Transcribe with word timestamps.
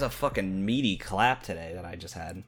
was 0.00 0.06
a 0.06 0.16
fucking 0.16 0.64
meaty 0.64 0.96
clap 0.96 1.42
today 1.42 1.72
that 1.74 1.84
I 1.84 1.96
just 1.96 2.14
had. 2.14 2.42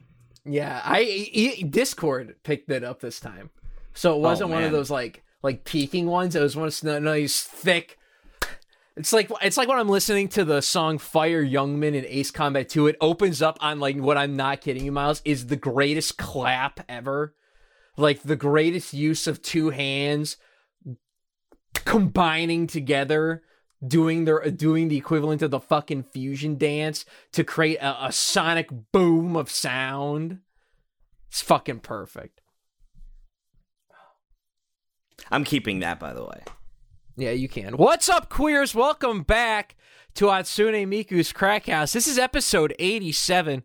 Yeah, 0.45 0.81
I 0.83 1.01
e- 1.01 1.63
Discord 1.63 2.35
picked 2.43 2.69
it 2.69 2.83
up 2.83 2.99
this 2.99 3.19
time, 3.19 3.49
so 3.93 4.15
it 4.15 4.19
wasn't 4.19 4.49
one 4.49 4.63
of 4.63 4.71
those 4.71 4.89
like 4.89 5.23
like 5.41 5.63
peaking 5.63 6.07
ones. 6.07 6.35
It 6.35 6.41
was 6.41 6.55
one 6.55 6.67
of 6.67 6.79
those 6.79 7.01
nice 7.01 7.41
thick. 7.41 7.97
It's 8.97 9.13
like 9.13 9.31
it's 9.41 9.55
like 9.55 9.67
when 9.67 9.79
I'm 9.79 9.89
listening 9.89 10.27
to 10.29 10.43
the 10.43 10.61
song 10.61 10.97
"Fire 10.97 11.43
Youngman" 11.43 11.95
in 11.95 12.05
Ace 12.07 12.31
Combat 12.31 12.67
2. 12.67 12.87
It 12.87 12.97
opens 12.99 13.41
up 13.41 13.57
on 13.61 13.79
like 13.79 13.97
what 13.97 14.17
I'm 14.17 14.35
not 14.35 14.61
kidding 14.61 14.83
you, 14.83 14.91
Miles, 14.91 15.21
is 15.23 15.47
the 15.47 15.55
greatest 15.55 16.17
clap 16.17 16.81
ever, 16.89 17.35
like 17.95 18.23
the 18.23 18.35
greatest 18.35 18.93
use 18.93 19.27
of 19.27 19.41
two 19.41 19.69
hands 19.69 20.37
combining 21.73 22.67
together 22.67 23.43
doing 23.85 24.25
their 24.25 24.39
doing 24.51 24.87
the 24.87 24.97
equivalent 24.97 25.41
of 25.41 25.51
the 25.51 25.59
fucking 25.59 26.03
fusion 26.03 26.57
dance 26.57 27.05
to 27.31 27.43
create 27.43 27.77
a, 27.77 28.05
a 28.07 28.11
sonic 28.11 28.69
boom 28.91 29.35
of 29.35 29.49
sound. 29.49 30.39
It's 31.29 31.41
fucking 31.41 31.79
perfect. 31.79 32.41
I'm 35.31 35.43
keeping 35.43 35.79
that, 35.79 35.99
by 35.99 36.13
the 36.13 36.23
way. 36.23 36.43
Yeah, 37.15 37.31
you 37.31 37.47
can. 37.47 37.77
What's 37.77 38.09
up, 38.09 38.29
queers? 38.29 38.73
Welcome 38.73 39.21
back 39.21 39.75
to 40.15 40.25
Hatsune 40.25 40.87
Miku's 40.87 41.31
Crack 41.31 41.67
House. 41.67 41.93
This 41.93 42.07
is 42.07 42.17
episode 42.17 42.75
87. 42.79 43.63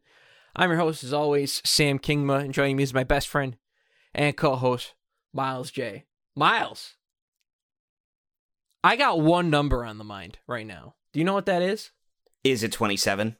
I'm 0.54 0.70
your 0.70 0.78
host, 0.78 1.02
as 1.02 1.12
always, 1.12 1.62
Sam 1.64 1.98
Kingma, 1.98 2.40
and 2.40 2.52
joining 2.52 2.76
me 2.76 2.82
is 2.82 2.92
my 2.92 3.04
best 3.04 3.28
friend 3.28 3.56
and 4.14 4.36
co-host, 4.36 4.94
Miles 5.32 5.70
J. 5.70 6.04
Miles, 6.36 6.96
I 8.84 8.96
got 8.96 9.20
one 9.20 9.50
number 9.50 9.84
on 9.84 9.98
the 9.98 10.04
mind 10.04 10.38
right 10.46 10.66
now. 10.66 10.94
Do 11.12 11.18
you 11.18 11.24
know 11.24 11.34
what 11.34 11.46
that 11.46 11.62
is? 11.62 11.90
Is 12.44 12.62
it 12.62 12.72
27? 12.72 13.36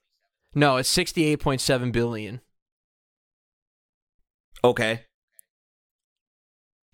No, 0.54 0.76
it's 0.76 0.94
68.7 0.94 1.92
billion. 1.92 2.40
Okay. 4.64 5.04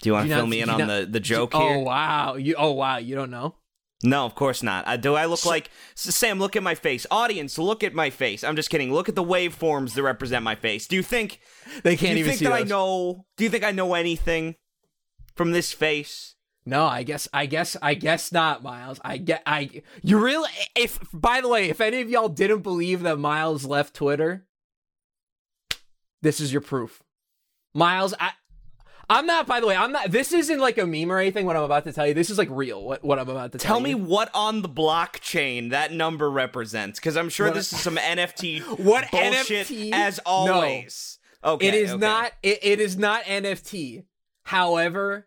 Do 0.03 0.09
you 0.11 0.13
want 0.13 0.29
to 0.29 0.35
fill 0.35 0.47
me 0.47 0.61
in 0.61 0.69
on 0.69 0.79
not- 0.79 0.89
the, 0.89 1.07
the 1.07 1.21
joke 1.21 1.53
oh 1.55 1.69
here? 1.69 1.79
wow, 1.79 2.35
you 2.35 2.55
oh 2.59 2.73
wow, 2.73 2.99
you 2.99 3.15
don't 3.15 3.31
know? 3.31 3.55
No, 4.03 4.27
of 4.27 4.35
course 4.35 4.63
not. 4.63 4.87
Uh, 4.87 4.99
do 4.99 5.15
I 5.15 5.25
look 5.25 5.47
like 5.47 5.71
Sam? 5.95 6.39
Look 6.39 6.57
at 6.57 6.63
my 6.63 6.75
face. 6.75 7.07
Audience, 7.11 7.57
look 7.57 7.83
at 7.83 7.95
my 7.95 8.11
face. 8.11 8.45
I'm 8.45 8.55
just 8.55 8.69
kidding. 8.69 8.93
Look 8.93 9.09
at 9.09 9.15
the 9.15 9.25
waveforms 9.25 9.95
that 9.95 10.03
represent 10.03 10.45
my 10.45 10.57
face. 10.57 10.87
Do 10.87 10.97
you 10.97 11.03
think? 11.03 11.41
They 11.85 11.97
can't 11.97 12.13
you 12.13 12.19
even 12.19 12.31
think 12.31 12.41
see 12.41 12.45
that 12.45 12.53
I 12.53 12.65
know? 12.65 13.25
Do 13.39 13.45
you 13.45 13.51
think 13.51 13.65
I 13.65 13.71
know 13.71 13.95
anything 13.95 14.57
from 15.35 15.53
this 15.53 15.73
face? 15.73 16.34
No, 16.67 16.87
I 16.87 17.03
guess 17.03 17.29
I 17.33 17.45
guess 17.47 17.77
I 17.83 17.93
guess 17.95 18.33
not, 18.33 18.63
Miles. 18.63 18.99
I 19.05 19.19
get 19.19 19.43
I 19.47 19.83
you 20.03 20.19
really 20.19 20.49
if 20.75 20.99
by 21.13 21.41
the 21.43 21.49
way, 21.49 21.69
if 21.69 21.81
any 21.81 22.01
of 22.01 22.09
y'all 22.09 22.29
didn't 22.31 22.61
believe 22.63 23.03
that 23.03 23.19
Miles 23.19 23.67
left 23.67 23.95
Twitter, 23.95 24.47
this 26.23 26.41
is 26.41 26.53
your 26.53 26.63
proof. 26.63 27.03
Miles, 27.75 28.15
I 28.19 28.31
I'm 29.11 29.27
not 29.27 29.47
by 29.47 29.61
the 29.61 29.67
way, 29.67 29.77
I'm 29.77 29.93
not 29.93 30.11
this 30.11 30.33
isn't 30.33 30.59
like 30.59 30.79
a 30.79 30.87
meme 30.87 31.13
or 31.13 31.19
anything 31.19 31.45
what 31.45 31.57
I'm 31.57 31.65
about 31.65 31.85
to 31.85 31.93
tell 31.93 32.07
you. 32.07 32.15
This 32.15 32.31
is 32.31 32.39
like 32.39 32.49
real 32.51 32.83
what, 32.83 33.05
what 33.05 33.19
I'm 33.19 33.29
about 33.29 33.53
to 33.53 33.59
tell, 33.59 33.69
you. 33.69 33.75
Tell 33.75 33.81
me 33.81 33.91
you. 33.91 33.99
what 33.99 34.31
on 34.35 34.63
the 34.63 34.69
blockchain 34.69 35.71
that 35.71 35.93
number 35.93 36.31
represents, 36.31 36.99
because 36.99 37.17
I'm 37.17 37.29
sure 37.29 37.49
What- 37.49 37.55
this 37.57 37.73
is 37.75 37.81
some 37.81 37.97
NFT 37.99 38.63
What 38.79 39.11
bullshit 39.11 39.67
NFT? 39.67 39.91
as 39.93 40.17
No. 40.25 40.31
always. 40.33 41.19
Okay, 41.45 41.67
it 41.69 41.75
is 41.75 41.91
okay. 41.91 42.01
not 42.01 42.33
it, 42.43 42.59
it 42.63 42.81
is 42.81 42.97
not 42.97 43.25
NFT. 43.25 44.05
However, 44.45 45.27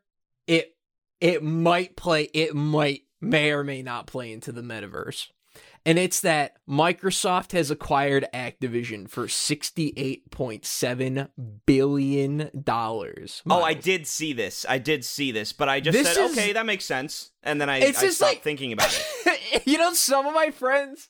it 1.21 1.43
might 1.43 1.95
play 1.95 2.23
it 2.33 2.55
might 2.55 3.03
may 3.21 3.51
or 3.51 3.63
may 3.63 3.81
not 3.81 4.07
play 4.07 4.31
into 4.31 4.51
the 4.51 4.61
metaverse. 4.61 5.27
And 5.85 5.97
it's 5.97 6.19
that 6.19 6.57
Microsoft 6.69 7.53
has 7.53 7.71
acquired 7.71 8.27
Activision 8.33 9.09
for 9.09 9.25
$68.7 9.27 11.29
billion. 11.65 12.51
Oh, 13.49 13.63
I 13.63 13.73
did 13.73 14.05
see 14.05 14.33
this. 14.33 14.65
I 14.67 14.79
did 14.79 15.05
see 15.05 15.31
this, 15.31 15.53
but 15.53 15.69
I 15.69 15.79
just 15.79 15.97
This 15.97 16.13
said, 16.13 16.25
is- 16.25 16.31
okay, 16.37 16.51
that 16.53 16.65
makes 16.65 16.83
sense, 16.85 17.31
and 17.41 17.59
then 17.61 17.69
I, 17.69 17.77
I 17.77 17.91
just 17.91 18.17
stopped 18.17 18.33
like- 18.33 18.43
thinking 18.43 18.73
about 18.73 18.93
it. 19.25 19.63
you 19.65 19.77
know, 19.77 19.93
some 19.93 20.25
of 20.27 20.33
my 20.33 20.51
friends 20.51 21.07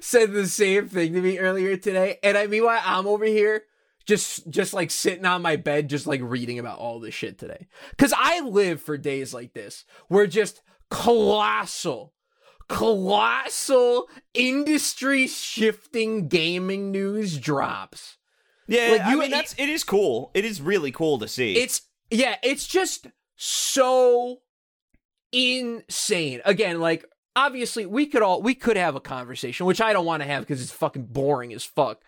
said 0.00 0.32
the 0.32 0.46
same 0.46 0.88
thing 0.88 1.12
to 1.14 1.20
me 1.20 1.38
earlier 1.38 1.76
today, 1.76 2.18
and 2.22 2.38
I 2.38 2.46
meanwhile 2.46 2.80
I'm 2.84 3.08
over 3.08 3.24
here 3.24 3.64
just 4.06 4.48
just 4.48 4.72
like 4.72 4.90
sitting 4.90 5.26
on 5.26 5.42
my 5.42 5.56
bed, 5.56 5.88
just 5.88 6.06
like 6.06 6.20
reading 6.22 6.58
about 6.58 6.78
all 6.78 7.00
this 7.00 7.14
shit 7.14 7.38
today. 7.38 7.66
Cause 7.98 8.14
I 8.16 8.40
live 8.40 8.80
for 8.80 8.96
days 8.96 9.34
like 9.34 9.52
this, 9.52 9.84
where 10.08 10.26
just 10.26 10.62
colossal, 10.90 12.14
colossal 12.68 14.08
industry 14.32 15.26
shifting 15.26 16.28
gaming 16.28 16.92
news 16.92 17.38
drops. 17.38 18.16
Yeah, 18.68 18.88
Like, 18.92 19.02
I 19.04 19.14
mean 19.14 19.30
that's 19.30 19.54
it 19.58 19.68
is 19.68 19.84
cool. 19.84 20.30
It 20.34 20.44
is 20.44 20.60
really 20.60 20.92
cool 20.92 21.18
to 21.18 21.28
see. 21.28 21.56
It's 21.56 21.82
yeah, 22.10 22.36
it's 22.42 22.66
just 22.66 23.08
so 23.36 24.38
insane. 25.32 26.40
Again, 26.44 26.80
like 26.80 27.04
obviously 27.36 27.86
we 27.86 28.06
could 28.06 28.22
all 28.22 28.42
we 28.42 28.54
could 28.54 28.76
have 28.76 28.96
a 28.96 29.00
conversation, 29.00 29.66
which 29.66 29.80
I 29.80 29.92
don't 29.92 30.06
want 30.06 30.22
to 30.22 30.26
have 30.28 30.42
because 30.42 30.62
it's 30.62 30.72
fucking 30.72 31.06
boring 31.06 31.52
as 31.52 31.64
fuck, 31.64 32.00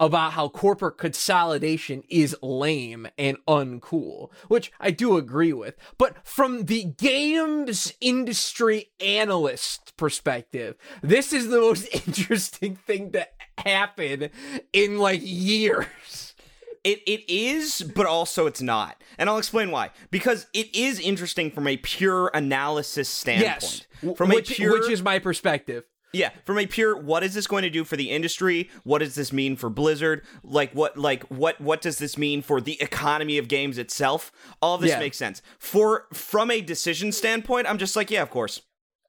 about 0.00 0.32
how 0.32 0.48
corporate 0.48 0.98
consolidation 0.98 2.02
is 2.08 2.36
lame 2.42 3.06
and 3.16 3.36
uncool, 3.46 4.30
which 4.48 4.72
I 4.80 4.90
do 4.90 5.16
agree 5.16 5.52
with. 5.52 5.76
But 5.98 6.16
from 6.26 6.64
the 6.64 6.84
games 6.84 7.92
industry 8.00 8.90
analyst 9.00 9.96
perspective, 9.96 10.76
this 11.02 11.32
is 11.32 11.48
the 11.48 11.60
most 11.60 11.88
interesting 12.08 12.76
thing 12.76 13.12
to 13.12 13.26
happen 13.58 14.30
in 14.72 14.98
like 14.98 15.20
years. 15.22 16.34
It 16.82 17.00
it 17.06 17.24
is, 17.28 17.80
but 17.94 18.04
also 18.04 18.46
it's 18.46 18.60
not. 18.60 19.02
And 19.16 19.30
I'll 19.30 19.38
explain 19.38 19.70
why. 19.70 19.90
Because 20.10 20.46
it 20.52 20.74
is 20.74 21.00
interesting 21.00 21.50
from 21.50 21.66
a 21.66 21.78
pure 21.78 22.30
analysis 22.34 23.08
standpoint. 23.08 23.86
Yes, 24.02 24.16
From 24.16 24.28
which, 24.28 24.50
a 24.50 24.54
pure 24.54 24.72
which 24.72 24.90
is 24.90 25.02
my 25.02 25.18
perspective. 25.18 25.84
Yeah, 26.14 26.30
from 26.44 26.58
a 26.58 26.66
pure 26.66 26.96
what 26.96 27.22
is 27.24 27.34
this 27.34 27.46
going 27.46 27.62
to 27.64 27.70
do 27.70 27.84
for 27.84 27.96
the 27.96 28.10
industry? 28.10 28.70
What 28.84 28.98
does 29.00 29.14
this 29.14 29.32
mean 29.32 29.56
for 29.56 29.68
Blizzard? 29.68 30.22
Like 30.42 30.72
what 30.72 30.96
like 30.96 31.24
what 31.24 31.60
what 31.60 31.80
does 31.80 31.98
this 31.98 32.16
mean 32.16 32.40
for 32.42 32.60
the 32.60 32.80
economy 32.80 33.36
of 33.38 33.48
games 33.48 33.78
itself? 33.78 34.32
All 34.62 34.76
of 34.76 34.80
this 34.80 34.90
Yeah. 34.90 34.98
makes 35.00 35.16
sense. 35.16 35.42
For 35.58 36.06
from 36.12 36.50
a 36.50 36.60
decision 36.60 37.12
standpoint, 37.12 37.68
I'm 37.68 37.78
just 37.78 37.96
like, 37.96 38.10
yeah, 38.10 38.22
of 38.22 38.30
course. 38.30 38.60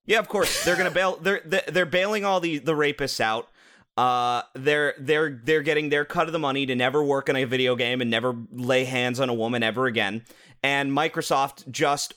Yeah, 0.05 0.19
of 0.19 0.27
course. 0.27 0.63
They're 0.63 0.75
going 0.75 0.89
to 0.89 0.93
bail 0.93 1.17
they're 1.21 1.41
they're 1.67 1.85
bailing 1.85 2.25
all 2.25 2.39
the 2.39 2.57
the 2.57 2.73
rapists 2.73 3.19
out. 3.19 3.49
Uh 3.97 4.41
they're 4.55 4.93
they're 4.99 5.39
they're 5.43 5.61
getting 5.61 5.89
their 5.89 6.05
cut 6.05 6.27
of 6.27 6.33
the 6.33 6.39
money 6.39 6.65
to 6.65 6.75
never 6.75 7.03
work 7.03 7.29
in 7.29 7.35
a 7.35 7.45
video 7.45 7.75
game 7.75 8.01
and 8.01 8.09
never 8.11 8.35
lay 8.51 8.83
hands 8.83 9.19
on 9.19 9.29
a 9.29 9.33
woman 9.33 9.63
ever 9.63 9.85
again. 9.85 10.23
And 10.63 10.91
Microsoft 10.91 11.69
just 11.71 12.15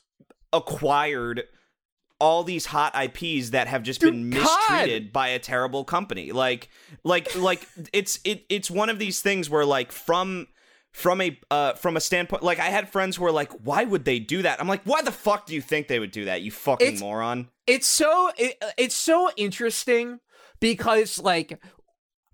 acquired 0.53 1.45
all 2.21 2.43
these 2.43 2.67
hot 2.67 2.95
IPs 2.95 3.51
that 3.51 3.69
have 3.69 3.83
just 3.83 4.01
been 4.01 4.31
Dude, 4.31 4.43
God! 4.43 4.71
mistreated 4.71 5.13
by 5.13 5.29
a 5.29 5.39
terrible 5.39 5.85
company. 5.85 6.33
Like 6.33 6.69
like 7.05 7.35
like 7.37 7.67
it's 7.93 8.19
it 8.25 8.45
it's 8.49 8.71
one 8.71 8.91
of 8.91 8.99
these 8.99 9.21
things 9.21 9.49
where 9.49 9.65
like 9.65 9.93
from 9.93 10.49
from 10.93 11.21
a 11.21 11.39
uh 11.51 11.75
from 11.75 11.97
a 11.97 12.01
standpoint 12.01 12.43
like 12.43 12.59
I 12.59 12.67
had 12.71 12.89
friends 12.89 13.17
who 13.17 13.23
were 13.25 13.31
like 13.31 13.53
why 13.65 13.85
would 13.85 14.05
they 14.05 14.19
do 14.19 14.43
that? 14.43 14.61
I'm 14.61 14.67
like 14.67 14.83
why 14.85 15.03
the 15.03 15.13
fuck 15.13 15.47
do 15.47 15.55
you 15.55 15.61
think 15.61 15.87
they 15.87 15.99
would 15.99 16.11
do 16.11 16.25
that? 16.25 16.43
You 16.43 16.51
fucking 16.51 16.87
It's- 16.87 17.01
moron. 17.01 17.49
it's 17.67 17.87
so 17.87 18.31
it, 18.37 18.63
it's 18.77 18.95
so 18.97 19.31
interesting 19.37 20.19
because 20.61 21.19
like 21.21 21.61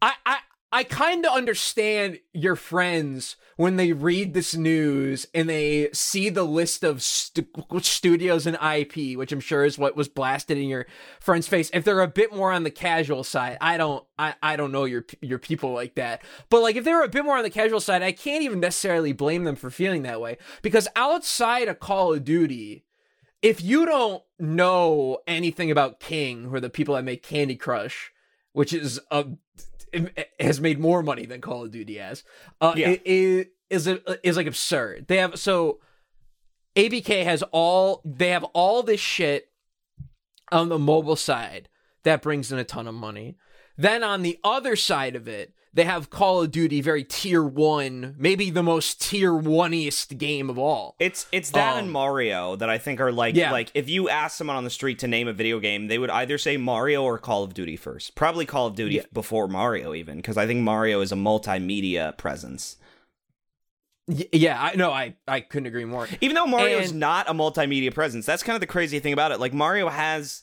I 0.00 0.12
I 0.24 0.38
I 0.74 0.82
kind 0.82 1.24
of 1.24 1.32
understand 1.32 2.18
your 2.32 2.56
friends 2.56 3.36
when 3.56 3.76
they 3.76 3.92
read 3.92 4.34
this 4.34 4.56
news 4.56 5.24
and 5.32 5.48
they 5.48 5.88
see 5.92 6.30
the 6.30 6.42
list 6.42 6.82
of 6.82 7.00
stu- 7.00 7.46
studios 7.80 8.44
and 8.44 8.56
IP, 8.56 9.16
which 9.16 9.30
I'm 9.30 9.38
sure 9.38 9.64
is 9.64 9.78
what 9.78 9.94
was 9.94 10.08
blasted 10.08 10.58
in 10.58 10.68
your 10.68 10.86
friend's 11.20 11.46
face. 11.46 11.70
If 11.72 11.84
they're 11.84 12.00
a 12.00 12.08
bit 12.08 12.34
more 12.34 12.50
on 12.50 12.64
the 12.64 12.72
casual 12.72 13.22
side, 13.22 13.56
I 13.60 13.76
don't 13.76 14.04
I, 14.18 14.34
I 14.42 14.56
don't 14.56 14.72
know 14.72 14.82
your 14.82 15.06
your 15.20 15.38
people 15.38 15.72
like 15.72 15.94
that. 15.94 16.24
But 16.50 16.62
like 16.62 16.74
if 16.74 16.82
they're 16.82 17.04
a 17.04 17.08
bit 17.08 17.24
more 17.24 17.36
on 17.36 17.44
the 17.44 17.50
casual 17.50 17.78
side, 17.78 18.02
I 18.02 18.10
can't 18.10 18.42
even 18.42 18.58
necessarily 18.58 19.12
blame 19.12 19.44
them 19.44 19.54
for 19.54 19.70
feeling 19.70 20.02
that 20.02 20.20
way 20.20 20.38
because 20.60 20.88
outside 20.96 21.68
of 21.68 21.78
Call 21.78 22.14
of 22.14 22.24
Duty, 22.24 22.84
if 23.42 23.62
you 23.62 23.86
don't 23.86 24.24
know 24.40 25.18
anything 25.28 25.70
about 25.70 26.00
King, 26.00 26.52
are 26.52 26.58
the 26.58 26.68
people 26.68 26.96
that 26.96 27.04
make 27.04 27.22
Candy 27.22 27.54
Crush, 27.54 28.10
which 28.52 28.72
is 28.72 28.98
a 29.12 29.26
has 30.40 30.60
made 30.60 30.78
more 30.78 31.02
money 31.02 31.26
than 31.26 31.40
Call 31.40 31.64
of 31.64 31.70
Duty 31.70 31.96
has, 31.98 32.24
uh, 32.60 32.74
Yeah. 32.76 32.90
it 33.04 33.52
is 33.70 33.86
is 34.22 34.36
like 34.36 34.46
absurd. 34.46 35.06
They 35.08 35.16
have 35.18 35.38
so 35.38 35.80
ABK 36.76 37.24
has 37.24 37.42
all 37.52 38.02
they 38.04 38.28
have 38.30 38.44
all 38.52 38.82
this 38.82 39.00
shit 39.00 39.48
on 40.52 40.68
the 40.68 40.78
mobile 40.78 41.16
side 41.16 41.68
that 42.04 42.22
brings 42.22 42.52
in 42.52 42.58
a 42.58 42.64
ton 42.64 42.86
of 42.86 42.94
money. 42.94 43.36
Then 43.76 44.04
on 44.04 44.22
the 44.22 44.38
other 44.44 44.76
side 44.76 45.16
of 45.16 45.26
it, 45.26 45.52
they 45.74 45.84
have 45.84 46.08
Call 46.08 46.40
of 46.42 46.50
Duty 46.52 46.80
very 46.80 47.02
tier 47.04 47.42
one, 47.42 48.14
maybe 48.16 48.48
the 48.48 48.62
most 48.62 49.00
tier 49.02 49.32
oneiest 49.32 50.16
game 50.18 50.48
of 50.48 50.58
all. 50.58 50.94
It's 51.00 51.26
it's 51.32 51.50
that 51.50 51.72
Um, 51.74 51.78
and 51.80 51.92
Mario 51.92 52.56
that 52.56 52.70
I 52.70 52.78
think 52.78 53.00
are 53.00 53.10
like 53.12 53.34
Yeah. 53.34 53.50
like 53.52 53.70
if 53.74 53.88
you 53.88 54.08
ask 54.08 54.36
someone 54.38 54.56
on 54.56 54.64
the 54.64 54.70
street 54.70 54.98
to 55.00 55.08
name 55.08 55.26
a 55.28 55.32
video 55.32 55.58
game, 55.60 55.88
they 55.88 55.98
would 55.98 56.10
either 56.10 56.38
say 56.38 56.56
Mario 56.56 57.02
or 57.02 57.18
Call 57.18 57.42
of 57.42 57.54
Duty 57.54 57.76
first. 57.76 58.14
Probably 58.14 58.46
Call 58.46 58.68
of 58.68 58.76
Duty 58.76 58.94
Yeah. 58.96 59.02
before 59.12 59.48
Mario 59.48 59.94
even 59.94 60.16
because 60.18 60.36
I 60.38 60.46
think 60.46 60.60
Mario 60.60 61.00
is 61.00 61.10
a 61.12 61.16
multimedia 61.16 62.16
presence. 62.16 62.76
Yeah, 64.06 64.62
I 64.62 64.74
no, 64.76 64.90
I 64.90 65.16
I 65.26 65.40
couldn't 65.40 65.66
agree 65.66 65.86
more. 65.86 66.06
Even 66.20 66.34
though 66.34 66.46
Mario 66.46 66.78
is 66.78 66.92
not 66.92 67.28
a 67.28 67.32
multimedia 67.32 67.92
presence, 67.92 68.26
that's 68.26 68.42
kind 68.42 68.54
of 68.54 68.60
the 68.60 68.66
crazy 68.66 68.98
thing 69.00 69.14
about 69.14 69.32
it. 69.32 69.40
Like 69.40 69.54
Mario 69.54 69.88
has 69.88 70.42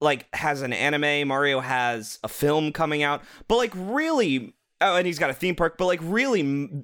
like 0.00 0.32
has 0.34 0.62
an 0.62 0.72
anime, 0.72 1.26
Mario 1.26 1.58
has 1.60 2.20
a 2.22 2.28
film 2.28 2.72
coming 2.72 3.02
out, 3.02 3.22
but 3.48 3.56
like 3.56 3.72
really 3.74 4.54
oh 4.82 4.96
and 4.96 5.06
he's 5.06 5.18
got 5.18 5.30
a 5.30 5.34
theme 5.34 5.54
park, 5.54 5.76
but 5.78 5.86
like 5.86 6.00
really 6.02 6.82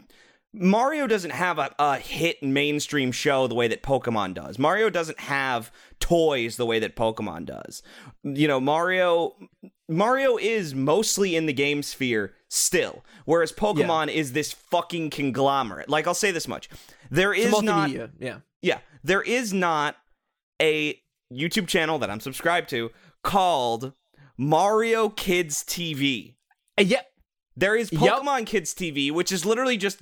Mario 0.54 1.06
doesn't 1.06 1.30
have 1.30 1.58
a, 1.58 1.74
a 1.78 1.96
hit 1.98 2.42
mainstream 2.42 3.12
show 3.12 3.46
the 3.46 3.54
way 3.54 3.68
that 3.68 3.82
Pokemon 3.82 4.34
does. 4.34 4.58
Mario 4.58 4.88
doesn't 4.88 5.20
have 5.20 5.70
toys 6.00 6.56
the 6.56 6.66
way 6.66 6.78
that 6.78 6.96
Pokemon 6.96 7.46
does. 7.46 7.82
You 8.22 8.48
know, 8.48 8.60
Mario 8.60 9.36
Mario 9.88 10.36
is 10.36 10.74
mostly 10.74 11.36
in 11.36 11.46
the 11.46 11.52
game 11.52 11.82
sphere 11.82 12.34
still, 12.48 13.04
whereas 13.24 13.52
Pokemon 13.52 14.08
is 14.12 14.32
this 14.32 14.52
fucking 14.52 15.10
conglomerate. 15.10 15.88
Like 15.88 16.06
I'll 16.06 16.14
say 16.14 16.30
this 16.30 16.48
much. 16.48 16.68
There 17.10 17.34
is 17.34 17.62
not 17.62 17.90
yeah. 17.90 18.38
yeah, 18.62 18.78
there 19.04 19.22
is 19.22 19.52
not 19.52 19.96
a 20.60 21.00
YouTube 21.32 21.68
channel 21.68 21.98
that 21.98 22.10
I'm 22.10 22.20
subscribed 22.20 22.70
to 22.70 22.90
called 23.22 23.92
Mario 24.36 25.08
Kids 25.10 25.62
TV. 25.62 26.34
Uh, 26.78 26.82
yeah, 26.82 27.02
There 27.58 27.74
is 27.74 27.90
Yep. 27.92 28.00
Pokemon 28.00 28.46
Kids 28.46 28.72
TV, 28.72 29.10
which 29.10 29.32
is 29.32 29.44
literally 29.44 29.76
just 29.76 30.00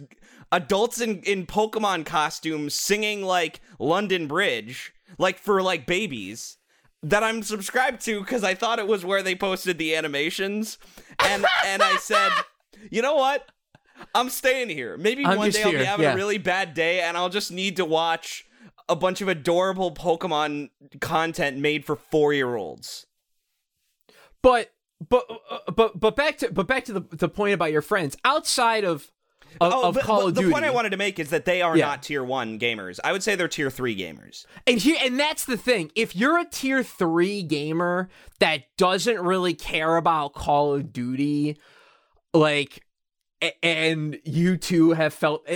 adults 0.53 1.01
in, 1.01 1.23
in 1.23 1.47
Pokemon 1.47 2.05
costumes 2.05 2.75
singing 2.75 3.23
like 3.23 3.61
London 3.79 4.27
Bridge, 4.27 4.93
like 5.19 5.39
for 5.39 5.63
like 5.63 5.87
babies. 5.87 6.59
That 7.03 7.23
I'm 7.23 7.43
subscribed 7.43 8.01
to 8.07 8.21
because 8.21 8.43
I 8.45 8.55
thought 8.55 8.79
it 8.79 8.87
was 8.87 9.05
where 9.05 9.23
they 9.23 9.35
posted 9.35 9.79
the 9.79 9.95
animations, 9.95 10.77
and 11.25 11.47
and 11.65 11.83
I 11.83 11.97
said, 11.97 12.31
you 12.91 13.01
know 13.01 13.15
what, 13.15 13.51
I'm 14.15 14.29
staying 14.29 14.71
here. 14.71 14.97
Maybe 14.97 15.25
I'm 15.25 15.39
one 15.39 15.51
day 15.51 15.63
I'll 15.63 15.71
be 15.71 15.85
having 15.85 16.05
yeah. 16.05 16.13
a 16.13 16.17
really 16.17 16.39
bad 16.39 16.75
day, 16.75 17.01
and 17.01 17.17
I'll 17.17 17.29
just 17.29 17.53
need 17.53 17.77
to 17.77 17.85
watch 17.85 18.45
a 18.89 18.97
bunch 18.97 19.21
of 19.21 19.29
adorable 19.29 19.93
Pokemon 19.95 20.71
content 21.01 21.59
made 21.59 21.85
for 21.85 21.97
four 21.97 22.33
year 22.35 22.57
olds. 22.57 23.07
but 24.43 24.73
but 25.09 25.25
uh, 25.51 25.71
but 25.73 25.99
but 25.99 26.17
back 26.17 26.39
to 26.39 26.51
but 26.51 26.67
back 26.67 26.85
to 26.87 26.93
the 26.93 27.01
the 27.13 27.29
point 27.29 27.55
about 27.55 27.73
your 27.73 27.83
friends 27.83 28.17
outside 28.25 28.85
of 28.85 29.11
of, 29.61 29.73
Oh, 29.73 29.89
of 29.89 29.95
but, 29.95 30.05
Call 30.05 30.21
but 30.21 30.27
of 30.29 30.35
the 30.35 30.41
Duty. 30.43 30.49
The 30.49 30.53
point 30.55 30.65
I 30.67 30.71
wanted 30.71 30.91
to 30.91 30.97
make 30.99 31.19
is 31.19 31.31
that 31.31 31.45
they 31.47 31.63
are 31.63 31.77
Yeah. 31.77 31.87
not 31.87 32.03
tier 32.03 32.23
one 32.25 32.59
gamers. 32.59 32.99
I 33.03 33.13
would 33.13 33.23
say 33.23 33.37
they're 33.37 33.49
tier 33.49 33.71
three 33.71 33.97
gamers. 33.97 34.45
And 34.67 34.79
here 34.79 34.97
and 35.03 35.19
that's 35.19 35.45
the 35.47 35.57
thing. 35.57 35.91
If 35.95 36.15
you're 36.17 36.39
a 36.39 36.45
tier 36.45 36.83
3 36.83 37.43
gamer 37.43 38.09
that 38.41 38.65
doesn't 38.77 39.19
really 39.21 39.55
care 39.55 39.97
about 39.97 40.35
Call 40.35 40.75
of 40.75 40.93
Duty 40.93 41.59
like 42.35 42.83
and 43.63 44.19
you 44.25 44.57
two 44.57 44.93
have 44.93 45.13
felt 45.13 45.47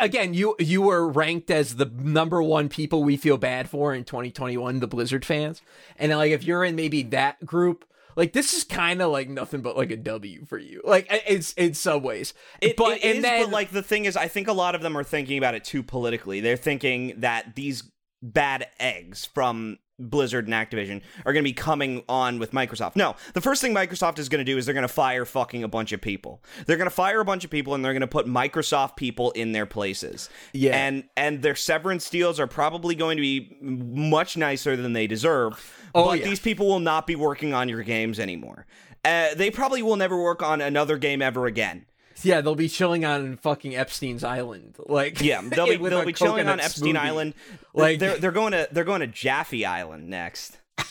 again 0.00 0.32
you 0.32 0.56
you 0.58 0.80
were 0.82 1.06
ranked 1.06 1.50
as 1.50 1.76
the 1.76 1.84
number 1.94 2.42
one 2.42 2.68
people 2.70 3.04
we 3.04 3.16
feel 3.16 3.36
bad 3.36 3.68
for 3.68 3.94
in 3.94 4.04
2021 4.04 4.80
the 4.80 4.86
Blizzard 4.86 5.24
fans. 5.24 5.62
And 5.98 6.12
like 6.12 6.32
if 6.32 6.44
you're 6.44 6.64
in 6.64 6.76
maybe 6.76 7.02
that 7.04 7.44
group 7.44 7.84
like 8.16 8.32
this 8.32 8.54
is 8.54 8.64
kind 8.64 9.02
of 9.02 9.12
like 9.12 9.28
nothing 9.28 9.60
but 9.60 9.76
like 9.76 9.90
a 9.90 9.96
W 9.96 10.44
for 10.46 10.58
you. 10.58 10.82
Like 10.84 11.06
it's 11.10 11.52
in 11.52 11.74
some 11.74 12.02
ways. 12.02 12.34
It, 12.60 12.76
but 12.76 12.98
it 12.98 13.04
and 13.04 13.16
is, 13.18 13.22
then 13.22 13.44
but 13.44 13.52
like 13.52 13.70
the 13.70 13.82
thing 13.82 14.06
is, 14.06 14.16
I 14.16 14.28
think 14.28 14.48
a 14.48 14.52
lot 14.52 14.74
of 14.74 14.82
them 14.82 14.96
are 14.96 15.04
thinking 15.04 15.38
about 15.38 15.54
it 15.54 15.64
too 15.64 15.82
politically. 15.82 16.40
They're 16.40 16.56
thinking 16.56 17.20
that 17.20 17.54
these 17.54 17.84
bad 18.22 18.68
eggs 18.80 19.26
from 19.26 19.78
Blizzard 19.98 20.46
and 20.46 20.54
Activision 20.54 21.02
are 21.24 21.32
going 21.32 21.42
to 21.42 21.48
be 21.48 21.54
coming 21.54 22.02
on 22.08 22.38
with 22.38 22.52
Microsoft. 22.52 22.96
No, 22.96 23.16
the 23.32 23.40
first 23.40 23.62
thing 23.62 23.74
Microsoft 23.74 24.18
is 24.18 24.28
going 24.28 24.44
to 24.44 24.44
do 24.44 24.58
is 24.58 24.66
they're 24.66 24.74
going 24.74 24.82
to 24.82 24.88
fire 24.88 25.24
fucking 25.24 25.62
a 25.62 25.68
bunch 25.68 25.92
of 25.92 26.00
people. 26.00 26.42
They're 26.66 26.76
going 26.76 26.90
to 26.90 26.94
fire 26.94 27.20
a 27.20 27.24
bunch 27.24 27.44
of 27.44 27.50
people 27.50 27.74
and 27.74 27.84
they're 27.84 27.92
going 27.92 28.00
to 28.02 28.06
put 28.06 28.26
Microsoft 28.26 28.96
people 28.96 29.30
in 29.32 29.52
their 29.52 29.66
places. 29.66 30.28
Yeah. 30.52 30.76
and 30.76 31.04
and 31.16 31.42
their 31.42 31.54
severance 31.54 32.10
deals 32.10 32.38
are 32.38 32.46
probably 32.46 32.94
going 32.94 33.16
to 33.16 33.22
be 33.22 33.56
much 33.60 34.36
nicer 34.36 34.76
than 34.76 34.92
they 34.92 35.06
deserve. 35.06 35.72
Oh, 35.94 36.06
but 36.06 36.18
yeah. 36.18 36.26
these 36.26 36.40
people 36.40 36.66
will 36.66 36.80
not 36.80 37.06
be 37.06 37.16
working 37.16 37.54
on 37.54 37.68
your 37.68 37.82
games 37.82 38.20
anymore. 38.20 38.66
Uh, 39.04 39.28
they 39.34 39.50
probably 39.50 39.82
will 39.82 39.96
never 39.96 40.20
work 40.20 40.42
on 40.42 40.60
another 40.60 40.98
game 40.98 41.22
ever 41.22 41.46
again. 41.46 41.86
Yeah, 42.22 42.40
they'll 42.40 42.54
be 42.54 42.68
chilling 42.68 43.04
on 43.04 43.36
fucking 43.36 43.74
Epstein's 43.76 44.24
island. 44.24 44.76
Like 44.86 45.20
Yeah, 45.20 45.40
they'll 45.44 45.66
be 45.66 45.76
they'll 45.76 46.04
be 46.04 46.12
chilling 46.12 46.48
on 46.48 46.60
Epstein 46.60 46.94
smoothie. 46.94 46.98
Island. 46.98 47.34
Like- 47.74 47.98
they're 47.98 48.16
they're 48.16 48.32
going 48.32 48.52
to 48.52 48.68
they're 48.72 48.84
going 48.84 49.00
to 49.00 49.06
Jaffe 49.06 49.64
Island 49.64 50.08
next. 50.08 50.56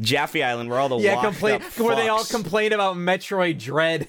Jaffe 0.00 0.42
Island, 0.42 0.70
where 0.70 0.78
all 0.78 0.88
the 0.88 0.98
Yeah, 0.98 1.20
complain 1.20 1.60
where 1.78 1.96
they 1.96 2.08
all 2.08 2.24
complain 2.24 2.72
about 2.72 2.96
Metroid 2.96 3.58
Dread. 3.58 4.08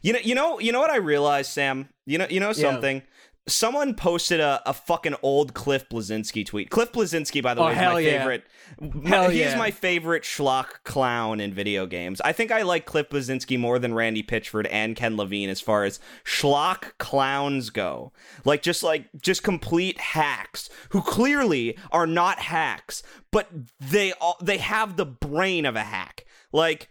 You 0.00 0.12
know, 0.12 0.18
you 0.22 0.34
know, 0.34 0.58
you 0.60 0.72
know 0.72 0.80
what 0.80 0.90
I 0.90 0.96
realized, 0.96 1.50
Sam. 1.50 1.88
You 2.06 2.18
know, 2.18 2.26
you 2.30 2.40
know 2.40 2.52
something. 2.52 3.02
Someone 3.48 3.94
posted 3.94 4.38
a, 4.38 4.62
a 4.66 4.72
fucking 4.72 5.16
old 5.20 5.52
Cliff 5.52 5.88
Bleszinski 5.88 6.46
tweet. 6.46 6.70
Cliff 6.70 6.92
Bleszinski, 6.92 7.42
by 7.42 7.54
the 7.54 7.60
Oh, 7.60 7.66
way, 7.66 7.72
is 7.72 7.78
my 7.78 7.98
yeah. 7.98 8.18
favorite. 8.18 8.44
my- 8.80 9.28
he's 9.30 9.36
yeah. 9.40 9.58
my 9.58 9.72
favorite 9.72 10.22
schlock 10.22 10.84
clown 10.84 11.40
in 11.40 11.52
video 11.52 11.84
games. 11.86 12.20
I 12.20 12.32
think 12.32 12.52
I 12.52 12.62
like 12.62 12.86
Cliff 12.86 13.08
Bleszinski 13.10 13.58
more 13.58 13.80
than 13.80 13.94
Randy 13.94 14.22
Pitchford 14.22 14.68
and 14.70 14.94
Ken 14.94 15.16
Levine 15.16 15.48
as 15.48 15.60
far 15.60 15.82
as 15.82 15.98
schlock 16.24 16.92
clowns 16.98 17.70
go. 17.70 18.12
Like 18.44 18.62
just 18.62 18.84
like 18.84 19.06
just 19.20 19.42
complete 19.42 19.98
hacks 19.98 20.70
who 20.90 21.02
clearly 21.02 21.76
are 21.90 22.06
not 22.06 22.38
hacks, 22.38 23.02
but 23.32 23.48
they 23.80 24.12
all 24.20 24.36
they 24.40 24.58
have 24.58 24.96
the 24.96 25.06
brain 25.06 25.66
of 25.66 25.74
a 25.74 25.82
hack. 25.82 26.26
Like 26.52 26.90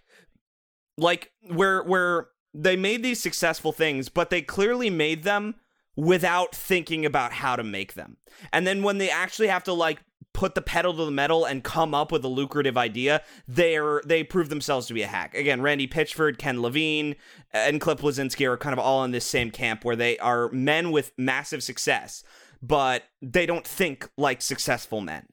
like 0.98 1.32
where 1.48 1.82
where 1.84 2.28
they 2.54 2.76
made 2.76 3.02
these 3.04 3.22
successful 3.22 3.72
things 3.72 4.10
but 4.10 4.30
they 4.30 4.42
clearly 4.42 4.90
made 4.90 5.24
them 5.24 5.56
without 6.02 6.56
thinking 6.56 7.06
about 7.06 7.32
how 7.32 7.56
to 7.56 7.64
make 7.64 7.94
them. 7.94 8.18
And 8.52 8.66
then 8.66 8.82
when 8.82 8.98
they 8.98 9.12
actually 9.12 9.50
have 9.50 9.64
to 9.66 9.74
like 9.74 10.00
put 10.34 10.56
the 10.56 10.62
pedal 10.62 10.96
to 10.96 11.06
the 11.06 11.12
metal 11.12 11.46
and 11.46 11.64
come 11.64 11.94
up 11.94 12.12
with 12.12 12.24
a 12.26 12.28
lucrative 12.28 12.78
idea 12.78 13.22
they're 13.48 14.02
they 14.06 14.24
prove 14.24 14.50
themselves 14.50 14.88
to 14.88 14.96
be 14.96 15.04
a 15.04 15.08
hack. 15.08 15.36
Again 15.36 15.62
randy 15.62 15.88
pitchford 15.88 16.40
ken 16.40 16.60
levine 16.62 17.16
and 17.52 17.80
cliff 17.80 18.00
Bleszinski 18.00 18.48
are 18.48 18.58
kind 18.58 18.74
of 18.74 18.80
all 18.80 19.04
in 19.04 19.12
this 19.12 19.26
same 19.26 19.52
camp 19.52 19.86
where 19.86 19.96
they 19.96 20.18
are 20.18 20.50
men 20.52 20.92
with 20.92 21.12
massive 21.18 21.62
success 21.62 22.24
but 22.64 23.04
they 23.22 23.46
don't 23.46 23.68
think 23.68 24.10
like 24.18 24.42
successful 24.42 25.02
men. 25.02 25.28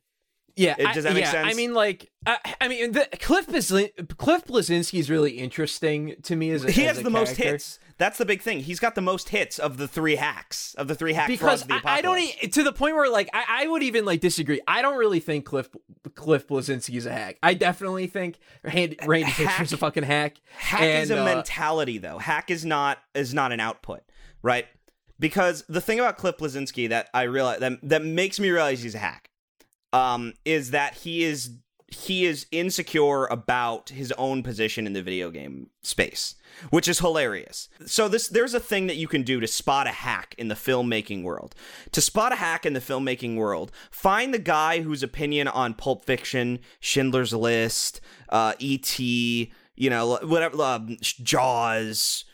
Yeah, 0.56 0.74
It- 0.76 0.92
does 0.92 1.04
that 1.04 1.10
I, 1.12 1.14
make 1.14 1.24
yeah, 1.24 1.30
sense? 1.30 1.52
I 1.52 1.54
mean, 1.54 1.72
like, 1.72 2.10
I, 2.26 2.38
I 2.60 2.66
mean, 2.68 2.90
the, 2.90 3.06
Cliff 3.20 3.46
Blazin- 3.46 3.90
Cliff 4.16 4.44
Bleszinski 4.44 4.98
is 4.98 5.08
really 5.08 5.32
interesting 5.38 6.16
to 6.24 6.34
me 6.34 6.50
as 6.50 6.64
a, 6.64 6.70
he 6.72 6.86
as 6.86 6.96
has 6.96 7.04
the 7.04 7.10
most 7.10 7.36
hits 7.36 7.78
that's 7.98 8.16
the 8.18 8.24
big 8.24 8.40
thing 8.40 8.60
he's 8.60 8.78
got 8.80 8.94
the 8.94 9.00
most 9.00 9.28
hits 9.28 9.58
of 9.58 9.76
the 9.76 9.86
three 9.88 10.16
hacks 10.16 10.74
of 10.74 10.88
the 10.88 10.94
three 10.94 11.12
hacks 11.12 11.28
because 11.28 11.64
I, 11.68 11.80
I 11.84 12.00
don't 12.00 12.18
e- 12.18 12.48
to 12.48 12.62
the 12.62 12.72
point 12.72 12.94
where 12.94 13.10
like 13.10 13.28
I, 13.32 13.44
I 13.64 13.66
would 13.66 13.82
even 13.82 14.04
like 14.04 14.20
disagree. 14.20 14.60
I 14.66 14.82
don't 14.82 14.96
really 14.96 15.20
think 15.20 15.44
Cliff 15.44 15.68
Cliff 16.14 16.46
Bleszinski 16.46 16.96
is 16.96 17.06
a 17.06 17.12
hack. 17.12 17.38
I 17.42 17.54
definitely 17.54 18.06
think 18.06 18.38
Randy, 18.62 18.96
Randy 19.04 19.30
Hack- 19.30 19.48
Pitchford's 19.58 19.72
a 19.72 19.76
fucking 19.76 20.04
hack. 20.04 20.40
Hack 20.56 20.82
is 20.82 21.10
a 21.10 21.20
uh, 21.20 21.24
mentality, 21.24 21.98
though. 21.98 22.18
Hack 22.18 22.50
is 22.50 22.64
not 22.64 22.98
is 23.14 23.34
not 23.34 23.52
an 23.52 23.60
output, 23.60 24.02
right? 24.42 24.66
Because 25.20 25.64
the 25.68 25.80
thing 25.80 25.98
about 25.98 26.16
Cliff 26.16 26.36
Bleszinski 26.36 26.88
that 26.90 27.08
I 27.12 27.22
realize 27.22 27.58
that 27.60 27.80
that 27.82 28.04
makes 28.04 28.38
me 28.38 28.50
realize 28.50 28.82
he's 28.82 28.94
a 28.94 28.98
hack, 28.98 29.30
um, 29.92 30.34
is 30.44 30.70
that 30.70 30.94
he 30.94 31.24
is 31.24 31.50
he 31.88 32.26
is 32.26 32.46
insecure 32.52 33.24
about 33.26 33.88
his 33.88 34.12
own 34.12 34.42
position 34.42 34.86
in 34.86 34.92
the 34.92 35.02
video 35.02 35.30
game 35.30 35.70
space, 35.82 36.34
which 36.68 36.86
is 36.86 36.98
hilarious. 36.98 37.68
So 37.86 38.08
this 38.08 38.28
there's 38.28 38.52
a 38.52 38.60
thing 38.60 38.86
that 38.88 38.96
you 38.96 39.08
can 39.08 39.22
do 39.22 39.40
to 39.40 39.46
spot 39.46 39.86
a 39.86 39.92
hack 39.92 40.34
in 40.36 40.48
the 40.48 40.54
filmmaking 40.54 41.22
world. 41.22 41.54
To 41.92 42.00
spot 42.00 42.32
a 42.32 42.36
hack 42.36 42.66
in 42.66 42.74
the 42.74 42.80
filmmaking 42.80 43.36
world, 43.36 43.72
find 43.90 44.34
the 44.34 44.38
guy 44.38 44.82
whose 44.82 45.02
opinion 45.02 45.48
on 45.48 45.74
Pulp 45.74 46.04
Fiction, 46.04 46.58
Schindler's 46.78 47.32
List, 47.32 48.00
uh, 48.28 48.52
E.T., 48.58 49.52
you 49.76 49.90
know, 49.90 50.18
whatever, 50.22 50.60
um, 50.60 50.96
Jaws, 51.00 52.24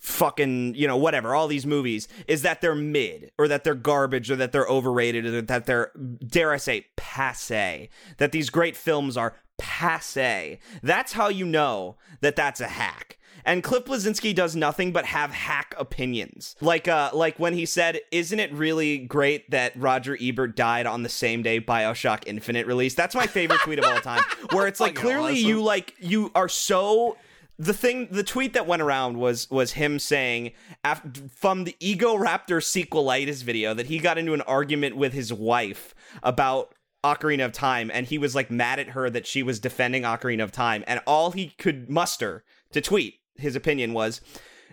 fucking 0.00 0.74
you 0.74 0.86
know 0.86 0.96
whatever 0.96 1.34
all 1.34 1.48
these 1.48 1.66
movies 1.66 2.08
is 2.26 2.42
that 2.42 2.60
they're 2.60 2.74
mid 2.74 3.30
or 3.38 3.48
that 3.48 3.64
they're 3.64 3.74
garbage 3.74 4.30
or 4.30 4.36
that 4.36 4.52
they're 4.52 4.66
overrated 4.66 5.24
or 5.24 5.40
that 5.42 5.66
they're 5.66 5.90
dare 6.26 6.52
i 6.52 6.56
say 6.56 6.86
passe 6.96 7.88
that 8.18 8.32
these 8.32 8.50
great 8.50 8.76
films 8.76 9.16
are 9.16 9.36
passe 9.58 10.58
that's 10.82 11.12
how 11.12 11.28
you 11.28 11.46
know 11.46 11.96
that 12.20 12.36
that's 12.36 12.60
a 12.60 12.68
hack 12.68 13.18
and 13.44 13.62
Cliff 13.62 13.84
Bleszinski 13.84 14.34
does 14.34 14.54
nothing 14.54 14.92
but 14.92 15.04
have 15.04 15.32
hack 15.32 15.74
opinions. 15.76 16.54
Like 16.60 16.86
uh 16.88 17.10
like 17.12 17.38
when 17.38 17.54
he 17.54 17.66
said, 17.66 18.00
"Isn't 18.10 18.38
it 18.38 18.52
really 18.52 18.98
great 18.98 19.50
that 19.50 19.72
Roger 19.76 20.16
Ebert 20.20 20.54
died 20.56 20.86
on 20.86 21.02
the 21.02 21.08
same 21.08 21.42
day 21.42 21.60
BioShock 21.60 22.22
Infinite 22.26 22.66
released?" 22.66 22.96
That's 22.96 23.14
my 23.14 23.26
favorite 23.26 23.60
tweet 23.60 23.78
of 23.78 23.84
all 23.84 23.98
time. 23.98 24.22
Where 24.52 24.66
it's 24.66 24.80
like 24.80 24.94
clearly 24.96 25.32
awesome. 25.32 25.48
you 25.48 25.62
like 25.62 25.94
you 25.98 26.30
are 26.34 26.48
so 26.48 27.16
the 27.58 27.74
thing 27.74 28.08
the 28.10 28.24
tweet 28.24 28.54
that 28.54 28.66
went 28.66 28.82
around 28.82 29.18
was 29.18 29.50
was 29.50 29.72
him 29.72 29.98
saying 29.98 30.52
af- 30.84 31.02
from 31.34 31.64
the 31.64 31.76
Egoraptor 31.80 32.60
sequelitis 32.60 33.42
video 33.42 33.74
that 33.74 33.86
he 33.86 33.98
got 33.98 34.18
into 34.18 34.34
an 34.34 34.40
argument 34.42 34.96
with 34.96 35.12
his 35.12 35.32
wife 35.32 35.94
about 36.22 36.74
ocarina 37.04 37.44
of 37.44 37.52
time 37.52 37.90
and 37.92 38.06
he 38.06 38.18
was 38.18 38.34
like 38.34 38.50
mad 38.50 38.78
at 38.78 38.90
her 38.90 39.10
that 39.10 39.26
she 39.26 39.42
was 39.42 39.58
defending 39.58 40.02
ocarina 40.02 40.42
of 40.42 40.52
time 40.52 40.84
and 40.86 41.00
all 41.06 41.32
he 41.32 41.48
could 41.58 41.90
muster 41.90 42.44
to 42.70 42.80
tweet 42.80 43.16
his 43.36 43.56
opinion 43.56 43.92
was 43.92 44.20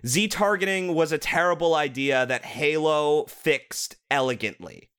z 0.06 0.28
targeting 0.28 0.94
was 0.94 1.12
a 1.12 1.18
terrible 1.18 1.74
idea 1.74 2.26
that 2.26 2.46
halo 2.46 3.26
fixed 3.26 3.96
elegantly. 4.12 4.90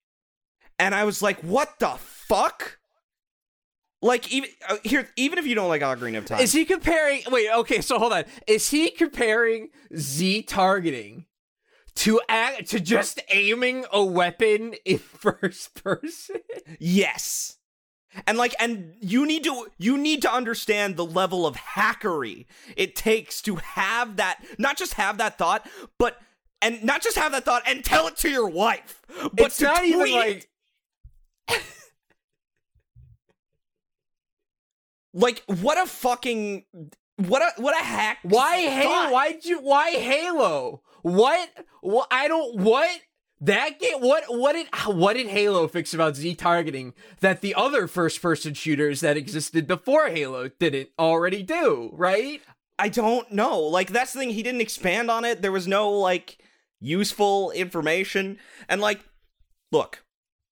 And 0.78 0.94
i 0.94 1.04
was 1.04 1.22
like 1.22 1.40
what 1.40 1.78
the 1.78 1.96
fuck 1.98 2.79
like 4.02 4.32
even 4.32 4.50
uh, 4.68 4.76
here, 4.82 5.08
even 5.16 5.38
if 5.38 5.46
you 5.46 5.54
don't 5.54 5.68
like 5.68 5.82
Ocarina 5.82 6.18
of 6.18 6.26
Time, 6.26 6.40
Is 6.40 6.52
he 6.52 6.64
comparing? 6.64 7.22
Wait, 7.30 7.50
okay, 7.50 7.80
so 7.80 7.98
hold 7.98 8.12
on. 8.12 8.24
Is 8.46 8.70
he 8.70 8.90
comparing 8.90 9.68
Z 9.96 10.42
targeting 10.42 11.26
to 11.96 12.20
act 12.28 12.70
to 12.70 12.80
just 12.80 13.20
aiming 13.30 13.84
a 13.92 14.02
weapon 14.02 14.74
in 14.84 14.98
first 14.98 15.82
person? 15.82 16.40
yes. 16.78 17.56
And 18.26 18.36
like, 18.36 18.56
and 18.58 18.94
you 19.00 19.24
need 19.24 19.44
to 19.44 19.68
you 19.78 19.96
need 19.96 20.22
to 20.22 20.32
understand 20.32 20.96
the 20.96 21.04
level 21.04 21.46
of 21.46 21.56
hackery 21.56 22.46
it 22.76 22.96
takes 22.96 23.40
to 23.42 23.56
have 23.56 24.16
that, 24.16 24.42
not 24.58 24.76
just 24.76 24.94
have 24.94 25.18
that 25.18 25.38
thought, 25.38 25.64
but 25.96 26.18
and 26.60 26.82
not 26.82 27.02
just 27.02 27.16
have 27.16 27.32
that 27.32 27.44
thought 27.44 27.62
and 27.66 27.84
tell 27.84 28.08
it 28.08 28.16
to 28.18 28.28
your 28.28 28.48
wife, 28.48 29.02
but 29.32 29.46
it's 29.46 29.58
to 29.58 29.64
not 29.64 29.84
even 29.84 30.12
like 30.12 30.48
like 35.12 35.42
what 35.46 35.78
a 35.78 35.86
fucking 35.86 36.64
what 37.16 37.42
a 37.42 37.60
what 37.60 37.78
a 37.78 37.84
hack. 37.84 38.18
why 38.22 38.58
Halo? 38.58 39.12
Why'd 39.12 39.44
you? 39.44 39.58
Why 39.60 39.90
Halo? 39.90 40.82
What? 41.02 41.48
What? 41.80 42.08
I 42.10 42.28
don't. 42.28 42.60
What? 42.60 42.90
That 43.42 43.80
game? 43.80 44.00
What? 44.00 44.24
What 44.28 44.52
did? 44.52 44.68
Ah, 44.72 44.90
what 44.90 45.14
did 45.14 45.28
Halo 45.28 45.66
fix 45.68 45.94
about 45.94 46.16
Z 46.16 46.34
targeting 46.36 46.94
that 47.20 47.40
the 47.40 47.54
other 47.54 47.86
first-person 47.86 48.54
shooters 48.54 49.00
that 49.00 49.16
existed 49.16 49.66
before 49.66 50.08
Halo 50.08 50.48
didn't 50.48 50.90
already 50.98 51.42
do? 51.42 51.90
Right? 51.92 52.42
I 52.78 52.88
don't 52.88 53.30
know. 53.32 53.60
Like 53.60 53.90
that's 53.90 54.12
the 54.12 54.20
thing. 54.20 54.30
He 54.30 54.42
didn't 54.42 54.60
expand 54.60 55.10
on 55.10 55.24
it. 55.24 55.42
There 55.42 55.52
was 55.52 55.68
no 55.68 55.90
like 55.90 56.38
useful 56.80 57.50
information. 57.50 58.38
And 58.68 58.80
like, 58.80 59.00
look, 59.72 60.04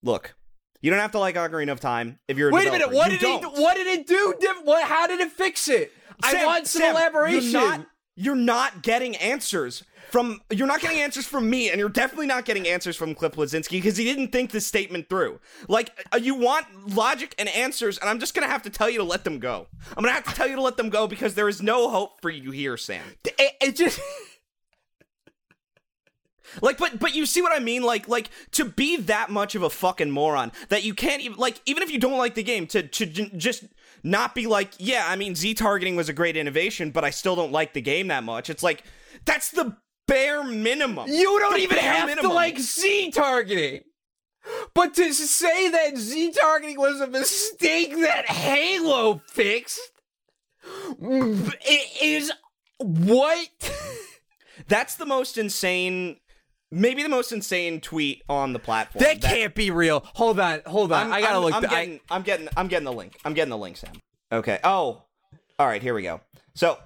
look. 0.03 0.35
You 0.81 0.91
don't 0.91 1.01
have 1.01 1.13
to 1.13 1.19
like 1.19 1.35
Ocarina 1.35 1.73
of 1.73 1.81
Time 1.81 2.19
if 2.29 2.37
you're. 2.37 2.51
A 2.51 2.53
Wait 2.53 2.69
a 2.69 2.71
minute. 2.73 2.91
What 2.93 3.11
You 3.11 3.19
did 3.19 3.43
don't. 3.43 3.57
it? 3.57 3.61
What 3.61 3.75
did 3.75 3.87
it 3.87 4.07
do? 4.07 4.35
Diff- 4.41 4.63
what? 4.65 4.87
How 4.87 5.07
did 5.07 5.21
it 5.21 5.33
fix 5.33 5.69
it? 5.69 5.93
I 6.23 6.45
want 6.45 6.67
some 6.67 6.83
Sam, 6.83 6.95
elaboration. 6.95 7.51
You're 7.51 7.61
not, 7.61 7.87
you're 8.17 8.35
not 8.35 8.83
getting 8.83 9.17
answers 9.17 9.85
from. 10.11 10.41
You're 10.51 10.67
not 10.67 10.81
getting 10.81 10.99
answers 10.99 11.27
from 11.27 11.51
me, 11.51 11.71
and 11.71 11.79
you're 11.81 11.89
definitely 11.89 12.27
not 12.27 12.45
getting 12.45 12.67
answers 12.69 12.97
from 12.97 13.15
Cliff 13.15 13.33
Bleszinski 13.33 13.71
because 13.71 13.97
he 13.97 14.05
didn't 14.05 14.29
think 14.29 14.51
this 14.53 14.67
statement 14.67 15.09
through. 15.09 15.41
Like 15.69 15.91
uh, 16.13 16.17
you 16.17 16.35
want 16.37 16.67
logic 16.95 17.35
and 17.39 17.49
answers, 17.49 17.99
and 17.99 18.09
I'm 18.09 18.21
just 18.21 18.35
gonna 18.35 18.47
have 18.47 18.63
to 18.63 18.71
tell 18.71 18.89
you 18.89 18.99
to 18.99 19.05
let 19.05 19.25
them 19.25 19.39
go. 19.41 19.67
I'm 19.97 20.03
gonna 20.05 20.15
have 20.15 20.25
to 20.25 20.35
tell 20.35 20.49
you 20.49 20.57
to 20.57 20.63
let 20.63 20.77
them 20.77 20.91
go 20.91 21.07
because 21.09 21.35
there 21.35 21.49
is 21.49 21.61
no 21.61 21.89
hope 21.91 22.21
for 22.23 22.31
you 22.31 22.51
here, 22.53 22.77
Sam. 22.77 23.05
It, 23.25 23.53
it 23.61 23.77
just. 23.77 24.01
Like, 26.63 26.79
but 26.79 26.99
but 26.99 27.15
you 27.15 27.27
see 27.27 27.43
what 27.43 27.53
I 27.53 27.59
mean? 27.59 27.83
Like 27.83 28.09
like 28.09 28.31
to 28.53 28.65
be 28.65 28.97
that 28.97 29.31
much 29.31 29.55
of 29.55 29.63
a 29.63 29.71
fucking 29.71 30.11
moron 30.11 30.53
that 30.69 30.85
you 30.85 30.95
can't 30.95 31.23
even 31.23 31.37
like 31.39 31.61
even 31.67 31.83
if 31.83 31.91
you 31.91 31.99
don't 31.99 32.19
like 32.19 32.35
the 32.35 32.43
game 32.43 32.67
to 32.69 32.83
to 32.83 33.07
j- 33.07 33.31
just 33.37 33.65
not 34.03 34.35
be 34.35 34.47
like 34.47 34.73
yeah 34.79 35.05
I 35.09 35.17
mean 35.17 35.35
Z 35.35 35.55
targeting 35.55 35.97
was 35.97 36.09
a 36.09 36.13
great 36.13 36.37
innovation 36.37 36.91
but 36.91 37.05
I 37.05 37.11
still 37.11 37.37
don't 37.37 37.53
like 37.53 37.73
the 37.75 37.81
game 37.83 38.09
that 38.09 38.25
much. 38.25 38.49
It's 38.51 38.63
like 38.63 38.85
that's 39.25 39.51
the 39.51 39.77
bare 40.07 40.43
minimum. 40.45 41.09
You 41.11 41.39
don't 41.39 41.55
The 41.55 41.61
even 41.61 41.79
have 41.79 42.09
minimum. 42.09 42.31
to 42.31 42.35
like 42.35 42.59
Z 42.59 43.11
targeting. 43.11 43.83
But 44.73 44.95
to 44.95 45.13
say 45.13 45.69
that 45.69 45.99
Z 45.99 46.33
targeting 46.41 46.79
was 46.79 47.01
a 47.01 47.07
mistake 47.09 47.91
that 48.01 48.27
Halo 48.31 49.21
fixed 49.29 49.81
it 51.01 52.03
is 52.03 52.33
what? 52.79 53.49
That's 54.69 54.97
the 54.97 55.07
most 55.07 55.39
insane. 55.39 56.17
Maybe 56.71 57.03
the 57.03 57.09
most 57.09 57.33
insane 57.33 57.81
tweet 57.81 58.23
on 58.29 58.53
the 58.53 58.59
platform. 58.59 59.03
That 59.03 59.23
can't 59.23 59.55
be 59.55 59.71
real. 59.71 60.05
Hold 60.15 60.39
on, 60.39 60.61
hold 60.67 60.93
on. 60.93 61.07
I'm, 61.07 61.13
I 61.13 61.21
gotta 61.21 61.35
I'm- 61.35 61.43
look. 61.43 61.55
I'm 61.55 61.61
th- 61.63 61.73
I- 61.73 61.77
getting, 61.85 62.01
I'm 62.11 62.23
getting, 62.23 62.49
I'm 62.57 62.69
getting 62.69 62.85
the 62.85 62.93
link. 62.93 63.19
I'm 63.25 63.33
getting 63.35 63.51
the 63.51 63.57
link, 63.59 63.77
Sam. 63.79 63.93
Okay. 64.31 64.59
Oh, 64.63 65.03
all 65.59 65.67
right. 65.67 65.83
Here 65.83 65.95
we 65.95 66.03
go. 66.03 66.21
So, 66.55 66.79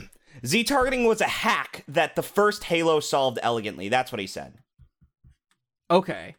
Z 0.46 0.64
targeting 0.64 1.06
was 1.06 1.20
a 1.22 1.24
hack 1.26 1.84
that 1.88 2.16
the 2.16 2.22
first 2.22 2.64
Halo 2.64 3.00
solved 3.00 3.38
elegantly. 3.42 3.88
That's 3.88 4.12
what 4.12 4.20
he 4.20 4.26
said. 4.26 4.54
okay. 5.90 6.36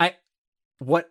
I 0.00 0.14
what? 0.78 1.10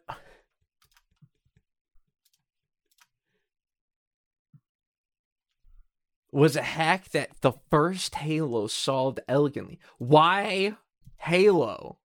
Was 6.33 6.55
a 6.55 6.63
hack 6.63 7.09
that 7.11 7.29
the 7.41 7.53
first 7.69 8.15
Halo 8.15 8.67
solved 8.67 9.19
elegantly. 9.27 9.79
Why 9.99 10.75
Halo? 11.17 11.99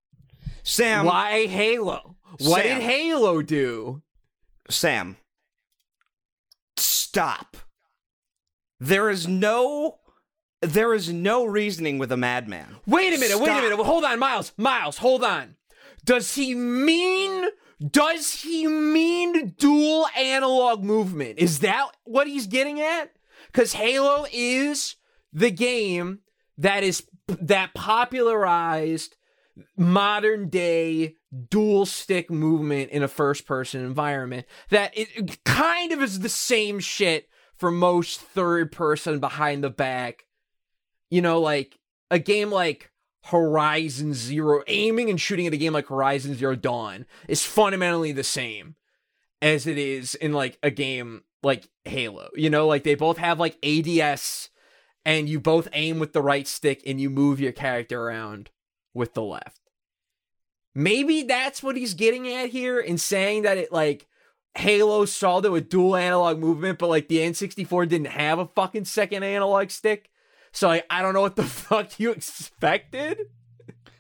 Sam. 0.62 1.06
Why 1.06 1.46
Halo? 1.46 2.16
What 2.38 2.62
Sam. 2.62 2.78
did 2.78 2.82
Halo 2.82 3.40
do? 3.40 4.02
Sam. 4.68 5.16
Stop. 6.76 7.56
There 8.78 9.08
is 9.08 9.26
no. 9.26 9.98
There 10.60 10.92
is 10.92 11.12
no 11.12 11.44
reasoning 11.44 11.98
with 11.98 12.12
a 12.12 12.16
madman. 12.16 12.76
Wait 12.86 13.14
a 13.14 13.18
minute, 13.18 13.38
wait 13.38 13.48
a 13.48 13.62
minute. 13.62 13.78
Hold 13.78 14.04
on, 14.04 14.18
Miles. 14.18 14.52
Miles, 14.56 14.98
hold 14.98 15.24
on. 15.24 15.54
Does 16.04 16.34
he 16.34 16.54
mean 16.54 17.46
does 17.80 18.42
he 18.42 18.66
mean 18.66 19.54
dual 19.56 20.06
analog 20.16 20.82
movement? 20.82 21.38
Is 21.38 21.60
that 21.60 21.92
what 22.04 22.26
he's 22.26 22.46
getting 22.46 22.80
at? 22.80 23.12
Cuz 23.52 23.72
Halo 23.74 24.26
is 24.32 24.96
the 25.32 25.50
game 25.50 26.20
that 26.56 26.82
is 26.82 27.06
that 27.26 27.74
popularized 27.74 29.16
modern 29.76 30.48
day 30.48 31.16
dual 31.50 31.86
stick 31.86 32.30
movement 32.30 32.90
in 32.90 33.02
a 33.02 33.08
first 33.08 33.46
person 33.46 33.84
environment 33.84 34.46
that 34.70 34.96
it 34.96 35.42
kind 35.44 35.92
of 35.92 36.02
is 36.02 36.20
the 36.20 36.28
same 36.28 36.78
shit 36.78 37.28
for 37.56 37.70
most 37.70 38.20
third 38.20 38.70
person 38.70 39.18
behind 39.18 39.62
the 39.62 39.70
back. 39.70 40.26
You 41.10 41.22
know 41.22 41.40
like 41.40 41.78
a 42.10 42.18
game 42.18 42.50
like 42.50 42.90
horizon 43.24 44.14
zero 44.14 44.62
aiming 44.68 45.10
and 45.10 45.20
shooting 45.20 45.46
at 45.46 45.52
a 45.52 45.58
game 45.58 45.72
like 45.72 45.88
horizon 45.88 46.34
zero 46.34 46.54
dawn 46.54 47.04
is 47.28 47.44
fundamentally 47.44 48.12
the 48.12 48.24
same 48.24 48.76
as 49.42 49.66
it 49.66 49.76
is 49.76 50.14
in 50.14 50.32
like 50.32 50.58
a 50.62 50.70
game 50.70 51.22
like 51.42 51.68
halo 51.84 52.28
you 52.34 52.50
know 52.50 52.66
like 52.66 52.84
they 52.84 52.94
both 52.94 53.18
have 53.18 53.38
like 53.38 53.56
ads 53.64 54.50
and 55.08 55.26
you 55.26 55.40
both 55.40 55.68
aim 55.72 55.98
with 55.98 56.12
the 56.12 56.20
right 56.20 56.46
stick 56.46 56.82
and 56.86 57.00
you 57.00 57.08
move 57.08 57.40
your 57.40 57.52
character 57.52 57.98
around 57.98 58.50
with 58.92 59.14
the 59.14 59.22
left. 59.22 59.60
Maybe 60.74 61.22
that's 61.22 61.62
what 61.62 61.78
he's 61.78 61.94
getting 61.94 62.28
at 62.28 62.50
here 62.50 62.78
in 62.78 62.98
saying 62.98 63.42
that 63.42 63.56
it 63.56 63.72
like 63.72 64.06
Halo 64.54 65.06
solved 65.06 65.46
it 65.46 65.50
with 65.50 65.70
dual 65.70 65.96
analog 65.96 66.38
movement, 66.38 66.78
but 66.78 66.90
like 66.90 67.08
the 67.08 67.18
N64 67.18 67.88
didn't 67.88 68.08
have 68.08 68.38
a 68.38 68.48
fucking 68.48 68.84
second 68.84 69.22
analog 69.22 69.70
stick. 69.70 70.10
So 70.52 70.68
like 70.68 70.84
I 70.90 71.00
don't 71.00 71.14
know 71.14 71.22
what 71.22 71.36
the 71.36 71.42
fuck 71.44 71.98
you 71.98 72.10
expected. 72.10 73.30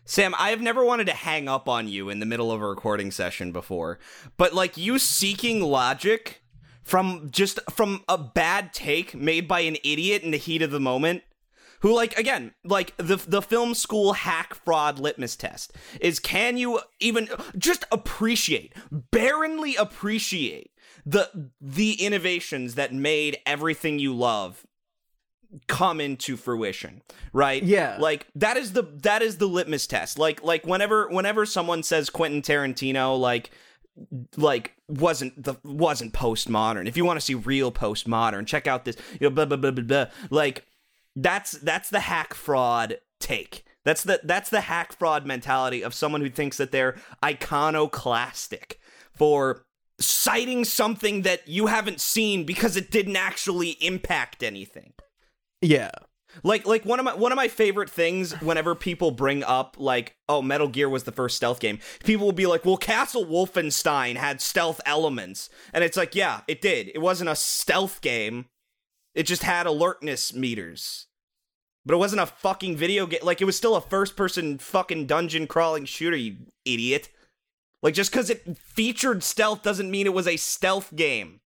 Sam, 0.04 0.34
I 0.38 0.50
have 0.50 0.60
never 0.60 0.84
wanted 0.84 1.06
to 1.06 1.14
hang 1.14 1.48
up 1.48 1.70
on 1.70 1.88
you 1.88 2.10
in 2.10 2.20
the 2.20 2.26
middle 2.26 2.52
of 2.52 2.60
a 2.60 2.68
recording 2.68 3.10
session 3.10 3.50
before, 3.50 3.98
but 4.36 4.52
like 4.52 4.76
you 4.76 4.98
seeking 4.98 5.62
logic 5.62 6.42
from 6.88 7.28
just 7.30 7.60
from 7.70 8.02
a 8.08 8.16
bad 8.16 8.72
take 8.72 9.14
made 9.14 9.46
by 9.46 9.60
an 9.60 9.76
idiot 9.84 10.22
in 10.22 10.30
the 10.30 10.38
heat 10.38 10.62
of 10.62 10.70
the 10.70 10.80
moment 10.80 11.22
who 11.80 11.94
like 11.94 12.18
again 12.18 12.52
like 12.64 12.96
the 12.96 13.16
the 13.28 13.42
film 13.42 13.74
school 13.74 14.14
hack 14.14 14.54
fraud 14.64 14.98
litmus 14.98 15.36
test 15.36 15.72
is 16.00 16.18
can 16.18 16.56
you 16.56 16.80
even 16.98 17.28
just 17.58 17.84
appreciate 17.92 18.72
barrenly 18.90 19.76
appreciate 19.76 20.70
the 21.04 21.50
the 21.60 21.92
innovations 22.04 22.74
that 22.74 22.92
made 22.94 23.36
everything 23.44 23.98
you 23.98 24.14
love 24.14 24.66
come 25.66 26.00
into 26.00 26.36
fruition 26.36 27.02
right 27.32 27.62
Yeah. 27.62 27.96
like 28.00 28.26
that 28.34 28.56
is 28.56 28.72
the 28.72 28.82
that 29.02 29.22
is 29.22 29.38
the 29.38 29.46
litmus 29.46 29.86
test 29.86 30.18
like 30.18 30.42
like 30.42 30.66
whenever 30.66 31.08
whenever 31.08 31.46
someone 31.46 31.82
says 31.82 32.10
quentin 32.10 32.42
tarantino 32.42 33.18
like 33.18 33.50
like 34.36 34.74
wasn't 34.88 35.42
the 35.42 35.54
wasn't 35.64 36.12
postmodern 36.12 36.86
if 36.86 36.96
you 36.96 37.04
want 37.04 37.18
to 37.18 37.24
see 37.24 37.34
real 37.34 37.72
postmodern 37.72 38.46
check 38.46 38.66
out 38.66 38.84
this 38.84 38.96
you 39.12 39.28
know 39.28 39.30
blah 39.30 39.44
blah 39.44 39.56
blah 39.56 39.70
blah 39.70 39.84
blah 39.84 40.06
like 40.30 40.64
that's 41.16 41.52
that's 41.52 41.90
the 41.90 42.00
hack 42.00 42.32
fraud 42.32 42.98
take 43.18 43.64
that's 43.84 44.04
the 44.04 44.20
that's 44.24 44.50
the 44.50 44.62
hack 44.62 44.92
fraud 44.92 45.26
mentality 45.26 45.82
of 45.82 45.94
someone 45.94 46.20
who 46.20 46.30
thinks 46.30 46.58
that 46.58 46.70
they're 46.70 46.96
iconoclastic 47.24 48.78
for 49.12 49.64
citing 50.00 50.64
something 50.64 51.22
that 51.22 51.46
you 51.48 51.66
haven't 51.66 52.00
seen 52.00 52.44
because 52.44 52.76
it 52.76 52.90
didn't 52.90 53.16
actually 53.16 53.70
impact 53.80 54.42
anything. 54.42 54.92
Yeah. 55.60 55.90
Like 56.42 56.66
like 56.66 56.84
one 56.84 56.98
of 56.98 57.04
my 57.04 57.14
one 57.14 57.32
of 57.32 57.36
my 57.36 57.48
favorite 57.48 57.90
things 57.90 58.32
whenever 58.40 58.74
people 58.74 59.10
bring 59.10 59.42
up 59.42 59.76
like 59.78 60.16
oh 60.28 60.42
Metal 60.42 60.68
Gear 60.68 60.88
was 60.88 61.04
the 61.04 61.12
first 61.12 61.36
stealth 61.36 61.60
game 61.60 61.78
people 62.04 62.26
will 62.26 62.32
be 62.32 62.46
like 62.46 62.64
well 62.64 62.76
Castle 62.76 63.24
Wolfenstein 63.24 64.16
had 64.16 64.40
stealth 64.40 64.80
elements. 64.86 65.50
And 65.72 65.82
it's 65.84 65.96
like 65.96 66.14
yeah 66.14 66.40
it 66.46 66.60
did. 66.60 66.90
It 66.94 66.98
wasn't 66.98 67.30
a 67.30 67.36
stealth 67.36 68.00
game. 68.00 68.46
It 69.14 69.24
just 69.24 69.42
had 69.42 69.66
alertness 69.66 70.32
meters. 70.32 71.06
But 71.84 71.94
it 71.94 71.98
wasn't 71.98 72.22
a 72.22 72.26
fucking 72.26 72.76
video 72.76 73.06
game 73.06 73.20
like 73.22 73.40
it 73.40 73.46
was 73.46 73.56
still 73.56 73.76
a 73.76 73.80
first 73.80 74.16
person 74.16 74.58
fucking 74.58 75.06
dungeon 75.06 75.46
crawling 75.46 75.84
shooter 75.84 76.16
you 76.16 76.36
idiot. 76.64 77.08
Like 77.82 77.94
just 77.94 78.12
cuz 78.12 78.30
it 78.30 78.58
featured 78.58 79.22
stealth 79.22 79.62
doesn't 79.62 79.90
mean 79.90 80.06
it 80.06 80.14
was 80.14 80.28
a 80.28 80.36
stealth 80.36 80.94
game. 80.94 81.40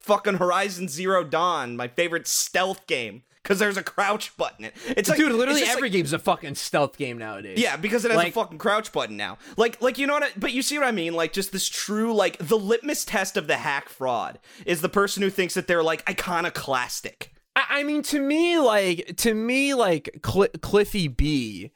Fucking 0.00 0.34
Horizon 0.34 0.88
Zero 0.88 1.24
Dawn 1.24 1.76
my 1.76 1.88
favorite 1.88 2.26
stealth 2.26 2.86
game 2.86 3.22
because 3.42 3.58
there's 3.58 3.76
a 3.76 3.82
crouch 3.82 4.36
button. 4.36 4.70
It's 4.88 5.08
like, 5.08 5.18
dude, 5.18 5.32
literally 5.32 5.62
every 5.64 5.82
like, 5.82 5.92
game's 5.92 6.12
a 6.12 6.18
fucking 6.18 6.54
stealth 6.54 6.96
game 6.96 7.18
nowadays. 7.18 7.58
yeah, 7.60 7.76
because 7.76 8.04
it 8.04 8.10
has 8.10 8.16
Like- 8.18 8.28
a 8.28 8.32
fucking 8.32 8.58
crouch 8.58 8.92
button 8.92 9.16
now. 9.16 9.38
Like, 9.56 9.80
like 9.82 9.98
you 9.98 10.06
know 10.06 10.14
what? 10.14 10.22
I, 10.22 10.28
but 10.36 10.52
you 10.52 10.62
see 10.62 10.78
what 10.78 10.86
I 10.86 10.92
mean? 10.92 11.14
Like, 11.14 11.32
just 11.32 11.52
this 11.52 11.68
true, 11.68 12.14
like 12.14 12.38
the 12.38 12.56
litmus 12.58 13.04
test 13.04 13.36
of 13.36 13.46
the 13.48 13.56
hack 13.56 13.88
fraud 13.88 14.38
is 14.64 14.80
the 14.80 14.88
person 14.88 15.22
who 15.22 15.30
thinks 15.30 15.54
that 15.54 15.66
they're 15.66 15.82
like 15.82 16.08
iconoclastic. 16.08 17.32
I, 17.56 17.64
I 17.70 17.82
mean, 17.82 18.02
to 18.04 18.20
me, 18.20 18.58
like 18.58 19.16
to 19.18 19.34
me, 19.34 19.74
like 19.74 20.20
Cl- 20.24 20.48
Cliffy 20.60 21.08
B, 21.08 21.70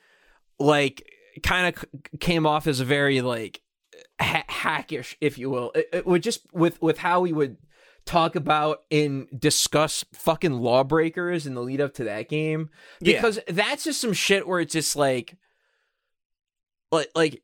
like 0.59 1.11
kind 1.43 1.75
of 1.75 1.81
c- 1.81 2.19
came 2.19 2.47
off 2.47 2.67
as 2.67 2.81
a 2.81 2.85
very 2.85 3.21
like 3.21 3.61
ha- 4.21 4.45
hackish, 4.49 5.17
if 5.21 5.37
you 5.37 5.51
will. 5.51 5.73
It, 5.75 5.89
it 5.93 6.07
would 6.07 6.23
just 6.23 6.47
with 6.53 6.81
with 6.81 6.99
how 6.99 7.25
he 7.25 7.33
would 7.33 7.57
talk 8.07 8.37
about 8.37 8.85
and 8.91 9.27
discuss 9.37 10.05
fucking 10.15 10.53
lawbreakers 10.53 11.47
in 11.47 11.55
the 11.55 11.61
lead 11.61 11.81
up 11.81 11.93
to 11.95 12.05
that 12.05 12.29
game 12.29 12.71
Yeah. 13.01 13.17
because 13.17 13.39
that's 13.49 13.85
just 13.85 14.01
some 14.01 14.13
shit 14.13 14.47
where 14.49 14.61
it's 14.61 14.73
just 14.73 14.97
like 14.97 15.37
like 16.93 17.11
like 17.15 17.43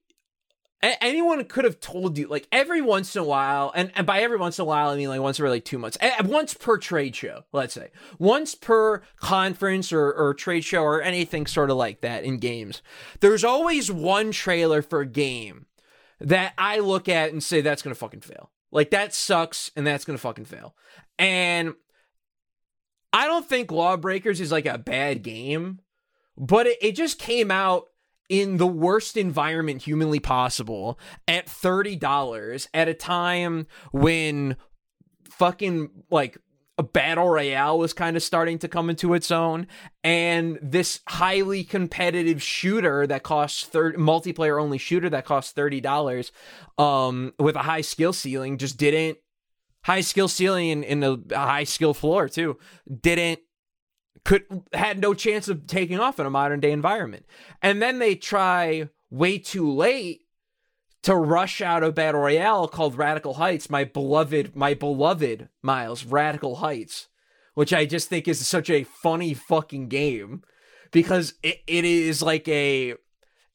a- 0.85 1.03
anyone 1.03 1.45
could 1.47 1.65
have 1.65 1.81
told 1.81 2.17
you 2.17 2.29
like 2.29 2.47
every 2.53 2.81
once 2.81 3.15
in 3.17 3.23
a 3.23 3.25
while 3.25 3.73
and, 3.75 3.91
and 3.97 4.07
by 4.07 4.21
every 4.21 4.37
once 4.37 4.59
in 4.59 4.63
a 4.63 4.67
while 4.67 4.91
i 4.91 4.97
mean 4.97 5.09
like 5.09 5.21
once 5.21 5.41
every 5.41 5.51
like 5.51 5.65
two 5.65 5.79
months 5.79 5.99
eh, 6.01 6.23
once 6.25 6.55
per 6.55 6.79
trade 6.79 7.15
show 7.17 7.43
let's 7.53 7.75
say 7.75 7.91
once 8.21 8.55
per 8.55 9.03
conference 9.17 9.93
or, 9.93 10.13
or 10.13 10.33
trade 10.33 10.63
show 10.65 10.83
or 10.83 11.03
anything 11.03 11.45
sort 11.45 11.71
of 11.71 11.77
like 11.77 12.01
that 12.03 12.23
in 12.23 12.39
games 12.39 12.83
there's 13.19 13.43
always 13.43 13.91
one 13.91 14.31
trailer 14.31 14.81
for 14.81 15.01
a 15.01 15.07
game 15.07 15.67
that 16.21 16.53
i 16.57 16.79
look 16.79 17.09
at 17.09 17.33
and 17.33 17.43
say 17.43 17.61
that's 17.61 17.83
gonna 17.83 17.97
fucking 17.97 18.21
fail 18.21 18.51
like 18.73 18.91
that 18.91 19.15
sucks 19.15 19.71
and 19.77 19.87
that's 19.87 20.05
gonna 20.05 20.19
fucking 20.19 20.47
fail. 20.47 20.75
And 21.19 21.75
i 23.13 23.27
don't 23.27 23.47
think 23.47 23.71
lawbreakers 23.71 24.41
is 24.41 24.51
like 24.51 24.65
a 24.67 24.79
bad 24.79 25.23
game 25.23 25.81
but 26.37 26.67
it, 26.67 26.79
it 26.81 26.93
just 26.93 27.19
came 27.19 27.51
out 27.51 27.85
in 28.29 28.57
the 28.57 28.67
worst 28.67 29.17
environment 29.17 29.83
humanly 29.83 30.19
possible 30.19 30.99
at 31.29 31.47
$30 31.47 32.67
at 32.73 32.89
a 32.89 32.95
time 32.95 33.67
when 33.93 34.57
fucking 35.29 35.91
like 36.11 36.39
battle 36.83 37.29
royale 37.29 37.79
was 37.79 37.93
kind 37.93 38.17
of 38.17 38.23
starting 38.23 38.59
to 38.59 38.69
come 38.69 38.91
into 38.91 39.15
its 39.15 39.31
own 39.31 39.67
and 40.05 40.59
this 40.63 41.01
highly 41.09 41.65
competitive 41.65 42.43
shooter 42.43 43.07
that 43.07 43.23
costs 43.23 43.65
30 43.65 43.99
multiplayer 43.99 44.61
only 44.61 44.79
shooter 44.79 45.09
that 45.11 45.25
costs 45.25 45.53
$30 45.53 46.31
um 46.79 47.33
with 47.39 47.57
a 47.57 47.61
high 47.61 47.81
skill 47.81 48.13
ceiling 48.13 48.59
just 48.59 48.77
didn't 48.77 49.19
high 49.85 50.01
skill 50.01 50.29
ceiling 50.29 50.71
and 50.71 50.85
in 50.85 51.03
a 51.33 51.39
high 51.39 51.65
skill 51.65 51.95
floor 51.95 52.29
too 52.29 52.59
didn't 53.01 53.41
could 54.25 54.45
had 54.73 55.01
no 55.01 55.15
chance 55.15 55.49
of 55.49 55.67
taking 55.67 55.99
off 55.99 56.21
in 56.21 56.27
a 56.27 56.31
modern 56.31 56.61
day 56.61 56.73
environment. 56.73 57.27
And 57.61 57.83
then 57.83 57.99
they 57.99 58.15
try 58.15 58.89
way 59.11 59.39
too 59.39 59.71
late 59.71 60.22
to 61.03 61.17
rush 61.17 61.61
out 61.61 61.83
a 61.83 61.91
battle 61.91 62.21
royale 62.21 62.69
called 62.69 62.97
Radical 62.97 63.35
Heights, 63.35 63.69
my 63.69 63.85
beloved, 63.85 64.55
my 64.55 64.75
beloved 64.75 65.49
Miles 65.61 66.05
Radical 66.05 66.57
Heights, 66.57 67.09
which 67.55 67.73
I 67.73 67.87
just 67.87 68.09
think 68.09 68.29
is 68.29 68.47
such 68.47 68.71
a 68.71 68.85
funny 68.85 69.35
fucking 69.35 69.89
game 69.89 70.43
because 70.93 71.35
it, 71.43 71.59
it 71.67 71.85
is 71.85 72.23
like 72.23 72.47
a 72.49 72.95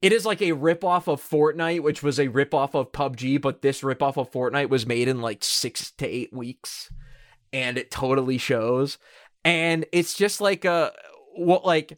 it 0.02 0.14
is 0.14 0.26
like 0.26 0.42
a 0.42 0.52
ripoff 0.52 1.08
of 1.08 1.28
Fortnite, 1.28 1.82
which 1.82 2.04
was 2.04 2.20
a 2.20 2.28
ripoff 2.28 2.76
of 2.76 2.92
PUBG, 2.92 3.42
but 3.42 3.64
this 3.64 3.82
ripoff 3.82 4.18
of 4.18 4.32
Fortnite 4.32 4.70
was 4.70 4.86
made 4.86 5.08
in 5.08 5.22
like 5.22 5.44
six 5.44 5.92
to 5.92 6.06
eight 6.06 6.32
weeks, 6.32 6.92
and 7.52 7.78
it 7.78 7.90
totally 7.90 8.38
shows. 8.38 9.00
And 9.44 9.86
it's 9.92 10.14
just 10.14 10.40
like 10.42 10.66
a 10.66 10.92
what 11.36 11.66
like 11.66 11.98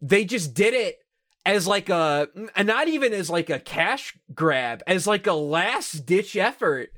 they 0.00 0.24
just 0.24 0.54
did 0.54 0.74
it 0.74 0.98
as 1.44 1.66
like 1.66 1.88
a 1.88 2.28
and 2.54 2.66
not 2.66 2.88
even 2.88 3.12
as 3.12 3.30
like 3.30 3.50
a 3.50 3.58
cash 3.58 4.16
grab, 4.34 4.82
as 4.86 5.06
like 5.06 5.26
a 5.26 5.32
last 5.32 6.06
ditch 6.06 6.36
effort 6.36 6.90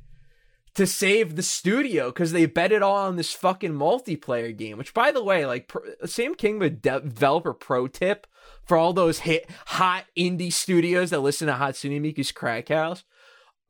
to 0.74 0.86
save 0.86 1.36
the 1.36 1.42
studio 1.42 2.08
because 2.10 2.32
they 2.32 2.46
bet 2.46 2.72
it 2.72 2.82
all 2.82 2.96
on 2.96 3.16
this 3.16 3.32
fucking 3.32 3.72
multiplayer 3.72 4.56
game. 4.56 4.78
Which, 4.78 4.94
by 4.94 5.12
the 5.12 5.22
way, 5.22 5.46
like 5.46 5.68
pro- 5.68 5.82
Sam 6.06 6.34
King, 6.34 6.58
the 6.58 6.70
de- 6.70 7.00
developer 7.00 7.52
pro 7.52 7.88
tip 7.88 8.26
for 8.64 8.76
all 8.76 8.92
those 8.92 9.20
hit 9.20 9.48
hot 9.66 10.04
indie 10.16 10.52
studios 10.52 11.10
that 11.10 11.20
listen 11.20 11.46
to 11.48 11.54
Hatsune 11.54 12.00
Miku's 12.00 12.32
Crack 12.32 12.68
House, 12.68 13.04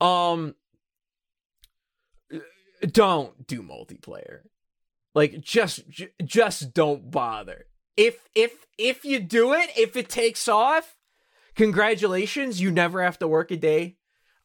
um, 0.01 0.55
don't 2.87 3.47
do 3.47 3.63
multiplayer. 3.63 4.41
Like, 5.15 5.41
just 5.41 5.83
just 6.25 6.73
don't 6.73 7.11
bother. 7.11 7.67
If 7.97 8.29
if 8.35 8.67
if 8.79 9.05
you 9.05 9.21
do 9.21 9.53
it, 9.53 9.71
if 9.77 9.97
it 9.97 10.09
takes 10.09 10.49
off, 10.49 10.97
congratulations, 11.55 12.61
you 12.61 12.71
never 12.71 13.03
have 13.03 13.19
to 13.19 13.29
work 13.29 13.51
a 13.51 13.57
day 13.57 13.97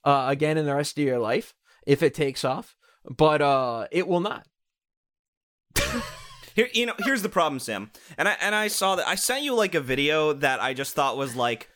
uh, 0.04 0.26
again 0.30 0.58
in 0.58 0.66
the 0.66 0.76
rest 0.76 0.98
of 0.98 1.04
your 1.04 1.20
life 1.20 1.54
if 1.86 2.04
it 2.04 2.14
takes 2.14 2.44
off. 2.44 2.76
But 3.10 3.42
uh, 3.42 3.88
it 3.92 4.08
will 4.08 4.20
not. 4.20 4.46
Here, 6.56 6.70
you 6.74 6.88
know, 6.88 6.94
here's 7.06 7.22
the 7.22 7.30
problem, 7.30 7.60
Sam. 7.60 7.92
And 8.18 8.28
I 8.28 8.36
and 8.42 8.56
I 8.56 8.68
saw 8.68 8.96
that 8.96 9.08
I 9.08 9.14
sent 9.16 9.44
you 9.44 9.54
like 9.54 9.76
a 9.76 9.80
video 9.80 10.34
that 10.34 10.60
I 10.60 10.74
just 10.74 10.96
thought 10.96 11.16
was 11.16 11.36
like 11.36 11.70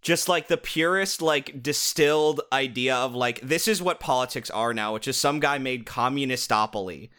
just 0.00 0.28
like 0.28 0.46
the 0.46 0.56
purest 0.56 1.20
like 1.20 1.60
distilled 1.60 2.40
idea 2.52 2.94
of 2.94 3.16
like 3.16 3.40
this 3.40 3.66
is 3.66 3.82
what 3.82 3.98
politics 3.98 4.48
are 4.50 4.72
now, 4.72 4.94
which 4.94 5.08
is 5.08 5.16
some 5.16 5.40
guy 5.40 5.58
made 5.58 5.86
communistopoly. 5.86 7.10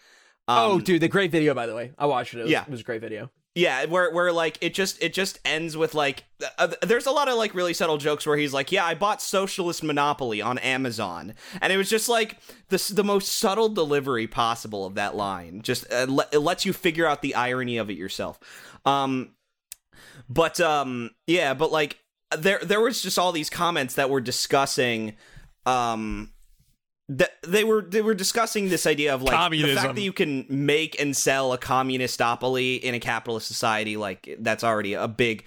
Um, 0.47 0.57
oh, 0.57 0.79
dude, 0.79 1.01
the 1.01 1.09
great 1.09 1.29
video 1.29 1.53
by 1.53 1.65
the 1.67 1.75
way. 1.75 1.91
I 1.97 2.05
watched 2.05 2.33
it. 2.33 2.39
It 2.39 2.43
was, 2.43 2.51
Yeah. 2.51 2.61
it 2.63 2.69
was 2.69 2.79
a 2.79 2.83
great 2.83 3.01
video. 3.01 3.29
Yeah, 3.55 3.85
where 3.85 4.13
where 4.13 4.31
like 4.31 4.57
it 4.61 4.73
just 4.73 5.01
it 5.03 5.11
just 5.13 5.39
ends 5.43 5.75
with 5.75 5.93
like 5.93 6.23
uh, 6.59 6.69
there's 6.81 7.07
a 7.07 7.11
lot 7.11 7.27
of 7.27 7.35
like 7.35 7.55
really 7.55 7.73
subtle 7.73 7.97
jokes 7.97 8.25
where 8.25 8.37
he's 8.37 8.53
like, 8.53 8.71
"Yeah, 8.71 8.85
I 8.85 8.93
bought 8.93 9.21
Socialist 9.21 9.83
Monopoly 9.83 10.39
on 10.39 10.59
Amazon." 10.59 11.33
And 11.59 11.73
it 11.73 11.77
was 11.77 11.89
just 11.89 12.07
like 12.07 12.37
this 12.69 12.87
the 12.89 13.03
most 13.03 13.27
subtle 13.27 13.67
delivery 13.67 14.27
possible 14.27 14.85
of 14.85 14.95
that 14.95 15.15
line. 15.15 15.61
Just 15.61 15.91
uh, 15.91 16.05
le- 16.07 16.27
it 16.31 16.39
lets 16.39 16.65
you 16.65 16.73
figure 16.73 17.07
out 17.07 17.21
the 17.21 17.35
irony 17.35 17.77
of 17.77 17.89
it 17.89 17.97
yourself. 17.97 18.39
Um 18.85 19.31
but 20.29 20.59
um 20.59 21.09
yeah, 21.25 21.53
but 21.53 21.71
like 21.71 21.97
there 22.37 22.59
there 22.59 22.79
was 22.79 23.01
just 23.01 23.17
all 23.17 23.31
these 23.31 23.49
comments 23.49 23.95
that 23.95 24.09
were 24.09 24.21
discussing 24.21 25.15
um 25.65 26.31
that 27.09 27.31
they 27.41 27.63
were 27.63 27.81
they 27.81 28.03
were 28.03 28.13
discussing 28.13 28.69
this 28.69 28.85
idea 28.85 29.13
of 29.13 29.23
like 29.23 29.51
the 29.51 29.75
fact 29.75 29.95
that 29.95 30.01
you 30.01 30.13
can 30.13 30.45
make 30.47 30.99
and 31.01 31.17
sell 31.17 31.51
a 31.53 31.57
communistopoly 31.57 32.79
in 32.79 32.93
a 32.93 32.99
capitalist 32.99 33.47
society 33.47 33.97
like 33.97 34.37
that's 34.39 34.63
already 34.63 34.93
a 34.93 35.07
big 35.07 35.43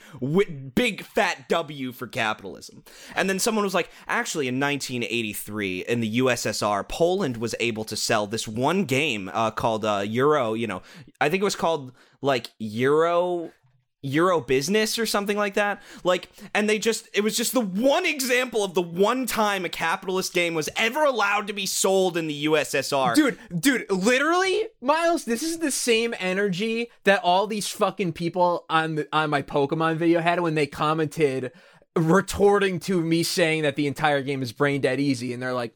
big 0.75 1.05
fat 1.05 1.49
W 1.49 1.93
for 1.93 2.09
capitalism. 2.09 2.83
And 3.15 3.31
then 3.31 3.39
someone 3.39 3.65
was 3.65 3.75
like, 3.75 3.91
actually 4.09 4.49
in 4.49 4.59
1983 4.59 5.85
in 5.87 6.01
the 6.01 6.19
USSR, 6.19 6.89
Poland 6.89 7.37
was 7.37 7.55
able 7.61 7.85
to 7.85 7.97
sell 7.97 8.27
this 8.27 8.49
one 8.49 8.85
game 8.85 9.31
uh, 9.33 9.53
called 9.53 9.85
uh, 9.85 10.05
Euro, 10.05 10.55
you 10.55 10.67
know, 10.67 10.83
I 11.21 11.29
think 11.29 11.43
it 11.43 11.45
was 11.45 11.57
called 11.57 11.93
like 12.21 12.49
Euro 12.59 13.53
Euro 14.03 14.41
business 14.41 14.99
or 14.99 15.07
something 15.07 15.37
like 15.37 15.55
that. 15.55 15.81
Like, 16.05 16.29
and 16.55 16.69
they 16.69 16.79
just, 16.79 17.09
it 17.15 17.23
was 17.23 17.37
just 17.37 17.53
the 17.53 17.61
one 17.61 18.05
example 18.05 18.65
of 18.65 18.75
the 18.75 18.83
one 18.83 19.27
time 19.27 19.65
a 19.65 19.69
capitalist 19.69 20.35
game 20.35 20.55
was 20.55 20.69
ever 20.77 21.05
allowed 21.05 21.47
to 21.47 21.53
be 21.53 21.67
sold 21.67 22.17
in 22.17 22.27
the 22.27 22.47
USSR. 22.47 23.15
Dude, 23.15 23.39
dude, 23.59 23.91
literally, 23.91 24.69
Miles, 24.81 25.25
this 25.25 25.43
is 25.43 25.59
the 25.59 25.71
same 25.71 26.15
energy 26.19 26.91
that 27.05 27.23
all 27.23 27.47
these 27.47 27.69
fucking 27.69 28.13
people 28.13 28.65
on 28.69 28.97
the, 28.97 29.09
on 29.13 29.31
my 29.31 29.43
Pokemon 29.43 29.97
video 29.97 30.21
had 30.21 30.41
when 30.41 30.55
they 30.55 30.67
commented 30.67 31.53
retorting 31.97 32.81
to 32.81 33.01
me 33.01 33.23
saying 33.23 33.63
that 33.63 33.77
the 33.77 33.87
entire 33.87 34.23
game 34.23 34.43
is 34.43 34.53
brain 34.53 34.81
dead 34.81 34.99
easy 34.99 35.33
and 35.33 35.43
they're 35.43 35.53
like, 35.53 35.75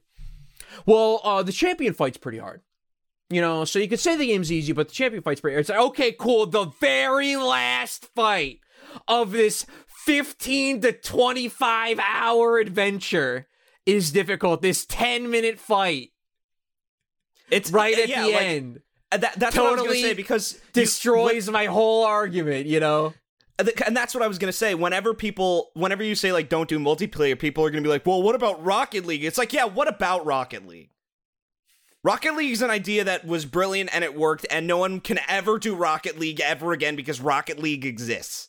"Well, 0.87 1.21
uh 1.23 1.43
the 1.43 1.53
champion 1.53 1.93
fight's 1.93 2.17
pretty 2.17 2.39
hard." 2.39 2.63
You 3.29 3.41
know, 3.41 3.65
so 3.65 3.79
you 3.81 3.89
could 3.89 3.99
say 4.01 4.15
the 4.17 4.27
game's 4.29 4.53
easy, 4.53 4.73
but 4.73 4.89
the 4.89 4.95
champion 4.95 5.23
fight's 5.23 5.41
pretty. 5.41 5.59
It's 5.59 5.69
like, 5.69 5.79
okay, 5.81 6.13
cool. 6.13 6.47
The 6.47 6.67
very 6.81 7.35
last 7.37 8.07
fight 8.15 8.61
of 9.09 9.33
this 9.33 9.67
15 10.05 10.81
to 10.83 10.93
25 10.93 11.99
hour 11.99 12.59
adventure 12.59 13.49
is 13.85 14.13
difficult. 14.13 14.63
This 14.63 14.87
10 14.87 15.29
minute 15.29 15.59
fight 15.59 16.11
It's 17.51 17.71
right 17.71 17.99
at 17.99 18.09
yeah, 18.09 18.27
the 18.27 18.33
like, 18.33 18.43
end. 18.43 18.81
uh, 19.13 19.17
That, 19.19 19.39
that's 19.39 19.57
what 19.57 19.67
I 19.67 19.71
was 19.73 19.81
Totally 19.81 20.03
say 20.03 20.15
because 20.15 20.53
you- 20.55 20.61
Destroys 20.73 21.49
my 21.51 21.67
whole 21.67 22.05
argument, 22.05 22.67
you 22.67 22.79
know? 22.81 23.13
and 23.59 23.97
that's 23.97 24.13
what 24.15 24.23
I 24.23 24.29
was 24.29 24.39
gonna 24.39 24.53
say. 24.53 24.75
Whenever 24.75 25.15
people, 25.15 25.71
whenever 25.75 26.05
you 26.05 26.15
say 26.15 26.31
like 26.31 26.49
don't 26.51 26.69
do 26.69 26.79
multiplayer, 26.79 27.39
people 27.39 27.65
are 27.65 27.71
gonna 27.71 27.83
be 27.83 27.89
like, 27.89 28.05
well, 28.07 28.23
what 28.23 28.35
about 28.35 28.63
Rocket 28.65 29.07
League? 29.07 29.25
It's 29.25 29.39
like, 29.39 29.53
yeah, 29.53 29.65
what 29.65 29.89
about 29.89 30.27
Rocket 30.27 30.67
League? 30.67 30.91
Rocket 32.07 32.37
League 32.37 32.53
is 32.53 32.63
an 32.63 32.71
idea 32.71 33.03
that 33.03 33.27
was 33.27 33.45
brilliant 33.45 33.91
and 33.93 34.05
it 34.05 34.15
worked, 34.15 34.47
and 34.49 34.65
no 34.65 34.77
one 34.77 35.01
can 35.01 35.19
ever 35.27 35.59
do 35.59 35.75
Rocket 35.75 36.21
League 36.21 36.41
ever 36.41 36.71
again 36.71 36.95
because 36.95 37.21
Rocket 37.21 37.59
League 37.59 37.85
exists. 37.85 38.49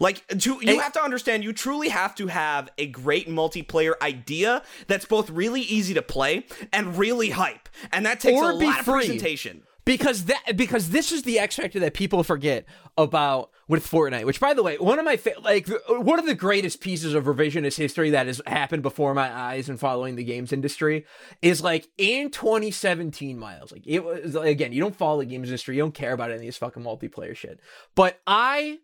Like, 0.00 0.26
to, 0.28 0.58
you 0.62 0.80
have 0.80 0.94
to 0.94 1.02
understand, 1.02 1.44
you 1.44 1.52
truly 1.52 1.90
have 1.90 2.14
to 2.14 2.28
have 2.28 2.70
a 2.78 2.86
great 2.86 3.28
multiplayer 3.28 3.92
idea 4.00 4.62
that's 4.86 5.04
both 5.04 5.28
really 5.28 5.60
easy 5.60 5.92
to 5.92 6.00
play 6.00 6.46
and 6.72 6.96
really 6.96 7.28
hype, 7.28 7.68
and 7.92 8.06
that 8.06 8.20
takes 8.20 8.40
a 8.40 8.54
lot 8.54 8.78
of 8.78 8.84
free. 8.86 8.94
presentation. 8.94 9.64
because 9.84 10.24
that 10.24 10.56
because 10.56 10.88
this 10.88 11.12
is 11.12 11.24
the 11.24 11.38
X 11.38 11.56
factor 11.56 11.80
that 11.80 11.92
people 11.92 12.22
forget 12.22 12.64
about 12.96 13.50
with 13.68 13.88
Fortnite. 13.88 14.24
Which, 14.24 14.40
by 14.40 14.54
the 14.54 14.62
way, 14.62 14.76
one 14.78 14.98
of 14.98 15.04
my 15.04 15.16
fa- 15.16 15.40
like 15.42 15.70
uh, 15.70 16.00
one 16.00 16.18
of 16.18 16.26
the 16.26 16.34
greatest 16.34 16.80
pieces 16.80 17.14
of 17.14 17.24
revisionist 17.24 17.76
history 17.76 18.10
that 18.10 18.26
has 18.26 18.40
happened 18.46 18.82
before 18.82 19.14
my 19.14 19.32
eyes 19.32 19.68
and 19.68 19.78
following 19.78 20.16
the 20.16 20.24
games 20.24 20.52
industry 20.52 21.04
is 21.42 21.62
like 21.62 21.88
in 21.98 22.30
2017. 22.30 23.38
Miles, 23.38 23.70
like 23.70 23.86
it 23.86 24.02
was 24.02 24.34
again, 24.34 24.72
you 24.72 24.80
don't 24.80 24.96
follow 24.96 25.20
the 25.20 25.26
games 25.26 25.48
industry, 25.48 25.76
you 25.76 25.82
don't 25.82 25.94
care 25.94 26.12
about 26.12 26.30
any 26.30 26.40
of 26.40 26.46
this 26.46 26.56
fucking 26.56 26.82
multiplayer 26.82 27.36
shit. 27.36 27.60
But 27.94 28.20
I 28.26 28.78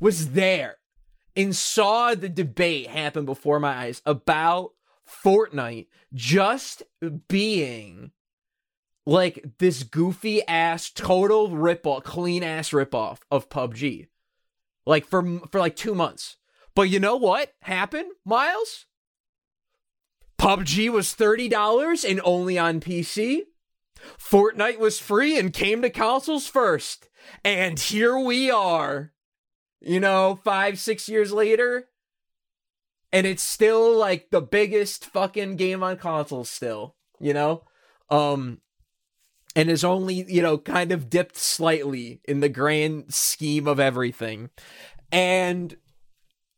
was 0.00 0.30
there 0.30 0.78
and 1.36 1.54
saw 1.54 2.14
the 2.14 2.28
debate 2.28 2.88
happen 2.88 3.24
before 3.24 3.60
my 3.60 3.72
eyes 3.72 4.02
about 4.04 4.72
Fortnite 5.06 5.86
just 6.14 6.82
being 7.28 8.12
like 9.04 9.44
this 9.58 9.82
goofy 9.82 10.46
ass 10.46 10.90
total 10.90 11.50
ripoff, 11.50 12.04
clean 12.04 12.42
ass 12.42 12.70
ripoff 12.70 13.18
of 13.30 13.48
PUBG. 13.48 14.08
Like 14.86 15.06
for 15.06 15.40
for 15.50 15.58
like 15.58 15.76
2 15.76 15.94
months. 15.94 16.36
But 16.74 16.82
you 16.82 16.98
know 16.98 17.16
what 17.16 17.52
happened, 17.62 18.12
Miles? 18.24 18.86
PUBG 20.38 20.90
was 20.90 21.14
$30 21.14 22.08
and 22.08 22.20
only 22.24 22.58
on 22.58 22.80
PC. 22.80 23.42
Fortnite 24.18 24.78
was 24.78 24.98
free 24.98 25.38
and 25.38 25.52
came 25.52 25.82
to 25.82 25.90
consoles 25.90 26.48
first. 26.48 27.08
And 27.44 27.78
here 27.78 28.18
we 28.18 28.50
are. 28.50 29.12
You 29.80 30.00
know, 30.00 30.40
5 30.42 30.78
6 30.78 31.08
years 31.08 31.32
later, 31.32 31.88
and 33.12 33.26
it's 33.26 33.42
still 33.42 33.96
like 33.96 34.30
the 34.30 34.40
biggest 34.40 35.04
fucking 35.04 35.56
game 35.56 35.82
on 35.82 35.96
consoles 35.96 36.48
still, 36.50 36.96
you 37.20 37.34
know? 37.34 37.64
Um 38.08 38.60
and 39.54 39.68
is 39.70 39.84
only, 39.84 40.24
you 40.28 40.42
know, 40.42 40.58
kind 40.58 40.92
of 40.92 41.10
dipped 41.10 41.36
slightly 41.36 42.20
in 42.24 42.40
the 42.40 42.48
grand 42.48 43.12
scheme 43.14 43.66
of 43.66 43.78
everything. 43.80 44.50
And 45.10 45.76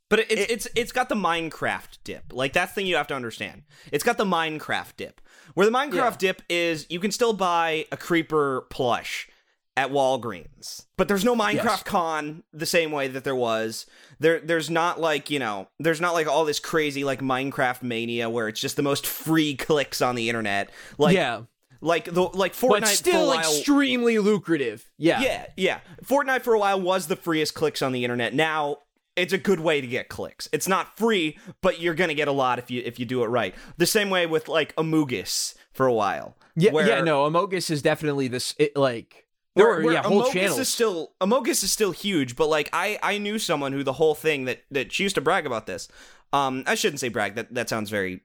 But 0.08 0.20
it, 0.20 0.26
it's 0.30 0.50
it's 0.52 0.68
it's 0.76 0.92
got 0.92 1.08
the 1.08 1.14
Minecraft 1.14 1.98
dip. 2.04 2.32
Like 2.32 2.52
that's 2.52 2.72
the 2.72 2.76
thing 2.76 2.86
you 2.86 2.96
have 2.96 3.08
to 3.08 3.14
understand. 3.14 3.62
It's 3.92 4.04
got 4.04 4.16
the 4.18 4.24
Minecraft 4.24 4.96
dip. 4.96 5.20
Where 5.54 5.66
the 5.66 5.72
Minecraft 5.72 5.92
Yeah. 5.94 6.16
dip 6.18 6.42
is 6.48 6.86
you 6.88 7.00
can 7.00 7.10
still 7.10 7.32
buy 7.32 7.86
a 7.92 7.96
creeper 7.96 8.66
plush 8.70 9.28
at 9.76 9.90
Walgreens. 9.90 10.86
But 10.96 11.08
there's 11.08 11.24
no 11.24 11.34
Minecraft 11.34 11.64
Yes. 11.64 11.82
con 11.82 12.44
the 12.52 12.66
same 12.66 12.92
way 12.92 13.08
that 13.08 13.24
there 13.24 13.34
was. 13.34 13.86
There 14.20 14.38
there's 14.38 14.70
not 14.70 15.00
like, 15.00 15.30
you 15.30 15.40
know, 15.40 15.68
there's 15.80 16.00
not 16.00 16.14
like 16.14 16.28
all 16.28 16.44
this 16.44 16.60
crazy 16.60 17.02
like 17.02 17.20
Minecraft 17.20 17.82
mania 17.82 18.30
where 18.30 18.46
it's 18.46 18.60
just 18.60 18.76
the 18.76 18.82
most 18.82 19.04
free 19.06 19.56
clicks 19.56 20.00
on 20.00 20.14
the 20.14 20.28
internet. 20.28 20.70
Like 20.96 21.16
yeah, 21.16 21.42
like 21.84 22.06
the 22.06 22.22
like 22.22 22.54
Fortnite 22.54 22.68
but 22.68 22.80
for 22.80 22.84
a 22.84 22.96
still 22.96 23.26
while, 23.28 23.38
extremely 23.38 24.18
lucrative. 24.18 24.90
Yeah. 24.96 25.20
yeah, 25.20 25.46
yeah. 25.56 25.80
Fortnite 26.04 26.42
for 26.42 26.54
a 26.54 26.58
while 26.58 26.80
was 26.80 27.06
the 27.06 27.16
freest 27.16 27.54
clicks 27.54 27.82
on 27.82 27.92
the 27.92 28.04
internet. 28.04 28.34
Now 28.34 28.78
it's 29.16 29.32
a 29.32 29.38
good 29.38 29.60
way 29.60 29.80
to 29.80 29.86
get 29.86 30.08
clicks. 30.08 30.48
It's 30.52 30.66
not 30.66 30.96
free, 30.96 31.38
but 31.60 31.80
you're 31.80 31.94
gonna 31.94 32.14
get 32.14 32.26
a 32.26 32.32
lot 32.32 32.58
if 32.58 32.70
you 32.70 32.82
if 32.84 32.98
you 32.98 33.04
do 33.04 33.22
it 33.22 33.26
right. 33.26 33.54
The 33.76 33.86
same 33.86 34.10
way 34.10 34.26
with 34.26 34.48
like 34.48 34.74
Amogus 34.76 35.54
for 35.72 35.86
a 35.86 35.92
while. 35.92 36.36
Yeah, 36.56 36.72
where, 36.72 36.86
yeah, 36.86 37.00
no, 37.02 37.28
Amogus 37.28 37.70
is 37.70 37.82
definitely 37.82 38.28
this 38.28 38.54
it, 38.58 38.76
like 38.76 39.26
there 39.54 39.66
Where, 39.66 39.76
were 39.76 39.84
where 39.84 39.94
yeah, 39.94 40.02
whole 40.02 40.22
Amogus 40.22 40.32
channels. 40.32 40.58
is 40.58 40.68
still 40.68 41.12
Amogus 41.20 41.62
is 41.62 41.70
still 41.70 41.92
huge, 41.92 42.34
but 42.34 42.48
like 42.48 42.70
I 42.72 42.98
I 43.02 43.18
knew 43.18 43.38
someone 43.38 43.72
who 43.72 43.82
the 43.82 43.92
whole 43.94 44.14
thing 44.14 44.46
that 44.46 44.62
that 44.70 44.92
she 44.92 45.02
used 45.02 45.16
to 45.16 45.20
brag 45.20 45.44
about 45.46 45.66
this. 45.66 45.88
Um, 46.32 46.64
I 46.66 46.74
shouldn't 46.74 47.00
say 47.00 47.08
brag. 47.08 47.34
That 47.34 47.54
that 47.54 47.68
sounds 47.68 47.90
very 47.90 48.22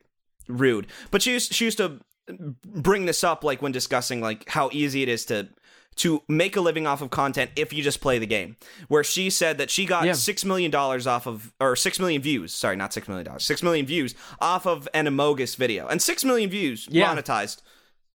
rude. 0.48 0.88
But 1.12 1.22
she 1.22 1.34
used 1.34 1.54
she 1.54 1.66
used 1.66 1.78
to 1.78 2.00
bring 2.66 3.06
this 3.06 3.24
up 3.24 3.44
like 3.44 3.62
when 3.62 3.72
discussing 3.72 4.22
like 4.22 4.48
how 4.50 4.70
easy 4.72 5.02
it 5.04 5.10
is 5.10 5.26
to 5.26 5.50
to 5.96 6.22
make 6.30 6.56
a 6.56 6.62
living 6.62 6.88
off 6.88 7.02
of 7.02 7.10
content 7.10 7.52
if 7.58 7.74
you 7.74 7.84
just 7.84 8.00
play 8.00 8.20
the 8.20 8.26
game. 8.28 8.56
Where 8.88 9.04
she 9.04 9.30
said 9.30 9.58
that 9.58 9.70
she 9.70 9.86
got 9.86 10.06
Yeah. 10.06 10.14
six 10.14 10.46
million 10.46 10.72
dollars 10.72 11.06
off 11.08 11.28
of 11.28 11.54
or 11.60 11.76
six 11.76 12.00
million 12.00 12.22
views. 12.22 12.54
Sorry, 12.54 12.76
not 12.78 12.94
six 12.94 13.08
million 13.08 13.26
dollars. 13.26 13.44
Six 13.44 13.62
million 13.64 13.86
views 13.86 14.16
off 14.40 14.66
of 14.66 14.88
an 14.94 15.08
Amogus 15.08 15.56
video, 15.58 15.88
and 15.88 16.02
six 16.02 16.24
million 16.24 16.50
views 16.50 16.88
Yeah. 16.90 17.14
monetized 17.14 17.62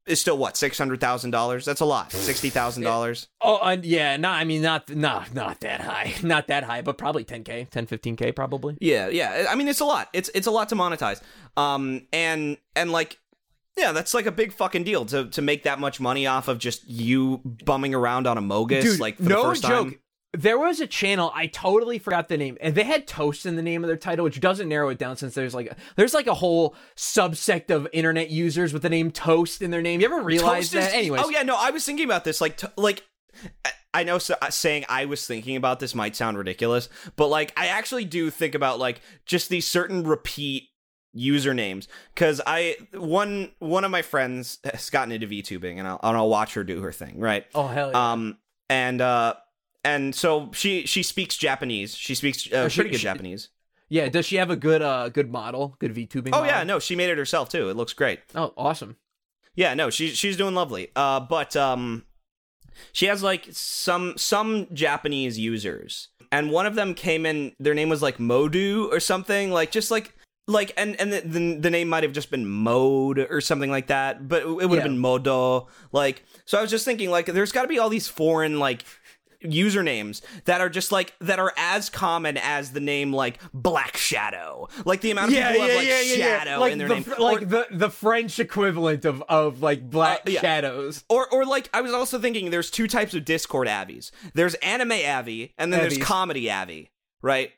is 0.07 0.21
still 0.21 0.37
what 0.39 0.57
six 0.57 0.79
hundred 0.79 1.01
thousand 1.01 1.31
dollars. 1.33 1.65
That's 1.67 1.81
a 1.81 1.85
lot. 1.87 2.13
Sixty 2.13 2.49
thousand 2.51 2.85
dollars. 2.85 3.29
Oh, 3.43 3.59
and 3.63 3.85
yeah, 3.85 4.17
not 4.17 4.39
I 4.41 4.45
mean 4.45 4.63
not 4.63 4.89
not 4.95 5.35
not 5.35 5.61
that 5.61 5.81
high. 5.83 6.15
Not 6.23 6.47
that 6.49 6.65
high, 6.65 6.81
but 6.83 6.97
probably 6.97 7.25
10k, 7.25 7.69
10 7.71 7.87
15k 7.87 8.35
probably. 8.37 8.77
Yeah, 8.81 9.09
yeah. 9.09 9.47
I 9.51 9.55
mean, 9.57 9.69
it's 9.69 9.81
a 9.81 9.85
lot. 9.85 10.09
It's 10.15 10.31
it's 10.35 10.47
a 10.47 10.51
lot 10.51 10.69
to 10.71 10.75
monetize. 10.75 11.21
Um, 11.57 12.07
and 12.13 12.57
and 12.77 12.93
like, 12.93 13.19
yeah, 13.77 13.93
that's 13.93 14.15
like 14.15 14.27
a 14.27 14.33
big 14.33 14.53
fucking 14.53 14.85
deal 14.85 15.05
to 15.07 15.27
to 15.31 15.43
make 15.43 15.65
that 15.65 15.79
much 15.81 16.01
money 16.01 16.27
off 16.27 16.49
of 16.49 16.59
just 16.59 16.87
you 16.89 17.41
bumming 17.65 17.95
around 17.95 18.27
on 18.27 18.39
a 18.39 18.43
Mogus, 18.43 18.83
Dude, 18.83 19.01
like 19.01 19.17
for 19.17 19.23
no 19.25 19.43
the 19.43 19.49
first 19.49 19.63
joke. 19.63 19.89
time. 19.89 19.99
There 20.37 20.59
was 20.59 20.81
a 20.81 20.87
channel 20.89 21.31
I 21.33 21.47
totally 21.47 22.01
forgot 22.01 22.29
the 22.29 22.37
name, 22.37 22.59
and 22.61 22.75
they 22.75 22.83
had 22.83 23.07
toast 23.07 23.47
in 23.47 23.55
the 23.55 23.63
name 23.63 23.85
of 23.85 23.89
their 23.89 23.97
title, 23.97 24.25
which 24.25 24.41
doesn't 24.41 24.69
narrow 24.69 24.89
it 24.89 24.99
down 24.99 25.17
since 25.17 25.35
there's 25.35 25.55
like 25.55 25.73
there's 25.97 26.13
like 26.15 26.27
a 26.27 26.35
whole 26.35 26.75
subsect 26.97 27.71
of 27.71 27.87
internet 27.93 28.31
users 28.31 28.73
with 28.73 28.83
the 28.83 28.89
name 28.89 29.11
Toast 29.13 29.63
in 29.63 29.71
their 29.71 29.83
name. 29.83 30.01
You 30.01 30.07
ever 30.07 30.21
realize 30.23 30.71
Toast 30.71 30.75
is- 30.75 30.87
that? 30.93 30.95
Anyways, 30.97 31.23
oh 31.25 31.31
yeah, 31.31 31.43
no, 31.45 31.57
I 31.57 31.71
was 31.71 31.85
thinking 31.85 32.05
about 32.05 32.25
this. 32.25 32.41
Like, 32.41 32.57
t- 32.57 32.67
like. 32.77 33.03
I- 33.65 33.71
I 33.97 34.03
know 34.03 34.19
so, 34.19 34.35
uh, 34.43 34.51
saying 34.51 34.87
I 34.89 35.05
was 35.05 35.25
thinking 35.25 35.55
about 35.55 35.79
this 35.79 35.95
might 35.95 36.17
sound 36.17 36.37
ridiculous, 36.37 36.89
but 37.15 37.29
like 37.29 37.53
I 37.57 37.69
actually 37.69 38.05
do 38.05 38.29
think 38.29 38.57
about 38.57 38.81
like 38.81 39.01
just 39.25 39.49
these 39.51 39.69
certain 39.69 40.03
repeat 40.03 40.65
usernames 41.17 41.87
because 42.15 42.41
I 42.47 42.77
one 42.93 43.53
one 43.59 43.85
of 43.85 43.91
my 43.91 44.03
friends 44.03 44.59
has 44.65 44.91
gotten 44.91 45.13
into 45.13 45.27
VTubing 45.27 45.79
and 45.79 45.87
I'll, 45.87 46.01
and 46.03 46.17
I'll 46.17 46.29
watch 46.29 46.55
her 46.55 46.65
do 46.65 46.81
her 46.83 46.93
thing, 46.93 47.19
right? 47.19 47.47
oh 47.55 47.67
hell 47.69 47.91
yeah. 47.93 48.13
Um, 48.13 48.39
and 48.69 49.01
uh, 49.01 49.35
and 49.85 50.15
so 50.15 50.51
she 50.53 50.87
she 50.87 51.03
speaks 51.03 51.37
Japanese. 51.37 51.95
She 51.95 52.15
speaks 52.15 52.47
uh, 52.53 52.69
pretty 52.73 52.91
good 52.91 52.99
she- 53.01 53.05
Japanese. 53.05 53.49
yeah, 53.89 54.09
does 54.09 54.27
she 54.27 54.37
have 54.37 54.51
a 54.51 54.57
good 54.57 54.83
uh 54.83 55.09
good 55.11 55.31
model, 55.31 55.77
good 55.79 55.95
VTubing? 55.95 56.29
Oh 56.29 56.41
model? 56.41 56.47
yeah, 56.47 56.65
no, 56.65 56.79
she 56.79 56.97
made 56.97 57.11
it 57.11 57.19
herself 57.19 57.49
too. 57.49 57.69
It 57.69 57.77
looks 57.77 57.93
great. 57.93 58.21
Oh, 58.35 58.53
awesome. 58.57 58.97
Yeah, 59.55 59.75
no, 59.75 59.91
she's 59.91 60.17
she's 60.17 60.37
doing 60.37 60.55
lovely. 60.55 60.91
Uh, 60.97 61.21
but 61.21 61.55
um, 61.55 62.05
she 62.93 63.07
has 63.07 63.23
like 63.23 63.47
some 63.51 64.15
some 64.17 64.67
Japanese 64.73 65.39
users, 65.39 66.09
and 66.33 66.51
one 66.51 66.67
of 66.67 66.75
them 66.75 66.95
came 66.95 67.25
in. 67.25 67.53
Their 67.61 67.75
name 67.75 67.89
was 67.89 68.03
like 68.03 68.17
Modu 68.19 68.91
or 68.91 68.99
something, 68.99 69.53
like 69.53 69.71
just 69.71 69.91
like 69.93 70.13
like 70.47 70.73
and 70.77 70.99
and 71.01 71.13
the 71.13 71.21
the, 71.21 71.55
the 71.61 71.71
name 71.71 71.89
might 71.89 72.03
have 72.03 72.13
just 72.13 72.31
been 72.31 72.47
Mode 72.49 73.19
or 73.31 73.41
something 73.41 73.71
like 73.71 73.87
that, 73.89 74.29
but 74.29 74.43
it 74.43 74.49
would 74.49 74.63
have 74.63 74.73
Yeah. 74.75 74.83
been 74.85 74.99
Modo. 74.99 75.69
Like, 75.93 76.23
so 76.45 76.59
I 76.59 76.63
was 76.63 76.71
just 76.71 76.85
thinking, 76.85 77.11
like, 77.11 77.27
there's 77.27 77.53
got 77.53 77.63
to 77.63 77.69
be 77.69 77.79
all 77.79 77.89
these 77.89 78.09
foreign 78.09 78.59
like 78.59 78.85
usernames 79.43 80.23
that 80.47 80.61
are 80.63 80.71
just 80.71 80.91
like 80.91 81.15
that 81.21 81.39
are 81.39 81.53
as 81.59 81.91
common 81.91 82.39
as 82.39 82.73
the 82.73 82.81
name 82.81 83.13
like 83.13 83.39
Black 83.53 83.97
Shadow. 83.97 84.69
Like 84.85 85.01
the 85.03 85.11
amount 85.11 85.33
of 85.33 85.39
people 85.39 85.53
who 85.53 85.61
have 85.61 85.77
like 85.77 85.87
Shadow 85.87 86.61
Like 86.61 86.73
in 86.73 86.79
their 86.79 86.89
the, 86.89 86.95
name. 86.95 87.05
like 87.19 87.43
Or- 87.43 87.45
the 87.45 87.67
the 87.71 87.91
French 87.91 88.39
equivalent 88.39 89.05
of 89.05 89.23
of 89.29 89.61
like 89.63 89.89
Black 89.91 90.21
Uh, 90.27 90.31
yeah. 90.31 90.41
Shadows. 90.41 91.05
Or, 91.09 91.29
or 91.31 91.45
like 91.45 91.69
I 91.75 91.81
was 91.83 91.93
also 91.93 92.19
thinking, 92.19 92.51
there's 92.51 92.71
two 92.71 92.87
types 92.89 93.15
of 93.15 93.25
Discord 93.25 93.69
Avies. 93.69 94.13
There's 94.35 94.55
anime 94.57 94.93
Avi, 94.93 95.53
and 95.59 95.73
then 95.73 95.81
there's 95.81 95.99
comedy 95.99 96.51
Avi, 96.51 96.91
right? 97.23 97.51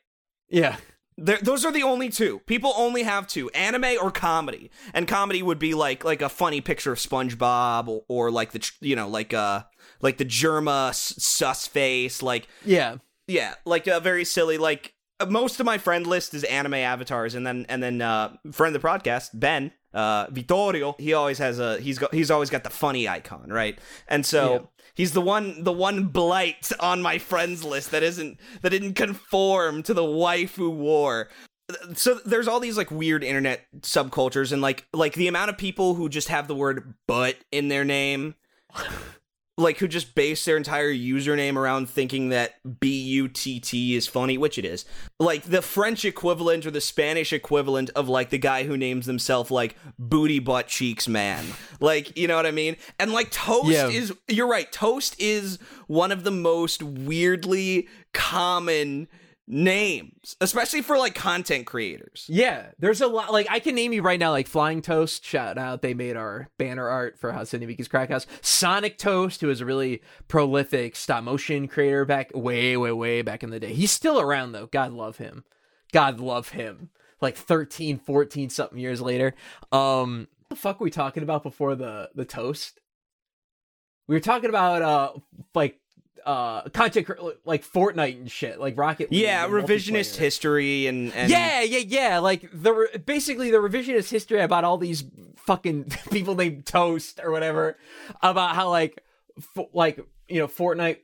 Yeah. 0.49 0.77
There, 1.19 1.39
those 1.41 1.65
are 1.65 1.71
the 1.71 1.83
only 1.83 2.09
two. 2.09 2.39
People 2.45 2.73
only 2.77 3.03
have 3.03 3.25
two: 3.27 3.49
anime 3.49 3.97
or 4.01 4.11
comedy. 4.11 4.69
And 4.93 5.07
comedy 5.07 5.41
would 5.41 5.59
be 5.59 5.73
like 5.73 6.05
like 6.05 6.21
a 6.21 6.29
funny 6.29 6.61
picture 6.61 6.91
of 6.91 6.99
SpongeBob, 6.99 7.87
or, 7.87 8.03
or 8.07 8.31
like 8.31 8.51
the 8.51 8.69
you 8.81 8.95
know 8.95 9.07
like 9.07 9.33
uh 9.33 9.63
like 10.01 10.17
the 10.17 10.25
Jerma 10.25 10.89
s- 10.89 11.15
sus 11.17 11.67
face, 11.67 12.21
like 12.21 12.47
Yeah. 12.63 12.97
yeah, 13.27 13.55
like 13.65 13.87
a 13.87 13.99
very 13.99 14.25
silly 14.25 14.57
like. 14.57 14.93
Most 15.27 15.59
of 15.59 15.65
my 15.65 15.79
friend 15.79 16.05
list 16.05 16.35
is 16.35 16.43
anime 16.43 16.75
avatars, 16.75 17.33
and 17.33 17.47
then 17.47 17.65
and 17.69 17.81
then 17.81 17.99
uh, 18.03 18.33
friend 18.51 18.75
of 18.75 18.79
the 18.79 18.87
podcast 18.87 19.31
Ben 19.33 19.71
uh, 19.91 20.27
Vittorio. 20.29 20.95
He 20.99 21.13
always 21.13 21.39
has 21.39 21.57
a 21.57 21.79
he's 21.79 21.97
got 21.97 22.13
he's 22.13 22.29
always 22.29 22.51
got 22.51 22.63
the 22.63 22.69
funny 22.69 23.07
icon, 23.07 23.49
right? 23.49 23.79
And 24.07 24.23
so. 24.23 24.69
He's 24.97 25.13
the 25.13 25.21
one 25.21 25.63
the 25.63 25.71
one 25.71 26.05
blight 26.05 26.71
on 26.81 27.01
my 27.01 27.17
friends 27.17 27.63
list 27.63 27.91
that 27.91 28.03
isn't 28.03 28.37
that 28.61 28.71
didn't 28.71 28.95
conform 28.95 29.83
to 29.83 29.93
the 29.93 30.03
waifu 30.03 30.69
war. 30.69 31.29
so 31.93 32.15
there's 32.25 32.47
all 32.47 32.59
these 32.59 32.75
like 32.75 32.91
weird 32.91 33.23
internet 33.23 33.65
subcultures 33.81 34.51
and 34.51 34.61
like 34.61 34.85
like 34.93 35.13
the 35.13 35.29
amount 35.29 35.49
of 35.49 35.57
people 35.57 35.93
who 35.93 36.09
just 36.09 36.27
have 36.27 36.47
the 36.49 36.55
word 36.55 36.95
but 37.07 37.37
in 37.51 37.69
their 37.69 37.85
name 37.85 38.35
like 39.59 39.77
who 39.79 39.87
just 39.87 40.13
base 40.13 40.45
their 40.45 40.55
entire 40.55 40.93
username 40.93 41.55
around 41.55 41.89
thinking 41.89 42.29
that 42.29 42.55
b-u-t-t 42.79 43.95
is 43.95 44.05
funny 44.07 44.37
which 44.37 44.57
it 44.57 44.65
is. 44.65 44.85
Like 45.19 45.43
the 45.43 45.61
french 45.61 46.05
equivalent 46.05 46.65
or 46.65 46.71
the 46.71 46.81
spanish 46.81 47.33
equivalent 47.33 47.89
of 47.95 48.07
like 48.07 48.29
the 48.29 48.37
guy 48.37 48.63
who 48.63 48.77
names 48.77 49.07
himself 49.07 49.49
like 49.49 49.75
booty 49.97 50.39
butt 50.39 50.67
cheeks 50.67 51.07
man. 51.07 51.43
Like 51.79 52.17
you 52.17 52.27
know 52.27 52.35
what 52.35 52.45
i 52.45 52.51
mean? 52.51 52.75
And 52.99 53.11
like 53.11 53.31
toast 53.31 53.69
Yeah. 53.69 53.87
is 53.89 54.13
you're 54.27 54.47
right 54.47 54.71
toast 54.71 55.15
is 55.19 55.57
one 55.87 56.11
of 56.11 56.23
the 56.23 56.31
most 56.31 56.83
weirdly 56.83 57.87
common 58.13 59.07
names 59.47 60.35
especially 60.41 60.81
for 60.81 60.97
like 60.97 61.15
content 61.15 61.65
creators 61.65 62.25
Yeah, 62.27 62.67
there's 62.79 63.01
a 63.01 63.07
lot. 63.07 63.31
Like 63.31 63.47
I 63.49 63.59
can 63.59 63.75
name 63.75 63.93
you 63.93 64.01
right 64.01 64.19
now, 64.19 64.31
like 64.31 64.47
Flying 64.47 64.81
Toast. 64.81 65.23
Shout 65.23 65.57
out, 65.57 65.81
they 65.81 65.93
made 65.93 66.17
our 66.17 66.49
banner 66.57 66.87
art 66.87 67.17
for 67.17 67.31
Hatsune 67.31 67.65
Miku's 67.65 67.87
Crack 67.87 68.09
House. 68.09 68.27
Sonic 68.41 68.97
Toast, 68.97 69.41
who 69.41 69.49
is 69.49 69.61
a 69.61 69.65
really 69.65 70.01
prolific 70.27 70.95
stop 70.95 71.23
motion 71.23 71.67
creator 71.67 72.05
back 72.05 72.31
way, 72.33 72.75
way, 72.77 72.91
way 72.91 73.21
back 73.21 73.43
in 73.43 73.49
the 73.49 73.59
day. 73.59 73.73
He's 73.73 73.91
still 73.91 74.19
around 74.19 74.51
though. 74.51 74.67
God 74.67 74.91
love 74.91 75.17
him. 75.17 75.43
God 75.91 76.19
love 76.19 76.49
him. 76.49 76.89
Like 77.21 77.35
13, 77.35 77.97
14 77.99 78.49
something 78.49 78.77
years 78.77 79.01
later. 79.01 79.33
Um, 79.71 80.27
what 80.39 80.49
the 80.49 80.61
fuck 80.61 80.79
were 80.79 80.85
we 80.85 80.91
talking 80.91 81.23
about 81.23 81.43
before 81.43 81.75
the 81.75 82.09
the 82.13 82.25
toast? 82.25 82.79
We 84.07 84.15
were 84.15 84.21
talking 84.21 84.49
about 84.49 84.81
uh 84.81 85.11
like 85.55 85.79
uh 86.27 86.67
content 86.69 87.07
like 87.45 87.65
Fortnite 87.65 88.17
and 88.19 88.29
shit, 88.29 88.59
like 88.59 88.77
Rocket. 88.77 89.09
League 89.11 89.21
yeah 89.21 89.47
revisionist 89.47 90.17
history 90.17 90.85
and, 90.85 91.13
and 91.13 91.31
Yeah, 91.31 91.61
yeah, 91.61 91.79
yeah. 91.79 92.19
Like 92.19 92.49
the 92.53 92.73
re- 92.73 92.97
basically 93.03 93.49
the 93.49 93.57
revisionist 93.57 94.11
history 94.11 94.41
about 94.41 94.65
all 94.65 94.77
these 94.77 95.05
fucking 95.37 95.85
people 96.11 96.35
named 96.35 96.65
Toast 96.65 97.21
or 97.23 97.31
whatever 97.31 97.77
about 98.21 98.55
how 98.55 98.69
like 98.69 99.01
f- 99.37 99.65
like 99.73 100.05
you 100.27 100.39
know 100.39 100.47
Fortnite 100.47 100.97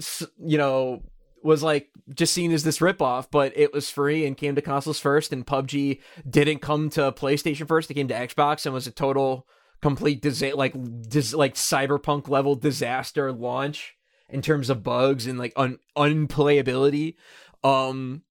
s- 0.00 0.26
you 0.38 0.56
know 0.56 1.02
was 1.42 1.62
like 1.62 1.88
just 2.14 2.32
seen 2.32 2.50
as 2.52 2.64
this 2.64 2.78
ripoff, 2.78 3.28
but 3.30 3.52
it 3.56 3.72
was 3.74 3.90
free 3.90 4.26
and 4.26 4.36
came 4.36 4.54
to 4.54 4.62
consoles 4.62 4.98
first, 4.98 5.32
and 5.32 5.46
PUBG 5.46 6.00
didn't 6.28 6.58
come 6.60 6.88
to 6.90 7.12
PlayStation 7.12 7.68
first; 7.68 7.90
it 7.90 7.94
came 7.94 8.08
to 8.08 8.14
Xbox 8.14 8.64
and 8.64 8.74
was 8.74 8.86
a 8.86 8.90
total 8.90 9.46
complete 9.82 10.22
disa- 10.22 10.56
like 10.56 10.74
dis- 11.08 11.34
like 11.34 11.54
cyberpunk 11.54 12.28
level 12.28 12.54
disaster 12.56 13.30
launch 13.30 13.94
in 14.32 14.42
terms 14.42 14.70
of 14.70 14.82
bugs 14.82 15.26
and 15.26 15.38
like 15.38 15.52
un- 15.56 15.78
unplayability. 15.96 17.16
Um, 17.62 18.22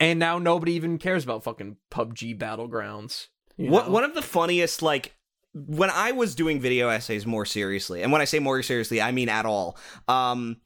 and 0.00 0.18
now 0.18 0.38
nobody 0.38 0.72
even 0.72 0.98
cares 0.98 1.24
about 1.24 1.44
fucking 1.44 1.76
PUBG 1.90 2.38
battlegrounds. 2.38 3.28
What 3.56 3.90
one 3.90 4.04
of 4.04 4.14
the 4.14 4.22
funniest 4.22 4.82
like 4.82 5.14
when 5.54 5.90
I 5.90 6.12
was 6.12 6.34
doing 6.34 6.60
video 6.60 6.88
essays 6.88 7.24
more 7.24 7.46
seriously, 7.46 8.02
and 8.02 8.10
when 8.10 8.20
I 8.20 8.24
say 8.24 8.40
more 8.40 8.60
seriously, 8.62 9.00
I 9.00 9.12
mean 9.12 9.28
at 9.28 9.46
all. 9.46 9.78
Um 10.08 10.56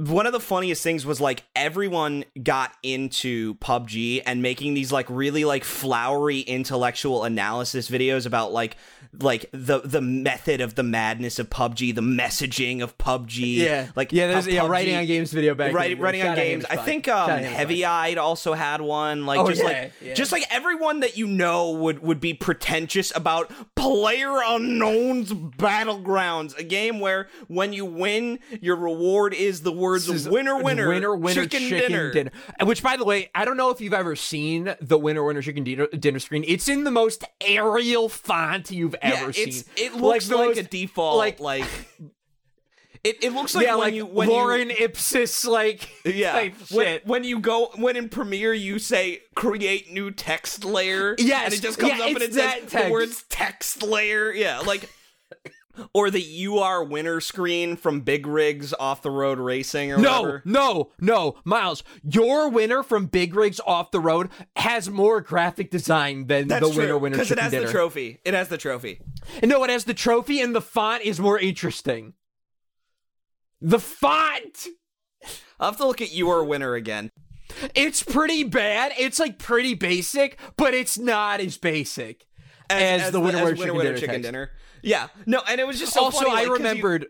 one 0.00 0.26
of 0.26 0.32
the 0.32 0.40
funniest 0.40 0.82
things 0.82 1.04
was 1.04 1.20
like 1.20 1.44
everyone 1.54 2.24
got 2.42 2.72
into 2.82 3.54
PUBG 3.56 4.22
and 4.24 4.40
making 4.40 4.72
these 4.72 4.90
like 4.90 5.06
really 5.10 5.44
like 5.44 5.62
flowery 5.62 6.40
intellectual 6.40 7.24
analysis 7.24 7.90
videos 7.90 8.24
about 8.24 8.50
like 8.50 8.78
like 9.20 9.46
the 9.52 9.80
the 9.80 10.00
method 10.00 10.60
of 10.60 10.74
the 10.74 10.82
madness 10.82 11.38
of 11.38 11.50
PUBG, 11.50 11.94
the 11.94 12.00
messaging 12.00 12.82
of 12.82 12.96
PUBG. 12.96 13.56
Yeah, 13.56 13.88
like 13.94 14.12
yeah. 14.12 14.28
There's 14.28 14.46
how 14.46 14.52
yeah, 14.52 14.66
writing 14.68 14.96
on 14.96 15.04
games 15.04 15.32
video 15.32 15.54
back. 15.54 15.74
Right, 15.74 15.92
in 15.92 15.98
writing 15.98 16.22
on 16.22 16.34
games. 16.34 16.64
I 16.64 16.76
think 16.76 17.08
um. 17.08 17.28
Heavy 17.30 17.84
Eyed 17.84 18.16
also 18.16 18.54
had 18.54 18.80
one. 18.80 19.26
Like 19.26 19.40
Oh, 19.40 19.48
just 19.48 19.62
yeah, 19.62 19.68
like 19.68 19.92
yeah. 20.00 20.14
just 20.14 20.32
like 20.32 20.44
everyone 20.50 21.00
that 21.00 21.16
you 21.18 21.26
know 21.26 21.72
would 21.72 22.00
would 22.00 22.20
be 22.20 22.32
pretentious 22.32 23.14
about 23.14 23.52
Player 23.74 24.38
Unknown's 24.46 25.32
Battlegrounds, 25.32 26.56
a 26.58 26.62
game 26.62 27.00
where 27.00 27.28
when 27.48 27.72
you 27.72 27.84
win, 27.84 28.38
your 28.60 28.76
reward 28.76 29.34
is 29.34 29.62
the 29.62 29.72
words 29.90 30.28
winner 30.28 30.62
winner 30.62 30.88
winner 30.88 31.14
winner 31.16 31.42
chicken, 31.42 31.68
chicken, 31.68 31.90
dinner. 31.90 32.12
dinner. 32.12 32.30
Which, 32.62 32.82
by 32.82 32.96
the 32.96 33.04
way, 33.04 33.30
I 33.34 33.44
don't 33.44 33.56
know 33.56 33.70
if 33.70 33.80
you've 33.80 33.94
ever 33.94 34.16
seen 34.16 34.74
the 34.80 34.98
winner 34.98 35.22
winner 35.24 35.42
chicken 35.42 35.64
dinner, 35.64 35.86
dinner 35.88 36.18
screen. 36.18 36.44
It's 36.46 36.68
in 36.68 36.84
the 36.84 36.90
most 36.90 37.24
Arial 37.40 38.08
font 38.08 38.70
you've 38.70 38.94
Yeah, 39.02 39.20
ever 39.22 39.32
seen. 39.32 39.64
it 39.76 39.94
looks 39.94 40.28
the 40.28 40.36
like, 40.36 40.48
most- 40.48 40.58
a 40.58 40.62
default 40.64 41.18
like 41.18 41.40
like- 41.40 41.64
it, 43.04 43.24
it 43.24 43.32
looks 43.32 43.54
like 43.54 43.64
yeah, 43.66 43.74
when 43.76 43.84
like 43.84 43.94
you 43.94 44.04
when 44.06 44.28
you 44.28 44.34
Lauren 44.34 44.68
Ipsis, 44.68 45.46
like 45.46 45.88
Yeah, 46.04 46.32
type 46.32 46.54
when, 46.70 46.86
shit. 46.86 47.06
when 47.06 47.24
you 47.24 47.38
go 47.40 47.70
when 47.76 47.96
in 47.96 48.08
Premiere 48.10 48.52
you 48.52 48.78
say 48.78 49.20
create 49.34 49.90
new 49.90 50.10
text 50.10 50.64
layer, 50.64 51.14
Yes, 51.18 51.46
and 51.46 51.54
it 51.54 51.62
just 51.62 51.78
comes 51.78 51.94
yeah, 51.98 52.04
up 52.04 52.10
and 52.10 52.22
it 52.22 52.34
says 52.34 52.64
that 52.70 52.84
the 52.86 52.90
words 52.90 53.24
text 53.30 53.82
layer, 53.82 54.30
yeah, 54.32 54.58
like 54.60 54.88
or 55.94 56.10
the 56.10 56.20
you 56.20 56.58
are 56.58 56.82
winner 56.84 57.20
screen 57.20 57.76
from 57.76 58.00
Big 58.00 58.26
Rigs 58.26 58.72
off 58.74 59.02
the 59.02 59.10
road 59.10 59.38
racing 59.38 59.92
or 59.92 59.98
No, 59.98 60.20
whatever. 60.22 60.42
no, 60.44 60.90
no, 61.00 61.36
Miles. 61.44 61.82
Your 62.02 62.48
winner 62.48 62.82
from 62.82 63.06
Big 63.06 63.34
Rigs 63.34 63.60
off 63.66 63.90
the 63.90 64.00
road 64.00 64.28
has 64.56 64.88
more 64.90 65.20
graphic 65.20 65.70
design 65.70 66.26
than 66.26 66.48
That's 66.48 66.62
the 66.62 66.68
winner 66.76 66.88
true 66.88 66.98
winner 66.98 67.14
because 67.16 67.30
it 67.30 67.34
chicken 67.34 67.42
has 67.44 67.50
dinner. 67.52 67.66
the 67.66 67.72
trophy. 67.72 68.18
It 68.24 68.34
has 68.34 68.48
the 68.48 68.58
trophy. 68.58 69.00
And 69.42 69.50
no, 69.50 69.62
it 69.64 69.70
has 69.70 69.84
the 69.84 69.94
trophy, 69.94 70.40
and 70.40 70.54
the 70.54 70.60
font 70.60 71.02
is 71.02 71.20
more 71.20 71.38
interesting. 71.38 72.14
The 73.60 73.78
font. 73.78 74.66
I'll 75.58 75.70
have 75.72 75.76
to 75.78 75.86
look 75.86 76.00
at 76.00 76.12
you 76.12 76.30
are 76.30 76.42
winner 76.42 76.74
again. 76.74 77.10
It's 77.74 78.02
pretty 78.02 78.44
bad. 78.44 78.92
It's 78.98 79.18
like 79.18 79.38
pretty 79.38 79.74
basic, 79.74 80.38
but 80.56 80.72
it's 80.72 80.96
not 80.98 81.40
as 81.40 81.58
basic 81.58 82.26
as, 82.70 83.10
the 83.10 83.20
winner 83.20 83.44
winner 83.44 83.54
chicken, 83.56 83.76
dinner, 83.76 83.96
text. 83.98 84.22
dinner. 84.22 84.50
Yeah, 84.82 85.08
no, 85.26 85.42
and 85.48 85.60
it 85.60 85.66
was 85.66 85.78
just 85.78 85.92
so 85.92 86.04
also, 86.04 86.20
funny, 86.20 86.30
I 86.30 86.34
like, 86.34 86.46
you- 86.46 86.52
remembered 86.54 87.06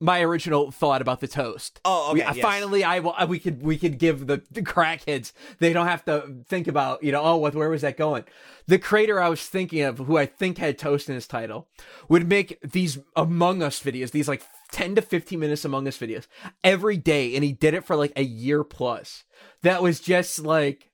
my 0.00 0.20
original 0.22 0.70
thought 0.70 1.00
about 1.00 1.20
the 1.20 1.28
toast. 1.28 1.80
Oh, 1.84 2.12
We- 2.12 2.20
okay, 2.20 2.28
uh, 2.28 2.34
yes. 2.34 2.42
finally, 2.42 2.84
I 2.84 2.98
will. 2.98 3.14
We 3.28 3.38
could 3.38 3.62
we 3.62 3.78
could 3.78 3.98
give 3.98 4.26
the, 4.26 4.42
the 4.50 4.60
crackheads. 4.62 5.32
They 5.60 5.72
don't 5.72 5.86
have 5.86 6.04
to 6.06 6.42
think 6.46 6.66
about 6.66 7.02
you 7.02 7.12
know. 7.12 7.22
Oh, 7.22 7.36
what? 7.36 7.54
Where 7.54 7.70
was 7.70 7.82
that 7.82 7.96
going? 7.96 8.24
The 8.66 8.78
creator 8.78 9.20
I 9.20 9.28
was 9.28 9.46
thinking 9.46 9.82
of, 9.82 9.98
who 9.98 10.18
I 10.18 10.26
think 10.26 10.58
had 10.58 10.78
toast 10.78 11.08
in 11.08 11.14
his 11.14 11.26
title, 11.26 11.68
would 12.08 12.28
make 12.28 12.58
these 12.62 12.98
Among 13.16 13.62
Us 13.62 13.80
videos. 13.82 14.10
These 14.10 14.28
like 14.28 14.42
ten 14.72 14.94
to 14.96 15.02
fifteen 15.02 15.38
minutes 15.40 15.64
Among 15.64 15.86
Us 15.86 15.96
videos 15.98 16.26
every 16.64 16.96
day, 16.96 17.34
and 17.34 17.44
he 17.44 17.52
did 17.52 17.72
it 17.74 17.84
for 17.84 17.94
like 17.96 18.12
a 18.16 18.24
year 18.24 18.64
plus. 18.64 19.24
That 19.62 19.82
was 19.82 20.00
just 20.00 20.40
like. 20.40 20.90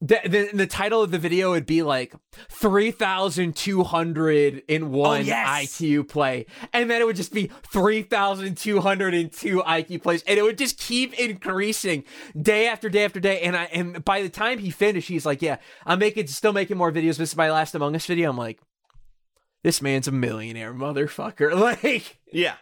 The, 0.00 0.20
the, 0.24 0.50
the 0.54 0.66
title 0.68 1.02
of 1.02 1.10
the 1.10 1.18
video 1.18 1.50
would 1.50 1.66
be 1.66 1.82
like 1.82 2.14
3,201 2.50 5.10
Oh, 5.10 5.14
yes. 5.14 5.48
IQ 5.48 6.08
play. 6.08 6.46
And 6.72 6.88
then 6.88 7.00
it 7.00 7.04
would 7.04 7.16
just 7.16 7.32
be 7.32 7.50
3,202 7.72 9.62
IQ 9.62 10.02
plays. 10.02 10.22
And 10.22 10.38
it 10.38 10.42
would 10.42 10.58
just 10.58 10.78
keep 10.78 11.18
increasing 11.18 12.04
day 12.40 12.68
after 12.68 12.88
day 12.88 13.04
after 13.04 13.18
day. 13.20 13.40
And 13.40 13.56
I 13.56 13.64
and 13.64 14.04
by 14.04 14.22
the 14.22 14.28
time 14.28 14.58
he 14.58 14.70
finished, 14.70 15.08
he's 15.08 15.26
like, 15.26 15.42
Yeah, 15.42 15.56
I'm 15.84 15.98
making 15.98 16.28
still 16.28 16.52
making 16.52 16.76
more 16.76 16.92
videos. 16.92 17.16
This 17.16 17.30
is 17.30 17.36
my 17.36 17.50
last 17.50 17.74
Among 17.74 17.96
Us 17.96 18.06
video. 18.06 18.30
I'm 18.30 18.38
like, 18.38 18.60
this 19.64 19.82
man's 19.82 20.06
a 20.06 20.12
millionaire, 20.12 20.72
motherfucker. 20.72 21.52
Like 21.58 22.18
yeah. 22.32 22.54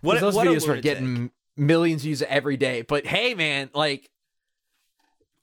What, 0.00 0.20
those 0.20 0.36
what 0.36 0.46
videos 0.46 0.68
were 0.68 0.80
getting 0.80 1.32
millions 1.56 2.04
views 2.04 2.22
every 2.22 2.56
day. 2.56 2.82
But 2.82 3.04
hey, 3.04 3.34
man, 3.34 3.68
like 3.74 4.08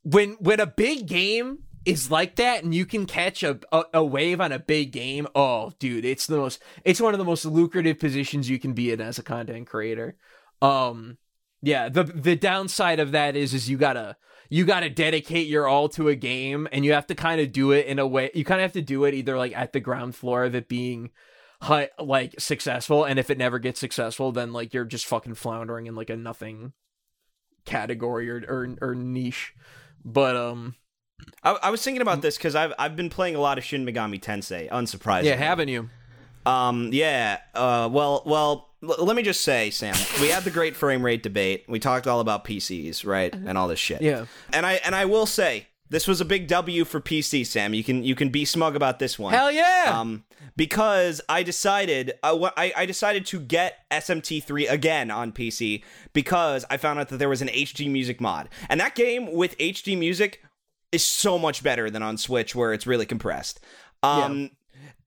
when 0.06 0.34
when 0.34 0.60
a 0.60 0.68
big 0.68 1.08
game 1.08 1.64
is 1.84 2.10
like 2.10 2.36
that 2.36 2.64
and 2.64 2.74
you 2.74 2.86
can 2.86 3.06
catch 3.06 3.44
a, 3.44 3.60
a 3.72 3.84
a 3.96 4.04
wave 4.04 4.40
on 4.40 4.52
a 4.52 4.60
big 4.60 4.92
game, 4.92 5.28
oh, 5.36 5.74
dude, 5.80 6.06
it's 6.06 6.28
the 6.28 6.38
most 6.38 6.62
it's 6.84 7.02
one 7.02 7.14
of 7.14 7.18
the 7.18 7.26
most 7.26 7.44
lucrative 7.44 8.00
positions 8.00 8.50
you 8.50 8.60
can 8.60 8.74
be 8.74 8.92
in 8.92 9.02
as 9.02 9.20
a 9.20 9.24
content 9.24 9.68
creator. 9.68 10.16
Um, 10.62 11.18
yeah, 11.62 11.90
the 11.90 12.04
the 12.04 12.36
downside 12.36 13.00
of 13.00 13.12
that 13.12 13.36
is 13.36 13.54
is 13.54 13.70
you 13.70 13.78
gotta 13.78 14.16
you 14.50 14.64
gotta 14.64 14.90
dedicate 14.90 15.48
your 15.48 15.68
all 15.68 15.90
to 15.90 16.08
a 16.08 16.16
game 16.16 16.68
and 16.72 16.86
you 16.86 16.94
have 16.94 17.08
to 17.08 17.16
kind 17.16 17.42
of 17.42 17.52
do 17.52 17.72
it 17.72 17.88
in 17.88 17.98
a 17.98 18.06
way 18.06 18.30
you 18.36 18.46
kind 18.46 18.62
of 18.62 18.64
have 18.64 18.74
to 18.74 18.82
do 18.82 19.04
it 19.06 19.16
either 19.16 19.38
like 19.38 19.56
at 19.58 19.74
the 19.74 19.80
ground 19.80 20.16
floor 20.16 20.44
of 20.44 20.54
it 20.54 20.68
being 20.68 21.10
like 22.00 22.40
successful 22.40 23.04
and 23.04 23.18
if 23.18 23.32
it 23.32 23.40
never 23.40 23.58
gets 23.58 23.80
successful 23.80 24.32
then 24.32 24.54
like 24.54 24.72
you're 24.72 24.86
just 24.86 25.08
fucking 25.08 25.34
floundering 25.34 25.88
in 25.88 25.96
like 25.96 26.12
a 26.12 26.16
nothing 26.16 26.74
category 27.66 28.30
or 28.30 28.44
or, 28.48 28.76
or 28.82 28.94
niche 28.94 29.56
but 30.06 30.36
um 30.38 30.76
I, 31.44 31.58
I 31.64 31.70
was 31.72 31.82
thinking 31.84 32.02
about 32.02 32.22
this 32.22 32.38
because 32.38 32.56
I've 32.56 32.74
I've 32.80 32.96
been 32.96 33.10
playing 33.10 33.36
a 33.36 33.40
lot 33.42 33.58
of 33.58 33.64
Shin 33.66 33.86
Megami 33.86 34.22
Tensei, 34.22 34.70
unsurprisingly. 34.70 35.24
yeah 35.26 35.36
haven't 35.36 35.68
you 35.70 35.90
Um, 36.46 36.92
yeah. 36.94 37.40
Uh, 37.56 37.90
well, 37.92 38.22
well. 38.26 38.70
L- 38.84 39.04
let 39.04 39.16
me 39.16 39.24
just 39.24 39.42
say, 39.42 39.72
Sam, 39.72 39.96
we 40.22 40.28
had 40.28 40.44
the 40.44 40.52
great 40.52 40.76
frame 40.76 41.02
rate 41.04 41.24
debate. 41.24 41.66
We 41.68 41.80
talked 41.80 42.06
all 42.06 42.20
about 42.20 42.46
PCs, 42.46 43.04
right, 43.04 43.34
and 43.34 43.58
all 43.58 43.68
this 43.68 43.80
shit. 43.80 44.00
Yeah. 44.04 44.26
And 44.54 44.64
I 44.64 44.74
and 44.86 44.94
I 44.94 45.06
will 45.06 45.26
say 45.26 45.66
this 45.96 46.10
was 46.10 46.20
a 46.20 46.26
big 46.26 46.50
W 46.50 46.84
for 46.84 47.00
PC, 47.00 47.46
Sam. 47.48 47.74
You 47.74 47.82
can 47.82 48.04
you 48.04 48.16
can 48.16 48.28
be 48.28 48.44
smug 48.44 48.76
about 48.76 49.00
this 49.00 49.18
one. 49.18 49.34
hell 49.34 49.50
yeah 49.50 49.96
Um, 49.98 50.26
because 50.58 51.22
I 51.30 51.42
decided 51.42 52.12
I, 52.22 52.34
wa- 52.34 52.52
I 52.58 52.74
I 52.76 52.86
decided 52.86 53.26
to 53.28 53.40
get 53.40 53.86
SMT3 53.92 54.70
again 54.70 55.10
on 55.10 55.32
PC 55.32 55.84
because 56.12 56.66
I 56.70 56.76
found 56.76 57.00
out 57.00 57.08
that 57.10 57.18
there 57.18 57.30
was 57.30 57.42
an 57.42 57.48
HD 57.48 57.90
music 57.90 58.20
mod, 58.20 58.50
and 58.68 58.78
that 58.82 58.94
game 58.96 59.32
with 59.32 59.58
HD 59.58 59.98
music 59.98 60.44
is 60.92 61.02
so 61.06 61.40
much 61.40 61.64
better 61.64 61.90
than 61.90 62.04
on 62.04 62.18
Switch 62.18 62.54
where 62.54 62.74
it's 62.74 62.86
really 62.86 63.06
compressed. 63.06 63.62
Um 64.04 64.52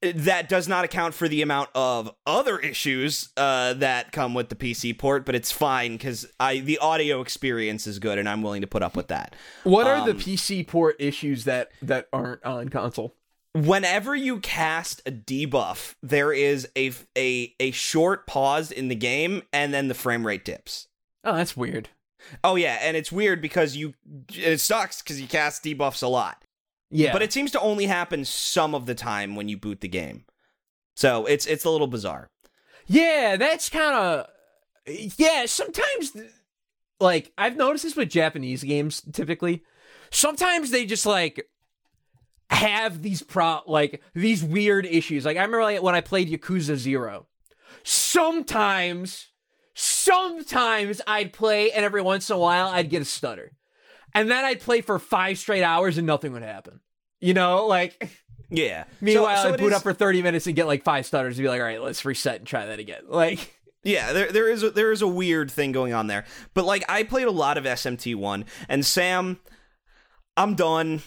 that 0.01 0.49
does 0.49 0.69
not 0.69 0.85
account 0.85 1.15
for 1.15 1.29
the 1.29 1.43
amount 1.43 1.71
of 1.75 2.11
other 2.27 2.59
issues 2.59 3.31
uh, 3.37 3.75
that 3.75 4.13
come 4.13 4.33
with 4.35 4.49
the 4.49 4.55
PC 4.57 4.97
port, 4.97 5.27
but 5.27 5.35
it's 5.35 5.51
fine 5.53 5.93
because 5.93 6.27
I 6.39 6.61
the 6.61 6.79
audio 6.79 7.21
experience 7.21 7.87
is 7.87 7.99
good, 7.99 8.19
and 8.19 8.29
I'm 8.29 8.43
willing 8.43 8.61
to 8.61 8.67
put 8.69 8.83
up 8.83 8.97
with 8.97 9.09
that. 9.09 9.35
What 9.65 9.87
are 9.87 10.05
the 10.05 10.13
Um, 10.13 10.19
PC 10.19 10.67
port 10.67 10.97
issues 10.99 11.45
that 11.45 11.71
that 11.83 12.09
aren't 12.13 12.45
on 12.45 12.69
console? 12.69 13.15
whenever 13.55 14.15
you 14.15 14.39
cast 14.39 15.01
a 15.07 15.11
debuff, 15.11 15.95
there 16.03 16.33
is 16.33 16.69
a 16.77 16.93
a 17.17 17.55
a 17.59 17.71
short 17.73 18.27
pause 18.27 18.71
in 18.71 18.89
the 18.89 18.95
game, 18.95 19.43
and 19.53 19.75
then 19.75 19.89
the 19.89 19.95
frame 19.95 20.27
rate 20.27 20.45
dips. 20.45 20.87
Oh, 21.25 21.35
that's 21.35 21.57
weird. 21.57 21.89
Oh 22.45 22.57
yeah, 22.57 22.79
and 22.83 22.97
it's 22.97 23.11
weird 23.11 23.41
because 23.41 23.75
you 23.75 23.95
it 24.35 24.61
sucks 24.61 25.03
because 25.03 25.21
you 25.21 25.27
cast 25.27 25.65
debuffs 25.65 26.03
a 26.03 26.09
lot, 26.09 26.45
Yeah, 26.91 27.13
but 27.13 27.23
it 27.23 27.33
seems 27.33 27.51
to 27.53 27.61
only 27.61 27.87
happen 27.87 28.25
some 28.25 28.75
of 28.75 28.87
the 28.87 28.95
time 28.95 29.37
when 29.37 29.49
you 29.49 29.57
boot 29.57 29.81
the 29.81 29.89
game. 29.89 30.25
So 30.95 31.27
it's 31.27 31.47
it's 31.47 31.65
a 31.65 31.71
little 31.71 31.87
bizarre. 31.87 32.31
Yeah, 32.87 33.37
that's 33.37 33.69
kind 33.69 33.95
of 33.95 34.27
yeah. 35.19 35.47
Sometimes, 35.47 36.17
like 36.99 37.33
I've 37.37 37.57
noticed 37.57 37.85
this 37.85 37.97
with 37.97 38.09
Japanese 38.09 38.65
games. 38.65 39.03
Typically, 39.13 39.63
sometimes 40.11 40.71
they 40.71 40.87
just 40.87 41.07
like 41.07 41.49
have 42.51 43.03
these 43.03 43.23
pro 43.23 43.61
like 43.67 44.03
these 44.15 44.43
weird 44.43 44.87
issues. 44.87 45.25
Like 45.25 45.37
I 45.37 45.43
remember 45.43 45.63
like, 45.63 45.83
when 45.83 45.95
I 45.95 46.01
played 46.01 46.31
Yakuza 46.31 46.77
Zero. 46.77 47.27
Sometimes, 47.85 49.29
sometimes 49.75 51.01
I'd 51.07 51.33
play, 51.33 51.71
and 51.71 51.85
every 51.85 52.03
once 52.03 52.29
in 52.29 52.37
a 52.37 52.39
while 52.39 52.69
I'd 52.69 52.91
get 52.91 53.03
a 53.03 53.05
stutter, 53.05 53.53
and 54.15 54.31
then 54.31 54.45
I'd 54.45 54.61
play 54.61 54.81
for 54.81 54.99
five 54.99 55.39
straight 55.39 55.63
hours 55.63 55.99
and 55.99 56.07
nothing 56.07 56.33
would 56.33 56.43
happen. 56.43 56.81
You 57.21 57.35
know, 57.35 57.67
like. 57.67 58.11
Yeah. 58.51 58.85
Meanwhile, 59.03 59.43
so 59.43 59.51
I 59.51 59.53
it 59.53 59.59
boot 59.61 59.67
is- 59.67 59.73
up 59.75 59.83
for 59.83 59.93
30 59.93 60.23
minutes 60.23 60.47
and 60.47 60.57
get 60.57 60.67
like 60.67 60.83
five 60.83 61.05
stutters 61.05 61.37
and 61.37 61.45
be 61.45 61.51
like, 61.51 61.61
all 61.61 61.67
right, 61.67 61.83
let's 61.83 62.03
reset 62.07 62.37
and 62.39 62.47
try 62.47 62.65
that 62.65 62.79
again. 62.79 63.03
Like, 63.07 63.55
Yeah, 63.85 64.15
there 64.15 64.33
there 64.33 64.49
is 64.49 64.63
a, 64.63 64.71
there 64.71 64.91
is 64.91 65.03
a 65.03 65.07
weird 65.07 65.51
thing 65.51 65.71
going 65.71 65.93
on 65.93 66.07
there. 66.07 66.25
But 66.55 66.65
like 66.65 66.83
I 66.89 67.03
played 67.03 67.27
a 67.27 67.31
lot 67.31 67.59
of 67.59 67.65
SMT 67.65 68.17
one, 68.17 68.47
and 68.67 68.87
Sam, 68.87 69.39
I'm 70.37 70.55
done. 70.55 71.03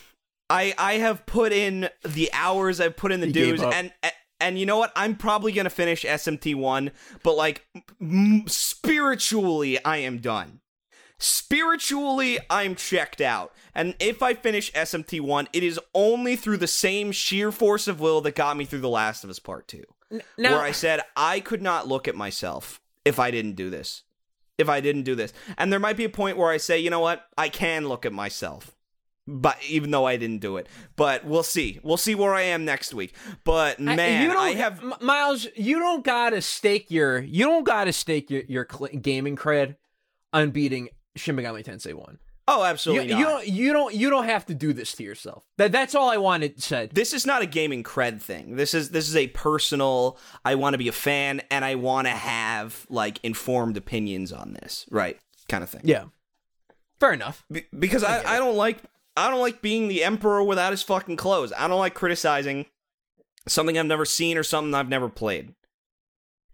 I 0.51 0.73
I 0.77 0.93
have 0.99 1.25
put 1.25 1.51
in 1.51 1.89
the 2.05 2.29
hours 2.31 2.79
I've 2.79 2.95
put 2.95 3.11
in 3.11 3.19
the 3.21 3.31
dues, 3.31 3.61
and 3.61 3.91
and 4.39 4.57
you 4.59 4.65
know 4.67 4.77
what? 4.77 4.91
I'm 4.95 5.15
probably 5.15 5.51
gonna 5.51 5.69
finish 5.71 6.03
SMT 6.03 6.53
one, 6.55 6.91
but 7.23 7.35
like 7.35 7.65
m- 7.99 8.43
spiritually, 8.47 9.83
I 9.83 9.97
am 9.97 10.19
done. 10.19 10.60
Spiritually, 11.21 12.39
I'm 12.49 12.75
checked 12.75 13.19
out. 13.21 13.53
And 13.75 13.95
if 13.99 14.23
I 14.23 14.33
finish 14.33 14.71
SMT 14.73 15.21
one, 15.21 15.47
it 15.53 15.63
is 15.63 15.79
only 15.93 16.35
through 16.35 16.57
the 16.57 16.67
same 16.67 17.11
sheer 17.11 17.51
force 17.51 17.87
of 17.87 17.99
will 17.99 18.21
that 18.21 18.35
got 18.35 18.57
me 18.57 18.65
through 18.65 18.79
The 18.81 18.89
Last 18.89 19.23
of 19.23 19.29
Us 19.29 19.39
Part 19.39 19.67
two 19.67 19.83
now, 20.37 20.51
where 20.51 20.61
I 20.61 20.71
said 20.71 21.01
I 21.15 21.39
could 21.39 21.61
not 21.61 21.87
look 21.87 22.07
at 22.07 22.15
myself 22.15 22.79
if 23.05 23.19
I 23.19 23.31
didn't 23.31 23.53
do 23.53 23.69
this. 23.69 24.03
If 24.57 24.69
I 24.69 24.79
didn't 24.81 25.03
do 25.03 25.15
this. 25.15 25.33
And 25.57 25.71
there 25.73 25.79
might 25.79 25.97
be 25.97 26.03
a 26.05 26.09
point 26.09 26.37
where 26.37 26.49
I 26.51 26.57
say, 26.57 26.79
you 26.79 26.89
know 26.89 26.99
what? 26.99 27.25
I 27.37 27.49
can 27.49 27.87
look 27.87 28.05
at 28.05 28.13
myself. 28.13 28.75
But 29.27 29.57
even 29.67 29.91
though 29.91 30.05
I 30.05 30.17
didn't 30.17 30.39
do 30.39 30.57
it. 30.57 30.67
But 30.95 31.25
we'll 31.25 31.43
see. 31.43 31.79
We'll 31.83 31.97
see 31.97 32.15
where 32.15 32.33
I 32.33 32.41
am 32.43 32.65
next 32.65 32.93
week. 32.93 33.13
But 33.43 33.79
I- 33.79 33.95
man, 33.95 34.21
you 34.23 34.27
don't, 34.29 34.37
I 34.37 34.49
have 34.51 34.79
M- 34.83 34.93
Miles, 35.01 35.47
you 35.55 35.79
don't 35.79 36.03
gotta 36.03 36.41
stake 36.41 36.91
your, 36.91 37.19
you 37.19 37.45
don't 37.45 37.63
gotta 37.63 37.93
stake 37.93 38.29
your, 38.29 38.43
your 38.47 38.67
cl- 38.71 38.91
gaming 39.01 39.35
cred 39.35 39.75
on 40.33 40.51
beating 40.51 40.89
Shin 41.15 41.35
Megami 41.35 41.63
Tensei 41.63 41.93
1. 41.93 42.19
Oh, 42.47 42.63
absolutely 42.63 43.09
you 43.09 43.15
not. 43.15 43.29
don't, 43.29 43.47
you 43.47 43.71
don't, 43.71 43.93
you 43.93 44.09
don't 44.09 44.25
have 44.25 44.45
to 44.47 44.53
do 44.53 44.73
this 44.73 44.93
to 44.93 45.03
yourself. 45.03 45.45
That, 45.57 45.71
that's 45.71 45.95
all 45.95 46.09
I 46.09 46.17
wanted 46.17 46.61
said. 46.61 46.89
this 46.91 47.13
is 47.13 47.25
not 47.25 47.41
a 47.41 47.45
gaming 47.45 47.83
cred 47.83 48.21
thing. 48.21 48.55
This 48.55 48.73
is 48.73 48.89
this 48.89 49.07
is 49.07 49.15
a 49.15 49.27
personal 49.27 50.17
I 50.43 50.55
want 50.55 50.73
to 50.73 50.77
be 50.77 50.87
a 50.87 50.93
fan 50.93 51.41
and 51.51 51.63
I 51.63 51.75
want 51.75 52.07
to 52.07 52.11
have 52.11 52.85
like 52.89 53.19
informed 53.23 53.77
opinions 53.77 54.33
on 54.33 54.53
this, 54.53 54.85
right? 54.89 55.19
Kind 55.47 55.63
of 55.63 55.69
thing. 55.69 55.81
Yeah. 55.83 56.05
Fair 56.99 57.13
enough. 57.13 57.45
Be- 57.51 57.67
because 57.77 58.03
I, 58.03 58.35
I 58.35 58.37
don't 58.37 58.57
like 58.57 58.79
I 59.15 59.29
don't 59.29 59.39
like 59.39 59.61
being 59.61 59.87
the 59.87 60.03
emperor 60.03 60.43
without 60.43 60.71
his 60.71 60.83
fucking 60.83 61.17
clothes. 61.17 61.53
I 61.57 61.67
don't 61.67 61.79
like 61.79 61.93
criticizing 61.93 62.65
something 63.47 63.77
I've 63.77 63.85
never 63.85 64.05
seen 64.05 64.37
or 64.37 64.43
something 64.43 64.73
I've 64.73 64.89
never 64.89 65.09
played. 65.09 65.53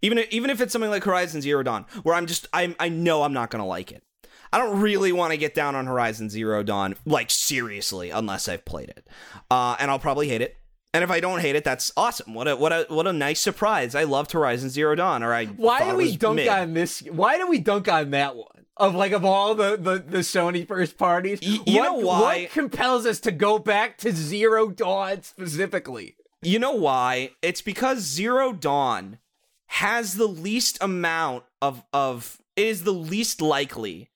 Even 0.00 0.18
if, 0.18 0.30
even 0.30 0.50
if 0.50 0.60
it's 0.60 0.72
something 0.72 0.90
like 0.90 1.04
Horizon 1.04 1.40
Zero 1.40 1.62
Dawn, 1.62 1.86
where 2.02 2.14
I'm 2.14 2.26
just 2.26 2.46
I 2.52 2.76
I 2.78 2.88
know 2.88 3.22
I'm 3.22 3.32
not 3.32 3.50
gonna 3.50 3.66
like 3.66 3.90
it. 3.90 4.02
I 4.52 4.58
don't 4.58 4.80
really 4.80 5.12
want 5.12 5.32
to 5.32 5.36
get 5.36 5.54
down 5.54 5.74
on 5.74 5.86
Horizon 5.86 6.30
Zero 6.30 6.62
Dawn 6.62 6.94
like 7.04 7.30
seriously 7.30 8.10
unless 8.10 8.48
I've 8.48 8.64
played 8.64 8.88
it, 8.90 9.06
uh, 9.50 9.76
and 9.78 9.90
I'll 9.90 9.98
probably 9.98 10.28
hate 10.28 10.40
it. 10.42 10.56
And 10.94 11.04
if 11.04 11.10
I 11.10 11.20
don't 11.20 11.40
hate 11.40 11.54
it, 11.54 11.64
that's 11.64 11.92
awesome. 11.96 12.32
What 12.34 12.48
a 12.48 12.56
what 12.56 12.72
a 12.72 12.86
what 12.88 13.06
a 13.06 13.12
nice 13.12 13.40
surprise. 13.40 13.94
I 13.94 14.04
loved 14.04 14.32
Horizon 14.32 14.70
Zero 14.70 14.94
Dawn, 14.94 15.22
or 15.22 15.34
I 15.34 15.46
Why 15.46 15.90
do 15.90 15.96
we 15.96 16.16
dunk 16.16 16.36
mid. 16.36 16.48
on 16.48 16.72
this? 16.74 17.00
Why 17.00 17.36
do 17.36 17.46
we 17.46 17.58
dunk 17.58 17.88
on 17.88 18.10
that 18.12 18.36
one? 18.36 18.46
Of 18.78 18.94
like 18.94 19.12
of 19.12 19.24
all 19.24 19.54
the 19.54 19.76
the, 19.76 19.98
the 19.98 20.18
Sony 20.18 20.66
first 20.66 20.96
parties, 20.96 21.40
Y- 21.42 21.58
you 21.66 21.76
what, 21.80 21.84
know 21.84 21.94
why- 22.06 22.42
What 22.44 22.50
compels 22.52 23.04
us 23.06 23.20
to 23.20 23.32
go 23.32 23.58
back 23.58 23.98
to 23.98 24.12
Zero 24.12 24.68
Dawn 24.68 25.22
specifically? 25.22 26.16
You 26.40 26.58
know 26.58 26.72
why? 26.72 27.32
It's 27.42 27.60
because 27.60 27.98
Zero 27.98 28.52
Dawn 28.52 29.18
has 29.66 30.14
the 30.14 30.26
least 30.28 30.78
amount 30.80 31.44
of 31.60 31.82
of 31.92 32.38
it 32.56 32.66
is 32.66 32.84
the 32.84 32.92
least 32.94 33.42
likely 33.42 34.10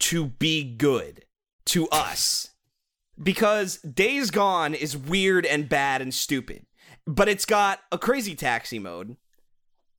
to 0.00 0.26
be 0.26 0.62
good 0.64 1.24
to 1.66 1.88
us. 1.88 2.50
Because 3.22 3.78
Days 3.78 4.30
Gone 4.30 4.74
is 4.74 4.96
weird 4.96 5.46
and 5.46 5.68
bad 5.68 6.02
and 6.02 6.12
stupid. 6.12 6.66
But 7.06 7.28
it's 7.28 7.46
got 7.46 7.80
a 7.90 7.98
crazy 7.98 8.34
taxi 8.34 8.78
mode 8.78 9.16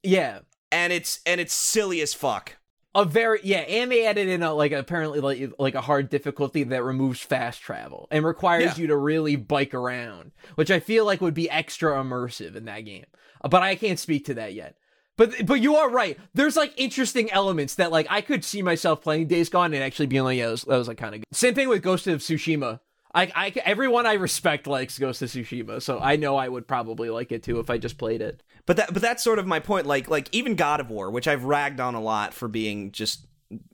Yeah, 0.04 0.40
and 0.72 0.94
it's 0.94 1.20
and 1.26 1.40
it's 1.42 1.54
silly 1.54 2.02
as 2.02 2.14
fuck. 2.14 2.58
a 2.94 3.06
very 3.06 3.40
yeah, 3.44 3.60
and 3.60 3.92
they 3.92 4.06
added 4.06 4.28
in 4.28 4.44
a 4.44 4.54
like 4.54 4.72
apparently 4.72 5.20
like 5.20 5.52
like 5.58 5.74
a 5.76 5.82
hard 5.82 6.10
difficulty 6.10 6.64
that 6.64 6.84
removes 6.84 7.22
fast 7.22 7.62
travel 7.62 8.08
and 8.12 8.26
requires 8.26 8.78
Yeah. 8.78 8.82
you 8.84 8.88
to 8.88 8.98
really 8.98 9.36
bike 9.36 9.74
around, 9.74 10.32
which 10.56 10.70
I 10.70 10.80
feel 10.80 11.06
like 11.06 11.22
would 11.22 11.34
be 11.34 11.50
extra 11.50 11.94
immersive 12.04 12.56
in 12.56 12.66
that 12.66 12.82
game. 12.82 13.06
But 13.50 13.64
I 13.64 13.76
can't 13.76 14.00
speak 14.00 14.26
to 14.26 14.34
that 14.36 14.54
yet. 14.54 14.76
But 15.18 15.46
but 15.46 15.56
you 15.56 15.76
are 15.76 15.90
right. 15.90 16.18
There's 16.34 16.56
like 16.56 16.74
interesting 16.78 17.30
elements 17.32 17.76
that 17.76 17.92
like 17.92 18.08
I 18.10 18.22
could 18.22 18.46
see 18.46 18.62
myself 18.62 19.02
playing 19.02 19.28
Days 19.28 19.50
Gone 19.50 19.74
and 19.74 19.84
actually 19.84 20.06
being 20.06 20.24
like, 20.24 20.38
yeah, 20.38 20.46
that 20.46 20.52
was, 20.52 20.62
that 20.62 20.78
was 20.78 20.88
like 20.88 20.98
kind 20.98 21.16
of 21.16 21.22
good. 21.22 21.36
Same 21.36 21.56
thing 21.56 21.70
with 21.70 21.82
Ghost 21.82 22.08
of 22.08 22.20
Tsushima. 22.20 22.80
I, 23.16 23.32
I 23.36 23.54
everyone 23.66 24.06
I 24.06 24.14
respect 24.14 24.68
likes 24.68 25.00
Ghost 25.00 25.24
of 25.24 25.30
Tsushima, 25.30 25.82
so 25.82 26.00
I 26.00 26.18
know 26.18 26.38
I 26.38 26.48
would 26.48 26.68
probably 26.68 27.10
like 27.10 27.32
it 27.32 27.42
too 27.42 27.60
if 27.60 27.70
I 27.70 27.80
just 27.80 27.98
played 27.98 28.22
it. 28.22 28.44
But 28.68 28.78
that 28.78 28.94
but 28.94 29.02
that's 29.02 29.24
sort 29.24 29.40
of 29.40 29.48
my 29.48 29.60
point. 29.60 29.88
Like 29.88 30.08
like 30.08 30.30
even 30.34 30.56
God 30.56 30.80
of 30.80 30.92
War, 30.92 31.10
which 31.10 31.28
I've 31.28 31.46
ragged 31.46 31.80
on 31.80 31.96
a 31.96 32.02
lot 32.02 32.36
for 32.36 32.48
being 32.48 32.92
just 32.92 33.26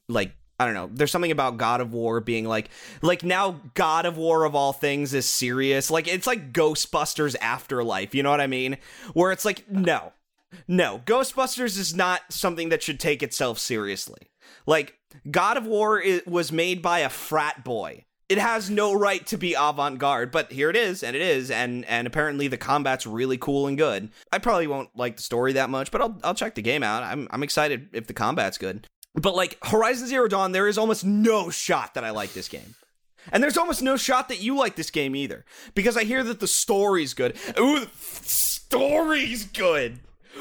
like 0.08 0.32
I 0.60 0.65
don't 0.65 0.75
know. 0.75 0.89
There's 0.93 1.12
something 1.12 1.32
about 1.32 1.58
God 1.58 1.82
of 1.82 1.91
War 1.91 2.21
being 2.21 2.45
like 2.45 2.69
like 3.01 3.23
now 3.23 3.60
God 3.73 4.06
of 4.06 4.15
War 4.15 4.45
of 4.45 4.56
all 4.56 4.71
things 4.71 5.13
is 5.13 5.25
serious. 5.25 5.91
Like 5.91 6.08
it's 6.08 6.27
like 6.27 6.53
Ghostbusters 6.53 7.36
Afterlife. 7.41 8.15
You 8.15 8.23
know 8.23 8.32
what 8.32 8.39
I 8.39 8.47
mean? 8.47 8.77
Where 9.13 9.34
it's 9.34 9.43
like 9.43 9.69
no, 9.69 10.13
no, 10.67 11.01
Ghostbusters 11.05 11.77
is 11.77 11.95
not 11.95 12.21
something 12.29 12.69
that 12.69 12.83
should 12.83 12.99
take 12.99 13.23
itself 13.23 13.59
seriously. 13.59 14.31
Like 14.65 14.97
God 15.29 15.57
of 15.57 15.65
War 15.65 16.01
was 16.25 16.51
made 16.51 16.81
by 16.81 16.99
a 16.99 17.09
frat 17.09 17.63
boy. 17.63 18.05
It 18.29 18.37
has 18.37 18.69
no 18.69 18.93
right 18.93 19.25
to 19.27 19.37
be 19.37 19.53
avant-garde, 19.53 20.31
but 20.31 20.51
here 20.51 20.69
it 20.69 20.75
is, 20.75 21.03
and 21.03 21.15
it 21.15 21.21
is, 21.21 21.51
and 21.51 21.85
and 21.85 22.07
apparently 22.07 22.47
the 22.47 22.57
combat's 22.57 23.05
really 23.05 23.37
cool 23.37 23.67
and 23.67 23.77
good. 23.77 24.09
I 24.31 24.39
probably 24.39 24.65
won't 24.65 24.89
like 24.95 25.17
the 25.17 25.23
story 25.23 25.53
that 25.53 25.69
much, 25.69 25.91
but 25.91 26.01
I'll 26.01 26.17
I'll 26.23 26.33
check 26.33 26.55
the 26.55 26.61
game 26.61 26.83
out. 26.83 27.03
I'm 27.03 27.27
I'm 27.31 27.43
excited 27.43 27.89
if 27.93 28.07
the 28.07 28.13
combat's 28.13 28.57
good. 28.57 28.87
But 29.13 29.35
like 29.35 29.57
Horizon 29.63 30.07
Zero 30.07 30.27
Dawn, 30.27 30.51
there 30.51 30.67
is 30.67 30.77
almost 30.77 31.05
no 31.05 31.49
shot 31.49 31.93
that 31.93 32.03
I 32.03 32.09
like 32.09 32.33
this 32.33 32.47
game. 32.47 32.75
And 33.31 33.41
there's 33.41 33.57
almost 33.57 33.81
no 33.81 33.95
shot 33.95 34.29
that 34.29 34.41
you 34.41 34.57
like 34.57 34.75
this 34.75 34.89
game 34.89 35.15
either. 35.15 35.45
Because 35.75 35.95
I 35.95 36.03
hear 36.03 36.23
that 36.23 36.39
the 36.39 36.47
story's 36.47 37.13
good. 37.13 37.37
Ooh, 37.57 37.81
the 37.81 37.89
story's 37.93 39.45
good. 39.45 39.99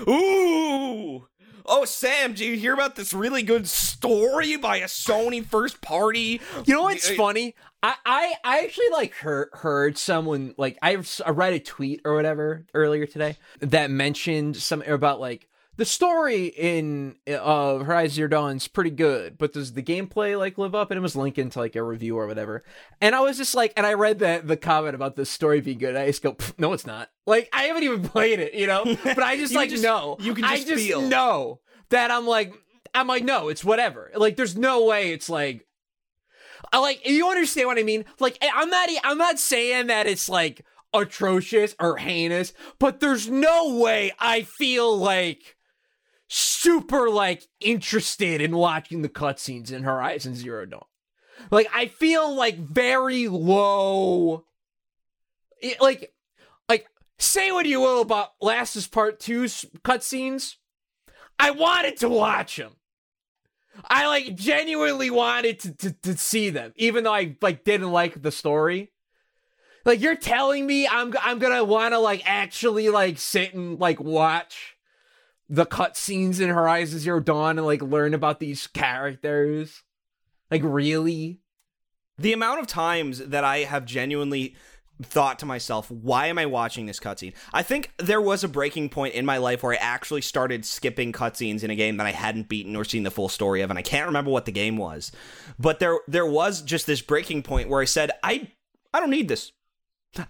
Ooh. 0.09 1.27
Oh, 1.65 1.85
Sam, 1.85 2.35
do 2.35 2.45
you 2.45 2.57
hear 2.57 2.75
about 2.75 2.97
this 2.97 3.13
really 3.15 3.43
good 3.43 3.69
story 3.69 4.57
by 4.57 4.79
a 4.79 4.87
Sony 4.87 5.45
first 5.45 5.81
party? 5.81 6.41
You 6.67 6.75
know 6.75 6.83
what's 6.83 7.09
Uh, 7.09 7.15
funny? 7.15 7.55
I, 7.85 7.95
I, 8.05 8.35
I 8.45 8.59
actually 8.65 8.91
like 8.91 9.15
heard, 9.15 9.49
heard 9.53 9.97
someone 9.97 10.55
like 10.59 10.77
I, 10.83 10.99
I 11.25 11.31
read 11.31 11.53
a 11.53 11.61
tweet 11.61 12.01
or 12.05 12.15
whatever 12.15 12.67
earlier 12.75 13.07
today 13.07 13.37
that 13.61 13.91
mentioned 13.91 14.57
something 14.57 14.91
about 14.91 15.21
like 15.21 15.49
the 15.77 15.85
story 15.87 16.47
in 16.47 17.17
uh 17.27 17.79
Horizon 17.79 18.15
Zero 18.15 18.29
Dawn's 18.29 18.69
pretty 18.69 18.91
good, 18.91 19.39
but 19.39 19.53
does 19.55 19.73
the 19.73 19.83
gameplay 19.83 20.39
like 20.39 20.59
live 20.59 20.75
up? 20.75 20.91
And 20.91 20.99
it 20.99 21.03
was 21.03 21.17
linked 21.17 21.39
to 21.53 21.59
like 21.59 21.77
a 21.77 21.83
review 21.83 22.19
or 22.19 22.27
whatever. 22.27 22.63
And 23.01 23.15
I 23.15 23.21
was 23.21 23.39
just 23.39 23.55
like, 23.55 23.73
and 23.77 23.87
I 23.87 23.95
read 23.95 24.19
that 24.19 24.47
the 24.47 24.57
comment 24.59 24.95
about 24.95 25.17
the 25.17 25.25
story 25.25 25.61
being 25.63 25.79
good. 25.79 25.97
I 25.97 26.07
just 26.07 26.23
go, 26.23 26.37
no, 26.59 26.73
it's 26.75 26.87
not. 26.87 27.09
Like 27.27 27.49
I 27.53 27.65
haven't 27.65 27.85
even 27.85 28.03
played 28.03 28.39
it, 28.39 28.55
you 28.55 28.67
know. 28.67 28.85
But 29.05 29.23
I 29.23 29.37
just 29.37 29.55
like 29.55 29.71
just- 29.71 29.83
know. 29.83 30.17
you 30.21 30.35
can 30.35 30.45
I 30.45 30.57
just 30.57 30.69
just 30.69 30.85
feel. 30.85 31.01
know 31.03 31.61
that 31.89 32.11
I'm 32.11 32.27
like 32.27 32.53
I'm 32.95 33.07
like 33.07 33.25
no, 33.25 33.49
it's 33.49 33.65
whatever. 33.65 34.11
Like 34.15 34.37
there's 34.37 34.57
no 34.57 34.85
way 34.85 35.13
it's 35.13 35.31
like 35.31 35.67
I 36.73 36.79
like 36.79 37.07
you 37.09 37.29
understand 37.31 37.67
what 37.67 37.79
I 37.79 37.83
mean? 37.83 38.05
Like 38.21 38.37
I'm 38.43 38.69
not 38.69 38.89
I'm 39.05 39.19
not 39.19 39.39
saying 39.39 39.87
that 39.87 40.07
it's 40.07 40.29
like 40.29 40.65
atrocious 40.95 41.75
or 41.81 41.97
heinous, 41.97 42.53
but 42.79 43.01
there's 43.01 43.29
no 43.29 43.77
way 43.79 44.13
I 44.19 44.43
feel 44.43 44.95
like 44.97 45.57
super 46.33 47.11
like 47.11 47.43
interested 47.61 48.41
in 48.41 48.57
watching 48.57 49.03
the 49.03 49.09
cutscenes 49.09 49.71
in 49.71 49.83
Horizon 49.83 50.35
Zero 50.35 50.65
Dawn. 50.65 50.85
Like 51.51 51.69
I 51.75 51.87
feel 51.87 52.35
like 52.35 52.57
very 52.57 53.29
low. 53.29 54.45
It, 55.61 55.81
like, 55.81 56.13
like 56.69 56.87
say 57.19 57.53
what 57.53 57.67
you 57.67 57.81
will 57.81 58.01
about 58.01 58.31
Last 58.41 58.77
is 58.77 58.87
Part 58.87 59.21
2's 59.21 59.67
cutscenes. 59.85 60.57
I 61.39 61.51
wanted 61.51 61.99
to 61.99 62.09
watch 62.09 62.57
them. 62.57 62.77
I 63.89 64.07
like 64.07 64.35
genuinely 64.35 65.11
wanted 65.11 65.61
to, 65.61 65.75
to, 65.75 65.93
to 66.03 66.17
see 66.17 66.51
them, 66.51 66.73
even 66.77 67.05
though 67.05 67.15
I 67.15 67.37
like 67.43 67.65
didn't 67.65 67.93
like 67.93 68.23
the 68.23 68.33
story. 68.33 68.91
Like 69.85 70.01
you're 70.01 70.17
telling 70.17 70.67
me 70.67 70.89
I'm 70.89 71.15
I'm 71.21 71.39
gonna 71.39 71.65
want 71.65 71.93
to 71.93 71.99
like 71.99 72.23
actually 72.25 72.89
like 72.89 73.19
sit 73.19 73.53
and 73.53 73.79
like 73.79 74.01
watch 74.01 74.77
the 75.53 75.67
cutscenes 75.67 76.41
in 76.41 76.49
Horizon 76.49 76.99
Zero 76.99 77.21
Dawn 77.21 77.59
and 77.59 77.67
like 77.67 77.83
learn 77.83 78.15
about 78.15 78.41
these 78.41 78.67
characters. 78.67 79.83
Like 80.51 80.63
really? 80.65 81.41
The 82.17 82.33
amount 82.33 82.61
of 82.61 82.67
times 82.67 83.19
that 83.19 83.45
I 83.45 83.59
have 83.59 83.85
genuinely 83.85 84.57
thought 85.03 85.39
to 85.41 85.47
myself, 85.47 85.91
why 85.91 86.29
am 86.29 86.39
I 86.39 86.47
watching 86.47 86.87
this 86.87 86.99
cutscene? 86.99 87.35
I 87.53 87.63
think 87.63 87.93
there 87.99 88.21
was 88.21 88.43
a 88.43 88.49
breaking 88.49 88.89
point 88.89 89.15
in 89.15 89.27
my 89.27 89.37
life 89.37 89.63
where 89.63 89.75
I 89.75 89.77
actually 89.77 90.23
started 90.23 90.65
skipping 90.65 91.13
cutscenes 91.13 91.63
in 91.63 91.71
a 91.71 91.77
game 91.77 91.99
that 91.99 92.07
I 92.07 92.13
hadn't 92.13 92.49
beaten 92.49 92.75
or 92.75 92.85
seen 92.85 93.03
the 93.03 93.11
full 93.11 93.29
story 93.29 93.61
of, 93.61 93.69
and 93.69 93.79
I 93.79 93.83
can't 93.83 94.07
remember 94.07 94.31
what 94.31 94.47
the 94.47 94.53
game 94.53 94.79
was. 94.79 95.13
But 95.59 95.81
there 95.81 95.99
there 96.09 96.27
was 96.27 96.63
just 96.63 96.87
this 96.87 97.03
breaking 97.03 97.43
point 97.43 97.69
where 97.69 97.83
I 97.83 97.87
said, 97.87 98.11
I 98.23 98.53
I 98.95 99.01
don't 99.01 99.11
need 99.11 99.29
this. 99.29 99.53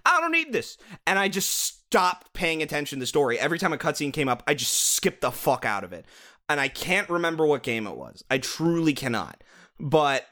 I 0.04 0.20
don't 0.20 0.32
need 0.32 0.52
this. 0.52 0.78
And 1.06 1.16
I 1.16 1.28
just 1.28 1.81
stopped 1.92 2.32
paying 2.32 2.62
attention 2.62 2.98
to 2.98 3.02
the 3.02 3.06
story. 3.06 3.38
Every 3.38 3.58
time 3.58 3.74
a 3.74 3.76
cutscene 3.76 4.14
came 4.14 4.26
up, 4.26 4.42
I 4.46 4.54
just 4.54 4.94
skipped 4.94 5.20
the 5.20 5.30
fuck 5.30 5.66
out 5.66 5.84
of 5.84 5.92
it. 5.92 6.06
And 6.48 6.58
I 6.58 6.68
can't 6.68 7.08
remember 7.10 7.46
what 7.46 7.62
game 7.62 7.86
it 7.86 7.96
was. 7.96 8.24
I 8.30 8.38
truly 8.38 8.94
cannot. 8.94 9.44
But 9.78 10.26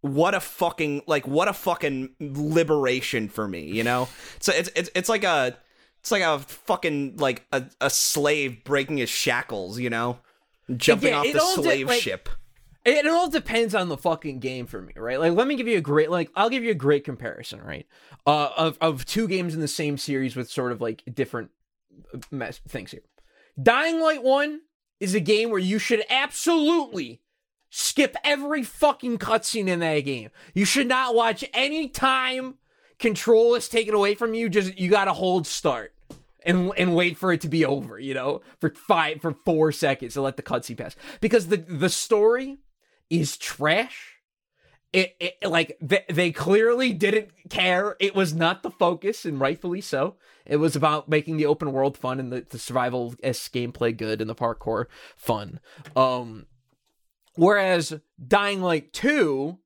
what 0.00 0.34
a 0.34 0.40
fucking 0.40 1.02
like 1.06 1.26
what 1.28 1.46
a 1.46 1.52
fucking 1.52 2.10
liberation 2.20 3.28
for 3.28 3.46
me, 3.46 3.66
you 3.66 3.84
know? 3.84 4.08
So 4.40 4.52
it's 4.52 4.68
it's 4.74 4.90
it's 4.96 5.08
like 5.08 5.22
a 5.22 5.56
it's 6.00 6.10
like 6.10 6.22
a 6.22 6.40
fucking 6.40 7.18
like 7.18 7.46
a, 7.52 7.64
a 7.80 7.88
slave 7.88 8.64
breaking 8.64 8.96
his 8.96 9.08
shackles, 9.08 9.78
you 9.78 9.90
know? 9.90 10.18
Jumping 10.76 11.10
Yeah, 11.10 11.20
off 11.20 11.32
the 11.32 11.38
slave 11.40 11.86
like- 11.88 12.02
ship. 12.02 12.28
It, 12.86 13.04
all 13.04 13.28
depends 13.28 13.74
on 13.74 13.88
the 13.88 13.96
fucking 13.96 14.38
game 14.38 14.66
for 14.66 14.80
me, 14.80 14.92
right? 14.96 15.18
Like, 15.18 15.32
let 15.32 15.48
me 15.48 15.56
give 15.56 15.66
you 15.66 15.76
a 15.76 15.80
great, 15.80 16.08
like, 16.08 16.30
I'll 16.36 16.48
give 16.48 16.62
you 16.62 16.70
a 16.70 16.74
great 16.74 17.02
comparison, 17.02 17.60
right? 17.60 17.84
Uh, 18.24 18.50
of 18.56 18.78
of 18.80 19.04
two 19.04 19.26
games 19.26 19.54
in 19.54 19.60
the 19.60 19.68
same 19.68 19.98
series 19.98 20.36
with 20.36 20.48
sort 20.48 20.70
of 20.70 20.80
like 20.80 21.02
different 21.12 21.50
uh, 22.14 22.18
mess 22.30 22.60
things 22.68 22.92
here. 22.92 23.02
Dying 23.60 24.00
Light 24.00 24.22
One 24.22 24.60
is 25.00 25.14
a 25.14 25.20
game 25.20 25.50
where 25.50 25.58
you 25.58 25.80
should 25.80 26.04
absolutely 26.08 27.22
skip 27.70 28.16
every 28.22 28.62
fucking 28.62 29.18
cutscene 29.18 29.66
in 29.66 29.80
that 29.80 30.00
game. 30.00 30.30
You 30.54 30.64
should 30.64 30.86
not 30.86 31.14
watch 31.14 31.44
any 31.52 31.88
time 31.88 32.54
control 32.98 33.54
is 33.56 33.68
taken 33.68 33.94
away 33.94 34.14
from 34.14 34.32
you. 34.32 34.48
Just 34.48 34.78
you 34.78 34.90
got 34.90 35.06
to 35.06 35.12
hold 35.12 35.46
start 35.46 35.92
and 36.44 36.72
and 36.78 36.94
wait 36.94 37.18
for 37.18 37.32
it 37.32 37.40
to 37.40 37.48
be 37.48 37.64
over. 37.64 37.98
You 37.98 38.14
know, 38.14 38.42
for 38.60 38.70
five 38.70 39.20
for 39.20 39.32
four 39.44 39.72
seconds 39.72 40.14
to 40.14 40.22
let 40.22 40.36
the 40.36 40.42
cutscene 40.42 40.78
pass 40.78 40.94
because 41.20 41.48
the 41.48 41.56
the 41.56 41.88
story 41.88 42.58
is 43.10 43.36
trash. 43.36 44.14
It, 44.92 45.16
it 45.20 45.36
like 45.42 45.76
they, 45.80 46.04
they 46.08 46.30
clearly 46.30 46.92
didn't 46.92 47.30
care. 47.50 47.96
It 48.00 48.14
was 48.14 48.32
not 48.32 48.62
the 48.62 48.70
focus, 48.70 49.24
and 49.24 49.40
rightfully 49.40 49.80
so. 49.80 50.16
It 50.46 50.56
was 50.56 50.76
about 50.76 51.08
making 51.08 51.36
the 51.36 51.46
open 51.46 51.72
world 51.72 51.98
fun 51.98 52.20
and 52.20 52.32
the, 52.32 52.46
the 52.48 52.58
survival 52.58 53.14
s 53.22 53.48
gameplay 53.48 53.96
good 53.96 54.20
and 54.20 54.30
the 54.30 54.34
parkour 54.34 54.86
fun. 55.16 55.60
Um, 55.94 56.46
whereas 57.34 58.00
Dying 58.26 58.62
Light 58.62 58.92
Two 58.92 59.58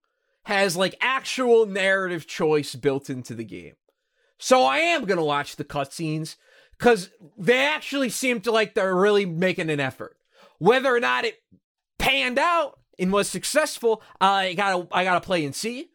has 0.44 0.76
like 0.76 0.96
actual 1.00 1.66
narrative 1.66 2.26
choice 2.26 2.74
built 2.74 3.08
into 3.08 3.34
the 3.34 3.44
game. 3.44 3.74
So 4.38 4.64
I 4.64 4.78
am 4.78 5.04
gonna 5.04 5.22
watch 5.22 5.56
the 5.56 5.64
cutscenes 5.64 6.36
because 6.76 7.10
they 7.38 7.58
actually 7.58 8.08
seem 8.08 8.40
to 8.40 8.50
like 8.50 8.74
they're 8.74 8.96
really 8.96 9.26
making 9.26 9.70
an 9.70 9.80
effort. 9.80 10.16
Whether 10.58 10.92
or 10.92 10.98
not 10.98 11.24
it 11.24 11.36
panned 11.98 12.38
out 12.38 12.79
and 13.00 13.12
was 13.12 13.28
successful, 13.28 14.02
I 14.20 14.54
gotta 14.54 14.86
I 14.92 15.04
gotta 15.04 15.20
play 15.20 15.44
and 15.44 15.54
see. 15.54 15.88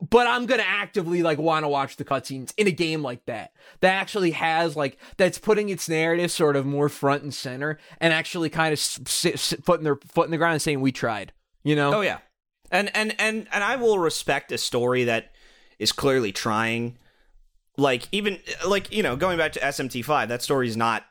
But 0.00 0.28
I'm 0.28 0.46
gonna 0.46 0.64
actively 0.64 1.22
like 1.24 1.38
want 1.38 1.64
to 1.64 1.68
watch 1.68 1.96
the 1.96 2.04
cutscenes 2.04 2.52
in 2.56 2.68
a 2.68 2.70
game 2.70 3.02
like 3.02 3.24
that 3.26 3.52
that 3.80 3.94
actually 3.94 4.30
has 4.30 4.76
like 4.76 4.96
that's 5.16 5.38
putting 5.38 5.70
its 5.70 5.88
narrative 5.88 6.30
sort 6.30 6.54
of 6.54 6.64
more 6.64 6.88
front 6.88 7.24
and 7.24 7.34
center 7.34 7.78
and 8.00 8.12
actually 8.12 8.48
kind 8.48 8.72
of 8.72 8.78
s- 8.78 9.00
s- 9.04 9.52
s- 9.52 9.54
foot 9.64 9.80
in 9.80 9.84
their 9.84 9.96
foot 9.96 10.26
in 10.26 10.30
the 10.30 10.36
ground 10.36 10.52
and 10.52 10.62
saying 10.62 10.80
we 10.80 10.92
tried. 10.92 11.32
You 11.64 11.74
know? 11.74 11.94
Oh 11.94 12.00
yeah. 12.00 12.18
And 12.70 12.94
and 12.94 13.14
and 13.18 13.48
and 13.50 13.64
I 13.64 13.74
will 13.74 13.98
respect 13.98 14.52
a 14.52 14.58
story 14.58 15.02
that 15.04 15.32
is 15.80 15.90
clearly 15.90 16.30
trying 16.30 16.96
like 17.76 18.06
even 18.12 18.38
like 18.66 18.92
you 18.92 19.02
know 19.02 19.16
going 19.16 19.36
back 19.36 19.52
to 19.54 19.60
SMT5 19.60 20.28
that 20.28 20.42
story 20.42 20.68
is 20.68 20.76
not 20.76 21.06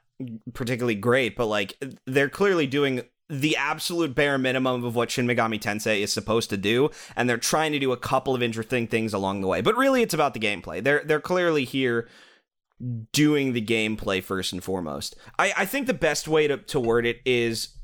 particularly 0.53 0.95
great 0.95 1.35
but 1.35 1.45
like 1.45 1.77
they're 2.05 2.29
clearly 2.29 2.67
doing 2.67 3.01
the 3.29 3.57
absolute 3.57 4.15
bare 4.15 4.37
minimum 4.37 4.83
of 4.83 4.95
what 4.95 5.11
Shin 5.11 5.27
Megami 5.27 5.59
Tensei 5.59 6.01
is 6.01 6.13
supposed 6.13 6.49
to 6.49 6.57
do 6.57 6.89
and 7.15 7.29
they're 7.29 7.37
trying 7.37 7.73
to 7.73 7.79
do 7.79 7.91
a 7.91 7.97
couple 7.97 8.33
of 8.33 8.41
interesting 8.41 8.87
things 8.87 9.13
along 9.13 9.41
the 9.41 9.47
way. 9.47 9.61
But 9.61 9.75
really 9.75 10.01
it's 10.01 10.13
about 10.13 10.33
the 10.33 10.39
gameplay. 10.39 10.83
They're 10.83 11.03
they're 11.03 11.19
clearly 11.19 11.65
here 11.65 12.07
doing 13.11 13.53
the 13.53 13.61
gameplay 13.61 14.23
first 14.23 14.53
and 14.53 14.63
foremost. 14.63 15.15
I 15.37 15.53
I 15.57 15.65
think 15.65 15.87
the 15.87 15.93
best 15.93 16.27
way 16.27 16.47
to 16.47 16.57
to 16.57 16.79
word 16.79 17.05
it 17.05 17.17
is 17.25 17.76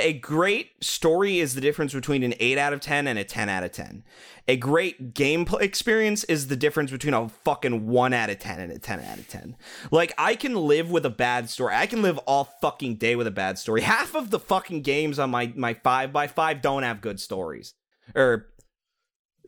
a 0.00 0.12
great 0.12 0.82
story 0.82 1.38
is 1.38 1.54
the 1.54 1.60
difference 1.60 1.92
between 1.92 2.22
an 2.22 2.34
8 2.40 2.58
out 2.58 2.72
of 2.72 2.80
10 2.80 3.06
and 3.06 3.18
a 3.18 3.24
10 3.24 3.48
out 3.48 3.62
of 3.62 3.72
10. 3.72 4.02
A 4.48 4.56
great 4.56 5.14
gameplay 5.14 5.62
experience 5.62 6.24
is 6.24 6.48
the 6.48 6.56
difference 6.56 6.90
between 6.90 7.14
a 7.14 7.28
fucking 7.28 7.86
1 7.86 8.12
out 8.12 8.30
of 8.30 8.38
10 8.38 8.60
and 8.60 8.72
a 8.72 8.78
10 8.78 9.00
out 9.00 9.18
of 9.18 9.28
10. 9.28 9.56
Like, 9.90 10.12
I 10.18 10.34
can 10.34 10.54
live 10.54 10.90
with 10.90 11.06
a 11.06 11.10
bad 11.10 11.48
story. 11.48 11.74
I 11.74 11.86
can 11.86 12.02
live 12.02 12.18
all 12.18 12.44
fucking 12.60 12.96
day 12.96 13.16
with 13.16 13.26
a 13.26 13.32
bad 13.32 13.58
story. 13.58 13.82
Half 13.82 14.14
of 14.14 14.30
the 14.30 14.38
fucking 14.38 14.82
games 14.82 15.18
on 15.18 15.30
my, 15.30 15.52
my 15.54 15.74
5x5 15.74 16.62
don't 16.62 16.82
have 16.82 17.00
good 17.00 17.20
stories. 17.20 17.74
Or, 18.14 18.48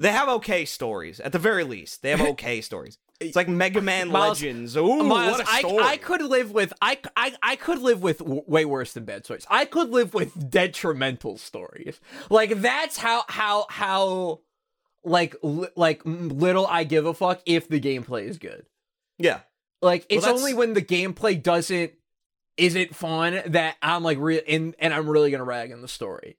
they 0.02 0.12
have 0.12 0.28
okay 0.28 0.64
stories, 0.64 1.18
at 1.20 1.32
the 1.32 1.38
very 1.38 1.64
least. 1.64 2.02
They 2.02 2.10
have 2.10 2.20
okay 2.20 2.60
stories. 2.70 2.98
It's 3.20 3.36
like 3.36 3.48
Mega 3.48 3.80
Man 3.80 4.08
Miles- 4.08 4.42
Legends. 4.42 4.76
Ooh, 4.76 5.02
Miles, 5.04 5.38
what 5.38 5.46
a 5.46 5.50
I, 5.50 5.58
story. 5.60 5.84
I 5.84 5.96
could 5.96 6.22
live 6.22 6.50
with 6.50 6.72
I, 6.82 6.98
I 7.16 7.34
I 7.42 7.56
could 7.56 7.78
live 7.78 8.02
with 8.02 8.18
w- 8.18 8.42
way 8.46 8.64
worse 8.64 8.92
than 8.94 9.04
bad 9.04 9.24
stories. 9.24 9.46
I 9.48 9.64
could 9.64 9.90
live 9.90 10.12
with 10.12 10.50
detrimental 10.50 11.38
stories. 11.38 12.00
Like 12.30 12.60
that's 12.60 12.96
how 12.98 13.24
how 13.28 13.66
how 13.70 14.40
like 15.04 15.36
li- 15.42 15.68
like 15.76 16.02
little 16.04 16.66
I 16.66 16.84
give 16.84 17.06
a 17.06 17.14
fuck 17.14 17.40
if 17.46 17.68
the 17.68 17.80
gameplay 17.80 18.24
is 18.28 18.38
good. 18.38 18.66
yeah. 19.18 19.40
Like 19.80 20.06
it's 20.08 20.24
that's- 20.24 20.38
only 20.40 20.54
when 20.54 20.74
the 20.74 20.82
gameplay 20.82 21.40
doesn't 21.40 21.92
isn't 22.56 22.94
fun 22.94 23.40
that 23.46 23.76
I'm 23.82 24.02
like 24.02 24.18
real 24.18 24.40
and 24.48 24.74
and 24.78 24.92
I'm 24.92 25.08
really 25.08 25.30
gonna 25.30 25.44
rag 25.44 25.72
on 25.72 25.80
the 25.80 25.88
story. 25.88 26.36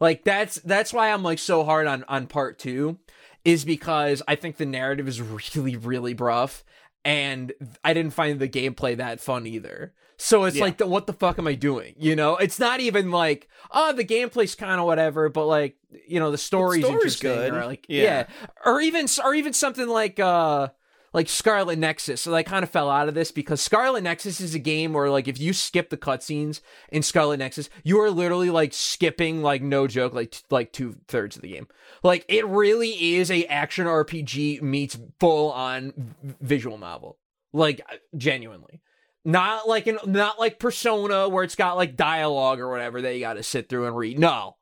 Like 0.00 0.24
that's 0.24 0.56
that's 0.56 0.92
why 0.92 1.10
I'm 1.12 1.22
like 1.22 1.38
so 1.38 1.64
hard 1.64 1.86
on 1.86 2.04
on 2.08 2.26
part 2.26 2.58
two, 2.58 2.98
is 3.44 3.64
because 3.64 4.22
I 4.28 4.34
think 4.36 4.56
the 4.56 4.66
narrative 4.66 5.08
is 5.08 5.20
really 5.56 5.76
really 5.76 6.14
rough, 6.14 6.64
and 7.04 7.52
I 7.84 7.94
didn't 7.94 8.12
find 8.12 8.38
the 8.40 8.48
gameplay 8.48 8.96
that 8.96 9.20
fun 9.20 9.46
either. 9.46 9.94
So 10.18 10.44
it's 10.44 10.56
Yeah. 10.56 10.62
like, 10.64 10.78
the, 10.78 10.86
what 10.86 11.06
the 11.06 11.12
fuck 11.12 11.38
am 11.38 11.46
I 11.46 11.54
doing? 11.54 11.94
You 11.98 12.16
know, 12.16 12.36
it's 12.38 12.58
not 12.58 12.80
even 12.80 13.10
like, 13.10 13.50
oh, 13.70 13.92
the 13.92 14.02
gameplay's 14.02 14.54
kind 14.54 14.80
of 14.80 14.86
whatever, 14.86 15.28
but 15.28 15.44
like, 15.44 15.76
you 16.08 16.18
know, 16.18 16.30
the 16.30 16.38
story's, 16.38 16.84
story's 16.86 16.94
interesting, 16.96 17.30
good. 17.32 17.52
or 17.52 17.66
like, 17.66 17.84
Yeah. 17.86 18.02
yeah, 18.02 18.26
or 18.64 18.80
even 18.80 19.06
or 19.22 19.34
even 19.34 19.52
something 19.52 19.86
like 19.86 20.18
uh 20.18 20.68
like 21.16 21.30
Scarlet 21.30 21.78
Nexus. 21.78 22.20
So 22.20 22.34
I 22.34 22.42
kind 22.42 22.62
of 22.62 22.68
fell 22.68 22.90
out 22.90 23.08
of 23.08 23.14
this 23.14 23.32
because 23.32 23.62
Scarlet 23.62 24.02
Nexus 24.02 24.38
is 24.38 24.54
a 24.54 24.58
game 24.58 24.92
where 24.92 25.08
like 25.08 25.26
if 25.26 25.40
you 25.40 25.54
skip 25.54 25.88
the 25.88 25.96
cutscenes 25.96 26.60
in 26.90 27.02
Scarlet 27.02 27.38
Nexus, 27.38 27.70
you 27.82 27.98
are 28.02 28.10
literally 28.10 28.50
like 28.50 28.74
skipping 28.74 29.42
like 29.42 29.62
no 29.62 29.86
joke 29.86 30.12
like 30.12 30.32
t- 30.32 30.42
like 30.50 30.74
two 30.74 30.94
thirds 31.08 31.34
of 31.34 31.40
the 31.40 31.48
game. 31.48 31.68
Like 32.02 32.26
it 32.28 32.46
really 32.46 33.14
is 33.14 33.30
a 33.30 33.46
action 33.46 33.86
RPG 33.86 34.60
meets 34.60 34.98
full 35.18 35.52
on 35.52 36.14
visual 36.22 36.76
novel. 36.76 37.16
Like 37.50 37.80
uh, 37.90 37.96
genuinely. 38.14 38.82
Not 39.24 39.66
like 39.66 39.86
an 39.86 39.98
not 40.04 40.38
like 40.38 40.58
Persona 40.58 41.30
where 41.30 41.44
it's 41.44 41.56
got 41.56 41.78
like 41.78 41.96
dialogue 41.96 42.60
or 42.60 42.68
whatever 42.68 43.00
that 43.00 43.14
you 43.14 43.20
got 43.20 43.34
to 43.34 43.42
sit 43.42 43.70
through 43.70 43.86
and 43.86 43.96
read. 43.96 44.18
No. 44.18 44.56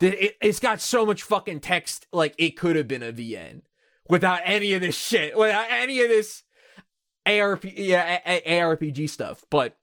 It, 0.00 0.36
it's 0.40 0.60
got 0.60 0.80
so 0.80 1.04
much 1.04 1.24
fucking 1.24 1.58
text 1.58 2.06
like 2.12 2.36
it 2.38 2.56
could 2.56 2.76
have 2.76 2.86
been 2.86 3.02
a 3.02 3.12
VN 3.12 3.62
without 4.08 4.40
any 4.44 4.74
of 4.74 4.80
this 4.80 4.96
shit, 4.96 5.36
without 5.36 5.66
any 5.70 6.00
of 6.02 6.08
this 6.08 6.42
ARP 7.26 7.64
yeah 7.64 8.20
a- 8.26 8.42
a- 8.44 8.60
ARPG 8.60 9.08
stuff. 9.08 9.44
But 9.50 9.76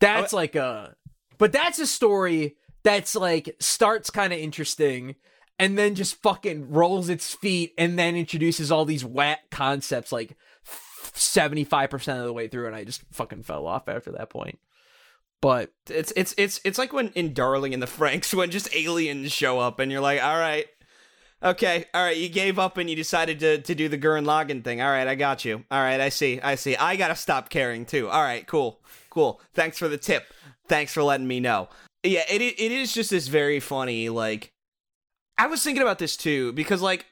that's 0.00 0.32
oh, 0.32 0.36
like 0.36 0.54
a 0.54 0.96
but 1.38 1.52
that's 1.52 1.78
a 1.78 1.86
story 1.86 2.56
that's 2.82 3.14
like 3.14 3.56
starts 3.60 4.10
kind 4.10 4.32
of 4.32 4.38
interesting 4.38 5.14
and 5.58 5.78
then 5.78 5.94
just 5.94 6.20
fucking 6.22 6.70
rolls 6.70 7.08
its 7.08 7.34
feet 7.34 7.72
and 7.78 7.98
then 7.98 8.16
introduces 8.16 8.72
all 8.72 8.84
these 8.84 9.04
whack 9.04 9.50
concepts 9.50 10.10
like 10.10 10.36
75% 10.66 12.18
of 12.18 12.24
the 12.24 12.32
way 12.32 12.48
through 12.48 12.66
and 12.66 12.74
I 12.74 12.84
just 12.84 13.02
fucking 13.12 13.44
fell 13.44 13.66
off 13.66 13.88
after 13.88 14.12
that 14.12 14.30
point. 14.30 14.58
But 15.40 15.72
it's 15.90 16.12
it's 16.16 16.34
it's 16.38 16.60
it's 16.64 16.78
like 16.78 16.92
when 16.92 17.08
in 17.10 17.34
Darling 17.34 17.72
in 17.72 17.80
the 17.80 17.86
Franxx 17.86 18.32
when 18.36 18.50
just 18.50 18.74
aliens 18.74 19.32
show 19.32 19.58
up 19.58 19.78
and 19.78 19.90
you're 19.90 20.00
like, 20.00 20.22
all 20.22 20.38
right, 20.38 20.66
okay, 21.42 21.84
all 21.92 22.04
right, 22.04 22.16
you 22.16 22.28
gave 22.28 22.58
up 22.58 22.76
and 22.76 22.88
you 22.88 22.96
decided 22.96 23.40
to 23.40 23.58
to 23.62 23.74
do 23.74 23.88
the 23.88 23.98
Gurren 23.98 24.24
Lagann 24.24 24.64
thing. 24.64 24.80
All 24.80 24.90
right, 24.90 25.06
I 25.06 25.14
got 25.14 25.44
you. 25.44 25.64
All 25.70 25.80
right, 25.80 26.00
I 26.00 26.08
see, 26.08 26.40
I 26.40 26.54
see. 26.54 26.76
I 26.76 26.96
gotta 26.96 27.16
stop 27.16 27.50
caring 27.50 27.84
too. 27.84 28.08
All 28.08 28.22
right, 28.22 28.46
cool, 28.46 28.80
cool. 29.10 29.40
Thanks 29.54 29.78
for 29.78 29.88
the 29.88 29.98
tip. 29.98 30.24
Thanks 30.68 30.92
for 30.92 31.02
letting 31.02 31.26
me 31.26 31.40
know. 31.40 31.68
Yeah, 32.02 32.24
it 32.28 32.40
it 32.42 32.72
is 32.72 32.92
just 32.92 33.10
this 33.10 33.28
very 33.28 33.60
funny 33.60 34.08
like. 34.08 34.52
I 35.38 35.46
was 35.46 35.62
thinking 35.64 35.82
about 35.82 35.98
this 35.98 36.16
too 36.16 36.52
because 36.52 36.82
like 36.82 37.06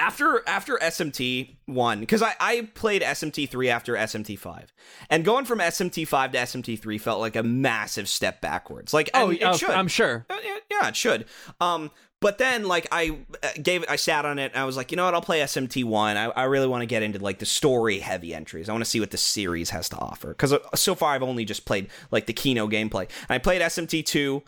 after 0.00 0.42
after 0.46 0.78
SMT 0.78 1.56
one, 1.66 2.00
because 2.00 2.22
I, 2.22 2.34
I 2.40 2.68
played 2.74 3.02
SMT 3.02 3.48
three 3.48 3.68
after 3.68 3.94
SMT 3.94 4.38
five, 4.38 4.72
and 5.10 5.24
going 5.24 5.44
from 5.44 5.58
SMT 5.58 6.08
five 6.08 6.32
to 6.32 6.38
SMT 6.38 6.80
three 6.80 6.98
felt 6.98 7.20
like 7.20 7.36
a 7.36 7.42
massive 7.42 8.08
step 8.08 8.40
backwards. 8.40 8.94
Like, 8.94 9.10
oh, 9.14 9.30
it 9.30 9.42
oh, 9.44 9.56
should. 9.56 9.70
I'm 9.70 9.88
sure. 9.88 10.26
Yeah, 10.30 10.56
yeah, 10.70 10.88
it 10.88 10.96
should. 10.96 11.26
Um, 11.60 11.90
but 12.20 12.38
then 12.38 12.64
like 12.64 12.86
I 12.92 13.18
uh, 13.42 13.48
gave 13.62 13.82
it, 13.82 13.90
I 13.90 13.96
sat 13.96 14.24
on 14.24 14.38
it, 14.38 14.52
and 14.52 14.60
I 14.60 14.64
was 14.64 14.76
like, 14.76 14.90
you 14.90 14.96
know 14.96 15.04
what? 15.04 15.14
I'll 15.14 15.22
play 15.22 15.40
SMT 15.40 15.84
one. 15.84 16.16
I, 16.16 16.26
I 16.26 16.44
really 16.44 16.66
want 16.66 16.82
to 16.82 16.86
get 16.86 17.02
into 17.02 17.18
like 17.18 17.38
the 17.38 17.46
story 17.46 17.98
heavy 17.98 18.34
entries. 18.34 18.68
I 18.68 18.72
want 18.72 18.84
to 18.84 18.90
see 18.90 19.00
what 19.00 19.10
the 19.10 19.16
series 19.16 19.70
has 19.70 19.88
to 19.90 19.96
offer 19.96 20.28
because 20.28 20.54
so 20.74 20.94
far 20.94 21.14
I've 21.14 21.22
only 21.22 21.44
just 21.44 21.64
played 21.64 21.88
like 22.10 22.26
the 22.26 22.32
Kino 22.32 22.68
gameplay. 22.68 23.08
And 23.28 23.30
I 23.30 23.38
played 23.38 23.62
SMT 23.62 24.04
two 24.04 24.42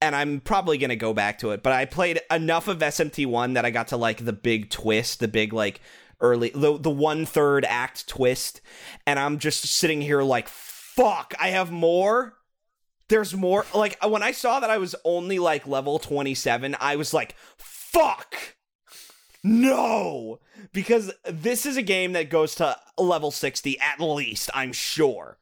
and 0.00 0.16
I'm 0.16 0.40
probably 0.40 0.78
gonna 0.78 0.96
go 0.96 1.12
back 1.12 1.38
to 1.40 1.50
it. 1.50 1.62
But 1.62 1.72
I 1.72 1.84
played 1.84 2.20
enough 2.30 2.68
of 2.68 2.78
SMT 2.78 3.26
one 3.26 3.54
that 3.54 3.64
I 3.64 3.70
got 3.70 3.88
to 3.88 3.96
like 3.96 4.24
the 4.24 4.32
big 4.32 4.70
twist, 4.70 5.20
the 5.20 5.28
big 5.28 5.52
like 5.52 5.80
early 6.20 6.50
the 6.54 6.78
the 6.78 6.90
one 6.90 7.26
third 7.26 7.64
act 7.64 8.08
twist, 8.08 8.60
and 9.06 9.18
I'm 9.18 9.38
just 9.38 9.64
sitting 9.64 10.00
here 10.00 10.22
like, 10.22 10.48
fuck, 10.48 11.34
I 11.40 11.48
have 11.48 11.70
more. 11.70 12.36
There's 13.10 13.34
more. 13.34 13.66
Like 13.74 14.02
when 14.06 14.22
I 14.22 14.30
saw 14.30 14.60
that 14.60 14.70
I 14.70 14.78
was 14.78 14.94
only 15.04 15.40
like 15.40 15.66
level 15.66 15.98
27, 15.98 16.76
I 16.80 16.94
was 16.94 17.12
like, 17.12 17.34
fuck. 17.58 18.36
No, 19.42 20.38
because 20.72 21.12
this 21.24 21.66
is 21.66 21.76
a 21.76 21.82
game 21.82 22.12
that 22.12 22.30
goes 22.30 22.54
to 22.56 22.76
level 22.96 23.30
60 23.30 23.80
at 23.80 23.98
least, 23.98 24.50
I'm 24.54 24.72
sure. 24.72 25.38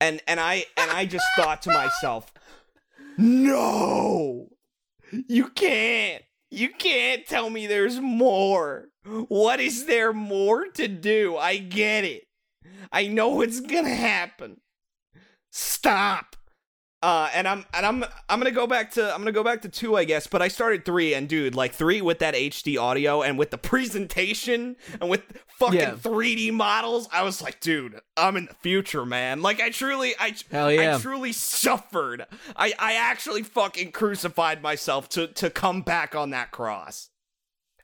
And 0.00 0.20
and 0.28 0.38
I 0.38 0.66
and 0.76 0.90
I 0.90 1.06
just 1.06 1.24
thought 1.36 1.62
to 1.62 1.70
myself, 1.70 2.32
no! 3.18 4.48
You 5.10 5.48
can't! 5.48 6.22
You 6.50 6.68
can't 6.68 7.26
tell 7.26 7.50
me 7.50 7.66
there's 7.66 7.98
more! 7.98 8.90
What 9.04 9.58
is 9.58 9.86
there 9.86 10.12
more 10.12 10.66
to 10.68 10.86
do? 10.86 11.36
I 11.36 11.56
get 11.56 12.04
it. 12.04 12.24
I 12.92 13.08
know 13.08 13.30
what's 13.30 13.60
gonna 13.60 13.94
happen. 13.94 14.61
Stop! 15.52 16.34
Uh, 17.02 17.28
and 17.34 17.48
I'm 17.48 17.64
and 17.74 17.84
I'm 17.84 18.04
I'm 18.28 18.38
gonna 18.38 18.52
go 18.52 18.66
back 18.68 18.92
to 18.92 19.12
I'm 19.12 19.18
gonna 19.18 19.32
go 19.32 19.42
back 19.42 19.62
to 19.62 19.68
two, 19.68 19.96
I 19.96 20.04
guess. 20.04 20.26
But 20.28 20.40
I 20.40 20.46
started 20.48 20.84
three, 20.84 21.14
and 21.14 21.28
dude, 21.28 21.54
like 21.54 21.72
three 21.74 22.00
with 22.00 22.20
that 22.20 22.34
HD 22.34 22.78
audio 22.80 23.22
and 23.22 23.36
with 23.38 23.50
the 23.50 23.58
presentation 23.58 24.76
and 25.00 25.10
with 25.10 25.22
fucking 25.58 25.80
Yeah. 25.80 25.90
3D 25.94 26.52
models, 26.52 27.08
I 27.12 27.24
was 27.24 27.42
like, 27.42 27.58
dude, 27.58 28.00
I'm 28.16 28.36
in 28.36 28.46
the 28.46 28.54
future, 28.54 29.04
man. 29.04 29.42
Like 29.42 29.60
I 29.60 29.70
truly, 29.70 30.14
I 30.18 30.34
Hell 30.50 30.70
yeah. 30.70 30.96
I 30.96 30.98
truly 31.00 31.32
suffered. 31.32 32.24
I 32.54 32.72
I 32.78 32.94
actually 32.94 33.42
fucking 33.42 33.90
crucified 33.92 34.62
myself 34.62 35.08
to 35.10 35.26
to 35.26 35.50
come 35.50 35.82
back 35.82 36.14
on 36.14 36.30
that 36.30 36.52
cross. 36.52 37.10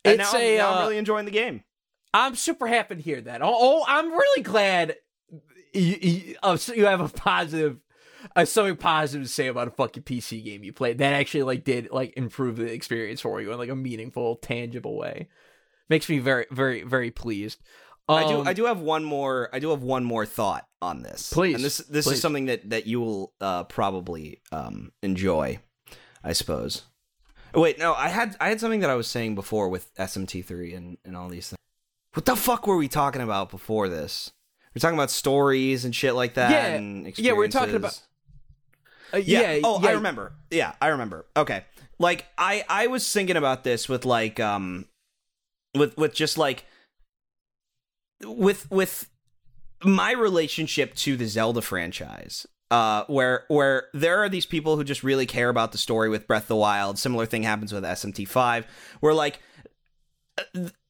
And 0.04 0.20
It's 0.20 0.32
now, 0.32 0.38
I'm- 0.38 0.46
a, 0.48 0.56
now 0.58 0.70
I'm 0.70 0.78
uh, 0.78 0.80
really 0.82 0.98
enjoying 0.98 1.24
the 1.24 1.32
game. 1.32 1.64
I'm 2.14 2.36
super 2.36 2.68
happy 2.68 2.94
to 2.94 3.02
hear 3.02 3.20
that. 3.20 3.42
Oh, 3.42 3.48
oh 3.52 3.84
I'm 3.86 4.10
really 4.12 4.42
glad 4.42 4.96
you, 5.72 5.96
you, 6.00 6.36
oh, 6.42 6.56
so 6.56 6.72
you 6.74 6.86
have 6.86 7.00
a 7.00 7.08
positive, 7.08 7.78
uh, 8.34 8.44
something 8.44 8.76
positive 8.76 9.26
to 9.26 9.32
say 9.32 9.46
about 9.46 9.68
a 9.68 9.70
fucking 9.70 10.02
PC 10.02 10.44
game 10.44 10.64
you 10.64 10.72
played 10.72 10.98
that 10.98 11.12
actually 11.12 11.42
like 11.44 11.64
did 11.64 11.90
like 11.90 12.14
improve 12.16 12.56
the 12.56 12.72
experience 12.72 13.20
for 13.20 13.40
you 13.40 13.52
in 13.52 13.58
like 13.58 13.68
a 13.70 13.76
meaningful, 13.76 14.36
tangible 14.36 14.96
way. 14.96 15.28
Makes 15.88 16.08
me 16.08 16.18
very, 16.18 16.46
very, 16.50 16.82
very 16.82 17.10
pleased. 17.10 17.60
I 18.08 18.26
do. 18.26 18.40
Um, 18.40 18.48
I 18.48 18.54
do 18.54 18.64
have 18.64 18.80
one 18.80 19.04
more. 19.04 19.50
I 19.52 19.58
do 19.58 19.70
have 19.70 19.82
one 19.82 20.04
more 20.04 20.24
thought 20.24 20.66
on 20.80 21.02
this. 21.02 21.30
Please, 21.32 21.56
And 21.56 21.64
this 21.64 21.78
this 21.78 22.06
please. 22.06 22.14
is 22.14 22.20
something 22.20 22.46
that 22.46 22.70
that 22.70 22.86
you 22.86 23.00
will 23.00 23.34
uh, 23.40 23.64
probably 23.64 24.40
um, 24.50 24.92
enjoy, 25.02 25.58
I 26.24 26.32
suppose. 26.32 26.84
Oh, 27.54 27.60
Wait, 27.60 27.78
no. 27.78 27.94
I 27.94 28.08
had 28.08 28.36
I 28.40 28.48
had 28.48 28.60
something 28.60 28.80
that 28.80 28.90
I 28.90 28.94
was 28.94 29.08
saying 29.08 29.34
before 29.34 29.68
with 29.68 29.94
SMT 29.96 30.44
three 30.44 30.72
and 30.74 30.96
and 31.04 31.16
all 31.16 31.28
these 31.28 31.48
things. 31.50 31.58
What 32.14 32.24
the 32.24 32.36
fuck 32.36 32.66
were 32.66 32.76
we 32.76 32.88
talking 32.88 33.20
about 33.22 33.50
before 33.50 33.88
this? 33.88 34.32
We're 34.78 34.80
talking 34.88 34.96
about 34.98 35.10
stories 35.10 35.84
and 35.84 35.92
shit 35.92 36.14
like 36.14 36.34
that. 36.34 36.50
Yeah, 36.52 37.10
yeah, 37.16 37.32
we're 37.32 37.48
talking 37.48 37.74
about. 37.74 38.00
uh, 39.12 39.16
Yeah. 39.16 39.54
yeah. 39.54 39.60
Oh, 39.64 39.80
yeah. 39.82 39.88
I 39.88 39.92
remember. 39.92 40.32
Yeah, 40.52 40.72
I 40.80 40.88
remember. 40.88 41.26
Okay. 41.36 41.64
Like 41.98 42.26
I 42.38 42.64
I 42.68 42.86
was 42.86 43.12
thinking 43.12 43.36
about 43.36 43.64
this 43.64 43.88
with 43.88 44.04
like 44.04 44.38
um 44.38 44.84
with 45.74 45.96
with 45.98 46.14
just 46.14 46.38
like 46.38 46.64
with 48.22 48.70
with 48.70 49.10
my 49.84 50.12
relationship 50.12 50.94
to 50.96 51.16
the 51.16 51.26
Zelda 51.26 51.60
franchise. 51.60 52.46
Uh, 52.70 53.02
where 53.06 53.46
where 53.48 53.86
there 53.94 54.22
are 54.22 54.28
these 54.28 54.46
people 54.46 54.76
who 54.76 54.84
just 54.84 55.02
really 55.02 55.26
care 55.26 55.48
about 55.48 55.72
the 55.72 55.78
story 55.78 56.08
with 56.08 56.28
Breath 56.28 56.42
of 56.44 56.48
the 56.48 56.56
Wild. 56.56 56.98
Similar 56.98 57.26
thing 57.26 57.42
happens 57.42 57.72
with 57.72 57.82
SMT5, 57.82 58.64
where 59.00 59.14
like 59.14 59.40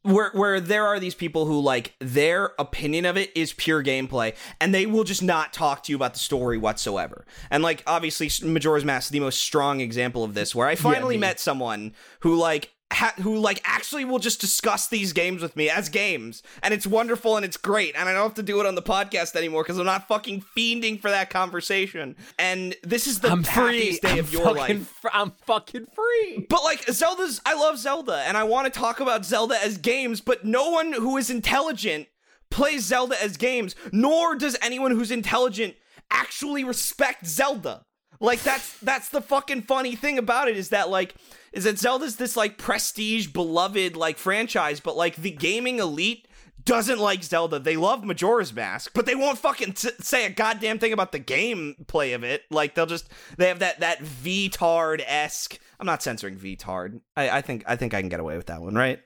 where 0.02 0.30
where 0.30 0.60
there 0.60 0.86
are 0.86 0.98
these 0.98 1.14
people 1.14 1.46
who 1.46 1.60
like 1.60 1.94
their 2.00 2.52
opinion 2.58 3.04
of 3.04 3.16
it 3.16 3.30
is 3.36 3.52
pure 3.52 3.82
gameplay 3.82 4.34
and 4.60 4.74
they 4.74 4.86
will 4.86 5.04
just 5.04 5.22
not 5.22 5.52
talk 5.52 5.82
to 5.82 5.92
you 5.92 5.96
about 5.96 6.14
the 6.14 6.18
story 6.18 6.56
whatsoever. 6.56 7.26
And 7.50 7.62
like 7.62 7.82
obviously 7.86 8.30
Majora's 8.46 8.84
Mask 8.84 9.08
is 9.08 9.10
the 9.10 9.20
most 9.20 9.40
strong 9.40 9.80
example 9.80 10.24
of 10.24 10.34
this 10.34 10.54
where 10.54 10.68
I 10.68 10.76
finally 10.76 11.16
me. 11.16 11.20
met 11.20 11.40
someone 11.40 11.94
who 12.20 12.36
like 12.36 12.72
ha- 12.92 13.14
who 13.20 13.36
like 13.38 13.60
actually 13.64 14.04
will 14.04 14.18
just 14.18 14.40
discuss 14.40 14.88
these 14.88 15.12
games 15.12 15.42
with 15.42 15.56
me 15.56 15.68
as 15.68 15.88
games 15.88 16.42
and 16.62 16.72
it's 16.72 16.86
wonderful 16.86 17.36
and 17.36 17.44
it's 17.44 17.56
great 17.56 17.94
and 17.96 18.08
I 18.08 18.12
don't 18.12 18.22
have 18.22 18.34
to 18.34 18.42
do 18.42 18.60
it 18.60 18.66
on 18.66 18.74
the 18.74 18.82
podcast 18.82 19.36
anymore 19.36 19.62
cuz 19.64 19.78
I'm 19.78 19.84
not 19.86 20.08
fucking 20.08 20.42
fiending 20.56 21.00
for 21.00 21.10
that 21.10 21.30
conversation. 21.30 22.16
And 22.38 22.74
this 22.82 23.06
is 23.06 23.20
the 23.20 23.30
I'm 23.30 23.42
free. 23.44 23.52
happiest 23.52 24.02
day 24.02 24.12
I'm 24.12 24.18
of 24.20 24.32
your 24.32 24.52
life. 24.52 24.88
fr- 25.00 25.08
I'm 25.12 25.32
fucking 25.46 25.86
free. 25.94 26.46
But 26.48 26.64
like 26.64 26.84
Zelda's 26.90 27.40
I 27.44 27.54
love 27.54 27.78
Zelda 27.78 28.22
and 28.26 28.36
I 28.36 28.44
want 28.44 28.72
to 28.72 28.78
talk 28.78 29.00
about 29.00 29.24
Zelda 29.24 29.62
as 29.62 29.76
games, 29.78 30.20
but 30.20 30.44
no 30.44 30.70
one 30.70 30.92
who 30.92 31.16
is 31.16 31.30
intelligent 31.30 32.08
plays 32.50 32.86
Zelda 32.86 33.22
as 33.22 33.36
games, 33.36 33.74
nor 33.92 34.34
does 34.34 34.56
anyone 34.62 34.92
who's 34.92 35.10
intelligent 35.10 35.74
actually 36.10 36.64
respect 36.64 37.26
Zelda. 37.26 37.82
Like 38.20 38.42
that's 38.42 38.78
that's 38.78 39.10
the 39.10 39.20
fucking 39.20 39.62
funny 39.62 39.94
thing 39.94 40.18
about 40.18 40.48
it 40.48 40.56
is 40.56 40.70
that 40.70 40.88
like 40.88 41.14
is 41.52 41.64
that 41.64 41.78
Zelda's 41.78 42.16
this 42.16 42.36
like 42.36 42.58
prestige 42.58 43.28
beloved 43.28 43.96
like 43.96 44.18
franchise, 44.18 44.80
but 44.80 44.96
like 44.96 45.16
the 45.16 45.30
gaming 45.30 45.78
elite 45.78 46.28
doesn't 46.64 46.98
like 46.98 47.24
Zelda. 47.24 47.58
They 47.58 47.76
love 47.76 48.04
Majora's 48.04 48.52
Mask, 48.52 48.90
but 48.94 49.06
they 49.06 49.14
won't 49.14 49.38
fucking 49.38 49.72
t- 49.72 49.88
say 50.00 50.26
a 50.26 50.30
goddamn 50.30 50.78
thing 50.78 50.92
about 50.92 51.12
the 51.12 51.20
gameplay 51.20 52.14
of 52.14 52.24
it. 52.24 52.42
Like 52.50 52.74
they'll 52.74 52.86
just 52.86 53.08
they 53.38 53.48
have 53.48 53.60
that 53.60 53.80
that 53.80 54.00
VTard 54.00 55.02
esque. 55.06 55.58
I'm 55.80 55.86
not 55.86 56.02
censoring 56.02 56.36
VTard. 56.36 57.00
I, 57.16 57.30
I 57.30 57.40
think 57.40 57.64
I 57.66 57.76
think 57.76 57.94
I 57.94 58.00
can 58.00 58.08
get 58.10 58.20
away 58.20 58.36
with 58.36 58.46
that 58.46 58.60
one, 58.60 58.74
right? 58.74 59.00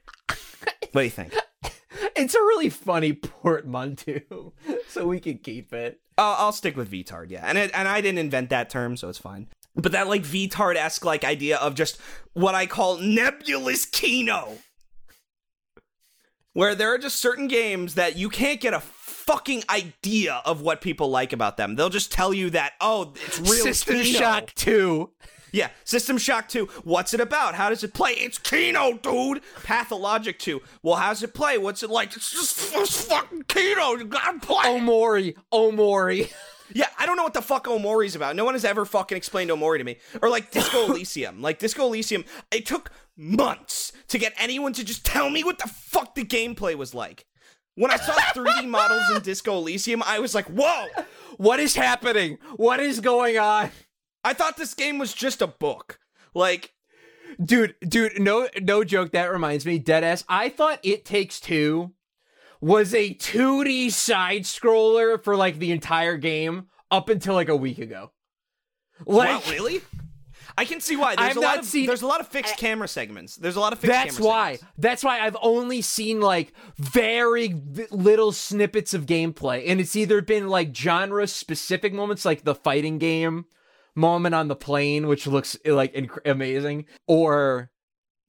what 0.92 1.02
do 1.02 1.02
you 1.02 1.10
think? 1.10 1.34
It's 2.14 2.34
a 2.34 2.40
really 2.40 2.68
funny 2.68 3.12
portmanteau, 3.12 4.52
so 4.88 5.06
we 5.06 5.20
can 5.20 5.38
keep 5.38 5.72
it. 5.72 6.00
I'll, 6.18 6.46
I'll 6.46 6.52
stick 6.52 6.76
with 6.76 6.90
VTard, 6.90 7.30
yeah. 7.30 7.44
And 7.46 7.56
it, 7.56 7.70
and 7.74 7.88
I 7.88 8.00
didn't 8.00 8.18
invent 8.18 8.50
that 8.50 8.70
term, 8.70 8.96
so 8.96 9.08
it's 9.08 9.18
fine. 9.18 9.48
But 9.74 9.92
that 9.92 10.08
like 10.08 10.22
VTard 10.22 10.76
esque 10.76 11.04
like 11.04 11.24
idea 11.24 11.56
of 11.56 11.74
just 11.74 11.98
what 12.34 12.54
I 12.54 12.66
call 12.66 12.98
nebulous 12.98 13.84
Kino, 13.86 14.58
where 16.52 16.74
there 16.74 16.92
are 16.92 16.98
just 16.98 17.18
certain 17.20 17.48
games 17.48 17.94
that 17.94 18.16
you 18.16 18.28
can't 18.28 18.60
get 18.60 18.74
a 18.74 18.80
fucking 18.80 19.62
idea 19.70 20.42
of 20.44 20.60
what 20.60 20.80
people 20.80 21.08
like 21.08 21.32
about 21.32 21.56
them. 21.56 21.76
They'll 21.76 21.88
just 21.88 22.12
tell 22.12 22.34
you 22.34 22.50
that 22.50 22.74
oh, 22.80 23.14
it's 23.14 23.40
real 23.40 23.64
System 23.64 23.96
Kino. 23.96 24.18
Shock 24.18 24.54
2. 24.54 25.10
Yeah, 25.52 25.68
System 25.84 26.16
Shock 26.16 26.48
2. 26.48 26.66
What's 26.82 27.12
it 27.12 27.20
about? 27.20 27.54
How 27.54 27.68
does 27.68 27.84
it 27.84 27.92
play? 27.92 28.12
It's 28.12 28.38
Kino, 28.38 28.94
dude. 28.94 29.42
Pathologic 29.62 30.38
2. 30.38 30.60
Well, 30.82 30.96
how's 30.96 31.22
it 31.22 31.34
play? 31.34 31.58
What's 31.58 31.82
it 31.82 31.90
like? 31.90 32.16
It's 32.16 32.30
just 32.30 32.74
it's 32.74 33.04
fucking 33.04 33.44
Kino. 33.48 33.92
You 33.92 34.04
gotta 34.04 34.38
play. 34.38 34.64
Omori. 34.64 35.34
Omori. 35.52 36.32
Yeah, 36.74 36.86
I 36.98 37.06
don't 37.06 37.16
know 37.16 37.22
what 37.22 37.34
the 37.34 37.42
fuck 37.42 37.66
Omori's 37.66 38.16
about. 38.16 38.36
No 38.36 38.44
one 38.44 38.54
has 38.54 38.64
ever 38.64 38.84
fucking 38.84 39.16
explained 39.16 39.50
Omori 39.50 39.78
to 39.78 39.84
me. 39.84 39.98
Or 40.20 40.28
like 40.28 40.50
Disco 40.50 40.84
Elysium. 40.88 41.42
Like 41.42 41.58
Disco 41.58 41.86
Elysium, 41.86 42.24
it 42.50 42.66
took 42.66 42.90
months 43.16 43.92
to 44.08 44.18
get 44.18 44.32
anyone 44.38 44.72
to 44.74 44.84
just 44.84 45.04
tell 45.04 45.30
me 45.30 45.44
what 45.44 45.58
the 45.58 45.68
fuck 45.68 46.14
the 46.14 46.24
gameplay 46.24 46.74
was 46.74 46.94
like. 46.94 47.26
When 47.74 47.90
I 47.90 47.96
saw 47.96 48.12
3D 48.12 48.68
models 48.68 49.10
in 49.10 49.22
Disco 49.22 49.56
Elysium, 49.56 50.02
I 50.04 50.18
was 50.18 50.34
like, 50.34 50.46
whoa! 50.46 50.86
What 51.38 51.58
is 51.58 51.74
happening? 51.74 52.38
What 52.56 52.80
is 52.80 53.00
going 53.00 53.38
on? 53.38 53.70
I 54.24 54.34
thought 54.34 54.56
this 54.56 54.74
game 54.74 54.98
was 54.98 55.14
just 55.14 55.40
a 55.42 55.46
book. 55.46 55.98
Like, 56.34 56.72
dude, 57.42 57.74
dude, 57.80 58.20
no, 58.20 58.48
no 58.60 58.84
joke. 58.84 59.12
That 59.12 59.32
reminds 59.32 59.64
me, 59.64 59.80
deadass. 59.80 60.24
I 60.28 60.50
thought 60.50 60.80
It 60.82 61.04
Takes 61.04 61.40
Two 61.40 61.92
was 62.62 62.94
a 62.94 63.12
2D 63.14 63.90
side 63.90 64.42
scroller 64.42 65.22
for 65.22 65.36
like 65.36 65.58
the 65.58 65.72
entire 65.72 66.16
game 66.16 66.68
up 66.90 67.10
until 67.10 67.34
like 67.34 67.48
a 67.50 67.56
week 67.56 67.78
ago. 67.78 68.12
Like, 69.04 69.44
wow, 69.44 69.52
really? 69.52 69.82
I 70.56 70.64
can 70.64 70.80
see 70.80 70.96
why. 70.96 71.16
There's 71.16 71.30
I've 71.30 71.36
a 71.38 71.40
lot 71.40 71.58
of 71.58 71.64
seen- 71.64 71.86
there's 71.86 72.02
a 72.02 72.06
lot 72.06 72.20
of 72.20 72.28
fixed 72.28 72.56
camera 72.58 72.86
segments. 72.86 73.34
There's 73.36 73.56
a 73.56 73.60
lot 73.60 73.72
of 73.72 73.80
fixed 73.80 73.92
That's 73.92 74.16
camera 74.18 74.28
why. 74.30 74.52
segments. 74.52 74.74
That's 74.78 75.02
why 75.04 75.20
I've 75.20 75.36
only 75.42 75.80
seen 75.82 76.20
like 76.20 76.52
very 76.78 77.60
little 77.90 78.30
snippets 78.32 78.94
of 78.94 79.06
gameplay, 79.06 79.64
and 79.66 79.80
it's 79.80 79.96
either 79.96 80.22
been 80.22 80.48
like 80.48 80.74
genre 80.76 81.26
specific 81.26 81.92
moments, 81.92 82.24
like 82.24 82.44
the 82.44 82.54
fighting 82.54 82.98
game 82.98 83.46
moment 83.96 84.34
on 84.36 84.46
the 84.48 84.54
plane, 84.56 85.08
which 85.08 85.26
looks 85.26 85.56
like 85.66 85.92
inc- 85.94 86.18
amazing, 86.24 86.84
or 87.08 87.71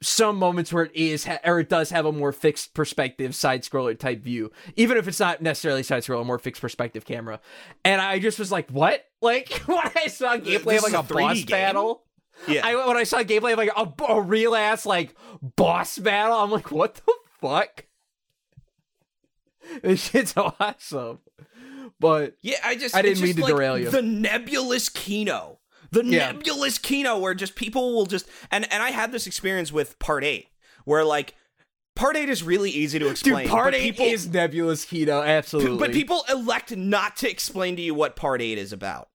some 0.03 0.37
moments 0.37 0.71
where 0.71 0.85
it 0.85 0.95
is 0.95 1.27
or 1.43 1.59
it 1.59 1.69
does 1.69 1.89
have 1.89 2.05
a 2.05 2.11
more 2.11 2.31
fixed 2.31 2.73
perspective 2.73 3.33
side 3.35 3.63
scroller 3.63 3.97
type 3.97 4.21
view, 4.21 4.51
even 4.75 4.97
if 4.97 5.07
it's 5.07 5.19
not 5.19 5.41
necessarily 5.41 5.83
side 5.83 6.03
scroller, 6.03 6.25
more 6.25 6.39
fixed 6.39 6.61
perspective 6.61 7.05
camera. 7.05 7.39
And 7.83 8.01
I 8.01 8.19
just 8.19 8.39
was 8.39 8.51
like, 8.51 8.69
what? 8.69 9.05
Like 9.23 9.53
when 9.67 9.79
I 9.95 10.07
saw 10.07 10.35
gameplay 10.35 10.75
of 10.79 10.83
like 10.83 10.91
a, 10.91 10.99
a 10.99 11.03
boss 11.03 11.37
game? 11.37 11.45
battle. 11.45 12.03
Yeah. 12.45 12.59
I 12.65 12.87
when 12.87 12.97
I 12.97 13.03
saw 13.03 13.19
gameplay 13.19 13.53
of 13.53 13.57
like 13.57 13.69
a, 13.73 14.03
a 14.11 14.21
real 14.21 14.53
ass 14.53 14.85
like 14.85 15.15
boss 15.41 15.97
battle, 15.97 16.37
I'm 16.37 16.51
like, 16.51 16.71
what 16.71 16.95
the 16.95 17.13
fuck? 17.39 17.85
This 19.81 20.09
shit's 20.09 20.33
awesome. 20.35 21.19
But 22.01 22.35
Yeah, 22.41 22.57
I 22.65 22.75
just 22.75 22.93
I 22.93 23.01
didn't 23.01 23.23
mean 23.23 23.35
to 23.35 23.41
like 23.43 23.53
derail 23.53 23.77
you. 23.77 23.89
The 23.89 24.01
nebulous 24.01 24.89
Kino. 24.89 25.59
The 25.93 26.03
Yeah. 26.05 26.31
nebulous 26.31 26.77
Kino 26.77 27.17
where 27.19 27.33
just 27.33 27.55
people 27.55 27.93
will 27.93 28.05
just 28.05 28.27
and 28.51 28.71
and 28.71 28.81
I 28.81 28.89
had 28.91 29.11
this 29.11 29.27
experience 29.27 29.71
with 29.71 29.97
part 29.99 30.23
8 30.23 30.47
where 30.85 31.03
like 31.05 31.35
part 31.95 32.17
8 32.17 32.27
is 32.29 32.41
really 32.43 32.71
easy 32.71 32.97
to 32.99 33.07
explain. 33.09 33.43
dude, 33.43 33.51
part 33.51 33.75
eight 33.75 33.95
people, 33.97 34.05
is 34.07 34.27
Nebulous 34.27 34.85
Kino, 34.85 35.21
absolutely. 35.21 35.77
but 35.77 35.91
people 35.91 36.25
elect 36.29 36.75
not 36.75 37.15
to 37.17 37.29
explain 37.29 37.75
to 37.75 37.81
you 37.81 37.93
what 37.93 38.15
part 38.15 38.41
8 38.41 38.57
is 38.57 38.73
about. 38.73 39.09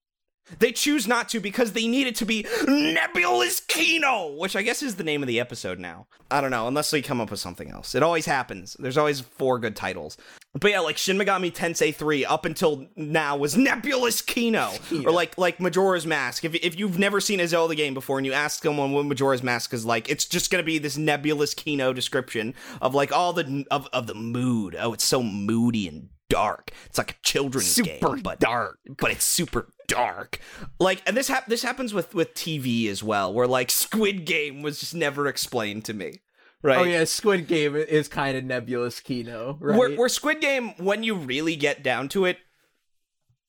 They 0.61 0.73
choose 0.73 1.07
not 1.07 1.29
to 1.31 1.41
because 1.41 1.73
they 1.73 1.87
need 1.87 2.07
it 2.07 2.15
to 2.17 2.25
be 2.25 2.47
Nebulous 2.67 3.61
Kino, 3.61 4.29
which 4.37 4.57
I 4.57 4.63
guess 4.63 4.83
is 4.83 4.95
the 4.95 5.05
name 5.05 5.23
of 5.23 5.27
the 5.27 5.41
episode 5.41 5.79
now. 5.79 6.07
I 6.31 6.41
don't 6.41 6.51
know, 6.51 6.67
unless 6.69 6.91
they 6.91 7.03
come 7.03 7.21
up 7.21 7.31
with 7.31 7.41
something 7.41 7.71
else. 7.71 7.95
It 7.95 8.03
always 8.03 8.25
happens. 8.27 8.75
There's 8.79 8.97
always 8.97 9.21
four 9.21 9.59
good 9.59 9.77
titles. 9.77 10.17
But 10.59 10.71
yeah, 10.71 10.81
like 10.81 10.99
Shin 10.99 11.17
Megami 11.19 11.53
Tensei 11.53 11.95
3 11.95 12.25
up 12.25 12.45
until 12.45 12.87
now 12.97 13.37
was 13.37 13.57
Nebulous 13.57 14.21
Kino. 14.23 14.73
Or 15.05 15.13
like 15.13 15.39
like 15.39 15.61
Majora's 15.61 16.07
Mask. 16.07 16.45
If, 16.45 16.55
if 16.57 16.79
you've 16.79 16.99
never 16.99 17.21
seen 17.21 17.41
a 17.41 17.47
Zelda 17.47 17.75
game 17.75 17.95
before 17.95 18.19
and 18.19 18.27
you 18.27 18.33
ask 18.33 18.63
someone 18.63 18.93
what 18.93 19.05
Majora's 19.07 19.43
Mask 19.43 19.73
is 19.73 19.85
like, 19.85 20.09
it's 20.11 20.25
just 20.25 20.51
gonna 20.51 20.63
be 20.63 20.79
this 20.79 20.97
Nebulous 20.97 21.55
Kino 21.55 21.93
description 21.93 22.55
of 22.81 22.95
like 22.95 23.13
all 23.13 23.33
the 23.33 23.65
of, 23.71 23.87
of 23.93 24.07
the 24.07 24.15
mood. 24.15 24.77
Oh, 24.79 24.93
it's 24.93 25.05
so 25.05 25.23
moody 25.23 25.87
and 25.89 26.09
dark. 26.29 26.71
It's 26.87 26.99
like 26.99 27.13
a 27.13 27.17
children's 27.23 27.69
Super 27.69 28.15
game, 28.15 28.23
but 28.23 28.41
dark. 28.41 28.79
but 28.99 29.11
it's 29.11 29.25
super 29.25 29.73
dark. 29.87 30.41
Like, 30.79 31.03
and 31.07 31.17
this 31.17 31.29
hap- 31.29 31.47
this 31.47 31.63
happens 31.63 31.95
with 31.95 32.15
with 32.15 32.35
TV 32.35 32.89
as 32.89 33.03
well, 33.03 33.33
where 33.33 33.47
like 33.47 33.71
Squid 33.71 34.25
Game 34.25 34.63
was 34.63 34.81
just 34.81 34.95
never 34.95 35.27
explained 35.27 35.85
to 35.87 35.95
me. 35.95 36.21
Oh, 36.65 36.69
right. 36.69 36.79
Oh 36.79 36.85
yeah, 36.85 37.05
Squid 37.05 37.47
Game 37.47 37.77
is 37.77 38.09
kind 38.09 38.37
of 38.37 38.45
Nebulous 38.45 39.01
Kino, 39.01 39.57
right? 39.61 39.79
Where, 39.79 39.95
where 39.97 40.09
Squid 40.09 40.41
Game, 40.41 40.71
when 40.79 41.03
you 41.03 41.15
really 41.15 41.57
get 41.57 41.83
down 41.83 42.09
to 42.11 42.25
it, 42.25 42.39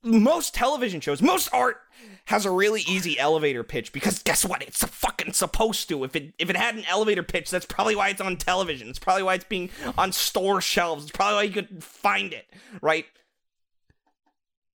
most 0.04 0.54
television 0.54 1.02
shows, 1.02 1.22
most 1.22 1.50
art 1.54 1.78
has 2.26 2.46
a 2.46 2.52
really 2.52 2.82
easy 2.88 3.18
elevator 3.20 3.64
pitch 3.64 3.92
because 3.92 4.20
guess 4.20 4.46
what? 4.46 4.62
It's 4.62 4.84
fucking 4.84 5.34
supposed 5.34 5.90
to. 5.90 6.04
If 6.04 6.16
it 6.16 6.34
if 6.38 6.50
it 6.50 6.56
had 6.56 6.76
an 6.76 6.86
elevator 6.88 7.24
pitch, 7.24 7.50
that's 7.50 7.66
probably 7.66 7.96
why 7.96 8.10
it's 8.10 8.22
on 8.22 8.38
television. 8.38 8.88
It's 8.90 9.00
probably 9.00 9.24
why 9.24 9.34
it's 9.34 9.44
being 9.46 9.72
on 9.98 10.12
store 10.12 10.62
shelves. 10.62 11.04
It's 11.04 11.12
probably 11.12 11.36
why 11.36 11.44
you 11.44 11.54
could 11.54 11.84
find 11.84 12.32
it, 12.32 12.46
right? 12.82 13.06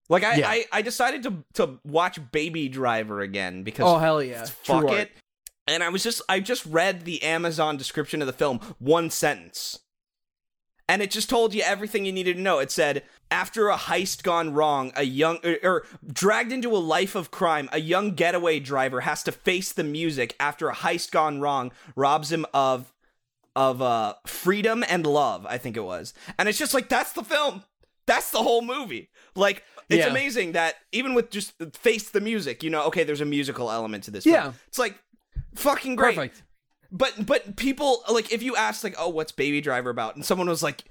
Like 0.09 0.23
I, 0.23 0.35
Yeah. 0.35 0.49
I, 0.49 0.65
I 0.71 0.81
decided 0.81 1.23
to 1.23 1.43
to 1.53 1.79
watch 1.83 2.19
Baby 2.31 2.69
Driver 2.69 3.21
again 3.21 3.63
because 3.63 3.85
oh 3.87 3.97
hell 3.97 4.21
yeah, 4.21 4.45
fuck 4.45 4.81
True 4.81 4.89
art. 4.89 5.09
And 5.67 5.83
I 5.83 5.89
was 5.89 6.03
just 6.03 6.21
I 6.29 6.39
just 6.39 6.65
read 6.65 7.05
the 7.05 7.23
Amazon 7.23 7.77
description 7.77 8.21
of 8.21 8.27
the 8.27 8.33
film, 8.33 8.59
one 8.79 9.09
sentence. 9.09 9.79
And 10.87 11.01
it 11.01 11.09
just 11.09 11.31
told 11.31 11.55
you 11.55 11.63
everything 11.63 12.05
you 12.05 12.11
needed 12.11 12.35
to 12.35 12.41
know. 12.43 12.59
It 12.59 12.69
said, 12.69 13.01
after 13.31 13.69
a 13.69 13.75
heist 13.75 14.21
gone 14.21 14.53
wrong, 14.53 14.91
a 14.95 15.01
young 15.03 15.39
or, 15.43 15.57
or 15.63 15.83
dragged 16.05 16.51
into 16.51 16.69
a 16.69 16.77
life 16.77 17.15
of 17.15 17.31
crime, 17.31 17.67
a 17.71 17.79
young 17.79 18.11
getaway 18.11 18.59
driver 18.59 19.01
has 19.01 19.23
to 19.23 19.31
face 19.31 19.71
the 19.71 19.83
music 19.83 20.35
after 20.39 20.69
a 20.69 20.75
heist 20.75 21.09
gone 21.09 21.41
wrong 21.41 21.71
robs 21.95 22.31
him 22.31 22.45
of 22.53 22.93
of 23.55 23.81
uh 23.81 24.13
freedom 24.27 24.83
and 24.87 25.07
love, 25.07 25.47
I 25.49 25.57
think 25.57 25.75
it 25.75 25.83
was. 25.83 26.13
And 26.37 26.47
it's 26.47 26.59
just 26.59 26.75
like 26.75 26.87
that's 26.87 27.13
the 27.13 27.23
film. 27.23 27.63
That's 28.05 28.29
the 28.29 28.43
whole 28.43 28.61
movie. 28.61 29.09
Like 29.35 29.63
it's 29.89 30.05
Yeah. 30.05 30.11
amazing 30.11 30.51
that 30.51 30.75
even 30.91 31.15
with 31.15 31.31
just 31.31 31.59
uh, 31.59 31.65
face 31.73 32.09
the 32.11 32.21
music, 32.21 32.61
you 32.61 32.69
know, 32.69 32.83
okay, 32.85 33.03
there's 33.03 33.21
a 33.21 33.25
musical 33.25 33.71
element 33.71 34.03
to 34.03 34.11
this. 34.11 34.23
film. 34.23 34.35
Yeah. 34.35 34.51
It's 34.67 34.77
like 34.77 34.99
fucking 35.55 35.95
great. 35.95 36.15
Perfect. 36.15 36.43
But 36.91 37.25
but 37.25 37.55
people 37.55 38.03
like 38.09 38.31
if 38.31 38.43
you 38.43 38.55
ask 38.55 38.83
like, 38.83 38.95
oh, 38.97 39.09
what's 39.09 39.31
Baby 39.31 39.61
Driver 39.61 39.89
about, 39.89 40.15
and 40.15 40.23
someone 40.23 40.47
was 40.47 40.63
like, 40.63 40.85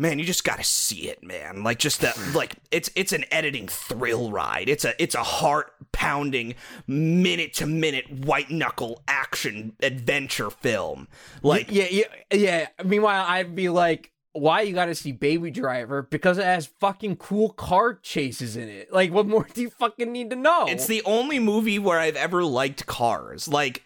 man, 0.00 0.18
you 0.18 0.24
just 0.24 0.44
gotta 0.44 0.64
see 0.64 1.08
it, 1.08 1.22
man. 1.22 1.62
Like 1.62 1.78
just 1.78 2.00
that, 2.00 2.16
like 2.34 2.56
it's 2.70 2.90
it's 2.96 3.12
an 3.12 3.24
editing 3.30 3.68
thrill 3.68 4.32
ride. 4.32 4.68
It's 4.68 4.84
a 4.84 5.00
it's 5.00 5.14
a 5.14 5.22
heart 5.22 5.72
pounding, 5.92 6.54
minute 6.86 7.52
to 7.54 7.66
minute 7.66 8.10
white 8.10 8.50
knuckle 8.50 9.02
action 9.06 9.74
adventure 9.82 10.50
film. 10.50 11.06
Like 11.42 11.70
yeah, 11.70 11.86
yeah, 11.90 12.04
yeah. 12.32 12.66
Meanwhile, 12.84 13.24
I'd 13.28 13.54
be 13.54 13.68
like, 13.68 14.12
why 14.32 14.62
you 14.62 14.72
gotta 14.72 14.94
see 14.94 15.12
Baby 15.12 15.50
Driver? 15.50 16.02
Because 16.02 16.38
it 16.38 16.44
has 16.44 16.66
fucking 16.80 17.16
cool 17.16 17.50
car 17.50 17.94
chases 17.94 18.56
in 18.56 18.68
it. 18.68 18.92
Like, 18.92 19.12
what 19.12 19.26
more 19.26 19.46
do 19.52 19.60
you 19.60 19.70
fucking 19.70 20.10
need 20.10 20.30
to 20.30 20.36
know? 20.36 20.66
It's 20.66 20.86
the 20.86 21.02
only 21.04 21.38
movie 21.38 21.78
where 21.78 21.98
I've 21.98 22.16
ever 22.16 22.42
liked 22.44 22.86
cars. 22.86 23.48
Like 23.48 23.84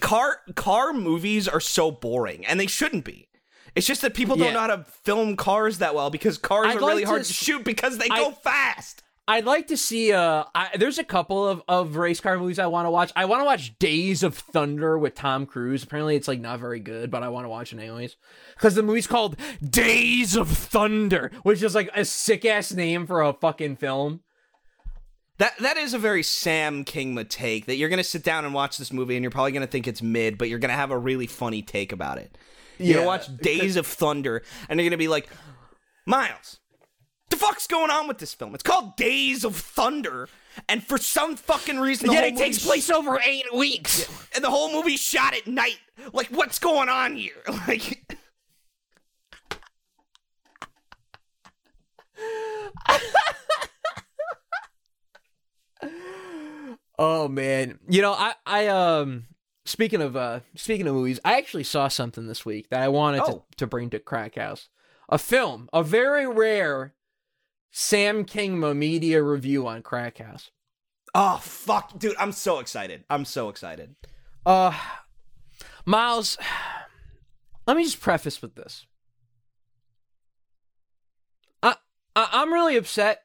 car 0.00 0.40
car 0.54 0.92
movies 0.92 1.48
are 1.48 1.60
so 1.60 1.90
boring, 1.90 2.44
and 2.46 2.58
they 2.58 2.66
shouldn't 2.66 3.04
be. 3.04 3.28
It's 3.74 3.86
just 3.86 4.02
that 4.02 4.14
people 4.14 4.36
Yeah. 4.36 4.44
don't 4.46 4.54
know 4.54 4.60
how 4.60 4.66
to 4.78 4.84
film 5.04 5.36
cars 5.36 5.78
that 5.78 5.94
well 5.94 6.10
because 6.10 6.38
cars 6.38 6.68
I'd 6.68 6.76
are 6.76 6.80
really 6.80 6.96
like 7.02 7.06
hard 7.06 7.22
to 7.22 7.28
to 7.28 7.34
shoot 7.34 7.64
because 7.64 7.98
they 7.98 8.08
I- 8.10 8.18
go 8.18 8.32
fast. 8.32 9.02
I'd 9.28 9.44
like 9.44 9.68
to 9.68 9.76
see. 9.76 10.12
Uh, 10.12 10.42
I, 10.56 10.70
there's 10.76 10.98
a 10.98 11.04
couple 11.04 11.46
of, 11.46 11.62
of 11.68 11.94
race 11.94 12.18
car 12.18 12.36
movies 12.36 12.58
I 12.58 12.66
want 12.66 12.86
to 12.86 12.90
watch. 12.90 13.12
I 13.14 13.26
want 13.26 13.40
to 13.42 13.44
watch 13.44 13.78
Days 13.78 14.24
of 14.24 14.34
Thunder 14.36 14.98
with 14.98 15.14
Tom 15.14 15.46
Cruise. 15.46 15.84
Apparently, 15.84 16.16
it's 16.16 16.26
like 16.26 16.40
not 16.40 16.58
very 16.58 16.80
good, 16.80 17.12
but 17.12 17.22
I 17.22 17.28
want 17.28 17.44
to 17.44 17.48
watch 17.48 17.72
it 17.72 17.78
anyways 17.78 18.16
because 18.56 18.74
the 18.74 18.82
movie's 18.82 19.06
called 19.06 19.36
Days 19.62 20.34
of 20.34 20.48
Thunder, 20.48 21.30
which 21.44 21.62
is 21.62 21.76
like 21.76 21.90
a 21.94 22.04
sick 22.04 22.44
ass 22.44 22.72
name 22.72 23.06
for 23.06 23.22
a 23.22 23.32
fucking 23.32 23.76
film. 23.76 24.22
That 25.40 25.56
that 25.60 25.78
is 25.78 25.94
a 25.94 25.98
very 25.98 26.22
Sam 26.22 26.84
Kingma 26.84 27.26
take. 27.26 27.64
That 27.64 27.76
you're 27.76 27.88
gonna 27.88 28.04
sit 28.04 28.22
down 28.22 28.44
and 28.44 28.52
watch 28.52 28.76
this 28.76 28.92
movie 28.92 29.16
and 29.16 29.24
you're 29.24 29.30
probably 29.30 29.52
gonna 29.52 29.66
think 29.66 29.88
it's 29.88 30.02
mid, 30.02 30.36
but 30.36 30.50
you're 30.50 30.58
gonna 30.58 30.74
have 30.74 30.90
a 30.90 30.98
really 30.98 31.26
funny 31.26 31.62
take 31.62 31.92
about 31.92 32.18
it. 32.18 32.36
You're 32.76 32.96
gonna 32.96 33.06
watch 33.06 33.34
Days 33.38 33.76
of 33.76 33.86
Thunder 33.86 34.42
and 34.68 34.78
you're 34.78 34.86
gonna 34.86 34.98
be 34.98 35.08
like, 35.08 35.30
Miles, 36.04 36.58
the 37.30 37.36
fuck's 37.36 37.66
going 37.66 37.90
on 37.90 38.06
with 38.06 38.18
this 38.18 38.34
film? 38.34 38.54
It's 38.54 38.62
called 38.62 38.96
Days 38.96 39.42
of 39.46 39.56
Thunder, 39.56 40.28
and 40.68 40.84
for 40.84 40.98
some 40.98 41.36
fucking 41.36 41.80
reason, 41.80 42.08
the 42.08 42.14
whole 42.16 42.24
it 42.24 42.36
takes 42.36 42.62
place 42.62 42.90
over 42.90 43.18
eight 43.24 43.54
weeks. 43.54 44.06
and 44.34 44.44
the 44.44 44.50
whole 44.50 44.70
movie 44.70 44.98
shot 44.98 45.34
at 45.34 45.46
night. 45.46 45.78
Like, 46.12 46.28
what's 46.28 46.58
going 46.58 46.90
on 46.90 47.16
here? 47.16 47.32
Like, 47.66 48.16
Oh 57.02 57.28
man, 57.28 57.78
you 57.88 58.02
know 58.02 58.12
I 58.12 58.34
I 58.44 58.66
um 58.66 59.24
speaking 59.64 60.02
of 60.02 60.16
uh 60.16 60.40
speaking 60.54 60.86
of 60.86 60.94
movies, 60.94 61.18
I 61.24 61.38
actually 61.38 61.64
saw 61.64 61.88
something 61.88 62.26
this 62.26 62.44
week 62.44 62.68
that 62.68 62.82
I 62.82 62.88
wanted 62.88 63.22
Oh. 63.24 63.26
to 63.50 63.56
to 63.56 63.66
bring 63.66 63.88
to 63.90 63.98
Crack 63.98 64.34
House. 64.34 64.68
A 65.08 65.16
film, 65.16 65.70
a 65.72 65.82
very 65.82 66.26
rare 66.26 66.92
Sam 67.70 68.24
Kingma 68.26 68.76
media 68.76 69.22
review 69.22 69.66
on 69.66 69.80
Crack 69.82 70.18
House. 70.18 70.50
oh 71.14 71.38
fuck, 71.42 71.98
dude, 71.98 72.14
I'm 72.18 72.32
so 72.32 72.58
excited. 72.58 73.04
I'm 73.08 73.24
so 73.24 73.48
excited. 73.48 73.96
Uh 74.44 74.78
Miles, 75.86 76.36
let 77.66 77.78
me 77.78 77.82
just 77.84 78.00
preface 78.00 78.42
with 78.42 78.56
this. 78.56 78.84
I, 81.62 81.76
I 82.14 82.28
I'm 82.32 82.52
really 82.52 82.76
upset 82.76 83.22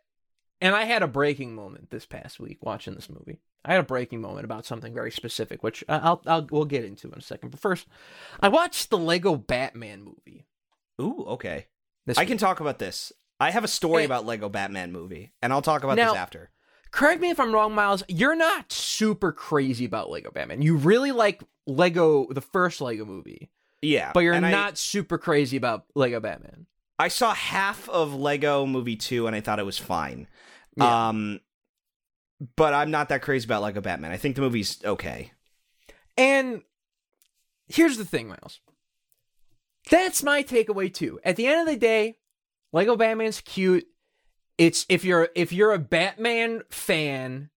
and 0.61 0.73
I 0.73 0.86
had 0.86 1.03
a 1.03 1.07
breaking 1.07 1.53
moment 1.53 1.89
this 1.91 2.05
past 2.05 2.39
week 2.39 2.59
watching 2.61 2.95
this 2.95 3.09
movie. 3.09 3.41
I 3.66 3.72
had 3.72 3.80
a 3.82 3.84
breaking 3.84 4.22
moment 4.22 4.45
about 4.45 4.66
something 4.66 4.93
very 4.93 5.11
specific, 5.11 5.63
which 5.63 5.84
I'll, 5.89 6.22
I'll 6.26 6.47
we'll 6.51 6.66
get 6.66 6.86
into 6.86 7.07
in 7.07 7.18
a 7.18 7.22
second. 7.22 7.49
But 7.49 7.59
first, 7.59 7.88
I 8.39 8.47
watched 8.47 8.89
the 8.89 8.97
Lego 8.97 9.36
Batman 9.36 10.03
movie. 10.03 10.45
Ooh, 11.01 11.26
okay. 11.30 11.68
I 12.16 12.22
week. 12.22 12.28
can 12.28 12.38
talk 12.38 12.59
about 12.59 12.80
this. 12.80 13.11
I 13.39 13.51
have 13.51 13.63
a 13.63 13.68
story 13.68 14.03
Hey. 14.03 14.05
about 14.05 14.26
Lego 14.26 14.47
Batman 14.47 14.91
movie, 14.91 15.34
and 15.41 15.51
I'll 15.51 15.61
talk 15.61 15.84
about 15.84 15.97
Now- 15.97 16.11
this 16.13 16.20
after. 16.20 16.51
correct 16.91 17.20
me 17.22 17.30
if 17.32 17.39
I'm 17.39 17.53
wrong, 17.53 17.74
Miles. 17.74 18.03
You're 18.07 18.36
not 18.36 18.72
super 18.72 19.32
crazy 19.34 19.84
about 19.86 20.09
Lego 20.09 20.32
Batman. 20.32 20.61
You 20.61 20.78
really 20.78 21.11
like 21.11 21.43
Lego, 21.68 22.28
the 22.32 22.39
first 22.41 22.80
Lego 22.80 23.03
movie, 23.03 23.49
Yeah, 23.82 24.11
but 24.13 24.20
you're 24.22 24.34
and 24.36 24.45
I- 24.45 24.51
not 24.51 24.78
super 24.78 25.18
crazy 25.18 25.57
about 25.57 25.86
Lego 25.95 26.20
Batman. 26.20 26.68
I 26.97 27.09
saw 27.09 27.34
half 27.34 27.89
of 27.89 28.13
Lego 28.13 28.66
Movie 28.66 28.95
2 28.95 29.28
and 29.28 29.36
I 29.36 29.41
thought 29.41 29.59
it 29.59 29.66
was 29.66 29.78
fine. 29.78 30.28
Yeah. 30.78 31.09
Um 31.09 31.41
but 32.55 32.73
I'm 32.73 32.91
not 32.91 33.09
that 33.09 33.21
crazy 33.21 33.45
about 33.45 33.61
Lego 33.61 33.81
Batman. 33.81 34.11
I 34.11 34.17
think 34.17 34.36
the 34.36 34.41
movie's 34.41 34.79
okay. 34.83 35.31
And 36.17 36.61
here's 37.67 37.97
the 37.97 38.05
thing, 38.05 38.27
Miles. 38.27 38.59
That's 39.89 40.23
my 40.23 40.43
takeaway 40.43 40.93
too. 40.93 41.19
At 41.23 41.36
the 41.36 41.47
end 41.47 41.61
of 41.61 41.73
the 41.73 41.79
day, 41.79 42.17
Lego 42.73 42.95
Batman's 42.95 43.41
cute. 43.41 43.86
It's 44.57 44.86
if 44.89 45.03
you're 45.03 45.29
if 45.36 45.51
you're 45.51 45.73
a 45.73 45.79
Batman 45.79 46.61
fan, 46.69 47.49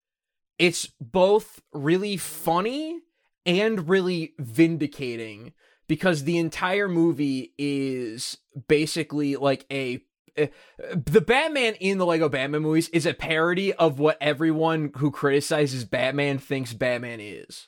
it's 0.57 0.88
both 0.99 1.61
really 1.71 2.17
funny 2.17 3.01
and 3.45 3.88
really 3.88 4.34
vindicating 4.39 5.53
because 5.88 6.23
the 6.23 6.38
entire 6.38 6.89
movie 6.89 7.53
is 7.57 8.38
basically 8.67 9.36
like 9.36 9.65
a 9.71 10.01
the 10.38 11.21
Batman 11.21 11.73
in 11.75 11.97
the 11.97 12.05
Lego 12.05 12.29
Batman 12.29 12.61
movies 12.61 12.89
is 12.89 13.05
a 13.05 13.13
parody 13.13 13.73
of 13.73 13.99
what 13.99 14.17
everyone 14.21 14.91
who 14.97 15.11
criticizes 15.11 15.83
Batman 15.83 16.38
thinks 16.38 16.73
Batman 16.73 17.19
is. 17.19 17.67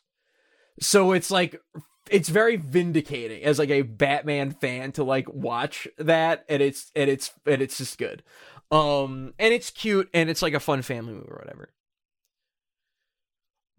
So 0.79 1.11
it's 1.11 1.31
like 1.31 1.61
it's 2.09 2.29
very 2.29 2.55
vindicating 2.55 3.43
as 3.43 3.59
like 3.59 3.69
a 3.69 3.81
Batman 3.81 4.51
fan 4.51 4.91
to 4.93 5.03
like 5.03 5.27
watch 5.31 5.87
that 5.97 6.45
and 6.47 6.61
it's 6.61 6.91
and 6.95 7.09
it's 7.09 7.31
and 7.45 7.61
it's 7.61 7.77
just 7.77 7.97
good. 7.97 8.23
Um 8.71 9.33
and 9.39 9.53
it's 9.53 9.71
cute 9.71 10.09
and 10.13 10.29
it's 10.29 10.41
like 10.41 10.53
a 10.53 10.59
fun 10.59 10.81
family 10.81 11.13
movie 11.13 11.29
or 11.29 11.37
whatever. 11.37 11.69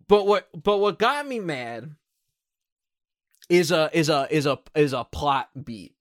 But 0.09 0.27
what 0.27 0.49
but 0.61 0.79
what 0.79 0.99
got 0.99 1.27
me 1.27 1.39
mad 1.39 1.95
is 3.49 3.71
a 3.71 3.91
is 3.93 4.09
a 4.09 4.27
is 4.31 4.47
a 4.47 4.59
is 4.75 4.93
a 4.93 5.05
plot 5.05 5.49
beat 5.65 5.95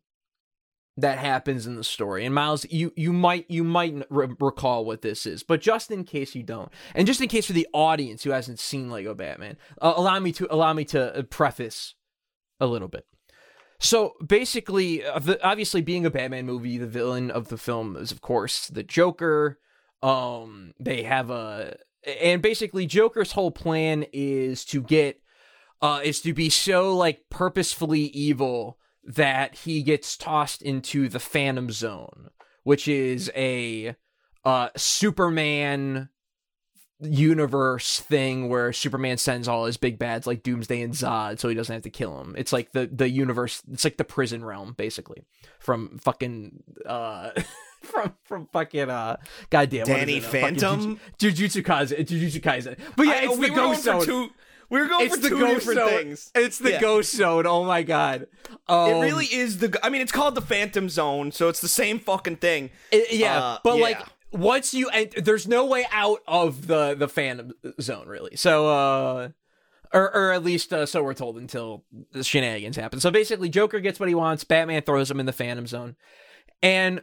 that 1.01 1.19
happens 1.19 1.67
in 1.67 1.75
the 1.75 1.83
story. 1.83 2.25
And 2.25 2.33
Miles, 2.33 2.65
you 2.69 2.91
you 2.95 3.13
might 3.13 3.45
you 3.49 3.63
might 3.63 4.05
re- 4.09 4.35
recall 4.39 4.85
what 4.85 5.01
this 5.01 5.25
is, 5.25 5.43
but 5.43 5.61
just 5.61 5.91
in 5.91 6.03
case 6.03 6.35
you 6.35 6.43
don't, 6.43 6.71
and 6.95 7.07
just 7.07 7.21
in 7.21 7.27
case 7.27 7.47
for 7.47 7.53
the 7.53 7.67
audience 7.73 8.23
who 8.23 8.31
hasn't 8.31 8.59
seen 8.59 8.89
Lego 8.89 9.13
Batman, 9.13 9.57
uh, 9.81 9.93
allow 9.95 10.19
me 10.19 10.31
to 10.33 10.53
allow 10.53 10.73
me 10.73 10.85
to 10.85 11.15
uh, 11.15 11.21
preface 11.23 11.95
a 12.59 12.67
little 12.67 12.87
bit. 12.87 13.05
So 13.79 14.13
basically, 14.25 15.05
uh, 15.05 15.35
obviously, 15.41 15.81
being 15.81 16.05
a 16.05 16.09
Batman 16.09 16.45
movie, 16.45 16.77
the 16.77 16.87
villain 16.87 17.31
of 17.31 17.47
the 17.47 17.57
film 17.57 17.95
is 17.95 18.11
of 18.11 18.21
course 18.21 18.67
the 18.67 18.83
Joker. 18.83 19.59
Um, 20.01 20.73
they 20.79 21.03
have 21.03 21.29
a 21.29 21.75
and 22.21 22.41
basically 22.41 22.85
Joker's 22.85 23.33
whole 23.33 23.51
plan 23.51 24.05
is 24.13 24.65
to 24.65 24.81
get 24.81 25.21
uh 25.81 26.01
is 26.03 26.21
to 26.21 26.33
be 26.33 26.49
so 26.49 26.95
like 26.95 27.29
purposefully 27.29 28.01
evil 28.01 28.78
that 29.16 29.55
he 29.55 29.82
gets 29.82 30.16
tossed 30.16 30.62
into 30.62 31.10
the 31.10 31.20
Phantom 31.20 31.70
Zone, 31.72 32.30
which 32.64 32.88
is 32.88 33.32
a 33.36 33.95
uh 34.45 34.70
Superman 34.78 36.10
universe 37.01 37.99
thing 38.01 38.49
where 38.49 38.74
Superman 38.74 39.18
sends 39.18 39.47
all 39.47 39.66
his 39.66 39.78
big 39.78 39.97
bads 39.97 40.28
like 40.28 40.43
Doomsday 40.43 40.82
and 40.82 40.93
Zod 40.93 41.39
so 41.39 41.47
he 41.47 41.55
doesn't 41.55 41.74
have 41.74 41.84
to 41.84 41.89
kill 41.89 42.20
him. 42.20 42.36
It's 42.38 42.51
like 42.51 42.72
the 42.74 42.88
the 42.91 43.10
universe 43.10 43.62
it's 43.72 43.84
like 43.86 43.97
the 43.97 44.03
prison 44.03 44.43
realm 44.43 44.74
basically 44.78 45.24
from 45.60 45.97
fucking 45.99 46.62
uh 46.86 47.32
from 47.84 48.16
from 48.26 48.47
fucking 48.51 48.89
uh 48.89 49.16
goddamn 49.49 49.86
Danny? 49.86 50.18
Uh, 50.20 50.22
Phantom? 50.24 50.99
Juju- 51.18 51.47
Jujutsu 51.47 51.64
Kaisen 51.66 52.05
Jujutsu 52.05 52.41
Kaisen. 52.41 52.78
But 52.97 53.07
yeah, 53.07 53.14
I- 53.14 53.24
it's 53.26 53.38
we 53.38 53.49
the 53.49 53.55
ghost 53.55 53.84
zone. 53.84 54.03
two 54.03 54.30
we 54.70 54.80
were 54.80 54.88
going 54.88 55.05
It's 55.05 55.15
for 55.15 55.22
the 55.22 55.30
two 55.30 55.39
ghost 55.39 55.55
different 55.67 55.80
zone. 55.80 55.89
things. 55.89 56.32
It's 56.36 56.57
the 56.59 56.72
Yeah. 56.72 56.82
ghost 56.82 57.15
zone. 57.15 57.45
Oh 57.47 57.63
my 57.63 57.84
god. 57.84 58.28
Um, 58.67 58.89
It 58.91 58.99
really 59.01 59.26
is 59.26 59.57
the. 59.59 59.78
I 59.84 59.89
mean, 59.89 60.01
it's 60.01 60.11
called 60.11 60.36
the 60.36 60.41
Phantom 60.41 60.89
Zone, 60.89 61.32
so 61.32 61.47
it's 61.49 61.59
the 61.61 61.67
same 61.67 61.99
fucking 61.99 62.38
thing. 62.38 62.70
It- 62.91 63.11
yeah, 63.13 63.39
Uh, 63.43 63.57
but 63.63 63.78
yeah. 63.78 63.84
like 63.84 64.01
once 64.32 64.74
you 64.74 64.89
enter, 64.89 65.22
there's 65.22 65.47
no 65.47 65.65
way 65.65 65.86
out 65.91 66.20
of 66.28 66.67
the 66.67 66.93
the 66.95 67.07
phantom 67.07 67.51
zone 67.82 68.07
really. 68.07 68.36
So 68.36 68.67
uh 68.70 69.30
or 69.91 70.15
or 70.15 70.32
at 70.34 70.43
least 70.43 70.72
uh, 70.72 70.86
so 70.86 71.01
we're 71.01 71.15
told 71.15 71.38
until 71.38 71.84
the 72.11 72.24
shenanigans 72.24 72.76
happen. 72.76 72.99
So 72.99 73.09
basically 73.09 73.49
Joker 73.49 73.80
gets 73.80 73.99
what 73.99 74.07
he 74.07 74.13
wants, 74.13 74.43
Batman 74.43 74.84
throws 74.84 75.09
him 75.09 75.20
in 75.20 75.26
the 75.26 75.34
phantom 75.34 75.65
zone. 75.65 75.95
And 76.61 77.01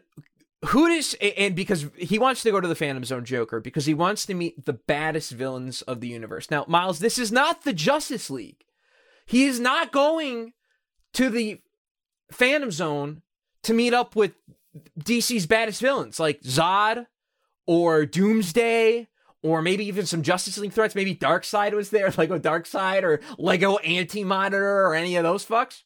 who 0.64 0.88
does 0.88 1.14
and 1.20 1.54
because 1.54 1.86
he 1.96 2.18
wants 2.18 2.42
to 2.42 2.50
go 2.50 2.60
to 2.60 2.68
the 2.68 2.74
phantom 2.74 3.04
zone 3.04 3.24
Joker 3.24 3.60
because 3.60 3.86
he 3.86 3.94
wants 3.94 4.24
to 4.26 4.34
meet 4.34 4.64
the 4.64 4.72
baddest 4.72 5.32
villains 5.32 5.82
of 5.82 6.00
the 6.00 6.08
universe. 6.08 6.50
Now, 6.50 6.64
Miles, 6.66 6.98
this 6.98 7.18
is 7.18 7.30
not 7.30 7.64
the 7.64 7.72
Justice 7.72 8.30
League. 8.30 8.64
He 9.26 9.44
is 9.44 9.60
not 9.60 9.92
going 9.92 10.54
to 11.14 11.28
the 11.30 11.60
Phantom 12.32 12.70
Zone 12.70 13.22
to 13.62 13.74
meet 13.74 13.92
up 13.92 14.16
with 14.16 14.32
DC's 14.98 15.46
baddest 15.46 15.80
villains 15.80 16.20
like 16.20 16.40
Zod 16.42 17.06
or 17.66 18.06
Doomsday 18.06 19.08
or 19.42 19.62
maybe 19.62 19.84
even 19.86 20.06
some 20.06 20.22
Justice 20.22 20.58
League 20.58 20.72
threats. 20.72 20.94
Maybe 20.94 21.14
Darkseid 21.14 21.72
was 21.72 21.90
there, 21.90 22.10
Lego 22.16 22.38
Darkseid 22.38 23.02
or 23.02 23.20
Lego 23.38 23.76
Anti 23.78 24.24
Monitor 24.24 24.86
or 24.86 24.94
any 24.94 25.16
of 25.16 25.24
those 25.24 25.44
fucks. 25.44 25.82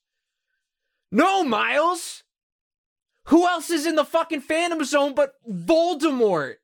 No, 1.10 1.42
Miles. 1.42 2.22
Who 3.30 3.46
else 3.46 3.70
is 3.70 3.86
in 3.86 3.94
the 3.94 4.04
fucking 4.04 4.40
Phantom 4.40 4.82
Zone 4.84 5.14
but 5.14 5.34
Voldemort? 5.48 6.54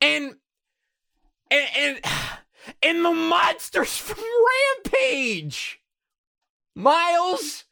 And 0.00 0.36
and 1.50 1.68
and, 1.76 2.00
and 2.84 3.04
the 3.04 3.12
monsters 3.12 3.96
from 3.96 4.22
Rampage. 4.84 5.80
Miles, 6.76 7.64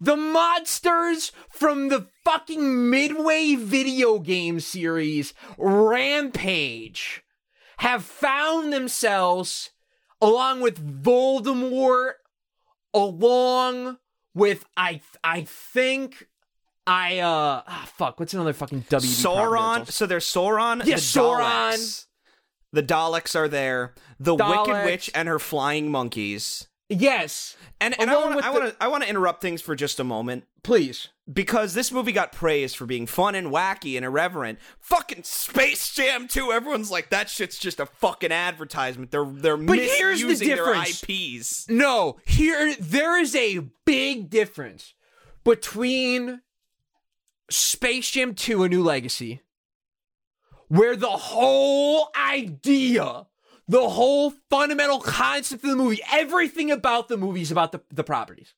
the 0.00 0.16
monsters 0.16 1.30
from 1.50 1.88
the 1.88 2.08
fucking 2.24 2.90
Midway 2.90 3.54
video 3.54 4.18
game 4.18 4.58
series 4.58 5.34
Rampage 5.56 7.22
have 7.76 8.02
found 8.02 8.72
themselves 8.72 9.70
along 10.20 10.62
with 10.62 11.04
Voldemort 11.04 12.14
along 12.92 13.98
with 14.34 14.64
I 14.76 15.00
I 15.22 15.42
think 15.42 16.26
I 16.88 17.18
uh 17.18 17.62
ah, 17.66 17.88
fuck 17.96 18.18
what's 18.18 18.32
another 18.34 18.52
fucking 18.54 18.86
W? 18.88 19.10
Sauron. 19.10 19.90
So 19.90 20.06
there's 20.06 20.24
Sauron. 20.24 20.78
Yeah, 20.84 20.96
the 20.96 21.00
Sauron. 21.02 21.74
Daleks. 21.74 22.06
The 22.72 22.82
Daleks 22.82 23.36
are 23.36 23.48
there. 23.48 23.94
The 24.18 24.36
Daleks. 24.36 24.66
Wicked 24.66 24.84
Witch 24.84 25.10
and 25.14 25.28
her 25.28 25.38
flying 25.38 25.90
monkeys. 25.90 26.66
Yes, 26.90 27.54
And, 27.82 27.94
and 28.00 28.10
I 28.10 28.16
want 28.16 28.40
to 28.40 28.46
I 28.46 28.50
want 28.50 28.64
to 28.70 28.76
I 28.82 28.88
want 28.88 29.02
to 29.02 29.10
interrupt 29.10 29.42
things 29.42 29.60
for 29.60 29.76
just 29.76 30.00
a 30.00 30.04
moment 30.04 30.44
please. 30.62 31.08
because 31.30 31.74
this 31.74 31.92
movie 31.92 32.12
got 32.12 32.32
praised 32.32 32.78
for 32.78 32.86
being 32.86 33.06
fun 33.06 33.34
and 33.34 33.48
wacky 33.48 33.96
and 33.96 34.06
irreverent. 34.06 34.58
Fucking 34.80 35.24
Space 35.24 35.92
Jam 35.92 36.26
2, 36.28 36.50
everyone's 36.50 36.90
like 36.90 37.10
that 37.10 37.28
shit's 37.28 37.58
just 37.58 37.78
a 37.78 37.84
fucking 37.84 38.32
advertisement. 38.32 39.10
They're 39.10 39.26
they're 39.26 39.58
But 39.58 39.78
here's 39.78 40.22
the 40.22 40.34
difference. 40.36 41.02
IPs. 41.02 41.68
No, 41.68 42.16
here 42.24 42.74
there 42.80 43.20
is 43.20 43.34
a 43.36 43.58
big 43.84 44.30
difference 44.30 44.94
between 45.44 46.40
Space 47.50 48.10
Jam 48.10 48.34
2 48.34 48.64
A 48.64 48.68
New 48.68 48.82
Legacy 48.82 49.42
where 50.68 50.96
the 50.96 51.06
whole 51.06 52.08
idea, 52.14 53.26
the 53.66 53.88
whole 53.88 54.32
fundamental 54.50 55.00
concept 55.00 55.64
of 55.64 55.70
the 55.70 55.76
movie, 55.76 56.00
everything 56.12 56.70
about 56.70 57.08
the 57.08 57.16
movie 57.16 57.40
is 57.40 57.50
about 57.50 57.72
the, 57.72 57.80
the 57.90 58.04
properties. 58.04 58.54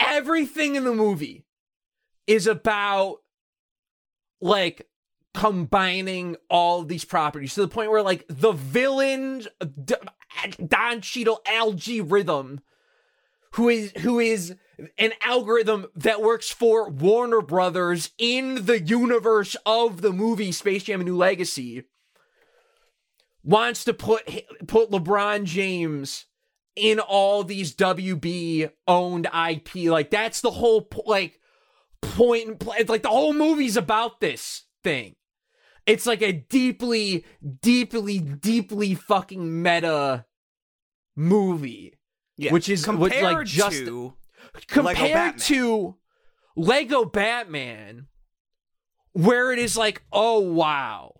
Everything 0.00 0.74
in 0.74 0.84
the 0.84 0.94
movie 0.94 1.44
is 2.26 2.46
about 2.46 3.18
like 4.40 4.88
combining 5.34 6.36
all 6.48 6.82
these 6.82 7.04
properties 7.04 7.54
to 7.54 7.60
the 7.60 7.68
point 7.68 7.90
where 7.90 8.02
like 8.02 8.24
the 8.28 8.52
villain 8.52 9.42
Don 10.66 11.02
Cheadle 11.02 11.42
Al-G 11.46 12.00
Rhythm 12.00 12.60
who 13.52 13.68
is 13.68 13.92
who 13.98 14.18
is 14.18 14.54
an 14.98 15.12
algorithm 15.22 15.86
that 15.94 16.20
works 16.22 16.50
for 16.50 16.88
Warner 16.90 17.40
Brothers 17.40 18.10
in 18.18 18.66
the 18.66 18.80
universe 18.80 19.56
of 19.64 20.02
the 20.02 20.12
movie 20.12 20.52
Space 20.52 20.84
Jam: 20.84 21.00
A 21.00 21.04
New 21.04 21.16
Legacy 21.16 21.84
wants 23.42 23.84
to 23.84 23.94
put 23.94 24.22
put 24.66 24.90
LeBron 24.90 25.44
James 25.44 26.26
in 26.74 26.98
all 27.00 27.42
these 27.44 27.74
WB 27.74 28.70
owned 28.86 29.26
IP 29.26 29.74
like 29.90 30.10
that's 30.10 30.40
the 30.40 30.50
whole 30.50 30.82
po- 30.82 31.04
like 31.06 31.40
point 32.02 32.48
and 32.48 32.60
play 32.60 32.82
like 32.84 33.02
the 33.02 33.08
whole 33.08 33.32
movie's 33.32 33.76
about 33.76 34.20
this 34.20 34.64
thing 34.84 35.14
it's 35.86 36.04
like 36.06 36.20
a 36.22 36.32
deeply 36.32 37.24
deeply 37.62 38.18
deeply 38.18 38.94
fucking 38.94 39.62
meta 39.62 40.26
movie 41.16 41.94
Yeah. 42.36 42.52
Which 42.52 42.68
is- 42.68 42.86
which, 42.86 43.12
compared 43.12 43.36
like, 43.38 43.46
just- 43.46 43.76
to 43.86 44.12
compared 44.66 45.12
Batman. 45.12 45.38
to 45.46 45.96
Lego 46.56 47.04
Batman, 47.04 48.06
where 49.12 49.52
it 49.52 49.58
is 49.58 49.76
like, 49.76 50.02
oh 50.12 50.40
wow, 50.40 51.14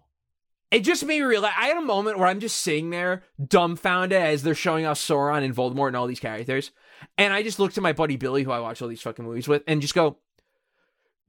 it 0.70 0.80
just 0.80 1.05
made 1.05 1.20
me 1.20 1.26
realize 1.26 1.53
I 1.57 1.68
had 1.68 1.76
a 1.76 1.82
moment 1.82 2.18
where 2.18 2.28
I'm 2.28 2.41
just 2.41 2.61
sitting 2.61 2.91
there 2.91 3.22
dumbfounded 3.45 4.20
as 4.20 4.43
they're 4.43 4.55
showing 4.55 4.87
off 4.87 4.99
Sauron 4.99 5.45
and 5.45 5.55
Voldemort 5.55 5.89
and 5.89 5.97
all 5.97 6.07
these 6.07 6.20
characters. 6.20 6.70
And 7.18 7.32
I 7.32 7.43
just 7.43 7.59
looked 7.59 7.76
at 7.76 7.82
my 7.82 7.93
buddy 7.93 8.16
Billy, 8.16 8.43
who 8.43 8.51
I 8.51 8.61
watch 8.61 8.82
all 8.82 8.89
these 8.89 9.03
fucking 9.03 9.24
movies 9.24 9.47
with, 9.49 9.62
and 9.66 9.80
just 9.80 9.95
go, 9.95 10.18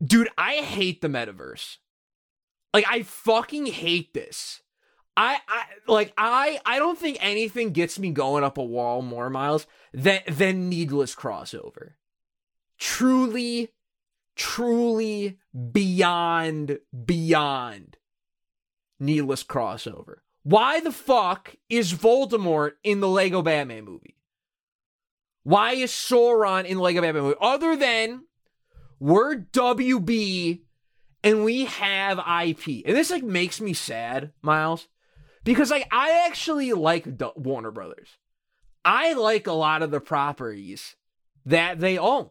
dude, 0.04 0.30
I 0.38 0.56
hate 0.56 1.02
the 1.02 1.08
metaverse. 1.08 1.78
Like, 2.74 2.86
I 2.90 3.04
fucking 3.04 3.68
hate 3.68 4.14
this. 4.14 4.62
I, 5.18 5.40
I 5.48 5.64
like 5.88 6.14
I 6.16 6.60
I 6.64 6.78
don't 6.78 6.98
think 6.98 7.18
anything 7.20 7.72
gets 7.72 7.98
me 7.98 8.12
going 8.12 8.44
up 8.44 8.60
a 8.60 8.64
wall 8.64 9.02
more 9.02 9.32
miles 9.32 9.66
than 9.92 10.22
than 10.28 10.70
needless 10.70 11.16
crossover. 11.16 11.94
Truly, 12.78 13.74
truly 14.36 15.40
beyond 15.72 16.78
beyond 17.06 17.98
needless 19.00 19.44
crossover. 19.44 20.18
Why 20.44 20.80
the 20.80 20.92
fuck 20.92 21.56
is 21.68 21.94
Voldemort 21.94 22.74
in 22.84 23.00
the 23.00 23.10
Lego 23.10 23.42
Batman 23.42 23.86
movie? 23.86 24.16
Why 25.44 25.74
is 25.74 25.92
Sauron 25.92 26.66
in 26.66 26.78
the 26.78 26.84
Lego 26.84 27.02
Batman 27.02 27.24
movie? 27.24 27.38
Other 27.42 27.76
than 27.76 28.26
we're 29.00 29.36
WB 29.36 30.62
and 31.24 31.44
we 31.44 31.66
have 31.66 32.20
IP. 32.20 32.86
And 32.86 32.96
this 32.96 33.10
like 33.10 33.24
makes 33.24 33.60
me 33.60 33.74
sad, 33.74 34.32
Miles, 34.42 34.88
because 35.48 35.72
like 35.72 35.88
I 35.92 36.26
actually 36.28 36.74
like 36.74 37.08
Warner 37.36 37.72
Brothers. 37.72 38.10
I 38.84 39.14
like 39.14 39.48
a 39.48 39.54
lot 39.54 39.82
of 39.82 39.92
the 39.92 40.02
properties 40.02 40.96
that 41.46 41.80
they 41.80 41.98
own. 41.98 42.30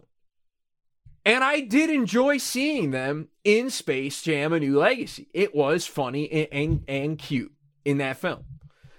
And 1.24 1.42
I 1.42 1.60
did 1.60 1.88
enjoy 1.90 2.36
seeing 2.36 2.90
them 2.90 3.28
in 3.42 3.70
Space 3.70 4.20
Jam 4.20 4.52
A 4.52 4.60
New 4.60 4.78
Legacy. 4.78 5.28
It 5.32 5.54
was 5.54 5.86
funny 5.86 6.30
and 6.30 6.48
and, 6.52 6.84
and 6.88 7.18
cute 7.18 7.52
in 7.86 7.98
that 7.98 8.18
film. 8.18 8.44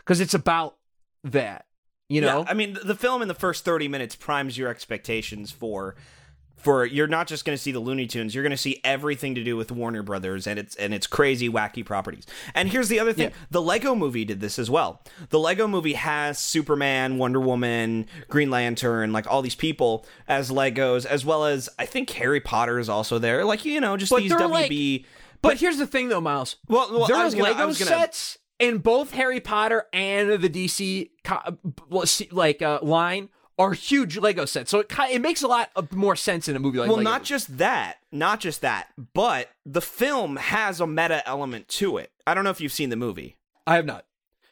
Cuz 0.05 0.19
it's 0.19 0.33
about 0.33 0.77
that, 1.23 1.67
you 2.09 2.19
know? 2.19 2.39
Yeah, 2.39 2.45
I 2.49 2.55
mean, 2.55 2.75
the 2.83 2.95
film 2.95 3.21
in 3.21 3.27
the 3.27 3.35
first 3.35 3.65
30 3.65 3.87
minutes 3.87 4.15
primes 4.15 4.57
your 4.57 4.69
expectations 4.69 5.51
for 5.51 5.95
for 6.57 6.85
you're 6.85 7.07
not 7.07 7.27
just 7.27 7.45
going 7.45 7.55
to 7.55 7.61
see 7.61 7.71
the 7.71 7.79
Looney 7.79 8.07
Tunes, 8.07 8.33
you're 8.33 8.43
going 8.43 8.51
to 8.51 8.57
see 8.57 8.81
everything 8.83 9.35
to 9.35 9.43
do 9.43 9.55
with 9.55 9.71
Warner 9.71 10.01
Brothers 10.03 10.47
and 10.47 10.57
its 10.59 10.75
and 10.75 10.93
its 10.93 11.05
crazy 11.07 11.47
wacky 11.49 11.85
properties. 11.85 12.25
And 12.55 12.69
here's 12.69 12.89
the 12.89 12.99
other 12.99 13.13
thing, 13.13 13.29
Yeah. 13.29 13.35
the 13.51 13.61
Lego 13.61 13.93
movie 13.95 14.25
did 14.25 14.41
this 14.41 14.57
as 14.59 14.69
well. 14.69 15.01
The 15.29 15.39
Lego 15.39 15.67
movie 15.67 15.93
has 15.93 16.39
Superman, 16.39 17.17
Wonder 17.17 17.39
Woman, 17.39 18.07
Green 18.27 18.49
Lantern, 18.49 19.13
like 19.13 19.27
all 19.27 19.41
these 19.41 19.55
people 19.55 20.05
as 20.27 20.49
Legos 20.49 21.05
as 21.05 21.23
well 21.23 21.45
as 21.45 21.69
I 21.77 21.85
think 21.85 22.09
Harry 22.11 22.41
Potter 22.41 22.79
is 22.79 22.89
also 22.89 23.19
there. 23.19 23.45
Like, 23.45 23.63
you 23.63 23.79
know, 23.79 23.95
just 23.95 24.09
But 24.11 24.23
these 24.23 24.31
WB 24.33 25.05
But, 25.41 25.57
here's 25.59 25.77
the 25.77 25.85
thing, 25.87 26.09
though, 26.09 26.19
Miles. 26.21 26.55
Well, 26.67 26.91
well, 26.91 27.07
there 27.07 27.15
are 27.17 27.23
was 27.25 27.35
gonna- 27.35 27.51
Lego 27.51 27.67
was 27.67 27.77
gonna- 27.77 27.91
sets 27.91 28.39
in 28.59 28.79
both 28.79 29.11
Harry 29.11 29.39
Potter 29.39 29.85
and 29.93 30.41
the 30.41 30.49
DC 30.49 31.11
co- 31.23 31.57
like 32.31 32.61
uh, 32.63 32.79
line 32.81 33.29
are 33.57 33.73
huge 33.73 34.17
Lego 34.17 34.45
sets. 34.45 34.71
So 34.71 34.79
it 34.79 34.89
ki- 34.89 35.13
it 35.13 35.21
makes 35.21 35.41
a 35.41 35.47
lot 35.47 35.69
of 35.75 35.91
more 35.93 36.15
sense 36.15 36.47
in 36.47 36.55
a 36.55 36.59
movie 36.59 36.77
like 36.79 36.87
well, 36.87 36.97
Lego. 36.97 37.09
not 37.09 37.23
just 37.23 37.57
that, 37.57 37.97
not 38.11 38.39
just 38.39 38.61
that, 38.61 38.89
but 39.13 39.49
the 39.65 39.81
film 39.81 40.35
has 40.37 40.79
a 40.79 40.87
meta 40.87 41.27
element 41.27 41.67
to 41.69 41.97
it. 41.97 42.11
I 42.25 42.33
don't 42.33 42.43
know 42.43 42.49
if 42.49 42.61
you've 42.61 42.71
seen 42.71 42.89
the 42.89 42.95
movie. 42.95 43.37
I 43.65 43.75
have 43.75 43.85
not. 43.85 44.05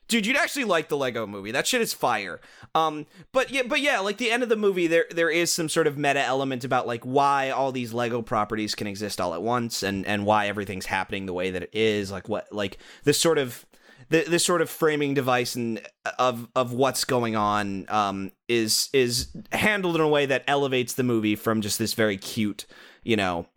Dude, 0.08 0.28
you'd 0.28 0.38
actually 0.38 0.66
like 0.66 0.88
the 0.88 0.98
Lego 0.98 1.26
movie. 1.26 1.52
That 1.52 1.66
shit 1.66 1.82
is 1.82 1.92
fire. 1.92 2.40
Um, 2.76 3.08
but 3.32 3.50
yeah, 3.50 3.64
but 3.66 3.82
yeah, 3.82 4.00
like 4.00 4.18
the 4.18 4.30
end 4.30 4.44
of 4.44 4.50
the 4.50 4.56
movie, 4.56 4.86
there 4.86 5.06
there 5.10 5.32
is 5.32 5.52
some 5.52 5.68
sort 5.68 5.88
of 5.88 5.98
meta 5.98 6.22
element 6.22 6.64
about 6.64 6.86
like 6.86 7.04
why 7.04 7.50
all 7.50 7.72
these 7.72 7.92
Lego 7.92 8.22
properties 8.22 8.76
can 8.76 8.86
exist 8.86 9.20
all 9.20 9.34
at 9.34 9.42
once, 9.42 9.82
and 9.82 10.06
and 10.06 10.26
why 10.26 10.48
everything's 10.48 10.86
happening 10.86 11.26
the 11.26 11.34
way 11.34 11.50
that 11.50 11.64
it 11.64 11.72
is. 11.74 12.12
Like 12.12 12.30
what, 12.30 12.52
like 12.52 12.78
this 13.04 13.20
sort 13.20 13.40
of 13.40 13.66
th- 14.12 14.28
this 14.28 14.46
sort 14.46 14.62
of 14.62 14.70
framing 14.70 15.14
device 15.14 15.56
and 15.56 15.82
of 16.20 16.48
of 16.56 16.74
what's 16.74 17.06
going 17.06 17.36
on 17.36 17.86
um 17.90 18.32
is 18.48 18.90
is 18.94 19.36
handled 19.52 19.96
in 19.96 20.02
a 20.02 20.08
way 20.08 20.26
that 20.26 20.44
elevates 20.48 20.94
the 20.94 21.04
movie 21.04 21.36
from 21.36 21.62
just 21.62 21.80
this 21.80 21.94
very 21.94 22.18
cute, 22.18 22.66
you 23.04 23.16
know, 23.16 23.48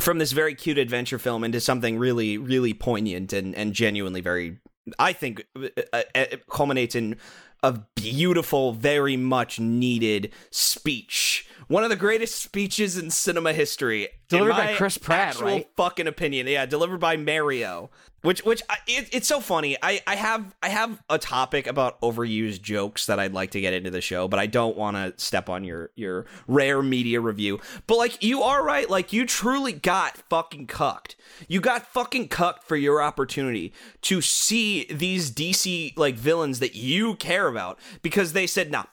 from 0.00 0.18
this 0.18 0.32
very 0.32 0.54
cute 0.54 0.78
adventure 0.78 1.18
film 1.18 1.44
into 1.44 1.60
something 1.60 1.98
really 1.98 2.38
really 2.38 2.74
poignant 2.74 3.32
and 3.32 3.54
and 3.54 3.72
genuinely 3.72 4.20
very 4.20 4.58
I 4.98 5.12
think 5.12 5.46
uh, 5.56 5.68
uh, 5.92 6.02
it 6.14 6.46
culminates 6.48 6.94
in 6.94 7.16
a 7.62 7.80
beautiful, 7.94 8.72
very 8.72 9.16
much 9.16 9.60
needed 9.60 10.32
speech. 10.50 11.46
One 11.68 11.84
of 11.84 11.90
the 11.90 11.96
greatest 11.96 12.40
speeches 12.40 12.96
in 12.96 13.10
cinema 13.10 13.52
history, 13.52 14.08
Delivered 14.28 14.52
by 14.52 14.74
Chris 14.74 14.98
Pratt, 14.98 15.28
actual 15.28 15.46
right? 15.46 15.68
Fucking 15.76 16.06
opinion, 16.06 16.46
yeah, 16.46 16.66
delivered 16.66 17.00
by 17.00 17.16
Mario. 17.16 17.90
Which, 18.22 18.44
which 18.44 18.62
I, 18.70 18.76
it, 18.86 19.08
it's 19.12 19.26
so 19.26 19.40
funny. 19.40 19.76
I, 19.82 20.00
I 20.06 20.14
have, 20.14 20.54
I 20.62 20.68
have 20.68 21.02
a 21.10 21.18
topic 21.18 21.66
about 21.66 22.00
overused 22.02 22.62
jokes 22.62 23.06
that 23.06 23.18
I'd 23.18 23.32
like 23.32 23.50
to 23.50 23.60
get 23.60 23.74
into 23.74 23.90
the 23.90 24.00
show, 24.00 24.28
but 24.28 24.38
I 24.38 24.46
don't 24.46 24.76
want 24.76 24.96
to 24.96 25.12
step 25.22 25.48
on 25.48 25.64
your 25.64 25.90
your 25.96 26.26
rare 26.46 26.82
media 26.82 27.20
review. 27.20 27.60
But 27.88 27.98
like, 27.98 28.22
you 28.22 28.42
are 28.42 28.64
right. 28.64 28.88
Like, 28.88 29.12
you 29.12 29.26
truly 29.26 29.72
got 29.72 30.18
fucking 30.30 30.68
cucked. 30.68 31.16
You 31.48 31.60
got 31.60 31.92
fucking 31.92 32.28
cucked 32.28 32.62
for 32.62 32.76
your 32.76 33.02
opportunity 33.02 33.72
to 34.02 34.20
see 34.20 34.84
these 34.84 35.32
DC 35.32 35.98
like 35.98 36.14
villains 36.14 36.60
that 36.60 36.76
you 36.76 37.16
care 37.16 37.48
about 37.48 37.80
because 38.02 38.34
they 38.34 38.46
said, 38.46 38.70
nah, 38.70 38.84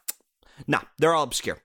nah, 0.66 0.82
they're 0.98 1.14
all 1.14 1.24
obscure. 1.24 1.60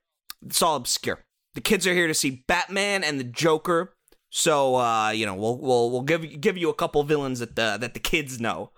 It's 0.45 0.62
all 0.62 0.76
obscure. 0.76 1.24
The 1.55 1.61
kids 1.61 1.86
are 1.86 1.95
here 1.95 2.07
to 2.07 2.14
see 2.14 2.45
Batman 2.47 3.05
and 3.05 3.18
the 3.18 3.24
Joker. 3.24 3.95
So 4.30 4.76
uh, 4.76 5.11
you 5.11 5.26
know, 5.26 5.34
we'll 5.34 5.59
we'll 5.59 5.90
we'll 5.90 6.03
give 6.03 6.24
you 6.24 6.36
give 6.36 6.59
you 6.59 6.68
a 6.68 6.74
couple 6.74 7.03
villains 7.05 7.38
that 7.38 7.57
the 7.57 7.76
that 7.80 7.95
the 7.95 8.01
kids 8.01 8.40
know. 8.40 8.70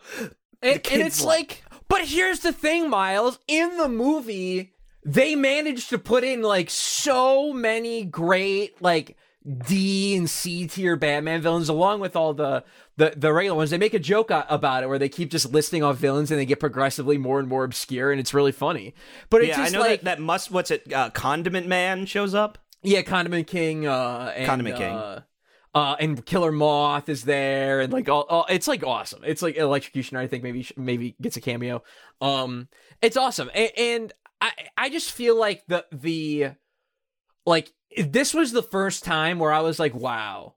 And, 0.62 0.74
and 0.74 0.82
kids 0.82 1.06
it's 1.06 1.24
like. 1.24 1.62
like, 1.70 1.82
but 1.88 2.06
here's 2.06 2.40
the 2.40 2.52
thing, 2.52 2.90
Miles. 2.90 3.38
In 3.48 3.76
the 3.76 3.88
movie, 3.88 4.74
they 5.04 5.34
managed 5.34 5.88
to 5.90 5.98
put 5.98 6.24
in 6.24 6.42
like 6.42 6.68
so 6.68 7.52
many 7.52 8.04
great 8.04 8.82
like 8.82 9.16
D 9.66 10.16
and 10.16 10.28
C 10.28 10.66
tier 10.66 10.96
Batman 10.96 11.40
villains, 11.40 11.68
along 11.68 12.00
with 12.00 12.16
all 12.16 12.34
the 12.34 12.64
the 12.96 13.12
the 13.16 13.32
regular 13.32 13.56
ones. 13.56 13.70
They 13.70 13.78
make 13.78 13.94
a 13.94 13.98
joke 13.98 14.30
about 14.30 14.82
it 14.82 14.88
where 14.88 14.98
they 14.98 15.08
keep 15.08 15.30
just 15.30 15.52
listing 15.52 15.82
off 15.82 15.96
villains 15.98 16.30
and 16.30 16.40
they 16.40 16.46
get 16.46 16.60
progressively 16.60 17.18
more 17.18 17.38
and 17.38 17.48
more 17.48 17.64
obscure, 17.64 18.10
and 18.10 18.20
it's 18.20 18.32
really 18.34 18.52
funny. 18.52 18.94
But 19.30 19.42
it's 19.42 19.56
Yeah, 19.56 19.64
I 19.64 19.68
know 19.70 19.80
like 19.80 20.00
that 20.02 20.16
that 20.16 20.20
must 20.20 20.50
what's 20.50 20.70
it 20.70 20.92
uh, 20.92 21.10
Condiment 21.10 21.66
Man 21.66 22.06
shows 22.06 22.34
up. 22.34 22.58
yeah, 22.82 23.02
Condiment 23.02 23.46
King, 23.46 23.86
uh, 23.86 24.32
and, 24.34 24.46
Condiment 24.46 24.76
King. 24.76 24.92
uh, 24.94 25.20
uh, 25.74 25.94
and 26.00 26.24
Killer 26.24 26.52
Moth 26.52 27.08
is 27.10 27.24
there, 27.24 27.80
and 27.80 27.92
like 27.92 28.08
all, 28.08 28.22
all 28.22 28.46
it's 28.48 28.66
like 28.66 28.82
awesome. 28.82 29.22
It's 29.24 29.42
like 29.42 29.56
Electrocutioner. 29.56 30.18
I 30.18 30.26
think 30.26 30.42
maybe 30.42 30.66
maybe 30.76 31.16
gets 31.20 31.36
a 31.36 31.40
cameo. 31.42 31.82
Um, 32.22 32.68
it's 33.02 33.16
awesome, 33.18 33.50
and, 33.54 33.70
and 33.76 34.12
I 34.40 34.52
I 34.78 34.88
just 34.88 35.12
feel 35.12 35.38
like 35.38 35.64
the 35.66 35.84
the 35.92 36.52
like 37.44 37.72
this 37.98 38.32
was 38.32 38.52
the 38.52 38.62
first 38.62 39.04
time 39.04 39.38
where 39.38 39.52
I 39.52 39.60
was 39.60 39.78
like, 39.78 39.94
wow, 39.94 40.54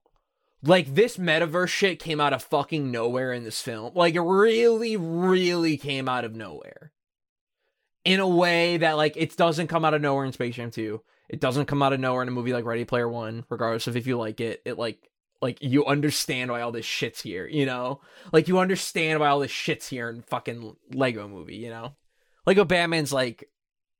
like 0.64 0.94
this 0.94 1.18
metaverse 1.18 1.70
shit 1.70 2.00
came 2.00 2.20
out 2.20 2.34
of 2.34 2.44
fucking 2.44 2.92
nowhere 2.92 3.32
in 3.32 3.44
this 3.44 3.62
film. 3.62 3.94
Like 3.96 4.16
it 4.16 4.22
really, 4.22 4.98
really 4.98 5.78
came 5.78 6.10
out 6.10 6.26
of 6.26 6.36
nowhere. 6.36 6.92
In 8.06 8.20
a 8.20 8.28
way 8.28 8.78
that 8.78 8.98
like 8.98 9.16
it 9.18 9.36
doesn't 9.38 9.68
come 9.68 9.86
out 9.86 9.94
of 9.94 10.02
nowhere 10.02 10.26
in 10.26 10.32
Space 10.32 10.56
Jam 10.56 10.72
2. 10.72 11.02
It 11.30 11.40
doesn't 11.40 11.68
come 11.68 11.84
out 11.84 11.94
of 11.94 12.00
nowhere 12.00 12.24
in 12.24 12.28
a 12.28 12.32
movie 12.32 12.54
like 12.54 12.66
Ready 12.66 12.86
Player 12.86 13.08
One, 13.08 13.46
regardless 13.50 13.88
of 13.88 13.96
if 13.96 14.08
you 14.08 14.18
like 14.18 14.42
it. 14.42 14.62
It 14.66 14.80
like 14.80 15.10
like 15.42 15.62
you 15.62 15.86
understand 15.86 16.52
why 16.52 16.62
all 16.62 16.72
this 16.72 16.86
shit's 16.86 17.22
here, 17.22 17.48
you 17.48 17.66
know? 17.66 18.02
Like 18.34 18.48
you 18.48 18.60
understand 18.60 19.20
why 19.20 19.30
all 19.30 19.40
this 19.40 19.52
shit's 19.52 19.88
here 19.88 20.10
in 20.10 20.22
fucking 20.24 20.76
Lego 20.92 21.28
movie, 21.28 21.56
you 21.56 21.70
know? 21.70 21.96
Lego 22.46 22.66
Batman's 22.66 23.14
like, 23.14 23.50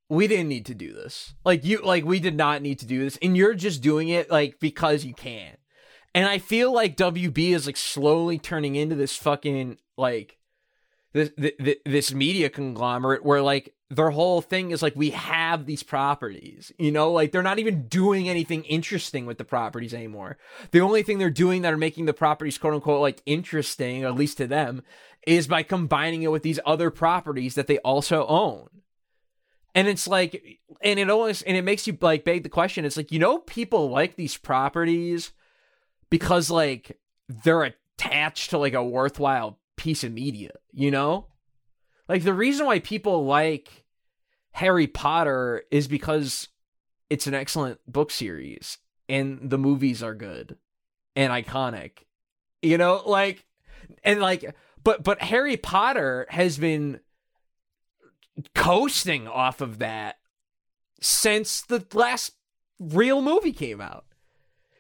we 0.10 0.28
didn't 0.28 0.50
need 0.50 0.66
to 0.66 0.74
do 0.74 0.92
this. 0.92 1.36
Like 1.46 1.64
you 1.64 1.82
like 1.84 2.04
we 2.04 2.20
did 2.20 2.36
not 2.36 2.62
need 2.62 2.80
to 2.80 2.86
do 2.86 3.00
this. 3.00 3.18
And 3.22 3.38
you're 3.38 3.54
just 3.54 3.82
doing 3.82 4.10
it 4.10 4.32
like 4.32 4.60
because 4.60 5.06
you 5.06 5.14
can. 5.14 5.56
And 6.14 6.28
I 6.28 6.40
feel 6.40 6.74
like 6.74 6.98
WB 6.98 7.54
is 7.54 7.66
like 7.66 7.78
slowly 7.78 8.40
turning 8.40 8.76
into 8.76 8.96
this 8.96 9.16
fucking 9.16 9.78
like 9.98 10.38
this 11.14 11.32
this, 11.38 11.76
this 11.86 12.14
media 12.14 12.50
conglomerate 12.50 13.24
where 13.24 13.42
like 13.42 13.74
their 13.90 14.12
whole 14.12 14.42
thing 14.42 14.70
is 14.72 14.84
like 14.84 14.96
we 14.96 15.10
have 15.12 15.66
these 15.66 15.82
properties 15.84 16.72
you 16.78 16.92
know? 16.92 17.12
Like 17.12 17.32
they're 17.32 17.44
not 17.44 17.60
even 17.60 17.88
doing 17.88 18.30
anything 18.30 18.64
interesting 18.64 19.26
with 19.26 19.38
the 19.38 19.46
properties 19.46 19.94
anymore. 19.94 20.38
The 20.72 20.82
only 20.82 21.04
thing 21.04 21.18
they're 21.18 21.30
doing 21.30 21.62
that 21.62 21.74
are 21.74 21.78
making 21.78 22.06
the 22.06 22.14
properties 22.14 22.58
quote 22.58 22.74
unquote 22.74 23.02
like 23.02 23.22
interesting 23.26 24.04
at 24.04 24.16
least 24.16 24.38
to 24.38 24.48
them 24.48 24.84
is 25.28 25.48
by 25.48 25.64
combining 25.64 26.24
it 26.24 26.32
with 26.32 26.44
these 26.44 26.60
other 26.66 26.90
properties 26.90 27.56
that 27.56 27.68
they 27.68 27.78
also 27.80 28.26
own. 28.28 28.70
And 29.76 29.88
it's 29.88 30.08
like 30.08 30.60
and 30.82 31.00
it 31.00 31.10
always 31.10 31.44
and 31.44 31.56
it 31.56 31.64
makes 31.64 31.86
you 31.86 31.98
like 32.02 32.24
beg 32.24 32.44
the 32.44 32.50
question. 32.50 32.86
It's 32.86 32.98
like 32.98 33.12
you 33.12 33.20
know 33.20 33.40
people 33.40 33.90
like 33.90 34.16
these 34.16 34.38
properties 34.38 35.32
because 36.10 36.50
like 36.50 36.98
they're 37.28 37.64
attached 37.64 38.50
to 38.50 38.58
like 38.58 38.74
a 38.74 38.84
worthwhile 38.84 39.60
piece 39.76 40.04
of 40.04 40.12
media 40.12 40.52
you 40.72 40.92
know 40.92 41.28
like 42.08 42.24
the 42.24 42.34
reason 42.34 42.66
why 42.66 42.80
people 42.80 43.26
like 43.26 43.86
Harry 44.54 44.88
Potter 44.88 45.64
is 45.72 45.88
because 45.88 46.50
it's 47.10 47.28
an 47.28 47.34
excellent 47.34 47.80
book 47.88 48.12
series 48.12 48.80
and 49.08 49.50
the 49.50 49.58
movies 49.58 50.04
are 50.04 50.16
good 50.16 50.58
and 51.16 51.32
iconic. 51.32 52.04
You 52.62 52.78
know, 52.78 53.02
like 53.06 53.46
and 54.04 54.20
like 54.20 54.56
but 54.84 55.04
but 55.04 55.22
Harry 55.22 55.56
Potter 55.56 56.28
has 56.30 56.58
been 56.58 57.00
coasting 58.56 59.28
off 59.28 59.62
of 59.62 59.80
that 59.80 60.18
since 61.02 61.62
the 61.62 61.86
last 61.94 62.34
real 62.80 63.22
movie 63.22 63.54
came 63.54 63.80
out. 63.80 64.06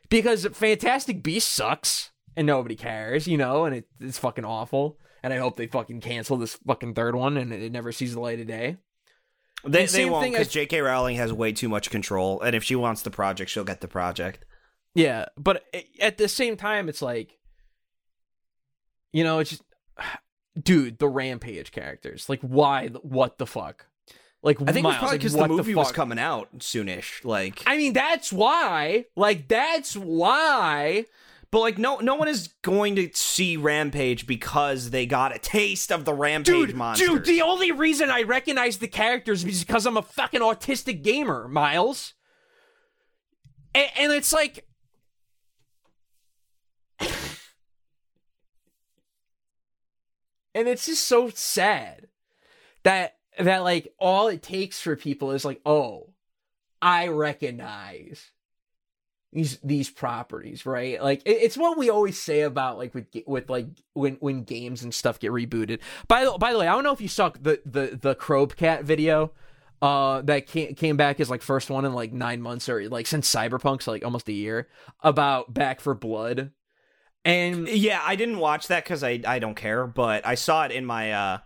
Because 0.10 0.46
Fantastic 0.54 1.22
Beast 1.24 1.50
sucks 1.50 2.12
and 2.36 2.48
nobody 2.48 2.76
cares, 2.76 3.28
you 3.28 3.38
know, 3.38 3.66
and 3.66 3.76
it, 3.76 3.88
it's 4.00 4.18
fucking 4.18 4.46
awful. 4.46 4.98
And 5.22 5.34
I 5.34 5.38
hope 5.38 5.58
they 5.58 5.68
fucking 5.68 6.02
cancel 6.02 6.38
this 6.38 6.56
fucking 6.66 6.94
third 6.94 7.16
one 7.16 7.38
and 7.38 7.54
it 7.54 7.72
never 7.72 7.92
sees 7.92 8.14
the 8.14 8.20
light 8.20 8.40
of 8.40 8.48
day. 8.48 8.78
They, 9.66 9.82
And 9.82 9.90
they 9.90 10.06
won't 10.06 10.32
because 10.32 10.48
J.K. 10.48 10.80
Rowling 10.82 11.18
has 11.18 11.34
way 11.34 11.52
too 11.52 11.68
much 11.68 11.90
control, 11.90 12.40
and 12.42 12.56
if 12.56 12.64
she 12.64 12.76
wants 12.76 13.02
the 13.02 13.12
project, 13.12 13.52
she'll 13.52 13.66
get 13.66 13.82
the 13.82 13.88
project. 13.88 14.46
Yeah, 14.96 15.26
but 15.38 15.64
at 16.00 16.18
the 16.18 16.28
same 16.28 16.56
time, 16.56 16.88
it's 16.88 17.02
like, 17.02 17.38
you 19.12 19.24
know, 19.24 19.40
it's 19.40 19.50
just, 19.50 19.64
dude, 20.62 21.00
the 21.00 21.10
Rampage 21.10 21.72
characters. 21.72 22.30
Like, 22.30 22.42
why? 22.42 22.88
What 22.88 23.38
the 23.38 23.46
fuck? 23.46 23.88
Like, 24.42 24.62
I 24.62 24.72
think 24.72 24.84
Miles, 24.84 24.96
it's 24.96 25.00
probably 25.00 25.18
because 25.18 25.36
what 25.36 25.48
the 25.50 25.54
movie 25.56 25.76
was 25.76 25.92
coming 25.92 26.18
out 26.18 26.60
soonish. 26.60 27.26
Like, 27.26 27.62
I 27.68 27.76
mean, 27.78 27.92
that's 27.94 28.32
why. 28.32 29.06
Like, 29.16 29.50
that's 29.50 29.96
why. 29.98 31.06
but 31.52 31.60
like, 31.60 31.78
no, 31.78 31.98
no 31.98 32.16
one 32.16 32.30
is 32.30 32.48
going 32.62 32.96
to 32.96 33.10
see 33.14 33.58
Rampage 33.58 34.26
because 34.26 34.92
they 34.92 35.06
got 35.06 35.36
a 35.36 35.40
taste 35.40 35.92
of 35.92 36.06
the 36.06 36.14
Rampage 36.14 36.54
Dude, 36.68 36.76
monsters. 36.76 37.10
dude, 37.10 37.26
the 37.26 37.42
only 37.42 37.74
reason 37.74 38.10
I 38.10 38.24
recognize 38.24 38.78
the 38.78 38.88
characters 38.88 39.44
is 39.44 39.66
because 39.66 39.86
I'm 39.86 39.98
a 39.98 40.02
fucking 40.02 40.40
autistic 40.42 41.04
gamer, 41.04 41.50
Miles. 41.50 42.14
And, 43.76 43.90
and 44.00 44.14
it's 44.14 44.32
like. 44.32 44.66
and 50.56 50.68
it's 50.68 50.86
just 50.86 51.06
so 51.06 51.30
sad 51.30 52.08
that 52.84 53.16
that 53.40 53.64
like 53.64 53.94
all 53.98 54.28
it 54.28 54.42
takes 54.42 54.82
for 54.82 54.96
people 54.96 55.32
is 55.32 55.46
like, 55.46 55.62
oh, 55.66 56.10
I 56.82 57.08
recognize 57.08 58.32
these 59.32 59.60
these 59.64 59.90
properties, 59.90 60.66
right? 60.66 61.02
Like 61.02 61.22
it, 61.26 61.38
it's 61.42 61.58
what 61.58 61.78
we 61.78 61.90
always 61.90 62.20
say 62.20 62.42
about 62.42 62.78
like 62.78 62.94
with 62.94 63.06
with 63.28 63.50
like 63.50 63.68
when 63.94 64.16
when 64.16 64.44
games 64.44 64.84
and 64.84 64.94
stuff 64.94 65.20
get 65.20 65.32
rebooted. 65.32 65.80
By 66.08 66.26
the 66.26 66.32
by 66.38 66.52
the 66.52 66.60
way, 66.60 66.68
I 66.68 66.74
don't 66.74 66.84
know 66.84 66.94
if 66.94 67.02
you 67.02 67.08
saw 67.08 67.30
the 67.30 67.62
the 67.66 67.98
the 68.02 68.16
Crowbcat 68.16 68.84
video 68.84 69.32
uh 69.82 70.22
that 70.24 70.48
came 70.48 70.74
came 70.76 70.98
back 70.98 71.20
as 71.20 71.30
like 71.30 71.42
first 71.42 71.70
one 71.70 71.86
in 71.86 71.94
like 71.94 72.12
9 72.12 72.42
months 72.42 72.68
or 72.68 72.90
like 72.90 73.08
since 73.08 73.34
Cyberpunk's 73.34 73.86
so 73.86 73.92
like 73.92 74.04
almost 74.04 74.28
a 74.28 74.34
year 74.34 74.68
about 75.02 75.54
Back 75.54 75.80
4 75.80 75.94
Blood. 75.96 76.52
And 77.24 77.68
Yeah, 77.68 78.02
I 78.04 78.16
didn't 78.16 78.40
watch 78.40 78.68
that 78.68 78.84
because 78.84 79.04
I 79.04 79.22
I 79.28 79.40
don't 79.40 79.56
care, 79.56 79.86
but 79.86 80.26
I 80.26 80.36
saw 80.36 80.66
it 80.66 80.72
in 80.72 80.86
my 80.86 81.14
uh 81.14 81.38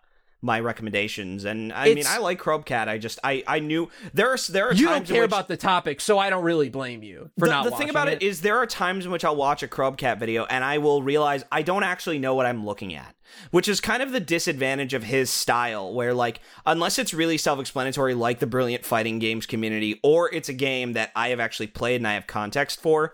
my 0.43 0.59
recommendations, 0.59 1.45
and 1.45 1.71
I 1.71 1.93
mean 1.93 2.05
I 2.05 2.17
like 2.17 2.39
Crowbcat. 2.39 2.87
I 2.89 2.97
just 2.97 3.17
I 3.23 3.43
I 3.47 3.59
knew 3.59 3.89
there 4.13 4.29
are 4.29 4.37
there 4.49 4.67
are 4.67 4.73
you 4.73 4.87
don't 4.87 5.07
care 5.07 5.21
which- 5.21 5.29
about 5.29 5.47
the 5.47 5.57
topic, 5.57 6.01
so 6.01 6.19
I 6.19 6.29
don't 6.29 6.43
really 6.43 6.69
blame 6.69 7.01
you 7.01 7.31
for 7.39 7.47
the, 7.47 7.51
not 7.51 7.63
the 7.63 7.71
thing 7.71 7.89
about 7.89 8.09
it. 8.09 8.21
it 8.21 8.25
is 8.25 8.41
there 8.41 8.57
are 8.57 8.67
times 8.67 9.05
in 9.05 9.11
which 9.11 9.23
I'll 9.23 9.37
watch 9.37 9.63
a 9.63 9.67
Crowbcat 9.67 10.19
video 10.19 10.43
and 10.45 10.63
I 10.63 10.77
will 10.79 11.01
realize 11.01 11.45
I 11.51 11.61
don't 11.61 11.83
actually 11.83 12.19
know 12.19 12.35
what 12.35 12.45
I'm 12.45 12.65
looking 12.65 12.93
at, 12.93 13.15
which 13.51 13.69
is 13.69 13.79
kind 13.79 14.03
of 14.03 14.11
the 14.11 14.19
disadvantage 14.19 14.93
of 14.93 15.03
his 15.03 15.29
style, 15.29 15.93
where 15.93 16.13
like 16.13 16.41
unless 16.65 16.99
it's 16.99 17.13
really 17.13 17.37
self-explanatory, 17.37 18.13
like 18.13 18.39
the 18.39 18.47
brilliant 18.47 18.85
fighting 18.85 19.19
games 19.19 19.45
community, 19.45 19.99
or 20.03 20.29
it's 20.33 20.49
a 20.49 20.53
game 20.53 20.93
that 20.93 21.11
I 21.15 21.29
have 21.29 21.39
actually 21.39 21.67
played 21.67 21.95
and 22.01 22.07
I 22.07 22.15
have 22.15 22.27
context 22.27 22.81
for. 22.81 23.13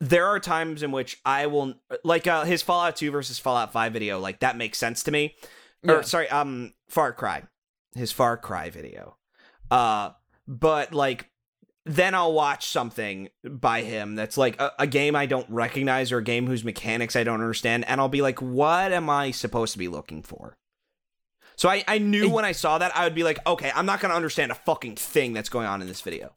There 0.00 0.26
are 0.26 0.40
times 0.40 0.82
in 0.82 0.90
which 0.90 1.20
I 1.24 1.46
will 1.46 1.74
like 2.02 2.26
uh, 2.26 2.44
his 2.44 2.60
Fallout 2.60 2.96
2 2.96 3.12
versus 3.12 3.38
Fallout 3.38 3.72
5 3.72 3.92
video, 3.92 4.18
like 4.18 4.40
that 4.40 4.56
makes 4.56 4.78
sense 4.78 5.04
to 5.04 5.12
me. 5.12 5.36
Yeah. 5.86 5.94
Or 5.94 6.02
sorry, 6.02 6.28
um 6.28 6.74
Far 6.88 7.12
Cry. 7.12 7.44
His 7.94 8.12
Far 8.12 8.36
Cry 8.36 8.70
video. 8.70 9.16
Uh 9.70 10.10
but 10.46 10.92
like 10.92 11.30
then 11.86 12.16
I'll 12.16 12.32
watch 12.32 12.66
something 12.66 13.28
by 13.48 13.82
him 13.82 14.16
that's 14.16 14.36
like 14.36 14.60
a, 14.60 14.72
a 14.80 14.86
game 14.88 15.14
I 15.14 15.26
don't 15.26 15.48
recognize 15.48 16.10
or 16.10 16.18
a 16.18 16.24
game 16.24 16.46
whose 16.48 16.64
mechanics 16.64 17.14
I 17.14 17.22
don't 17.22 17.40
understand, 17.40 17.84
and 17.86 18.00
I'll 18.00 18.08
be 18.08 18.22
like, 18.22 18.42
what 18.42 18.92
am 18.92 19.08
I 19.08 19.30
supposed 19.30 19.72
to 19.74 19.78
be 19.78 19.86
looking 19.86 20.22
for? 20.22 20.58
So 21.54 21.68
I, 21.68 21.84
I 21.86 21.98
knew 21.98 22.28
when 22.28 22.44
I 22.44 22.52
saw 22.52 22.78
that, 22.78 22.94
I 22.96 23.04
would 23.04 23.14
be 23.14 23.22
like, 23.22 23.38
okay, 23.46 23.70
I'm 23.74 23.86
not 23.86 24.00
going 24.00 24.10
to 24.10 24.16
understand 24.16 24.50
a 24.50 24.56
fucking 24.56 24.96
thing 24.96 25.32
that's 25.32 25.48
going 25.48 25.66
on 25.66 25.80
in 25.80 25.86
this 25.86 26.00
video. 26.00 26.32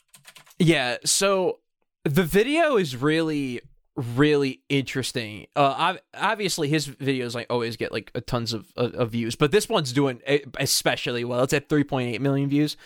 Yeah, 0.60 0.97
so 1.04 1.60
the 2.06 2.24
video 2.24 2.78
is 2.78 2.95
really 2.95 3.60
really 4.00 4.62
interesting. 4.70 5.47
Uh 5.56 5.76
ob- 5.78 6.00
obviously 6.14 6.68
his 6.70 6.88
videos 6.88 7.36
like 7.36 7.47
always 7.50 7.78
get 7.78 7.91
like 7.91 8.12
a 8.16 8.22
tons 8.22 8.54
of, 8.54 8.72
of, 8.76 8.93
of 8.95 9.12
views, 9.12 9.36
but 9.36 9.52
this 9.52 9.70
one's 9.70 9.93
doing 9.93 10.22
especially 10.58 11.24
well. 11.24 11.43
It's 11.43 11.54
at 11.54 11.70
3.8 11.70 12.20
million 12.20 12.50
views. 12.50 12.78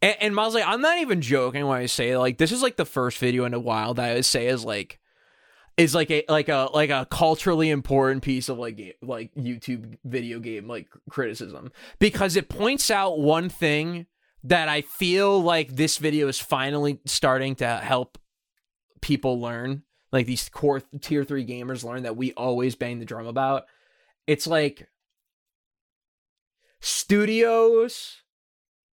And, 0.00 0.16
and 0.20 0.34
Miles 0.34 0.54
like 0.54 0.66
I'm 0.66 0.80
not 0.80 0.98
even 0.98 1.20
joking 1.20 1.66
when 1.66 1.78
I 1.78 1.86
say 1.86 2.16
like 2.16 2.38
this 2.38 2.52
is 2.52 2.62
like 2.62 2.76
the 2.76 2.84
first 2.84 3.18
video 3.18 3.44
in 3.44 3.54
a 3.54 3.60
while 3.60 3.94
that 3.94 4.10
I 4.10 4.14
would 4.14 4.24
say 4.24 4.46
is 4.46 4.64
like 4.64 4.98
is 5.76 5.94
like 5.94 6.10
a 6.10 6.24
like 6.28 6.48
a 6.48 6.68
like 6.74 6.90
a 6.90 7.06
culturally 7.10 7.70
important 7.70 8.22
piece 8.22 8.48
of 8.48 8.58
like 8.58 8.76
ga- 8.76 8.96
like 9.02 9.34
YouTube 9.34 9.96
video 10.04 10.38
game 10.38 10.68
like 10.68 10.88
criticism 11.08 11.72
because 11.98 12.36
it 12.36 12.48
points 12.48 12.90
out 12.90 13.18
one 13.18 13.48
thing 13.48 14.06
that 14.44 14.68
I 14.68 14.82
feel 14.82 15.40
like 15.42 15.76
this 15.76 15.98
video 15.98 16.28
is 16.28 16.38
finally 16.38 17.00
starting 17.04 17.54
to 17.56 17.76
help 17.76 18.18
people 19.00 19.40
learn, 19.40 19.82
like 20.12 20.26
these 20.26 20.48
core 20.48 20.82
tier 21.00 21.24
three 21.24 21.46
gamers 21.46 21.84
learn 21.84 22.02
that 22.02 22.16
we 22.16 22.32
always 22.34 22.74
bang 22.74 22.98
the 22.98 23.04
drum 23.04 23.26
about. 23.26 23.64
It's 24.26 24.46
like 24.46 24.88
studios 26.80 28.22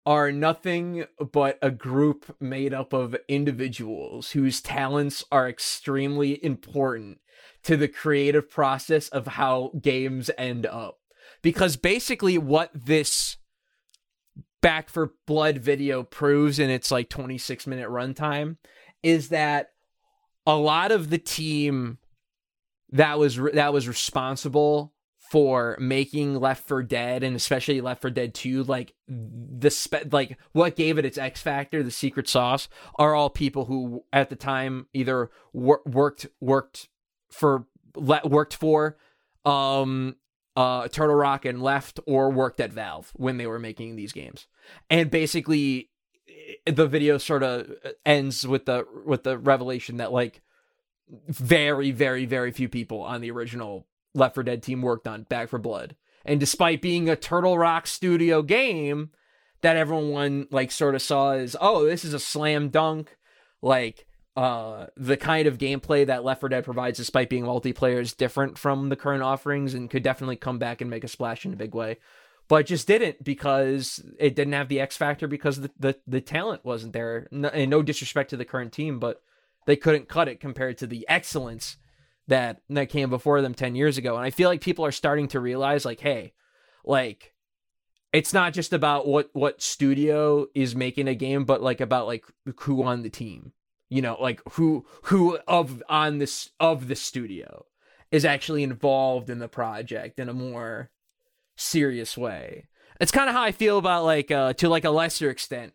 are 0.05 0.33
nothing 0.33 1.05
but 1.33 1.59
a 1.63 1.71
group 1.71 2.35
made 2.41 2.75
up 2.75 2.93
of 2.93 3.17
individuals 3.29 4.33
whose 4.33 4.61
talents 4.61 5.25
are 5.31 5.49
extremely 5.49 6.43
important 6.45 7.21
to 7.63 7.77
the 7.77 7.89
creative 7.89 8.51
process 8.51 9.09
of 9.11 9.27
how 9.29 9.71
games 9.81 10.31
end 10.37 10.67
up. 10.67 10.99
Because 11.41 11.77
basically, 11.77 12.39
what 12.39 12.71
this 12.75 13.37
Back 14.61 14.89
4 14.89 15.13
Blood 15.27 15.59
video 15.59 16.03
proves 16.03 16.59
in 16.59 16.71
its 16.71 16.91
like 16.91 17.09
26 17.09 17.67
minute 17.67 17.89
runtime 17.89 18.57
is 19.03 19.29
that 19.29 19.71
a 20.47 20.57
lot 20.57 20.93
of 20.93 21.11
the 21.11 21.18
team 21.18 21.99
that 22.90 23.18
was 23.18 23.38
re- 23.38 23.53
that 23.53 23.72
was 23.72 23.88
responsible 23.88 24.93
for 25.30 25.78
making 25.80 26.38
Left 26.38 26.68
4 26.68 26.82
Dead 26.82 27.22
and 27.22 27.34
especially 27.34 27.80
Left 27.80 28.03
4 28.03 28.11
Dead 28.11 28.34
2 28.34 28.64
like 28.64 28.95
the 29.09 29.70
spe- 29.70 30.12
like 30.12 30.38
what 30.53 30.76
gave 30.76 30.99
it 30.99 31.07
its 31.07 31.16
X 31.16 31.40
factor 31.40 31.82
the 31.82 31.90
secret 31.90 32.28
sauce 32.28 32.68
are 32.97 33.14
all 33.14 33.30
people 33.30 33.64
who 33.64 34.05
at 34.12 34.28
the 34.28 34.36
time 34.36 34.86
either 34.93 35.30
wor- 35.53 35.82
worked 35.86 36.26
worked 36.40 36.88
for 37.30 37.66
le- 37.97 38.20
worked 38.24 38.55
for 38.55 38.99
um 39.47 40.16
uh 40.55 40.86
Turtle 40.88 41.16
Rock 41.16 41.47
and 41.47 41.62
left 41.62 41.99
or 42.07 42.30
worked 42.30 42.61
at 42.61 42.72
Valve 42.72 43.11
when 43.14 43.38
they 43.38 43.47
were 43.47 43.59
making 43.59 43.97
these 43.97 44.12
games. 44.12 44.47
And 44.90 45.11
basically 45.11 45.88
the 46.66 46.86
video 46.86 47.18
sort 47.18 47.43
of 47.43 47.70
ends 48.05 48.47
with 48.47 48.66
the 48.66 48.86
with 49.05 49.24
the 49.24 49.38
revelation 49.38 49.99
that 49.99 50.12
like 50.12 50.40
very 51.28 51.90
very 51.90 52.24
very 52.24 52.53
few 52.53 52.68
people 52.68 53.01
on 53.03 53.20
the 53.20 53.30
original 53.30 53.86
Left 54.14 54.34
4 54.34 54.45
Dead 54.45 54.62
team 54.62 54.82
worked 54.82 55.09
on 55.09 55.22
Back 55.24 55.49
4 55.49 55.59
Blood. 55.59 55.97
And 56.24 56.38
despite 56.38 56.82
being 56.82 57.09
a 57.09 57.16
Turtle 57.16 57.59
Rock 57.59 57.86
studio 57.86 58.43
game 58.43 59.11
that 59.62 59.76
everyone 59.76 60.47
like 60.51 60.70
sort 60.70 60.95
of 60.95 61.03
saw 61.03 61.32
as 61.32 61.57
oh 61.61 61.84
this 61.84 62.05
is 62.05 62.14
a 62.14 62.18
slam 62.18 62.68
dunk 62.68 63.16
like 63.62 64.07
uh 64.36 64.86
the 64.97 65.16
kind 65.16 65.47
of 65.47 65.59
gameplay 65.59 66.07
that 66.07 66.24
Left 66.24 66.40
4 66.40 66.49
Dead 66.49 66.64
provides 66.64 66.99
despite 66.99 67.30
being 67.30 67.45
multiplayer 67.45 68.01
is 68.01 68.12
different 68.12 68.59
from 68.59 68.88
the 68.88 68.97
current 68.97 69.22
offerings 69.22 69.74
and 69.74 69.90
could 69.90 70.03
definitely 70.03 70.36
come 70.36 70.59
back 70.59 70.80
and 70.80 70.90
make 70.90 71.05
a 71.05 71.09
splash 71.09 71.47
in 71.47 71.53
a 71.53 71.57
big 71.57 71.74
way 71.74 71.99
but 72.53 72.67
just 72.67 72.87
didn't 72.87 73.25
because 73.25 74.05
it 74.19 74.37
didn't 74.37 74.53
have 74.53 74.69
the 74.69 74.79
X 74.79 74.95
factor 74.95 75.27
because 75.27 75.63
the 75.63 75.71
the, 75.79 75.97
the 76.07 76.21
talent 76.21 76.67
wasn't 76.67 76.93
there. 76.93 77.27
No, 77.31 77.49
and 77.49 77.71
no 77.71 77.81
disrespect 77.81 78.29
to 78.29 78.37
the 78.37 78.45
current 78.45 78.75
team, 78.75 78.99
but 78.99 79.23
they 79.65 79.75
couldn't 79.75 80.11
cut 80.11 80.29
it 80.29 80.39
compared 80.39 80.77
to 80.77 80.87
the 80.87 81.07
excellence 81.09 81.79
that 82.29 82.61
that 82.69 82.91
came 82.91 83.09
before 83.09 83.41
them 83.41 83.55
10 83.55 83.75
years 83.75 83.97
ago. 83.97 84.17
And 84.17 84.27
I 84.27 84.29
feel 84.29 84.51
like 84.51 84.61
people 84.61 84.85
are 84.85 84.93
starting 84.93 85.29
to 85.29 85.41
realize 85.41 85.87
like, 85.87 86.01
hey, 86.01 86.35
like 86.85 87.33
it's 88.13 88.35
not 88.35 88.53
just 88.53 88.75
about 88.75 89.09
what 89.09 89.31
what 89.33 89.63
studio 89.63 90.47
is 90.55 90.77
making 90.77 91.09
a 91.09 91.15
game, 91.15 91.47
but 91.47 91.63
like 91.63 91.81
about 91.81 92.07
like 92.07 92.27
who 92.59 92.83
on 92.83 93.03
the 93.03 93.09
team. 93.09 93.53
You 93.89 94.03
know, 94.03 94.19
like 94.21 94.43
who 94.51 94.85
who 95.05 95.39
of 95.49 95.83
on 95.89 96.19
this 96.19 96.51
of 96.61 96.89
the 96.89 96.97
studio 96.97 97.65
is 98.11 98.27
actually 98.27 98.63
involved 98.63 99.31
in 99.31 99.39
the 99.39 99.49
project 99.49 100.19
in 100.19 100.29
a 100.29 100.35
more 100.35 100.91
serious 101.57 102.17
way. 102.17 102.69
It's 103.01 103.13
kind 103.13 103.29
of 103.29 103.35
how 103.35 103.43
I 103.43 103.53
feel 103.53 103.79
about 103.79 104.05
like 104.05 104.31
uh 104.31 104.53
to 104.55 104.69
like 104.69 104.85
a 104.85 104.91
lesser 104.91 105.31
extent. 105.31 105.73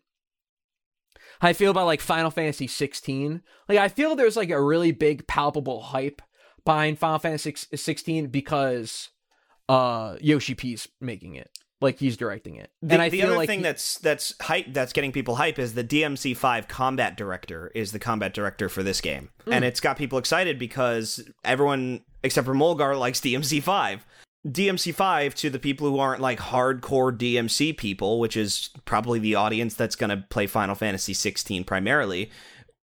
How 1.40 1.48
I 1.48 1.52
feel 1.52 1.70
about 1.70 1.86
like 1.86 2.00
Final 2.00 2.30
Fantasy 2.30 2.66
16. 2.66 3.42
Like 3.68 3.78
I 3.78 3.88
feel 3.88 4.16
there's 4.16 4.36
like 4.36 4.50
a 4.50 4.62
really 4.62 4.92
big 4.92 5.26
palpable 5.26 5.82
hype 5.82 6.20
behind 6.64 6.98
Final 6.98 7.18
Fantasy 7.18 7.54
16 7.76 8.28
because 8.28 9.10
uh 9.68 10.16
Yoshi 10.20 10.54
P's 10.54 10.88
making 11.00 11.34
it. 11.34 11.50
Like 11.80 12.00
he's 12.00 12.16
directing 12.16 12.56
it. 12.56 12.70
The, 12.82 12.94
and 12.94 13.02
I 13.02 13.08
the 13.08 13.18
feel 13.20 13.28
other 13.28 13.36
like 13.36 13.48
thing 13.48 13.60
he- 13.60 13.62
that's 13.62 13.98
that's 13.98 14.34
hype 14.40 14.72
that's 14.74 14.92
getting 14.92 15.12
people 15.12 15.36
hype 15.36 15.60
is 15.60 15.74
the 15.74 15.84
DMC5 15.84 16.66
combat 16.66 17.16
director 17.16 17.70
is 17.74 17.92
the 17.92 18.00
combat 18.00 18.34
director 18.34 18.68
for 18.68 18.82
this 18.82 19.00
game, 19.00 19.28
Hmm. 19.44 19.52
and 19.52 19.64
it's 19.64 19.78
got 19.78 19.96
people 19.96 20.18
excited 20.18 20.58
because 20.58 21.22
everyone 21.44 22.00
except 22.24 22.46
for 22.46 22.54
Mulgar 22.54 22.96
likes 22.96 23.20
DMC5. 23.20 24.00
DMC5 24.48 25.34
to 25.34 25.50
the 25.50 25.58
people 25.58 25.88
who 25.88 25.98
aren't 25.98 26.20
like 26.20 26.38
hardcore 26.38 27.16
DMC 27.16 27.76
people, 27.76 28.18
which 28.18 28.36
is 28.36 28.70
probably 28.84 29.18
the 29.18 29.34
audience 29.34 29.74
that's 29.74 29.96
going 29.96 30.10
to 30.10 30.24
play 30.28 30.46
Final 30.46 30.74
Fantasy 30.74 31.12
16 31.12 31.64
primarily, 31.64 32.30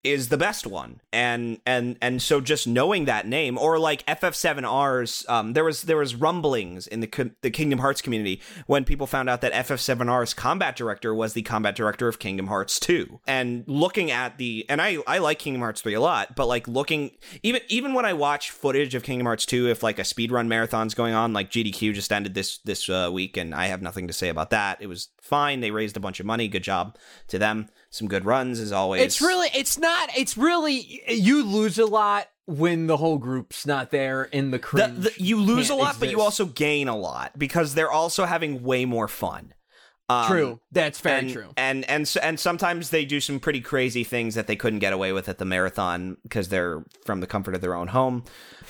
is 0.08 0.30
the 0.30 0.38
best 0.38 0.66
one. 0.66 1.01
And 1.12 1.60
and 1.66 1.97
and 2.01 2.22
so 2.22 2.41
just 2.41 2.68
knowing 2.68 3.05
that 3.05 3.28
name 3.28 3.58
or 3.58 3.78
like 3.80 4.05
FF7R's 4.05 5.26
um 5.28 5.53
there 5.53 5.64
was 5.64 5.84
there 5.84 5.97
was 5.97 6.16
rumblings 6.16 6.88
in 6.88 7.01
the 7.01 7.32
the 7.41 7.51
Kingdom 7.51 7.80
Hearts 7.80 8.01
community 8.01 8.41
when 8.66 8.86
people 8.86 9.08
found 9.08 9.30
out 9.30 9.41
that 9.41 9.53
FF7R's 9.53 10.34
combat 10.34 10.76
director 10.76 11.14
was 11.14 11.34
the 11.34 11.41
combat 11.41 11.76
director 11.76 12.08
of 12.08 12.20
Kingdom 12.20 12.47
Hearts 12.47 12.80
2. 12.80 13.20
And 13.28 13.64
looking 13.68 14.12
at 14.12 14.38
the 14.38 14.66
and 14.70 14.82
I 14.82 14.97
I 15.08 15.18
like 15.20 15.39
Kingdom 15.39 15.62
Hearts 15.62 15.82
3 15.82 15.93
a 15.93 16.01
lot, 16.01 16.36
but 16.36 16.47
like 16.47 16.68
looking 16.68 17.12
even 17.43 17.62
even 17.68 17.93
when 17.93 18.05
I 18.05 18.14
watch 18.14 18.51
footage 18.51 18.95
of 18.95 19.03
Kingdom 19.03 19.26
Hearts 19.26 19.45
2 19.45 19.68
if 19.68 19.84
like 19.84 19.99
a 19.99 20.03
speedrun 20.03 20.47
marathon's 20.47 20.93
going 20.93 21.14
on 21.14 21.34
like 21.34 21.51
GDQ 21.51 21.93
just 21.93 22.12
ended 22.12 22.34
this 22.34 22.60
this 22.60 22.89
uh, 22.89 23.10
week 23.12 23.38
and 23.38 23.53
I 23.53 23.68
have 23.68 23.82
nothing 23.82 24.08
to 24.08 24.14
say 24.14 24.30
about 24.30 24.49
that. 24.51 24.82
It 24.82 24.88
was 24.88 25.10
fine. 25.22 25.60
They 25.60 25.72
raised 25.72 25.97
a 25.97 26.01
bunch 26.01 26.20
of 26.20 26.26
money. 26.26 26.47
Good 26.47 26.64
job 26.64 26.97
to 27.28 27.38
them. 27.39 27.70
Some 27.90 28.08
good 28.08 28.26
runs 28.26 28.60
as 28.60 28.72
always. 28.72 29.02
it's 29.02 29.22
really 29.22 29.50
it's 29.56 29.78
not 29.78 30.10
it's 30.18 30.38
really 30.38 31.02
you 31.08 31.44
lose 31.44 31.80
a 31.80 31.86
lot 31.86 32.28
when 32.46 32.88
the 32.88 32.98
whole 32.98 33.18
group's 33.18 33.66
not 33.66 33.92
there 33.92 34.24
in 34.26 34.52
the 34.52 34.58
the- 34.58 35.14
you 35.18 35.38
lose 35.40 35.70
a 35.70 35.76
lot, 35.76 35.98
but 36.00 36.10
you 36.10 36.22
also 36.22 36.46
gain 36.46 36.88
a 36.88 36.96
lot 36.96 37.38
because 37.38 37.74
they're 37.76 37.92
also 37.92 38.26
having 38.26 38.64
way 38.64 38.86
more 38.86 39.08
fun. 39.08 39.54
Um, 40.10 40.28
True. 40.28 40.60
That's 40.72 41.02
very 41.02 41.20
and, 41.20 41.30
true. 41.34 41.50
And 41.58 41.84
and 41.90 42.02
s- 42.04 42.16
and 42.16 42.40
sometimes 42.40 42.92
they 42.92 43.04
do 43.04 43.20
some 43.20 43.42
pretty 43.42 43.60
crazy 43.60 44.06
things 44.06 44.36
that 44.36 44.48
they 44.48 44.56
couldn't 44.56 44.80
get 44.80 44.94
away 44.94 45.12
with 45.12 45.28
at 45.28 45.38
the 45.38 45.44
marathon 45.44 46.16
because 46.24 46.48
they're 46.48 46.86
from 47.06 47.20
the 47.20 47.28
comfort 47.28 47.56
of 47.56 47.60
their 47.62 47.74
own 47.76 47.88
home. 47.90 48.24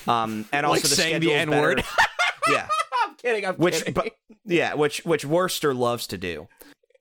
Um, 0.07 0.45
and 0.51 0.65
also 0.65 0.73
Like 0.81 0.81
the 0.83 0.87
saying 0.95 1.19
the 1.21 1.33
N-word. 1.33 1.83
yeah, 2.49 2.67
I'm 3.05 3.15
kidding. 3.17 3.45
I'm 3.45 3.53
which 3.55 3.75
kidding. 3.79 3.93
but, 3.93 4.13
yeah, 4.45 4.73
which 4.73 5.05
which 5.05 5.25
Worcester 5.25 5.75
loves 5.75 6.07
to 6.07 6.17
do. 6.17 6.47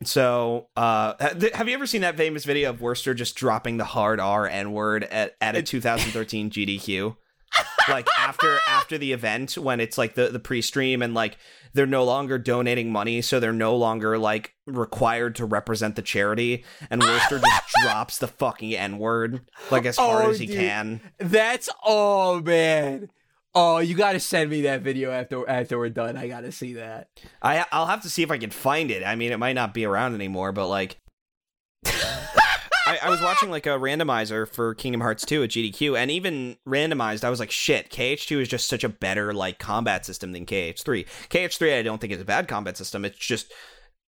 So, 0.05 0.69
uh, 0.77 1.15
have 1.55 1.69
you 1.69 1.75
ever 1.75 1.87
seen 1.87 2.03
that 2.03 2.17
famous 2.17 2.45
video 2.45 2.71
of 2.71 2.81
Worcester 2.81 3.15
just 3.15 3.35
dropping 3.35 3.79
the 3.79 3.85
hard 3.85 4.21
R 4.21 4.47
N 4.47 4.73
word 4.73 5.05
at, 5.05 5.37
at 5.41 5.57
a 5.57 5.63
2013 5.63 6.51
GDQ? 6.51 7.17
like 7.89 8.07
after 8.19 8.59
after 8.69 8.99
the 8.99 9.13
event 9.13 9.57
when 9.57 9.79
it's 9.81 9.97
like 9.97 10.15
the 10.15 10.29
the 10.29 10.41
pre-stream 10.41 11.01
and 11.01 11.15
like 11.15 11.39
they're 11.73 11.87
no 11.87 12.05
longer 12.05 12.37
donating 12.39 12.91
money 12.91 13.23
so 13.23 13.39
they're 13.39 13.53
no 13.53 13.77
longer 13.77 14.19
like 14.19 14.53
required 14.67 15.37
to 15.37 15.45
represent 15.47 15.95
the 15.97 16.03
charity 16.03 16.65
and 16.91 17.01
Worcester 17.01 17.39
just 17.39 17.63
drops 17.83 18.19
the 18.19 18.27
fucking 18.27 18.75
n-word 18.75 19.49
like 19.71 19.87
as 19.87 19.97
hard 19.97 20.27
Oh, 20.27 20.31
as 20.31 20.41
he 20.41 20.47
dude. 20.47 20.57
can 20.57 21.01
That's 21.19 21.69
oh 21.85 22.41
man. 22.41 23.09
Oh, 23.59 23.79
you 23.79 23.95
got 23.95 24.13
to 24.13 24.21
send 24.21 24.51
me 24.51 24.61
that 24.63 24.83
video 24.83 25.11
after 25.11 25.49
after 25.49 25.79
we're 25.79 25.89
done. 25.89 26.19
I 26.19 26.29
got 26.29 26.43
to 26.43 26.53
see 26.53 26.75
that. 26.75 27.09
I 27.41 27.65
I'll 27.73 27.87
have 27.87 28.03
to 28.03 28.11
see 28.11 28.23
if 28.23 28.31
I 28.31 28.37
can 28.37 28.51
find 28.51 28.91
it. 28.91 29.03
I 29.03 29.17
mean, 29.17 29.33
it 29.33 29.39
might 29.39 29.55
not 29.55 29.73
be 29.73 29.87
around 29.87 30.15
anymore, 30.15 30.53
but 30.53 30.69
like, 30.69 30.99
I, 31.87 32.99
I 33.03 33.09
was 33.09 33.23
watching 33.23 33.51
like 33.51 33.65
a 33.65 33.71
randomizer 33.71 34.47
for 34.47 34.75
Kingdom 34.75 35.01
Hearts 35.01 35.25
2 35.25 35.43
at 35.43 35.49
GDQ, 35.49 35.99
and 35.99 36.11
even 36.11 36.59
randomized, 36.69 37.25
I 37.25 37.31
was 37.31 37.41
like, 37.41 37.51
shit, 37.51 37.89
KH2 37.89 38.43
is 38.43 38.49
just 38.49 38.69
such 38.69 38.85
a 38.85 38.91
better 38.91 39.33
like 39.33 39.59
combat 39.59 40.05
system 40.05 40.33
than 40.33 40.45
KH3. 40.45 41.07
KH3, 41.31 41.79
I 41.79 41.83
don't 41.83 41.99
think 41.99 42.13
is 42.13 42.21
a 42.21 42.27
bad 42.27 42.49
combat 42.49 42.77
system. 42.77 43.07
It's 43.07 43.17
just 43.17 43.55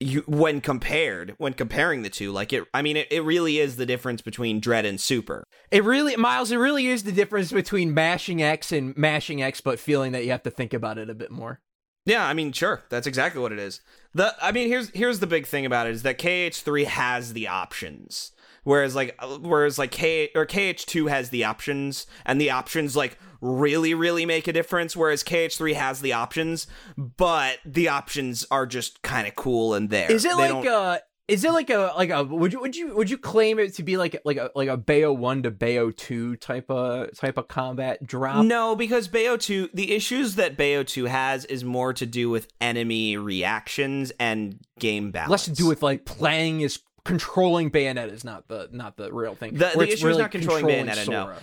you 0.00 0.22
when 0.26 0.60
compared 0.60 1.34
when 1.38 1.52
comparing 1.52 2.02
the 2.02 2.10
two 2.10 2.30
like 2.30 2.52
it 2.52 2.64
i 2.72 2.80
mean 2.82 2.96
it, 2.96 3.08
it 3.10 3.20
really 3.22 3.58
is 3.58 3.76
the 3.76 3.86
difference 3.86 4.22
between 4.22 4.60
dread 4.60 4.84
and 4.84 5.00
super 5.00 5.42
It 5.70 5.84
really, 5.84 6.16
Miles. 6.16 6.50
It 6.50 6.56
really 6.56 6.86
is 6.86 7.02
the 7.02 7.12
difference 7.12 7.52
between 7.52 7.92
mashing 7.92 8.42
X 8.42 8.72
and 8.72 8.96
mashing 8.96 9.42
X, 9.42 9.60
but 9.60 9.78
feeling 9.78 10.12
that 10.12 10.24
you 10.24 10.30
have 10.30 10.42
to 10.44 10.50
think 10.50 10.72
about 10.72 10.96
it 10.98 11.10
a 11.10 11.14
bit 11.14 11.30
more. 11.30 11.60
Yeah, 12.06 12.26
I 12.26 12.32
mean, 12.32 12.52
sure, 12.52 12.82
that's 12.88 13.06
exactly 13.06 13.42
what 13.42 13.52
it 13.52 13.58
is. 13.58 13.82
The 14.14 14.34
I 14.40 14.50
mean, 14.52 14.68
here's 14.68 14.88
here's 14.90 15.20
the 15.20 15.26
big 15.26 15.46
thing 15.46 15.66
about 15.66 15.86
it 15.86 15.94
is 15.94 16.02
that 16.04 16.18
KH3 16.18 16.84
has 16.86 17.32
the 17.34 17.48
options, 17.48 18.32
whereas 18.68 18.94
like 18.94 19.16
uh, 19.18 19.38
whereas 19.38 19.78
like 19.78 19.90
K 19.90 20.30
or 20.34 20.46
KH2 20.46 21.08
has 21.08 21.30
the 21.30 21.44
options, 21.44 22.06
and 22.26 22.40
the 22.40 22.50
options 22.50 22.94
like 22.94 23.18
really 23.40 23.94
really 23.94 24.26
make 24.26 24.46
a 24.46 24.52
difference. 24.52 24.94
Whereas 24.94 25.24
KH3 25.24 25.74
has 25.74 26.00
the 26.00 26.12
options, 26.12 26.66
but 26.96 27.58
the 27.64 27.88
options 27.88 28.46
are 28.50 28.66
just 28.66 29.02
kind 29.02 29.26
of 29.26 29.34
cool 29.34 29.74
and 29.74 29.90
there. 29.90 30.12
Is 30.12 30.24
it 30.24 30.36
They 30.36 30.52
like 30.52 30.66
a? 30.66 31.00
Is 31.28 31.44
it 31.44 31.52
like 31.52 31.68
a 31.68 31.92
like 31.96 32.08
a? 32.08 32.24
Would 32.24 32.54
you 32.54 32.60
would 32.60 32.76
you 32.76 32.96
would 32.96 33.10
you 33.10 33.18
claim 33.18 33.58
it 33.58 33.74
to 33.74 33.82
be 33.82 33.98
like 33.98 34.18
like 34.24 34.38
a 34.38 34.50
like 34.54 34.68
a 34.68 34.78
Bayo 34.78 35.12
one 35.12 35.42
to 35.42 35.50
Bayo 35.50 35.90
two 35.90 36.36
type 36.36 36.70
of 36.70 37.14
type 37.18 37.36
of 37.36 37.48
combat 37.48 38.06
drop? 38.06 38.44
No, 38.46 38.74
because 38.74 39.08
Bayo 39.08 39.36
2, 39.36 39.70
the 39.74 39.92
issues 39.92 40.36
that 40.36 40.56
Bayo 40.56 40.82
2 40.82 41.04
has 41.04 41.44
is 41.44 41.64
more 41.64 41.92
to 41.92 42.06
do 42.06 42.30
with 42.30 42.48
enemy 42.62 43.18
reactions 43.18 44.10
and 44.18 44.58
game 44.78 45.10
balance. 45.10 45.30
less 45.30 45.44
to 45.44 45.52
do 45.52 45.66
with 45.66 45.82
like 45.82 46.06
playing 46.06 46.62
is 46.62 46.78
controlling 47.04 47.70
Bayonetta 47.70 48.12
is 48.12 48.24
not 48.24 48.48
the 48.48 48.68
not 48.72 48.96
the 48.96 49.12
real 49.12 49.34
thing. 49.34 49.54
The, 49.54 49.70
the 49.74 49.92
issue 49.92 50.06
really 50.06 50.18
is 50.18 50.22
not 50.22 50.30
controlling, 50.30 50.66
Bayonetta. 50.66 51.08
No, 51.08 51.34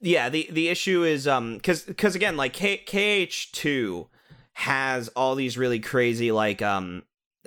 yeah. 0.00 0.28
The 0.28 0.48
the 0.50 0.68
issue 0.68 1.04
is 1.04 1.26
um 1.26 1.56
because 1.56 1.82
because 1.82 2.14
again 2.14 2.36
like 2.36 2.52
K- 2.52 2.78
KH 3.26 3.52
two 3.52 4.08
has 4.54 5.08
all 5.08 5.34
these 5.34 5.58
really 5.58 5.80
crazy 5.80 6.30
like 6.30 6.62
um 6.62 7.02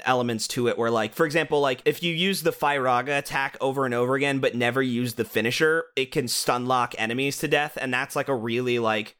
elements 0.05 0.47
to 0.47 0.67
it 0.67 0.77
where 0.77 0.91
like 0.91 1.13
for 1.15 1.25
example 1.25 1.59
like 1.59 1.81
if 1.85 2.03
you 2.03 2.13
use 2.13 2.43
the 2.43 2.51
Firaga 2.51 3.17
attack 3.17 3.57
over 3.59 3.85
and 3.85 3.93
over 3.93 4.15
again 4.15 4.39
but 4.39 4.53
never 4.53 4.81
use 4.81 5.15
the 5.15 5.25
finisher 5.25 5.85
it 5.95 6.11
can 6.11 6.27
stun 6.27 6.67
lock 6.67 6.93
enemies 6.99 7.39
to 7.39 7.47
death 7.47 7.77
and 7.81 7.91
that's 7.91 8.15
like 8.15 8.27
a 8.27 8.35
really 8.35 8.77
like 8.77 9.15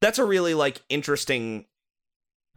that's 0.00 0.18
a 0.18 0.24
really 0.24 0.54
like 0.54 0.80
interesting 0.88 1.66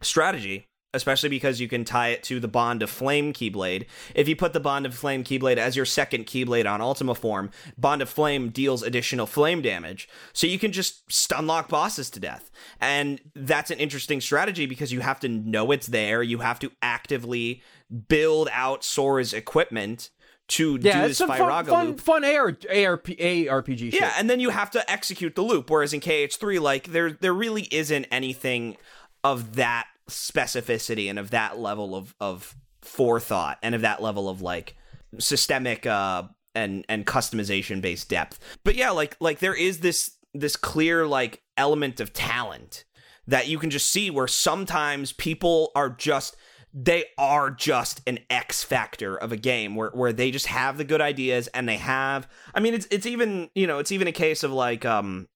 strategy 0.00 0.69
especially 0.92 1.28
because 1.28 1.60
you 1.60 1.68
can 1.68 1.84
tie 1.84 2.08
it 2.08 2.22
to 2.22 2.40
the 2.40 2.48
bond 2.48 2.82
of 2.82 2.90
flame 2.90 3.32
keyblade 3.32 3.86
if 4.14 4.28
you 4.28 4.34
put 4.34 4.52
the 4.52 4.60
bond 4.60 4.84
of 4.86 4.94
flame 4.94 5.22
keyblade 5.22 5.56
as 5.56 5.76
your 5.76 5.84
second 5.84 6.26
keyblade 6.26 6.70
on 6.70 6.80
ultima 6.80 7.14
form 7.14 7.50
bond 7.78 8.02
of 8.02 8.08
flame 8.08 8.48
deals 8.50 8.82
additional 8.82 9.26
flame 9.26 9.62
damage 9.62 10.08
so 10.32 10.46
you 10.46 10.58
can 10.58 10.72
just 10.72 11.10
stun 11.12 11.46
lock 11.46 11.68
bosses 11.68 12.10
to 12.10 12.18
death 12.20 12.50
and 12.80 13.20
that's 13.34 13.70
an 13.70 13.78
interesting 13.78 14.20
strategy 14.20 14.66
because 14.66 14.92
you 14.92 15.00
have 15.00 15.20
to 15.20 15.28
know 15.28 15.70
it's 15.70 15.86
there 15.86 16.22
you 16.22 16.38
have 16.38 16.58
to 16.58 16.70
actively 16.82 17.62
build 18.08 18.48
out 18.52 18.82
sora's 18.84 19.32
equipment 19.32 20.10
to 20.48 20.78
Yeah, 20.82 21.02
do 21.02 21.08
this 21.08 21.18
some 21.18 21.30
Firaga 21.30 21.66
fun, 21.66 21.66
fun, 21.66 21.86
loop 21.86 22.00
fun 22.00 22.24
AR, 22.24 22.46
ARP, 22.48 23.06
ARPG 23.06 23.78
shit. 23.92 23.94
yeah, 23.94 24.12
and 24.18 24.28
then 24.28 24.40
you 24.40 24.50
have 24.50 24.68
to 24.72 24.90
execute 24.90 25.36
the 25.36 25.42
loop. 25.42 25.70
Whereas 25.70 25.92
in 25.92 26.00
KH3, 26.00 26.60
like 26.60 26.88
there 26.88 27.12
there 27.12 27.32
really 27.32 27.68
isn't 27.70 28.06
anything 28.10 28.76
of 29.22 29.54
that 29.54 29.86
specificity 30.10 31.08
and 31.08 31.18
of 31.18 31.30
that 31.30 31.58
level 31.58 31.94
of 31.94 32.14
of 32.20 32.54
forethought 32.82 33.58
and 33.62 33.74
of 33.74 33.82
that 33.82 34.02
level 34.02 34.28
of 34.28 34.40
like 34.40 34.76
systemic 35.18 35.86
uh 35.86 36.22
and 36.54 36.84
and 36.88 37.06
customization 37.06 37.80
based 37.80 38.08
depth. 38.08 38.38
But 38.64 38.74
yeah, 38.74 38.90
like 38.90 39.16
like 39.20 39.38
there 39.38 39.54
is 39.54 39.80
this 39.80 40.16
this 40.34 40.56
clear 40.56 41.06
like 41.06 41.42
element 41.56 42.00
of 42.00 42.12
talent 42.12 42.84
that 43.26 43.48
you 43.48 43.58
can 43.58 43.70
just 43.70 43.90
see 43.90 44.10
where 44.10 44.26
sometimes 44.26 45.12
people 45.12 45.70
are 45.74 45.90
just 45.90 46.36
they 46.72 47.04
are 47.18 47.50
just 47.50 48.00
an 48.06 48.18
X 48.28 48.62
factor 48.62 49.16
of 49.16 49.32
a 49.32 49.36
game 49.36 49.74
where, 49.74 49.90
where 49.90 50.12
they 50.12 50.30
just 50.30 50.46
have 50.46 50.78
the 50.78 50.84
good 50.84 51.00
ideas 51.00 51.48
and 51.48 51.68
they 51.68 51.76
have 51.76 52.28
I 52.54 52.60
mean 52.60 52.74
it's 52.74 52.86
it's 52.90 53.06
even 53.06 53.50
you 53.54 53.66
know 53.66 53.78
it's 53.78 53.92
even 53.92 54.08
a 54.08 54.12
case 54.12 54.42
of 54.42 54.52
like 54.52 54.84
um 54.84 55.28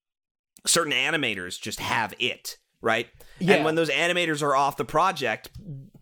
certain 0.66 0.92
animators 0.92 1.60
just 1.60 1.80
have 1.80 2.14
it 2.18 2.58
right 2.80 3.08
Yeah. 3.38 3.54
and 3.56 3.64
when 3.64 3.74
those 3.74 3.90
animators 3.90 4.42
are 4.42 4.54
off 4.54 4.76
the 4.76 4.84
project 4.84 5.50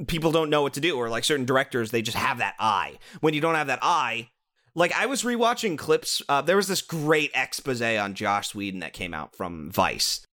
people 0.07 0.33
don't 0.33 0.51
know 0.51 0.63
what 0.63 0.75
to 0.75 0.81
do 0.81 0.97
or 0.97 1.09
like 1.09 1.25
certain 1.25 1.47
directors 1.47 1.91
they 1.91 2.03
just 2.03 2.17
have 2.17 2.39
that 2.39 2.55
eye 2.59 2.99
when 3.21 3.35
you 3.35 3.41
don't 3.41 3.55
have 3.55 3.69
that 3.69 3.79
eye 3.83 4.29
like 4.75 4.93
I 4.93 5.07
was 5.07 5.23
rewatching 5.23 5.77
clips 5.79 6.21
uh, 6.29 6.43
there 6.43 6.57
was 6.57 6.69
this 6.69 6.83
great 6.83 7.31
expose 7.35 7.81
on 7.83 8.15
Joss 8.15 8.55
Whedon 8.55 8.81
that 8.81 8.93
came 8.93 9.15
out 9.15 9.35
from 9.37 9.71
Vice 9.71 10.25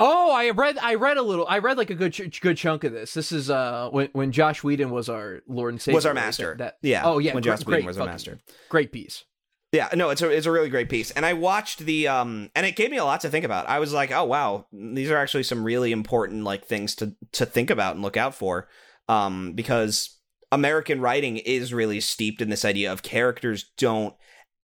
Oh, 0.00 0.30
I 0.30 0.50
read. 0.50 0.78
I 0.80 0.94
read 0.94 1.16
a 1.16 1.22
little. 1.22 1.44
I 1.48 1.58
read 1.58 1.76
like 1.76 1.90
a 1.90 1.94
good 1.96 2.12
ch- 2.12 2.40
good 2.40 2.56
chunk 2.56 2.84
of 2.84 2.92
this. 2.92 3.14
This 3.14 3.32
is 3.32 3.50
uh 3.50 3.88
when 3.90 4.08
when 4.12 4.30
Joss 4.30 4.62
Whedon 4.62 4.90
was 4.90 5.08
our 5.08 5.40
Lord 5.48 5.74
and 5.74 5.82
Savior. 5.82 5.96
was 5.96 6.06
our 6.06 6.14
master 6.14 6.54
That, 6.56 6.76
yeah 6.82 7.02
Oh 7.04 7.18
yeah. 7.18 7.34
when 7.34 7.42
gr- 7.42 7.48
Joss 7.48 7.66
Whedon 7.66 7.84
was 7.84 7.98
our 7.98 8.06
master 8.06 8.38
Great 8.68 8.92
piece. 8.92 9.24
Yeah, 9.70 9.88
no, 9.94 10.08
it's 10.08 10.22
a 10.22 10.30
it's 10.30 10.46
a 10.46 10.50
really 10.50 10.70
great 10.70 10.88
piece, 10.88 11.10
and 11.10 11.26
I 11.26 11.34
watched 11.34 11.80
the 11.80 12.08
um, 12.08 12.48
and 12.54 12.64
it 12.64 12.74
gave 12.74 12.90
me 12.90 12.96
a 12.96 13.04
lot 13.04 13.20
to 13.20 13.28
think 13.28 13.44
about. 13.44 13.68
I 13.68 13.80
was 13.80 13.92
like, 13.92 14.10
oh 14.10 14.24
wow, 14.24 14.66
these 14.72 15.10
are 15.10 15.18
actually 15.18 15.42
some 15.42 15.62
really 15.62 15.92
important 15.92 16.42
like 16.44 16.64
things 16.64 16.94
to 16.96 17.14
to 17.32 17.44
think 17.44 17.68
about 17.68 17.94
and 17.94 18.02
look 18.02 18.16
out 18.16 18.34
for, 18.34 18.68
um, 19.08 19.52
because 19.52 20.18
American 20.50 21.02
writing 21.02 21.36
is 21.36 21.74
really 21.74 22.00
steeped 22.00 22.40
in 22.40 22.48
this 22.48 22.64
idea 22.64 22.90
of 22.90 23.02
characters 23.02 23.70
don't 23.76 24.14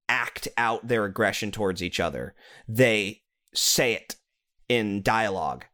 act 0.08 0.48
out 0.56 0.88
their 0.88 1.04
aggression 1.04 1.50
towards 1.50 1.82
each 1.82 2.00
other; 2.00 2.34
they 2.66 3.20
say 3.54 3.92
it 3.92 4.16
in 4.70 5.02
dialogue. 5.02 5.66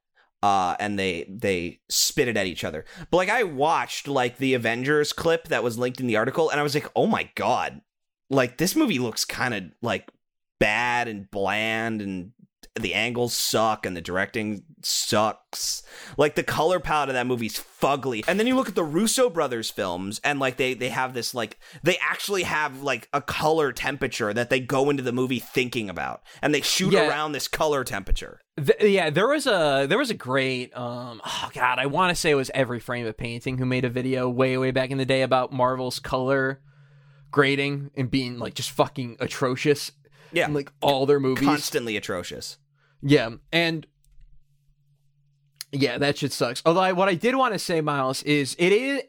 uh, 0.43 0.74
and 0.81 0.98
they 0.98 1.27
they 1.31 1.81
spit 1.89 2.28
it 2.28 2.36
at 2.36 2.47
each 2.47 2.65
other. 2.65 2.85
But 3.11 3.19
like 3.19 3.28
I 3.28 3.44
watched 3.44 4.09
like 4.09 4.39
the 4.39 4.55
Avengers 4.55 5.12
clip 5.12 5.48
that 5.48 5.62
was 5.62 5.78
linked 5.78 6.01
in 6.01 6.07
the 6.07 6.16
article, 6.16 6.51
and 6.51 6.59
I 6.59 6.62
was 6.62 6.74
like, 6.74 6.89
oh 6.97 7.07
my 7.07 7.31
god, 7.35 7.81
like 8.31 8.57
this 8.57 8.74
movie 8.77 8.98
looks 8.98 9.24
kind 9.24 9.52
of 9.55 9.65
like 9.82 10.09
bad 10.59 11.09
and 11.09 11.31
bland 11.31 12.01
and 12.01 12.32
the 12.78 12.94
angles 12.94 13.35
suck 13.35 13.85
and 13.85 13.97
the 13.97 14.01
directing 14.01 14.62
sucks. 14.82 15.82
Like 16.16 16.35
the 16.36 16.43
color 16.44 16.78
palette 16.78 17.09
of 17.09 17.15
that 17.15 17.27
movie's 17.27 17.59
fugly. 17.59 18.24
And 18.28 18.39
then 18.39 18.47
you 18.47 18.55
look 18.55 18.69
at 18.69 18.74
the 18.74 18.85
Russo 18.85 19.28
brothers 19.28 19.70
films 19.70 20.20
and 20.23 20.39
like 20.39 20.57
they 20.57 20.74
they 20.74 20.89
have 20.90 21.12
this 21.12 21.35
like 21.35 21.59
they 21.82 21.98
actually 21.98 22.44
have 22.44 22.82
like 22.82 23.09
a 23.12 23.20
color 23.20 23.73
temperature 23.73 24.32
that 24.32 24.51
they 24.51 24.61
go 24.61 24.89
into 24.89 25.02
the 25.02 25.12
movie 25.12 25.40
thinking 25.40 25.90
about 25.90 26.23
and 26.43 26.55
they 26.55 26.61
shoot 26.61 26.93
Yeah. 26.93 27.09
around 27.09 27.32
this 27.32 27.48
color 27.48 27.82
temperature. 27.82 28.40
Th- 28.57 28.81
yeah, 28.93 29.11
there 29.11 29.28
was 29.28 29.47
a 29.47 29.86
there 29.89 29.98
was 29.98 30.11
a 30.11 30.15
great 30.15 30.74
um 30.77 31.20
oh 31.24 31.51
god, 31.52 31.78
I 31.78 31.86
want 31.86 32.15
to 32.15 32.20
say 32.20 32.31
it 32.31 32.35
was 32.36 32.51
every 32.55 32.78
frame 32.81 33.07
of 33.07 33.16
painting 33.16 33.59
who 33.59 33.66
made 33.66 33.85
a 33.85 33.90
video 33.90 34.28
way 34.28 34.57
way 34.57 34.70
back 34.70 34.90
in 34.90 34.98
the 34.98 35.07
day 35.07 35.23
about 35.23 35.52
Marvel's 35.52 35.98
color 35.98 36.61
grading 37.31 37.90
and 37.94 38.11
being 38.11 38.39
like 38.39 38.55
just 38.55 38.70
fucking 38.70 39.16
atrocious 39.20 39.93
Yeah. 40.32 40.47
in 40.47 40.55
like 40.55 40.73
all 40.81 41.07
their 41.07 41.20
movies. 41.20 41.47
Constantly 41.47 41.97
atrocious. 41.97 42.59
Yeah, 43.02 43.31
and 43.52 43.86
yeah, 45.73 45.98
that 45.98 46.19
shit 46.19 46.32
sucks. 46.32 46.62
Although 46.66 46.81
I, 46.81 46.93
what 46.93 47.09
I 47.09 47.15
did 47.15 47.36
want 47.36 47.55
to 47.55 47.59
say, 47.59 47.81
Miles, 47.81 48.23
is 48.24 48.57
it 48.59 48.73
is 48.73 49.02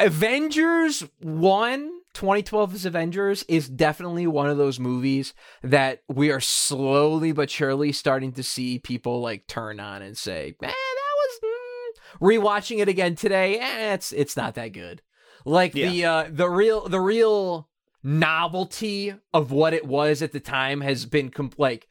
Avengers 0.00 1.04
1, 1.20 1.90
2012's 2.14 2.84
Avengers 2.84 3.44
is 3.48 3.68
definitely 3.68 4.26
one 4.26 4.48
of 4.48 4.56
those 4.56 4.78
movies 4.80 5.34
that 5.62 6.02
we 6.08 6.30
are 6.30 6.40
slowly 6.40 7.32
but 7.32 7.50
surely 7.50 7.92
starting 7.92 8.32
to 8.32 8.42
see 8.42 8.78
people 8.78 9.20
like 9.20 9.46
turn 9.46 9.80
on 9.80 10.02
and 10.02 10.16
say, 10.16 10.54
"Man, 10.60 10.70
that 10.70 11.14
was 11.16 11.40
mm. 11.44 12.28
rewatching 12.28 12.78
it 12.78 12.88
again 12.88 13.14
today. 13.14 13.58
Eh, 13.58 13.94
it's 13.94 14.12
it's 14.12 14.36
not 14.36 14.54
that 14.54 14.68
good." 14.68 15.02
Like 15.48 15.72
the 15.72 16.04
uh 16.04 16.26
the 16.30 16.48
real 16.48 16.88
the 16.88 17.00
real 17.00 17.68
novelty 18.02 19.14
of 19.32 19.50
what 19.50 19.74
it 19.74 19.86
was 19.86 20.22
at 20.22 20.32
the 20.32 20.40
time 20.40 20.80
has 20.80 21.04
been 21.06 21.30
com- 21.30 21.50
like 21.58 21.88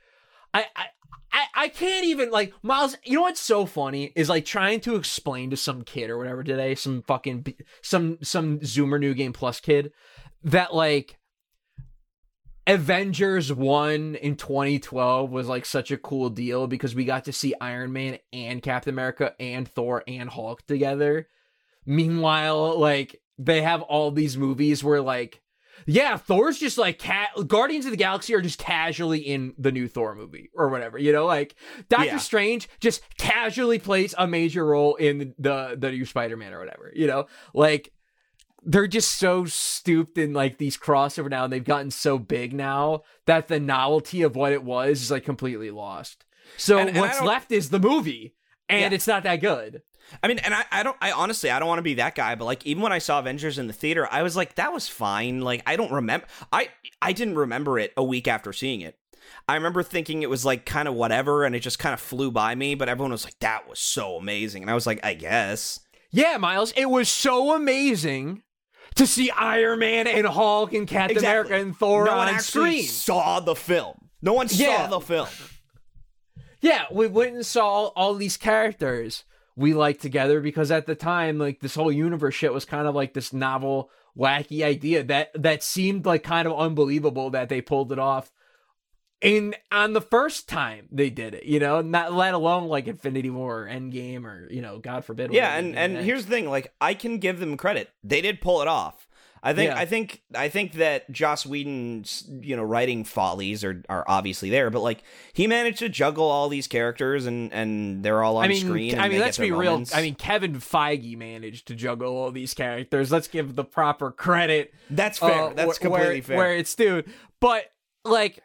I, 0.54 0.66
I 0.76 0.86
I, 1.32 1.46
I 1.56 1.68
can't 1.70 2.06
even 2.06 2.32
like 2.32 2.54
Miles. 2.62 2.98
You 3.04 3.16
know 3.16 3.22
what's 3.24 3.42
so 3.42 3.66
funny 3.66 4.14
is 4.16 4.30
like 4.30 4.46
trying 4.46 4.80
to 4.82 4.96
explain 4.96 5.50
to 5.50 5.58
some 5.58 5.84
kid 5.84 6.10
or 6.10 6.18
whatever 6.18 6.44
today, 6.44 6.76
some 6.76 7.04
fucking 7.04 7.46
some 7.82 8.18
some 8.22 8.60
Zoomer 8.60 9.00
New 9.00 9.14
Game 9.14 9.34
Plus 9.34 9.60
kid, 9.60 9.92
that 10.44 10.74
like 10.74 11.18
Avengers 12.66 13.54
one 13.54 14.16
in 14.16 14.36
2012 14.36 15.32
was 15.32 15.48
like 15.48 15.66
such 15.66 15.92
a 15.92 15.98
cool 15.98 16.30
deal 16.30 16.68
because 16.68 16.96
we 16.96 17.06
got 17.06 17.26
to 17.26 17.34
see 17.34 17.54
Iron 17.60 17.94
Man 17.94 18.20
and 18.32 18.62
Captain 18.62 18.94
America 18.94 19.36
and 19.40 19.68
Thor 19.68 20.04
and 20.08 20.30
Hulk 20.30 20.66
together. 20.66 21.28
Meanwhile, 21.86 22.80
like 22.80 23.22
they 23.38 23.62
have 23.62 23.82
all 23.84 24.12
these 24.12 24.38
movies 24.38 24.84
where 24.84 25.02
like 25.02 25.42
yeah, 25.86 26.18
Thor's 26.18 26.58
just 26.58 26.78
like 26.78 26.98
cat. 27.00 27.30
Guardians 27.48 27.86
of 27.86 27.92
the 27.92 27.98
Galaxy 27.98 28.34
are 28.34 28.42
just 28.42 28.58
casually 28.60 29.20
in 29.20 29.54
the 29.60 29.72
new 29.72 29.88
Thor 29.88 30.16
movie 30.16 30.50
or 30.56 30.70
whatever. 30.70 30.98
You 30.98 31.14
know, 31.14 31.26
like 31.26 31.56
Doctor 31.88 32.06
Yeah. 32.08 32.18
Strange 32.18 32.68
just 32.80 33.02
casually 33.18 33.78
plays 33.80 34.14
a 34.18 34.28
major 34.28 34.66
role 34.66 34.96
in 34.96 35.34
the 35.38 35.76
the 35.80 35.92
new 35.92 36.06
Spider 36.06 36.36
Man 36.36 36.52
or 36.54 36.60
whatever. 36.60 36.92
You 36.96 37.08
know, 37.08 37.28
like 37.54 37.94
they're 38.64 38.88
just 38.88 39.12
so 39.18 39.46
stooped 39.46 40.18
in 40.18 40.34
like 40.34 40.58
these 40.58 40.78
crossover 40.78 41.30
now, 41.30 41.44
and 41.46 41.54
they've 41.54 41.64
gotten 41.64 41.92
so 41.92 42.18
big 42.18 42.54
now 42.54 43.04
that 43.28 43.48
the 43.48 43.60
novelty 43.60 44.24
of 44.24 44.36
what 44.36 44.52
it 44.54 44.64
was 44.64 45.02
is 45.04 45.12
like 45.12 45.24
completely 45.24 45.70
lost. 45.72 46.26
So 46.58 46.80
And- 46.80 46.90
and 46.90 46.98
what's 47.00 47.22
left 47.22 47.52
is 47.52 47.70
the 47.70 47.80
movie, 47.80 48.36
and 48.68 48.92
Yeah. 48.92 48.96
it's 48.96 49.08
not 49.08 49.24
that 49.24 49.38
good. 49.42 49.84
I 50.24 50.28
mean, 50.28 50.40
and 50.40 50.54
I, 50.54 50.64
I 50.72 50.84
don't, 50.84 50.96
I 51.02 51.12
honestly, 51.12 51.50
I 51.50 51.60
don't 51.60 51.68
want 51.68 51.80
to 51.80 51.84
be 51.84 51.96
that 51.96 52.16
guy, 52.16 52.36
but 52.36 52.46
like, 52.46 52.66
even 52.66 52.82
when 52.82 52.94
I 52.94 53.00
saw 53.00 53.20
Avengers 53.20 53.58
in 53.58 53.68
the 53.68 53.74
theater, 53.74 54.08
I 54.10 54.24
was 54.24 54.36
like, 54.36 54.56
that 54.56 54.72
was 54.74 54.88
fine. 54.88 55.42
Like, 55.42 55.62
I 55.66 55.76
don't 55.76 55.92
remember, 55.92 56.26
I, 56.52 56.70
I 57.02 57.12
didn't 57.14 57.36
remember 57.36 57.78
it 57.78 57.94
a 57.98 58.04
week 58.04 58.28
after 58.28 58.54
seeing 58.54 58.82
it. 58.82 58.98
I 59.50 59.56
remember 59.56 59.84
thinking 59.84 60.24
it 60.24 60.30
was 60.30 60.46
like 60.46 60.66
kind 60.66 60.88
of 60.88 60.94
whatever, 60.94 61.44
and 61.44 61.54
it 61.56 61.60
just 61.60 61.80
kind 61.80 61.94
of 61.94 62.00
flew 62.00 62.32
by 62.32 62.56
me. 62.56 62.76
But 62.76 62.88
everyone 62.90 63.12
was 63.12 63.26
like, 63.26 63.38
that 63.40 63.68
was 63.70 63.80
so 63.80 64.16
amazing, 64.16 64.64
and 64.64 64.70
I 64.72 64.74
was 64.74 64.88
like, 64.88 65.06
I 65.06 65.14
guess. 65.14 65.82
Yeah, 66.12 66.38
Miles, 66.38 66.72
it 66.78 66.90
was 66.90 67.10
so 67.10 67.54
amazing 67.56 68.44
to 68.96 69.06
see 69.06 69.30
Iron 69.32 69.80
Man 69.80 70.08
and 70.08 70.26
Hulk 70.26 70.74
and 70.74 70.88
Captain 70.88 71.18
Exactly. 71.18 71.30
America 71.52 71.56
and 71.68 71.78
Thor 71.78 72.06
no 72.06 72.16
one 72.16 72.30
on 72.30 72.36
actually 72.36 72.82
screen. 72.84 72.84
saw 72.88 73.40
the 73.42 73.56
film. 73.56 74.10
No 74.22 74.34
one 74.34 74.48
Yeah. 74.50 74.88
saw 74.88 75.00
the 75.00 75.06
film. 75.06 75.28
Yeah, 76.62 76.86
we 76.92 77.08
went 77.08 77.36
and 77.36 77.46
saw 77.46 77.88
all 77.88 78.16
these 78.16 78.38
characters 78.38 79.24
we 79.58 79.74
liked 79.74 80.02
together 80.02 80.40
because 80.40 80.72
at 80.72 80.86
the 80.86 80.96
time, 80.96 81.40
like 81.40 81.60
this 81.60 81.76
whole 81.76 81.92
universe 81.92 82.36
shit 82.36 82.54
was 82.54 82.64
kind 82.64 82.88
of 82.88 82.94
like 82.96 83.14
this 83.14 83.34
novel, 83.34 83.90
wacky 84.16 84.64
idea 84.64 85.04
that 85.04 85.32
that 85.34 85.64
seemed 85.64 86.06
like 86.06 86.24
kind 86.24 86.48
of 86.48 86.58
unbelievable 86.58 87.32
that 87.32 87.50
they 87.50 87.60
pulled 87.60 87.92
it 87.92 88.00
off. 88.00 88.32
In 89.20 89.56
on 89.72 89.94
the 89.94 90.02
first 90.02 90.48
time 90.48 90.88
they 90.92 91.10
did 91.10 91.34
it, 91.34 91.46
you 91.46 91.60
know, 91.60 91.82
not 91.82 92.14
let 92.14 92.36
alone 92.36 92.68
like 92.68 92.88
Infinity 92.88 93.32
War 93.32 93.64
or 93.64 93.68
Endgame 93.68 94.26
or 94.26 94.48
you 94.52 94.62
know, 94.62 94.78
God 94.78 95.04
forbid. 95.04 95.34
Yeah, 95.34 95.58
and 95.58 95.76
and 95.76 95.98
here's 95.98 96.26
the 96.26 96.32
thing: 96.32 96.50
like, 96.50 96.72
I 96.80 96.94
can 96.94 97.18
give 97.18 97.40
them 97.40 97.58
credit; 97.58 97.90
they 98.04 98.22
did 98.22 98.42
pull 98.42 98.62
it 98.62 98.68
off. 98.68 99.07
I 99.50 99.54
think, 99.54 99.72
Yeah. 99.72 99.78
I 99.78 99.86
think, 99.86 100.22
I 100.36 100.50
think 100.50 100.74
that 100.74 101.10
Joss 101.12 101.46
Whedon's, 101.46 102.30
you 102.42 102.56
know, 102.56 102.64
writing 102.64 103.04
follies 103.04 103.64
are 103.64 103.82
are 103.88 104.04
obviously 104.08 104.50
there, 104.50 104.70
but 104.70 104.82
like 104.82 105.04
he 105.34 105.48
managed 105.48 105.80
to 105.80 105.90
juggle 105.90 106.26
all 106.26 106.50
these 106.50 106.68
characters, 106.68 107.26
and 107.26 107.52
and 107.54 108.04
they're 108.04 108.22
all 108.24 108.38
on 108.38 108.46
I 108.46 108.48
mean, 108.50 108.66
screen. 108.66 108.92
and 108.94 109.02
I 109.02 109.08
mean, 109.10 109.20
let's 109.20 109.38
be 109.38 109.52
real. 109.52 109.72
moments. 109.72 109.96
I 109.96 110.02
mean, 110.02 110.16
Kevin 110.16 110.56
Feige 110.56 111.18
managed 111.18 111.68
to 111.68 111.76
juggle 111.76 112.16
all 112.16 112.32
these 112.32 112.54
characters. 112.54 113.12
Let's 113.12 113.28
give 113.28 113.56
the 113.56 113.64
proper 113.64 114.12
credit. 114.12 114.74
that's 114.90 115.18
fair. 115.20 115.32
uh, 115.32 115.54
that's 115.54 115.78
wh- 115.78 115.82
completely 115.82 116.16
where, 116.16 116.22
fair. 116.24 116.38
Where 116.38 116.56
it's 116.56 116.76
due, 116.76 117.04
but 117.40 117.66
like 118.04 118.40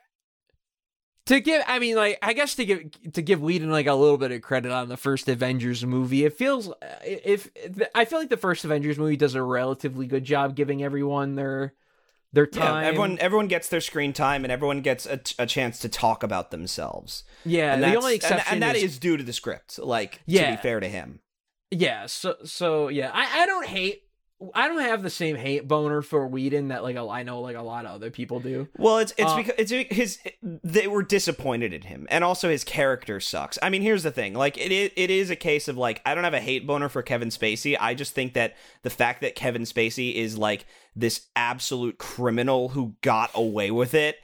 to 1.26 1.40
give, 1.40 1.62
I 1.66 1.78
mean, 1.78 1.96
like 1.96 2.18
I 2.22 2.32
guess 2.32 2.54
to 2.56 2.64
give 2.64 3.12
to 3.12 3.22
give 3.22 3.40
Whedon 3.40 3.70
like 3.70 3.86
a 3.86 3.94
little 3.94 4.18
bit 4.18 4.32
of 4.32 4.42
credit 4.42 4.72
on 4.72 4.88
the 4.88 4.96
first 4.96 5.28
Avengers 5.28 5.84
movie. 5.84 6.24
It 6.24 6.32
feels 6.36 6.68
uh, 6.68 6.74
if 7.04 7.48
I 7.94 8.04
feel 8.04 8.18
like 8.18 8.28
the 8.30 8.36
first 8.36 8.64
Avengers 8.64 8.98
movie 8.98 9.16
does 9.16 9.34
a 9.34 9.42
relatively 9.42 10.06
good 10.06 10.24
job 10.24 10.56
giving 10.56 10.82
everyone 10.82 11.36
their 11.36 11.74
their 12.32 12.48
yeah, 12.52 12.60
time. 12.60 12.84
everyone 12.84 13.18
everyone 13.20 13.46
gets 13.46 13.68
their 13.68 13.80
screen 13.80 14.12
time, 14.12 14.44
and 14.44 14.50
everyone 14.50 14.80
gets 14.80 15.06
a, 15.06 15.20
a 15.38 15.46
chance 15.46 15.78
to 15.80 15.88
talk 15.88 16.22
about 16.22 16.50
themselves. 16.50 17.24
yeah. 17.44 17.74
and 17.74 17.82
The 17.82 17.94
only 17.94 18.14
exception 18.16 18.54
and, 18.54 18.62
that 18.62 18.74
is 18.74 18.84
is 18.84 18.98
due 18.98 19.16
to 19.16 19.22
the 19.22 19.32
script. 19.32 19.78
Like, 19.78 20.12
to 20.14 20.20
Yeah. 20.26 20.56
be 20.56 20.62
fair 20.62 20.80
to 20.80 20.88
him. 20.88 21.20
Yeah, 21.70 22.06
so 22.06 22.36
so 22.44 22.88
yeah, 22.88 23.10
I, 23.12 23.42
I 23.42 23.46
don't 23.46 23.66
hate 23.66 24.02
I 24.54 24.68
don't 24.68 24.80
have 24.80 25.02
the 25.02 25.10
same 25.10 25.36
hate 25.36 25.68
boner 25.68 26.02
for 26.02 26.26
Whedon 26.26 26.68
that 26.68 26.82
like 26.82 26.96
a, 26.96 27.06
I 27.08 27.22
know 27.22 27.40
like 27.40 27.56
a 27.56 27.62
lot 27.62 27.84
of 27.84 27.92
other 27.92 28.10
people 28.10 28.40
do. 28.40 28.68
Well, 28.78 28.98
it's 28.98 29.12
it's 29.18 29.30
Uh, 29.30 29.36
because 29.36 29.54
it's 29.58 29.94
his 29.94 30.18
they 30.42 30.86
were 30.88 31.02
disappointed 31.02 31.72
in 31.72 31.82
him, 31.82 32.06
and 32.10 32.24
also 32.24 32.48
his 32.48 32.64
character 32.64 33.20
sucks. 33.20 33.58
I 33.62 33.70
mean, 33.70 33.82
here's 33.82 34.02
the 34.02 34.10
thing: 34.10 34.34
like 34.34 34.58
it 34.58 34.72
is, 34.72 34.90
it 34.96 35.10
is 35.10 35.30
a 35.30 35.36
case 35.36 35.68
of 35.68 35.76
like 35.76 36.00
I 36.04 36.14
don't 36.14 36.24
have 36.24 36.34
a 36.34 36.40
hate 36.40 36.66
boner 36.66 36.88
for 36.88 37.02
Kevin 37.02 37.28
Spacey. 37.28 37.76
I 37.78 37.94
just 37.94 38.14
think 38.14 38.34
that 38.34 38.56
the 38.82 38.90
fact 38.90 39.20
that 39.20 39.34
Kevin 39.34 39.62
Spacey 39.62 40.14
is 40.14 40.36
like 40.38 40.66
this 40.94 41.26
absolute 41.36 41.98
criminal 41.98 42.70
who 42.70 42.94
got 43.02 43.30
away 43.34 43.70
with 43.70 43.94
it 43.94 44.16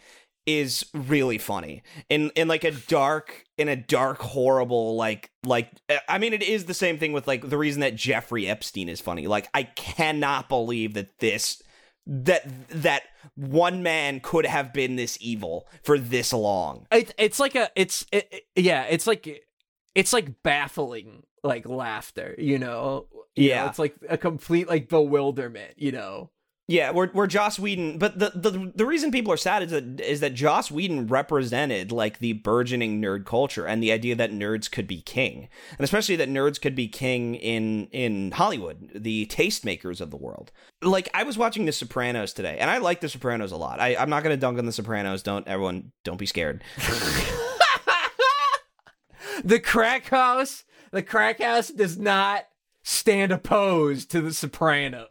is 0.51 0.87
really 0.95 1.37
funny 1.37 1.83
in 2.09 2.31
in 2.31 2.49
like 2.49 2.65
a 2.65 2.71
dark 2.71 3.45
in 3.59 3.69
a 3.69 3.77
dark 3.77 4.19
horrible 4.19 4.97
like 4.97 5.31
like 5.45 5.71
uh, 5.91 5.97
i 6.09 6.17
mean 6.17 6.33
it 6.33 6.43
is 6.43 6.65
the 6.65 6.73
same 6.73 6.99
thing 6.99 7.13
with 7.13 7.27
like 7.29 7.47
the 7.51 7.59
reason 7.59 7.81
that 7.83 7.95
jeffrey 7.95 8.49
epstein 8.49 8.89
is 8.89 8.99
funny 8.99 9.27
like 9.27 9.47
i 9.53 9.63
cannot 9.63 10.49
believe 10.49 10.95
that 10.95 11.19
this 11.19 11.63
that 12.07 12.49
that 12.71 13.03
one 13.35 13.83
man 13.83 14.21
could 14.21 14.47
have 14.47 14.73
been 14.73 14.97
this 14.97 15.19
evil 15.21 15.69
for 15.83 15.99
this 15.99 16.33
long 16.33 16.87
It, 16.91 17.15
it's 17.19 17.39
like 17.39 17.55
a 17.55 17.71
it's 17.77 18.07
it, 18.11 18.27
it- 18.33 18.45
yeah, 18.57 18.85
it's 18.85 19.07
like 19.07 19.45
it's 19.95 20.15
like 20.15 20.43
baffling 20.43 21.25
like 21.45 21.69
laughter, 21.69 22.35
you 22.39 22.59
know. 22.59 23.07
You 23.37 23.51
know, 23.51 23.55
Yeah. 23.55 23.69
it's 23.69 23.79
like 23.79 23.95
a 24.09 24.17
complete 24.17 24.69
like 24.69 24.89
bewilderment, 24.89 25.75
you 25.77 25.93
know. 25.93 26.31
Yeah 26.69 26.93
we're, 26.93 27.11
we're 27.13 27.27
joss 27.27 27.59
whedon 27.59 27.99
but 27.99 28.19
the, 28.19 28.31
the 28.35 28.73
the 28.77 28.87
reason 28.87 29.11
people 29.11 29.33
are 29.33 29.37
sad 29.37 29.63
is 29.65 29.71
that 29.73 30.01
is 30.01 30.21
that 30.21 30.35
joss 30.35 30.71
whedon 30.71 31.09
represented 31.09 31.91
like 31.91 32.21
the 32.21 32.35
burgeoning 32.35 33.03
nerd 33.03 33.27
culture 33.27 33.67
and 33.67 33.83
the 33.83 33.91
idea 33.91 34.15
that 34.15 34.31
nerds 34.31 34.71
could 34.71 34.87
be 34.87 35.01
king 35.01 35.49
and 35.73 35.81
especially 35.81 36.15
that 36.15 36.29
nerds 36.29 36.61
could 36.61 36.77
be 36.77 36.87
king 36.87 37.35
in 37.35 37.89
in 37.89 38.31
hollywood 38.31 38.91
the 38.95 39.27
tastemakers 39.27 40.01
of 40.01 40.11
the 40.11 40.17
world. 40.17 40.53
Like 40.81 41.09
i 41.13 41.25
was 41.25 41.37
watching 41.37 41.65
the 41.65 41.73
sopranos 41.73 42.33
today 42.33 42.59
and 42.59 42.71
i 42.71 42.79
like 42.79 43.01
the 43.01 43.09
sopranos 43.09 43.51
a 43.51 43.57
lot. 43.57 43.81
I, 43.81 43.97
i'm 43.97 44.11
not 44.11 44.23
to 44.23 44.37
dunk 44.37 44.59
on 44.59 44.67
the 44.67 44.73
sopranos 44.73 45.23
don't 45.25 45.49
everyone 45.49 45.91
don't 46.05 46.19
be 46.19 46.27
scared. 46.27 46.63
The 49.45 49.61
crack 49.61 50.09
house, 50.09 50.65
the 50.91 51.03
crack 51.03 51.41
house 51.41 51.69
does 51.69 51.97
not 51.97 52.47
stand 52.83 53.31
opposed 53.31 54.11
to 54.11 54.21
the 54.21 54.33
Soprano. 54.33 55.07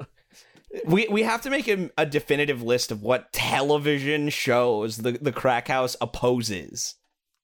We 0.85 1.07
we 1.09 1.23
have 1.23 1.41
to 1.41 1.49
make 1.49 1.67
a, 1.67 1.89
a 1.97 2.05
definitive 2.05 2.61
list 2.61 2.91
of 2.91 3.01
what 3.01 3.31
television 3.31 4.29
shows 4.29 4.97
the 4.97 5.13
the 5.13 5.31
crack 5.31 5.67
house 5.67 5.95
opposes 6.01 6.95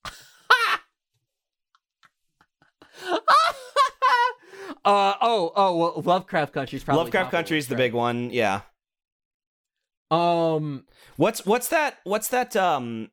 Uh 4.85 5.13
oh 5.21 5.51
oh 5.55 5.77
well, 5.77 6.01
Lovecraft 6.03 6.53
Country's 6.53 6.83
probably 6.83 7.03
Lovecraft 7.03 7.25
top 7.25 7.33
of 7.33 7.37
Country 7.37 7.57
is 7.57 7.67
the 7.67 7.75
big 7.75 7.93
one. 7.93 8.29
Yeah. 8.31 8.61
Um, 10.11 10.85
What's 11.15 11.45
what's 11.45 11.69
that? 11.69 11.99
What's 12.03 12.27
that? 12.29 12.55
Um, 12.55 13.09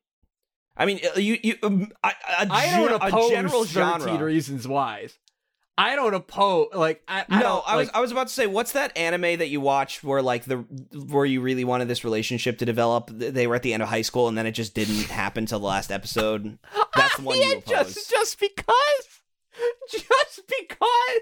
I 0.75 0.85
mean, 0.85 0.99
uh, 1.15 1.19
you 1.19 1.37
you 1.41 1.55
um, 1.63 1.91
a, 2.03 2.07
a, 2.07 2.47
I 2.49 2.75
don't 2.75 2.91
a 2.91 2.95
oppose 3.07 3.29
general 3.29 3.63
13 3.63 3.73
genre. 3.73 4.25
Reasons 4.25 4.67
Why. 4.67 5.07
I 5.81 5.95
don't 5.95 6.13
oppose 6.13 6.67
like 6.75 7.01
I, 7.07 7.25
I 7.27 7.39
no, 7.39 7.63
I 7.65 7.75
was 7.75 7.87
like, 7.87 7.95
I 7.95 8.01
was 8.01 8.11
about 8.11 8.27
to 8.27 8.33
say, 8.33 8.45
what's 8.45 8.73
that 8.73 8.95
anime 8.95 9.39
that 9.39 9.47
you 9.47 9.59
watched 9.59 10.03
where 10.03 10.21
like 10.21 10.45
the 10.45 10.57
where 10.57 11.25
you 11.25 11.41
really 11.41 11.63
wanted 11.63 11.87
this 11.87 12.03
relationship 12.03 12.59
to 12.59 12.65
develop? 12.65 13.09
They 13.11 13.47
were 13.47 13.55
at 13.55 13.63
the 13.63 13.73
end 13.73 13.81
of 13.81 13.89
high 13.89 14.03
school 14.03 14.27
and 14.27 14.37
then 14.37 14.45
it 14.45 14.51
just 14.51 14.75
didn't 14.75 15.05
happen 15.09 15.47
till 15.47 15.59
the 15.59 15.65
last 15.65 15.91
episode. 15.91 16.59
That's 16.95 17.15
the 17.15 17.23
one 17.23 17.39
yeah, 17.39 17.47
you 17.47 17.57
oppose. 17.57 17.95
just 17.95 18.09
just 18.11 18.39
because, 18.39 19.21
just 19.89 20.41
because. 20.47 21.21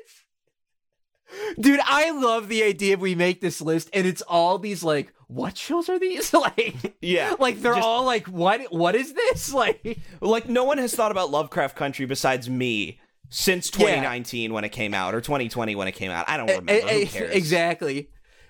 Dude, 1.59 1.79
I 1.85 2.09
love 2.11 2.49
the 2.49 2.63
idea 2.63 2.97
we 2.97 3.15
make 3.15 3.39
this 3.39 3.61
list 3.61 3.89
and 3.93 4.05
it's 4.05 4.23
all 4.23 4.57
these 4.57 4.83
like 4.83 5.13
what 5.27 5.55
shows 5.55 5.87
are 5.87 5.99
these 5.99 6.33
like 6.33 6.97
yeah, 7.01 7.35
like 7.39 7.61
they're 7.61 7.75
Just- 7.75 7.87
all 7.87 8.03
like 8.03 8.27
what 8.27 8.73
what 8.73 8.95
is 8.95 9.13
this 9.13 9.53
like 9.53 9.99
like 10.21 10.49
no 10.49 10.65
one 10.65 10.79
has 10.79 10.93
thought 10.93 11.11
about 11.11 11.31
Lovecraft 11.31 11.75
Country 11.77 12.05
besides 12.05 12.49
me 12.49 12.99
since 13.29 13.69
2019 13.69 14.53
when 14.53 14.63
it 14.63 14.69
came 14.69 14.93
out 14.93 15.13
or 15.13 15.21
2020 15.21 15.75
when 15.75 15.87
it 15.87 15.93
came 15.93 16.11
out. 16.11 16.27
I 16.27 16.37
don't 16.37 16.47
remember. 16.47 16.71
Eh, 16.71 16.81
Who 16.81 17.01
eh, 17.01 17.05
cares? 17.05 17.35
Exactly. 17.35 18.09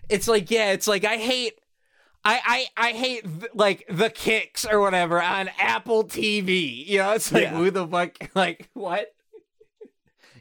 It's 0.10 0.28
like 0.28 0.50
yeah, 0.50 0.72
it's 0.72 0.88
like 0.88 1.06
I 1.06 1.18
hate 1.18 1.60
I 2.26 2.68
I 2.78 2.88
I 2.90 2.92
hate 2.92 3.24
th- 3.24 3.52
like 3.54 3.86
the 3.90 4.10
kicks 4.10 4.66
or 4.66 4.80
whatever 4.80 5.22
on 5.22 5.50
Apple 5.60 6.04
TV. 6.06 6.86
You 6.88 7.00
know, 7.00 7.12
it's 7.12 7.32
like 7.32 7.44
Yeah. 7.44 7.56
who 7.56 7.72
the 7.72 7.88
fuck 7.88 8.18
like 8.36 8.70
what? 8.74 9.14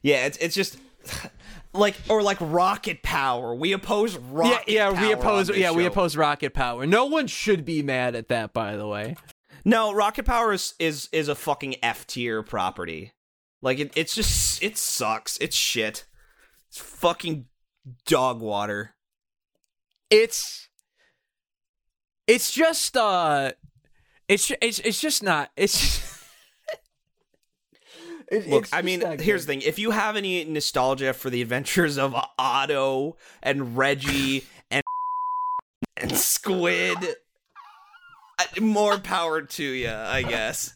Yeah, 0.02 0.26
it's 0.26 0.38
it's 0.38 0.54
just 0.54 0.78
like 1.72 1.96
or 2.08 2.22
like 2.22 2.38
rocket 2.40 3.02
power. 3.02 3.54
We 3.54 3.72
oppose 3.72 4.16
rocket 4.16 4.68
yeah, 4.68 4.90
yeah, 4.90 5.00
we 5.02 5.12
oppose 5.12 5.50
yeah, 5.54 5.72
we 5.72 5.84
oppose 5.84 6.16
rocket 6.16 6.54
power. 6.54 6.86
No 6.86 7.06
one 7.06 7.26
should 7.26 7.64
be 7.64 7.82
mad 7.82 8.14
at 8.14 8.28
that 8.28 8.52
by 8.52 8.76
the 8.76 8.86
way. 8.86 9.16
No, 9.64 9.92
rocket 9.92 10.24
power 10.24 10.52
is 10.52 10.74
is, 10.78 11.08
is 11.12 11.28
a 11.28 11.34
fucking 11.34 11.76
F 11.82 12.06
tier 12.06 12.42
property. 12.42 13.12
Like 13.62 13.78
it, 13.78 13.92
it's 13.96 14.14
just 14.14 14.62
it 14.62 14.76
sucks. 14.76 15.36
It's 15.38 15.56
shit. 15.56 16.04
It's 16.68 16.78
fucking 16.78 17.46
dog 18.06 18.40
water. 18.40 18.94
It's 20.10 20.68
it's 22.26 22.52
just 22.52 22.96
uh 22.96 23.52
it's 24.28 24.50
it's 24.62 24.78
it's 24.80 25.00
just 25.00 25.22
not 25.22 25.50
it's 25.56 26.06
It- 28.30 28.46
Look, 28.46 28.68
I 28.74 28.82
mean, 28.82 29.00
here's 29.20 29.46
the 29.46 29.52
thing. 29.52 29.62
If 29.62 29.78
you 29.78 29.90
have 29.90 30.14
any 30.14 30.44
nostalgia 30.44 31.14
for 31.14 31.30
the 31.30 31.40
adventures 31.40 31.96
of 31.96 32.14
Otto 32.38 33.16
and 33.42 33.74
Reggie 33.74 34.44
and 34.70 34.82
and 35.96 36.14
Squid, 36.14 36.98
more 38.60 38.98
power 38.98 39.40
to 39.42 39.64
you, 39.64 39.90
I 39.90 40.22
guess. 40.22 40.74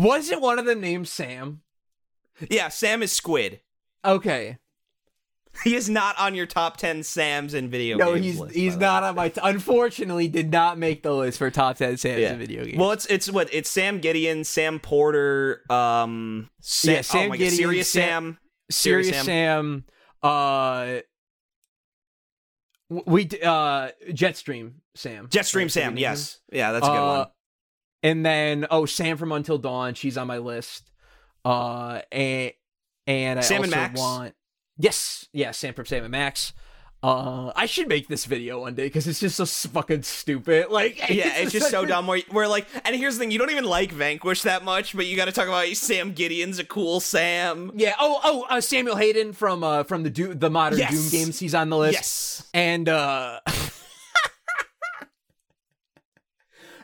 Wasn't 0.00 0.40
one 0.40 0.58
of 0.58 0.64
them 0.66 0.80
named 0.80 1.08
Sam? 1.08 1.62
Yeah, 2.50 2.68
Sam 2.68 3.02
is 3.02 3.12
Squid. 3.12 3.60
Okay. 4.04 4.58
He 5.64 5.74
is 5.74 5.90
not 5.90 6.18
on 6.18 6.34
your 6.34 6.46
top 6.46 6.78
10 6.78 7.02
Sams 7.02 7.52
in 7.52 7.68
video 7.68 7.98
No, 7.98 8.14
games 8.14 8.24
he's 8.24 8.38
list, 8.40 8.54
he's 8.54 8.76
not 8.76 9.02
way. 9.02 9.08
on 9.10 9.14
my. 9.14 9.28
T- 9.28 9.40
unfortunately, 9.44 10.26
did 10.26 10.50
not 10.50 10.78
make 10.78 11.02
the 11.02 11.12
list 11.14 11.36
for 11.36 11.50
top 11.50 11.76
ten 11.76 11.98
Sam's 11.98 12.20
Yeah. 12.20 12.32
in 12.32 12.38
video 12.38 12.64
games. 12.64 12.78
Well, 12.78 12.92
it's 12.92 13.04
it's 13.06 13.30
what 13.30 13.52
it's 13.52 13.68
Sam 13.68 14.00
Gideon, 14.00 14.44
Sam 14.44 14.80
Porter, 14.80 15.60
um, 15.70 16.48
Sam, 16.62 16.94
Yeah, 16.94 17.00
Sam 17.02 17.30
oh 17.30 17.32
Gideon, 17.34 17.50
Serious 17.50 17.90
Sam-. 17.90 18.38
Serious 18.70 19.10
Sam. 19.14 19.24
Sam. 19.26 19.84
uh, 20.22 21.00
we 22.88 23.24
uh, 23.42 23.88
Jetstream 24.10 24.72
Sam, 24.94 25.28
Jetstream 25.28 25.70
Sam, 25.70 25.96
yes, 25.98 26.38
yeah, 26.50 26.72
that's 26.72 26.86
a 26.86 26.90
good 26.90 26.96
Uh, 26.96 27.18
one. 27.18 27.26
And 28.02 28.24
then 28.26 28.66
oh, 28.70 28.86
Sam 28.86 29.16
from 29.16 29.32
Until 29.32 29.58
Dawn, 29.58 29.94
she's 29.94 30.16
on 30.18 30.26
my 30.26 30.38
list. 30.38 30.90
Uh, 31.44 32.00
and 32.10 32.52
and 33.06 33.38
I 33.38 33.42
Sam 33.42 33.62
and 33.64 33.72
also 33.72 33.76
Max? 33.80 34.00
want 34.00 34.34
yes, 34.78 35.28
yeah, 35.32 35.50
Sam 35.52 35.74
from 35.74 35.86
Sam 35.86 36.04
and 36.04 36.12
Max. 36.12 36.52
Uh, 37.04 37.50
I 37.56 37.66
should 37.66 37.88
make 37.88 38.06
this 38.06 38.26
video 38.26 38.60
one 38.60 38.76
day 38.76 38.84
because 38.84 39.08
it's 39.08 39.18
just 39.18 39.34
so 39.34 39.44
fucking 39.44 40.04
stupid. 40.04 40.70
Like, 40.70 40.98
Yeah, 41.10 41.36
it's 41.38 41.50
just 41.50 41.68
so 41.68 41.84
dumb. 41.86 42.06
Where, 42.06 42.20
where 42.30 42.46
like, 42.46 42.68
and 42.84 42.94
here's 42.94 43.14
the 43.16 43.20
thing: 43.20 43.32
you 43.32 43.38
don't 43.40 43.50
even 43.50 43.64
like 43.64 43.90
Vanquish 43.90 44.42
that 44.42 44.64
much, 44.64 44.94
but 44.94 45.06
you 45.06 45.16
got 45.16 45.24
to 45.24 45.32
talk 45.32 45.48
about 45.48 45.66
Sam 45.74 46.12
Gideon's 46.12 46.60
a 46.60 46.64
cool 46.64 47.00
Sam. 47.00 47.72
Yeah. 47.74 47.94
Oh, 47.98 48.20
oh, 48.22 48.46
uh, 48.48 48.60
Samuel 48.60 48.94
Hayden 48.96 49.32
from 49.32 49.64
uh 49.64 49.82
from 49.82 50.04
the 50.04 50.10
Do- 50.10 50.34
the 50.34 50.48
modern 50.48 50.78
Yes. 50.78 50.92
Doom 51.10 51.10
games. 51.20 51.40
He's 51.40 51.56
on 51.56 51.70
the 51.70 51.76
list. 51.76 51.94
Yes, 51.94 52.44
And 52.54 52.88
uh 52.88 53.40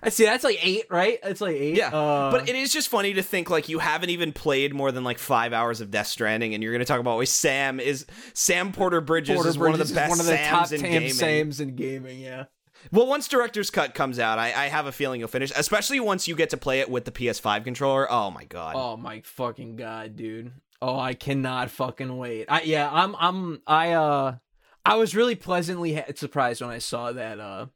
I 0.02 0.08
see. 0.10 0.24
That's 0.24 0.44
like 0.44 0.58
eight, 0.64 0.84
right? 0.90 1.18
That's 1.22 1.40
like 1.40 1.56
eight. 1.56 1.76
yeah. 1.76 1.88
Uh, 1.88 2.30
but 2.30 2.48
it 2.48 2.54
is 2.56 2.72
just 2.72 2.88
funny 2.88 3.14
to 3.14 3.22
think 3.22 3.50
like 3.50 3.68
you 3.68 3.78
haven't 3.78 4.10
even 4.10 4.32
played 4.32 4.74
more 4.74 4.92
than 4.92 5.04
like 5.04 5.18
five 5.18 5.52
hours 5.52 5.80
of 5.80 5.90
Death 5.90 6.06
Stranding, 6.06 6.54
and 6.54 6.62
you're 6.62 6.72
going 6.72 6.80
to 6.80 6.86
talk 6.86 7.00
about 7.00 7.16
why 7.16 7.24
Sam 7.24 7.80
is 7.80 8.06
Sam 8.34 8.72
Porter 8.72 9.00
Bridges 9.00 9.34
Porter 9.34 9.48
is 9.50 9.58
one 9.58 9.72
of 9.72 9.78
the 9.78 9.94
best 9.94 10.10
one 10.10 10.20
of 10.20 10.26
the 10.26 10.36
Sams 10.36 10.70
top 10.70 10.72
in 10.72 10.80
gaming. 10.82 11.12
Sams 11.12 11.60
in 11.60 11.74
gaming. 11.76 12.20
Yeah. 12.20 12.44
Well, 12.92 13.06
once 13.06 13.26
Director's 13.28 13.70
Cut 13.70 13.94
comes 13.94 14.18
out, 14.18 14.38
I, 14.38 14.46
I 14.46 14.68
have 14.68 14.86
a 14.86 14.92
feeling 14.92 15.18
you'll 15.20 15.28
finish, 15.28 15.52
especially 15.56 15.98
once 16.00 16.28
you 16.28 16.36
get 16.36 16.50
to 16.50 16.56
play 16.56 16.80
it 16.80 16.88
with 16.88 17.04
the 17.04 17.10
PS5 17.10 17.64
controller. 17.64 18.10
Oh 18.10 18.30
my 18.30 18.44
god. 18.44 18.74
Oh 18.76 18.96
my 18.96 19.20
fucking 19.22 19.76
god, 19.76 20.16
dude. 20.16 20.52
Oh, 20.80 20.98
I 20.98 21.14
cannot 21.14 21.70
fucking 21.70 22.16
wait. 22.16 22.46
I 22.48 22.62
yeah, 22.62 22.88
I'm 22.90 23.16
I'm 23.16 23.62
I 23.66 23.92
uh 23.92 24.36
I 24.84 24.94
was 24.94 25.14
really 25.14 25.34
pleasantly 25.34 26.00
surprised 26.14 26.60
when 26.60 26.70
I 26.70 26.78
saw 26.78 27.12
that 27.12 27.40
uh 27.40 27.66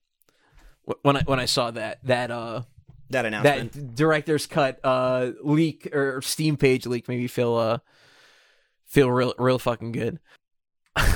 when 1.03 1.17
I 1.17 1.23
when 1.23 1.41
I 1.41 1.45
saw 1.47 1.71
that 1.71 1.99
that 2.05 2.31
uh 2.31 2.63
that 3.11 3.25
announcement. 3.27 3.73
that 3.73 3.95
director's 3.95 4.47
cut 4.47 4.81
uh 4.85 5.33
leak 5.43 5.89
or 5.95 6.21
Steam 6.23 6.57
page 6.57 6.87
leak 6.87 7.09
made 7.09 7.19
me 7.19 7.27
feel 7.27 7.55
uh 7.57 7.79
feel 8.87 9.11
real 9.11 9.35
real 9.39 9.59
fucking 9.59 9.93
good. 9.93 10.19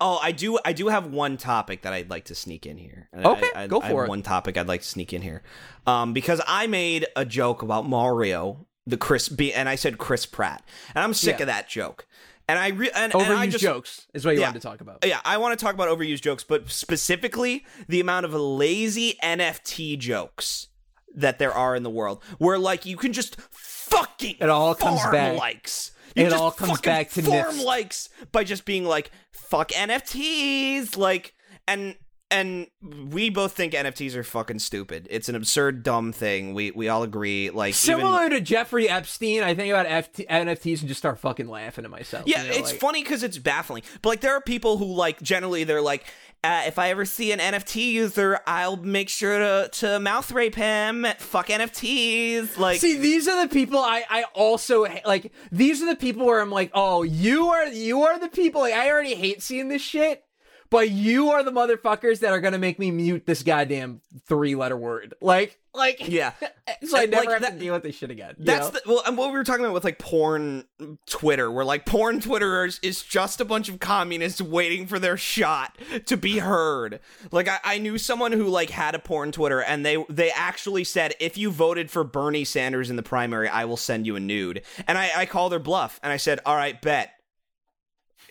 Oh, 0.00 0.18
I 0.20 0.32
do. 0.32 0.58
I 0.64 0.72
do 0.72 0.88
have 0.88 1.06
one 1.06 1.36
topic 1.36 1.82
that 1.82 1.92
I'd 1.92 2.10
like 2.10 2.24
to 2.24 2.34
sneak 2.34 2.66
in 2.66 2.76
here. 2.76 3.08
And 3.12 3.24
I- 3.24 3.30
Okay, 3.30 3.50
I, 3.54 3.66
go 3.68 3.78
I 3.80 3.88
for 3.90 4.00
have 4.00 4.06
it. 4.06 4.08
One 4.10 4.22
topic 4.22 4.58
I'd 4.58 4.66
like 4.66 4.82
to 4.82 4.86
sneak 4.88 5.12
in 5.12 5.22
here, 5.22 5.42
um, 5.86 6.12
because 6.12 6.40
I 6.48 6.66
made 6.66 7.06
a 7.14 7.24
joke 7.24 7.62
about 7.62 7.88
Mario, 7.88 8.66
the 8.86 8.96
Chris 8.96 9.28
B, 9.28 9.52
and 9.52 9.68
I 9.68 9.76
said 9.76 9.96
Chris 9.96 10.26
Pratt, 10.26 10.64
and 10.96 11.04
I'm 11.04 11.14
sick 11.14 11.36
Yeah. 11.38 11.44
of 11.44 11.46
that 11.46 11.68
joke. 11.68 12.06
And 12.48 12.58
I 12.58 12.68
re- 12.68 12.90
and, 12.94 13.12
and 13.14 13.22
Overused 13.22 13.36
I 13.38 13.46
just, 13.46 13.62
jokes 13.62 14.06
is 14.12 14.24
what 14.24 14.34
you 14.34 14.40
Yeah. 14.40 14.48
wanted 14.48 14.60
to 14.60 14.68
talk 14.68 14.80
about. 14.82 14.98
Yeah, 15.04 15.20
I 15.24 15.38
want 15.38 15.58
to 15.58 15.64
talk 15.64 15.74
about 15.74 15.88
overused 15.88 16.20
jokes, 16.20 16.44
but 16.44 16.70
specifically 16.70 17.64
the 17.88 18.00
amount 18.00 18.26
of 18.26 18.34
lazy 18.34 19.16
NFT 19.22 19.98
jokes 19.98 20.68
that 21.14 21.38
there 21.38 21.52
are 21.52 21.74
in 21.74 21.84
the 21.84 21.90
world, 21.90 22.22
where 22.38 22.58
like 22.58 22.84
you 22.84 22.96
can 22.96 23.12
just 23.12 23.40
fucking 23.50 24.36
It 24.40 24.50
all 24.50 24.74
comes 24.74 25.00
back- 25.10 25.38
likes. 25.38 25.92
You 26.16 26.26
it 26.26 26.32
all 26.32 26.50
comes 26.52 26.80
back 26.80 27.10
to 27.10 27.22
farm 27.22 27.56
NIFT. 27.56 27.64
likes 27.64 28.08
by 28.30 28.44
just 28.44 28.64
being 28.64 28.84
like 28.84 29.10
fuck 29.32 29.70
NFTs, 29.70 30.96
like 30.96 31.34
and 31.66 31.96
and 32.34 32.66
we 33.10 33.30
both 33.30 33.52
think 33.52 33.72
NFTs 33.72 34.14
are 34.16 34.22
fucking 34.24 34.58
stupid. 34.58 35.06
It's 35.10 35.28
an 35.28 35.34
absurd, 35.36 35.82
dumb 35.82 36.12
thing. 36.12 36.52
We 36.54 36.70
we 36.72 36.88
all 36.88 37.02
agree. 37.02 37.50
Like 37.50 37.70
even- 37.70 37.74
Similar 38.00 38.30
to 38.30 38.40
Jeffrey 38.40 38.88
Epstein, 38.88 39.42
I 39.42 39.54
think 39.54 39.72
about 39.72 39.86
FT- 39.86 40.26
NFTs 40.28 40.80
and 40.80 40.88
just 40.88 40.98
start 40.98 41.18
fucking 41.18 41.48
laughing 41.48 41.84
at 41.84 41.90
myself. 41.90 42.24
Yeah, 42.26 42.42
you 42.42 42.50
know, 42.50 42.54
it's 42.56 42.72
like- 42.72 42.80
funny 42.80 43.02
because 43.02 43.22
it's 43.22 43.38
baffling. 43.38 43.82
But 44.02 44.08
like, 44.10 44.20
there 44.20 44.34
are 44.34 44.40
people 44.40 44.78
who 44.78 44.86
like 44.86 45.22
generally 45.22 45.64
they're 45.64 45.80
like, 45.80 46.04
uh, 46.42 46.64
if 46.66 46.78
I 46.78 46.90
ever 46.90 47.04
see 47.06 47.32
an 47.32 47.38
NFT 47.38 47.92
user, 47.92 48.38
I'll 48.46 48.76
make 48.76 49.08
sure 49.08 49.38
to 49.38 49.68
to 49.80 49.98
mouth 50.00 50.30
rape 50.32 50.54
him. 50.56 51.06
Fuck 51.18 51.48
NFTs. 51.48 52.58
Like, 52.58 52.80
See, 52.80 52.98
these 52.98 53.26
are 53.28 53.46
the 53.46 53.52
people 53.52 53.78
I 53.78 54.04
I 54.10 54.24
also 54.34 54.86
like. 55.06 55.32
These 55.52 55.82
are 55.82 55.86
the 55.86 55.96
people 55.96 56.26
where 56.26 56.40
I'm 56.40 56.50
like, 56.50 56.70
oh, 56.74 57.02
you 57.02 57.48
are 57.48 57.66
you 57.66 58.02
are 58.02 58.18
the 58.18 58.28
people. 58.28 58.60
Like, 58.60 58.74
I 58.74 58.90
already 58.90 59.14
hate 59.14 59.42
seeing 59.42 59.68
this 59.68 59.82
shit, 59.82 60.24
but 60.70 60.90
you 60.90 61.30
are 61.30 61.42
the 61.42 61.52
motherfuckers 61.52 62.20
that 62.20 62.32
are 62.32 62.40
gonna 62.40 62.58
make 62.58 62.78
me 62.78 62.90
mute 62.90 63.26
this 63.26 63.42
goddamn 63.42 64.00
three 64.26 64.54
letter 64.54 64.76
word. 64.76 65.14
Like, 65.20 65.58
like, 65.74 66.06
yeah, 66.08 66.32
so 66.84 66.96
I 66.96 67.00
Like, 67.00 67.10
never 67.10 67.32
have 67.32 67.42
that- 67.42 67.52
to 67.54 67.58
deal 67.58 67.74
with 67.74 67.82
this 67.82 67.96
shit 67.96 68.10
again. 68.10 68.34
that's 68.38 68.72
know? 68.72 68.78
the, 68.78 68.82
well, 68.86 69.02
and 69.06 69.18
what 69.18 69.28
we 69.32 69.38
were 69.38 69.44
talking 69.44 69.64
about 69.64 69.74
with 69.74 69.84
like 69.84 69.98
porn 69.98 70.64
Twitter, 71.06 71.50
where 71.50 71.64
like 71.64 71.84
porn 71.84 72.20
Twitterers 72.20 72.78
is 72.82 73.02
just 73.02 73.40
a 73.40 73.44
bunch 73.44 73.68
of 73.68 73.80
communists 73.80 74.40
waiting 74.40 74.86
for 74.86 74.98
their 75.00 75.16
shot 75.16 75.76
to 76.06 76.16
be 76.16 76.38
heard. 76.38 77.00
Like, 77.32 77.48
I, 77.48 77.58
I 77.64 77.78
knew 77.78 77.98
someone 77.98 78.32
who 78.32 78.44
like 78.46 78.70
had 78.70 78.94
a 78.94 78.98
porn 79.00 79.32
Twitter, 79.32 79.60
and 79.62 79.84
they 79.84 80.04
they 80.08 80.30
actually 80.30 80.84
said, 80.84 81.14
if 81.18 81.36
you 81.36 81.50
voted 81.50 81.90
for 81.90 82.04
Bernie 82.04 82.44
Sanders 82.44 82.88
in 82.90 82.96
the 82.96 83.02
primary, 83.02 83.48
I 83.48 83.64
will 83.64 83.76
send 83.76 84.06
you 84.06 84.14
a 84.16 84.20
nude. 84.20 84.62
And 84.86 84.96
I, 84.96 85.10
I 85.16 85.26
called 85.26 85.50
their 85.52 85.58
bluff, 85.58 85.98
and 86.02 86.12
I 86.12 86.16
said, 86.18 86.38
all 86.46 86.54
right, 86.56 86.80
bet. 86.80 87.13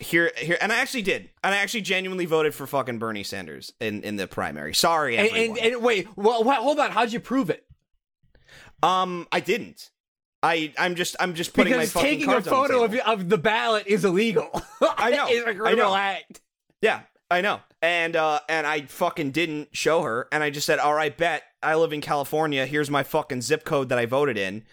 Here, 0.03 0.31
here, 0.37 0.57
and 0.61 0.71
I 0.71 0.77
actually 0.77 1.01
did, 1.01 1.29
and 1.43 1.53
I 1.55 1.57
actually 1.57 1.81
genuinely 1.81 2.25
voted 2.25 2.53
for 2.53 2.67
fucking 2.67 2.99
Bernie 2.99 3.23
Sanders 3.23 3.73
in 3.79 4.03
in 4.03 4.15
the 4.17 4.27
primary. 4.27 4.73
Sorry, 4.73 5.17
and, 5.17 5.27
everyone. 5.27 5.57
and, 5.59 5.73
and 5.75 5.83
wait, 5.83 6.07
well, 6.15 6.43
hold 6.43 6.79
on. 6.79 6.91
How'd 6.91 7.11
you 7.11 7.19
prove 7.19 7.49
it? 7.49 7.65
um, 8.83 9.27
I 9.31 9.39
didn't. 9.39 9.89
I 10.41 10.73
I'm 10.77 10.95
just 10.95 11.15
I'm 11.19 11.35
just 11.35 11.53
putting 11.53 11.73
because 11.73 11.95
my 11.95 12.01
fucking 12.01 12.09
taking 12.19 12.29
a 12.29 12.33
cards 12.33 12.47
on 12.47 12.51
the 12.63 12.67
photo 12.67 12.83
of, 12.83 12.95
of 12.95 13.29
the 13.29 13.37
ballot 13.37 13.87
is 13.87 14.03
illegal. 14.03 14.49
I 14.81 15.11
know, 15.11 15.25
it's 15.29 15.45
a 15.45 15.49
I 15.49 15.53
criminal 15.53 15.91
know. 15.91 15.95
act. 15.95 16.41
Yeah, 16.81 17.01
I 17.31 17.39
know. 17.41 17.61
And 17.81 18.15
uh 18.15 18.41
and 18.49 18.67
I 18.67 18.81
fucking 18.81 19.31
didn't 19.31 19.69
show 19.71 20.01
her 20.01 20.27
and 20.33 20.43
I 20.43 20.49
just 20.49 20.65
said, 20.65 20.79
"All 20.79 20.93
right, 20.93 21.15
bet. 21.17 21.43
I 21.61 21.75
live 21.75 21.93
in 21.93 22.01
California. 22.01 22.65
Here's 22.65 22.89
my 22.89 23.03
fucking 23.03 23.41
zip 23.41 23.63
code 23.63 23.87
that 23.89 23.97
I 23.97 24.05
voted 24.05 24.37
in. 24.37 24.63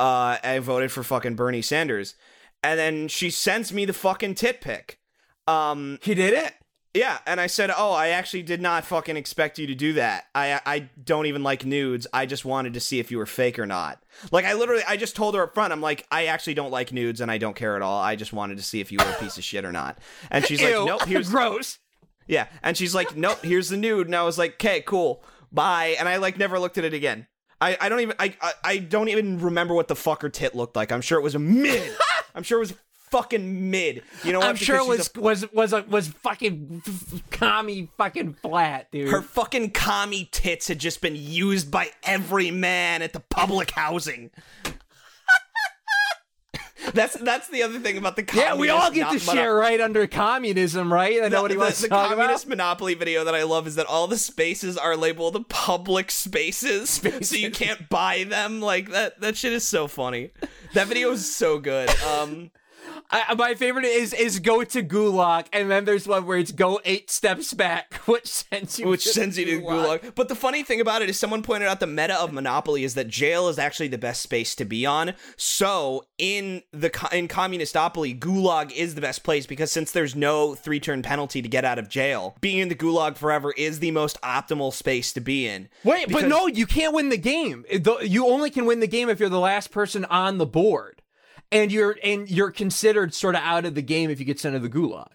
Uh 0.00 0.38
I 0.42 0.58
voted 0.58 0.90
for 0.90 1.04
fucking 1.04 1.36
Bernie 1.36 1.62
Sanders." 1.62 2.16
And 2.62 2.78
then 2.78 3.08
she 3.08 3.30
sends 3.30 3.72
me 3.72 3.84
the 3.84 3.92
fucking 3.92 4.34
tit 4.34 4.60
pic. 4.60 4.98
Um 5.46 5.98
He 6.02 6.14
did 6.14 6.34
it. 6.34 6.54
yeah, 6.92 7.18
and 7.26 7.40
I 7.40 7.46
said, 7.46 7.70
"Oh, 7.76 7.92
I 7.92 8.08
actually 8.08 8.42
did 8.42 8.60
not 8.60 8.84
fucking 8.84 9.16
expect 9.16 9.58
you 9.58 9.66
to 9.68 9.74
do 9.74 9.92
that. 9.94 10.24
I 10.34 10.60
I 10.66 10.90
don't 11.02 11.26
even 11.26 11.42
like 11.42 11.64
nudes. 11.64 12.06
I 12.12 12.26
just 12.26 12.44
wanted 12.44 12.74
to 12.74 12.80
see 12.80 12.98
if 12.98 13.10
you 13.10 13.18
were 13.18 13.26
fake 13.26 13.58
or 13.58 13.66
not." 13.66 14.02
Like 14.32 14.44
I 14.44 14.54
literally 14.54 14.82
I 14.88 14.96
just 14.96 15.16
told 15.16 15.34
her 15.34 15.42
up 15.44 15.54
front, 15.54 15.72
I'm 15.72 15.80
like, 15.80 16.04
"I 16.10 16.26
actually 16.26 16.54
don't 16.54 16.70
like 16.72 16.92
nudes 16.92 17.20
and 17.20 17.30
I 17.30 17.38
don't 17.38 17.56
care 17.56 17.76
at 17.76 17.82
all. 17.82 18.00
I 18.00 18.16
just 18.16 18.32
wanted 18.32 18.56
to 18.58 18.62
see 18.64 18.80
if 18.80 18.90
you 18.92 18.98
were 18.98 19.10
a 19.10 19.14
piece 19.20 19.38
of 19.38 19.44
shit 19.44 19.64
or 19.64 19.72
not." 19.72 19.98
And 20.30 20.44
she's 20.44 20.60
like, 20.62 20.74
"Nope, 20.74 21.04
here's 21.06 21.30
gross. 21.36 21.78
yeah, 22.26 22.46
and 22.62 22.76
she's 22.76 22.94
like, 22.94 23.16
"Nope, 23.16 23.38
here's 23.44 23.68
the 23.70 23.76
nude." 23.76 24.06
And 24.06 24.14
I 24.16 24.22
was 24.24 24.36
like, 24.36 24.54
"Okay, 24.54 24.82
cool, 24.82 25.24
bye." 25.52 25.94
And 25.98 26.08
I 26.08 26.16
like 26.16 26.38
never 26.38 26.58
looked 26.58 26.76
at 26.76 26.84
it 26.84 26.92
again. 26.94 27.26
I, 27.62 27.76
I 27.80 27.88
don't 27.88 28.00
even 28.00 28.16
I, 28.18 28.34
I 28.40 28.52
I 28.64 28.78
don't 28.78 29.08
even 29.08 29.38
remember 29.40 29.74
what 29.74 29.88
the 29.88 29.96
fuck 29.96 30.22
her 30.22 30.28
tit 30.28 30.54
looked 30.56 30.74
like. 30.76 30.90
I'm 30.92 31.02
sure 31.02 31.18
it 31.18 31.22
was 31.22 31.34
a 31.34 31.38
mid. 31.38 31.92
I'm 32.34 32.42
sure 32.42 32.58
it 32.58 32.60
was 32.60 32.74
fucking 33.10 33.70
mid. 33.70 34.02
You 34.24 34.32
know 34.32 34.38
what? 34.38 34.48
I'm 34.48 34.56
sure 34.56 34.76
it 34.76 34.86
was 34.86 35.10
she's 35.14 35.22
was 35.22 35.52
was 35.52 35.72
a, 35.72 35.82
was 35.82 36.08
fucking 36.08 36.82
commie 37.30 37.88
fucking 37.96 38.34
flat, 38.34 38.90
dude. 38.90 39.08
her 39.08 39.22
fucking 39.22 39.70
commie 39.72 40.28
tits 40.30 40.68
had 40.68 40.78
just 40.78 41.00
been 41.00 41.16
used 41.16 41.70
by 41.70 41.90
every 42.02 42.50
man 42.50 43.02
at 43.02 43.12
the 43.12 43.20
public 43.20 43.70
housing. 43.72 44.30
that's 46.94 47.14
that's 47.18 47.48
the 47.48 47.62
other 47.62 47.78
thing 47.78 47.96
about 47.98 48.16
the 48.16 48.24
yeah, 48.34 48.54
we 48.54 48.68
all 48.70 48.90
get 48.90 49.10
to 49.12 49.18
share 49.18 49.54
right 49.54 49.80
under 49.80 50.06
communism, 50.06 50.92
right? 50.92 51.22
I 51.22 51.28
know 51.28 51.36
The, 51.36 51.42
what 51.42 51.50
he 51.50 51.56
the- 51.56 51.60
wants 51.62 51.80
the 51.80 51.88
to 51.88 51.90
talk 51.90 52.08
communist 52.10 52.44
about. 52.44 52.50
monopoly 52.56 52.94
video 52.94 53.24
that 53.24 53.34
I 53.34 53.42
love 53.44 53.66
is 53.66 53.74
that 53.76 53.86
all 53.86 54.06
the 54.06 54.18
spaces 54.18 54.76
are 54.76 54.96
labeled 54.96 55.34
the 55.34 55.40
public 55.42 56.10
spaces, 56.10 56.90
so 57.22 57.36
you 57.36 57.50
can't 57.50 57.88
buy 57.88 58.24
them. 58.24 58.60
Like 58.60 58.90
that. 58.90 59.20
That 59.20 59.36
shit 59.36 59.52
is 59.52 59.66
so 59.66 59.86
funny. 59.88 60.30
That 60.74 60.86
video 60.86 61.10
is 61.10 61.34
so 61.34 61.58
good. 61.58 61.90
Um, 62.02 62.50
I, 63.10 63.34
my 63.34 63.54
favorite 63.54 63.84
is 63.84 64.12
is 64.12 64.38
go 64.38 64.62
to 64.62 64.82
Gulag, 64.82 65.46
and 65.52 65.70
then 65.70 65.84
there's 65.84 66.06
one 66.06 66.26
where 66.26 66.38
it's 66.38 66.52
go 66.52 66.80
eight 66.84 67.10
steps 67.10 67.52
back, 67.54 67.94
which 68.06 68.26
sends 68.26 68.78
you 68.78 68.88
which 68.88 69.04
to 69.04 69.10
sends 69.10 69.38
you 69.38 69.44
to 69.46 69.60
Gulag. 69.60 70.14
But 70.14 70.28
the 70.28 70.34
funny 70.34 70.62
thing 70.62 70.80
about 70.80 71.02
it 71.02 71.10
is, 71.10 71.18
someone 71.18 71.42
pointed 71.42 71.68
out 71.68 71.80
the 71.80 71.86
meta 71.86 72.20
of 72.20 72.32
Monopoly 72.32 72.84
is 72.84 72.94
that 72.94 73.08
jail 73.08 73.48
is 73.48 73.58
actually 73.58 73.88
the 73.88 73.98
best 73.98 74.22
space 74.22 74.54
to 74.56 74.64
be 74.64 74.86
on. 74.86 75.14
So 75.36 76.06
in 76.18 76.62
the 76.72 76.90
in 77.12 77.28
Communistopoly, 77.28 78.18
Gulag 78.18 78.72
is 78.72 78.94
the 78.94 79.00
best 79.00 79.22
place 79.24 79.46
because 79.46 79.72
since 79.72 79.90
there's 79.90 80.14
no 80.14 80.54
three 80.54 80.80
turn 80.80 81.02
penalty 81.02 81.42
to 81.42 81.48
get 81.48 81.64
out 81.64 81.78
of 81.78 81.88
jail, 81.88 82.36
being 82.40 82.58
in 82.58 82.68
the 82.68 82.74
Gulag 82.74 83.16
forever 83.16 83.52
is 83.56 83.80
the 83.80 83.90
most 83.90 84.20
optimal 84.22 84.72
space 84.72 85.12
to 85.12 85.20
be 85.20 85.46
in. 85.46 85.68
Wait, 85.84 86.10
but 86.10 86.26
no, 86.26 86.46
you 86.46 86.66
can't 86.66 86.94
win 86.94 87.08
the 87.08 87.18
game. 87.18 87.64
You 88.02 88.26
only 88.26 88.50
can 88.50 88.66
win 88.66 88.80
the 88.80 88.86
game 88.86 89.08
if 89.08 89.20
you're 89.20 89.28
the 89.28 89.40
last 89.40 89.70
person 89.70 90.04
on 90.06 90.38
the 90.38 90.46
board, 90.46 91.02
and 91.52 91.70
you're 91.72 91.96
and 92.02 92.30
you're 92.30 92.50
considered 92.50 93.14
sort 93.14 93.34
of 93.34 93.42
out 93.42 93.64
of 93.64 93.74
the 93.74 93.82
game 93.82 94.10
if 94.10 94.18
you 94.20 94.26
get 94.26 94.38
sent 94.40 94.54
to 94.54 94.58
the 94.60 94.68
gulag. 94.68 95.08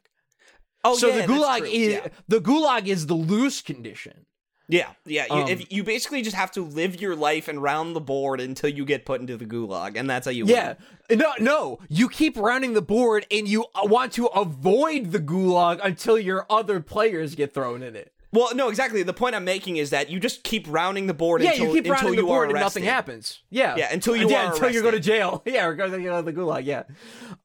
Oh, 0.83 0.95
so 0.97 1.07
yeah, 1.07 1.25
the 1.25 1.33
gulag 1.33 1.61
is 1.69 1.93
Yeah. 1.93 2.07
the 2.27 2.39
gulag 2.39 2.87
is 2.87 3.07
the 3.07 3.15
loose 3.15 3.61
condition. 3.61 4.25
Yeah, 4.67 4.89
yeah. 5.05 5.25
You, 5.29 5.41
Um, 5.43 5.47
if 5.47 5.71
you 5.71 5.83
basically 5.83 6.23
just 6.23 6.35
have 6.35 6.51
to 6.53 6.63
live 6.63 6.99
your 6.99 7.15
life 7.15 7.47
and 7.47 7.61
round 7.61 7.95
the 7.95 8.01
board 8.01 8.41
until 8.41 8.69
you 8.69 8.83
get 8.83 9.05
put 9.05 9.21
into 9.21 9.37
the 9.37 9.45
gulag, 9.45 9.95
and 9.95 10.09
that's 10.09 10.25
how 10.25 10.31
you 10.31 10.45
win. 10.45 10.55
Yeah. 10.55 10.73
win. 11.07 11.19
No, 11.19 11.33
no. 11.39 11.79
You 11.87 12.09
keep 12.09 12.35
rounding 12.35 12.73
the 12.73 12.81
board 12.81 13.27
and 13.29 13.47
you 13.47 13.65
uh, 13.75 13.81
want 13.83 14.11
to 14.13 14.25
avoid 14.27 15.11
the 15.11 15.19
gulag 15.19 15.79
until 15.83 16.17
your 16.17 16.47
other 16.49 16.79
players 16.79 17.35
get 17.35 17.53
thrown 17.53 17.83
in 17.83 17.95
it. 17.95 18.11
Well, 18.35 18.53
no, 18.55 18.69
exactly. 18.69 19.01
The 19.03 19.13
point 19.13 19.33
I'm 19.35 19.45
making 19.45 19.77
is 19.77 19.89
that 19.91 20.09
you 20.09 20.19
just 20.19 20.43
keep 20.43 20.67
rounding 20.69 21.07
the 21.07 21.13
board 21.13 21.41
Yeah, 21.41 21.51
until, 21.51 21.67
you 21.67 21.73
keep 21.73 21.85
until 21.85 21.93
rounding 21.93 22.13
you 22.15 22.21
the 22.21 22.27
board 22.27 22.49
and 22.51 22.59
nothing 22.59 22.83
happens. 22.83 23.39
Yeah. 23.49 23.75
Yeah, 23.77 23.91
until 23.91 24.15
you 24.15 24.29
yeah, 24.29 24.47
are 24.49 24.53
until 24.53 24.69
you 24.69 24.81
go 24.81 24.91
to 24.91 24.99
jail. 24.99 25.41
Yeah, 25.45 25.65
or 25.67 25.73
go 25.75 25.85
to 25.89 25.91
the 25.91 26.33
gulag, 26.33 26.65
yeah. 26.65 26.83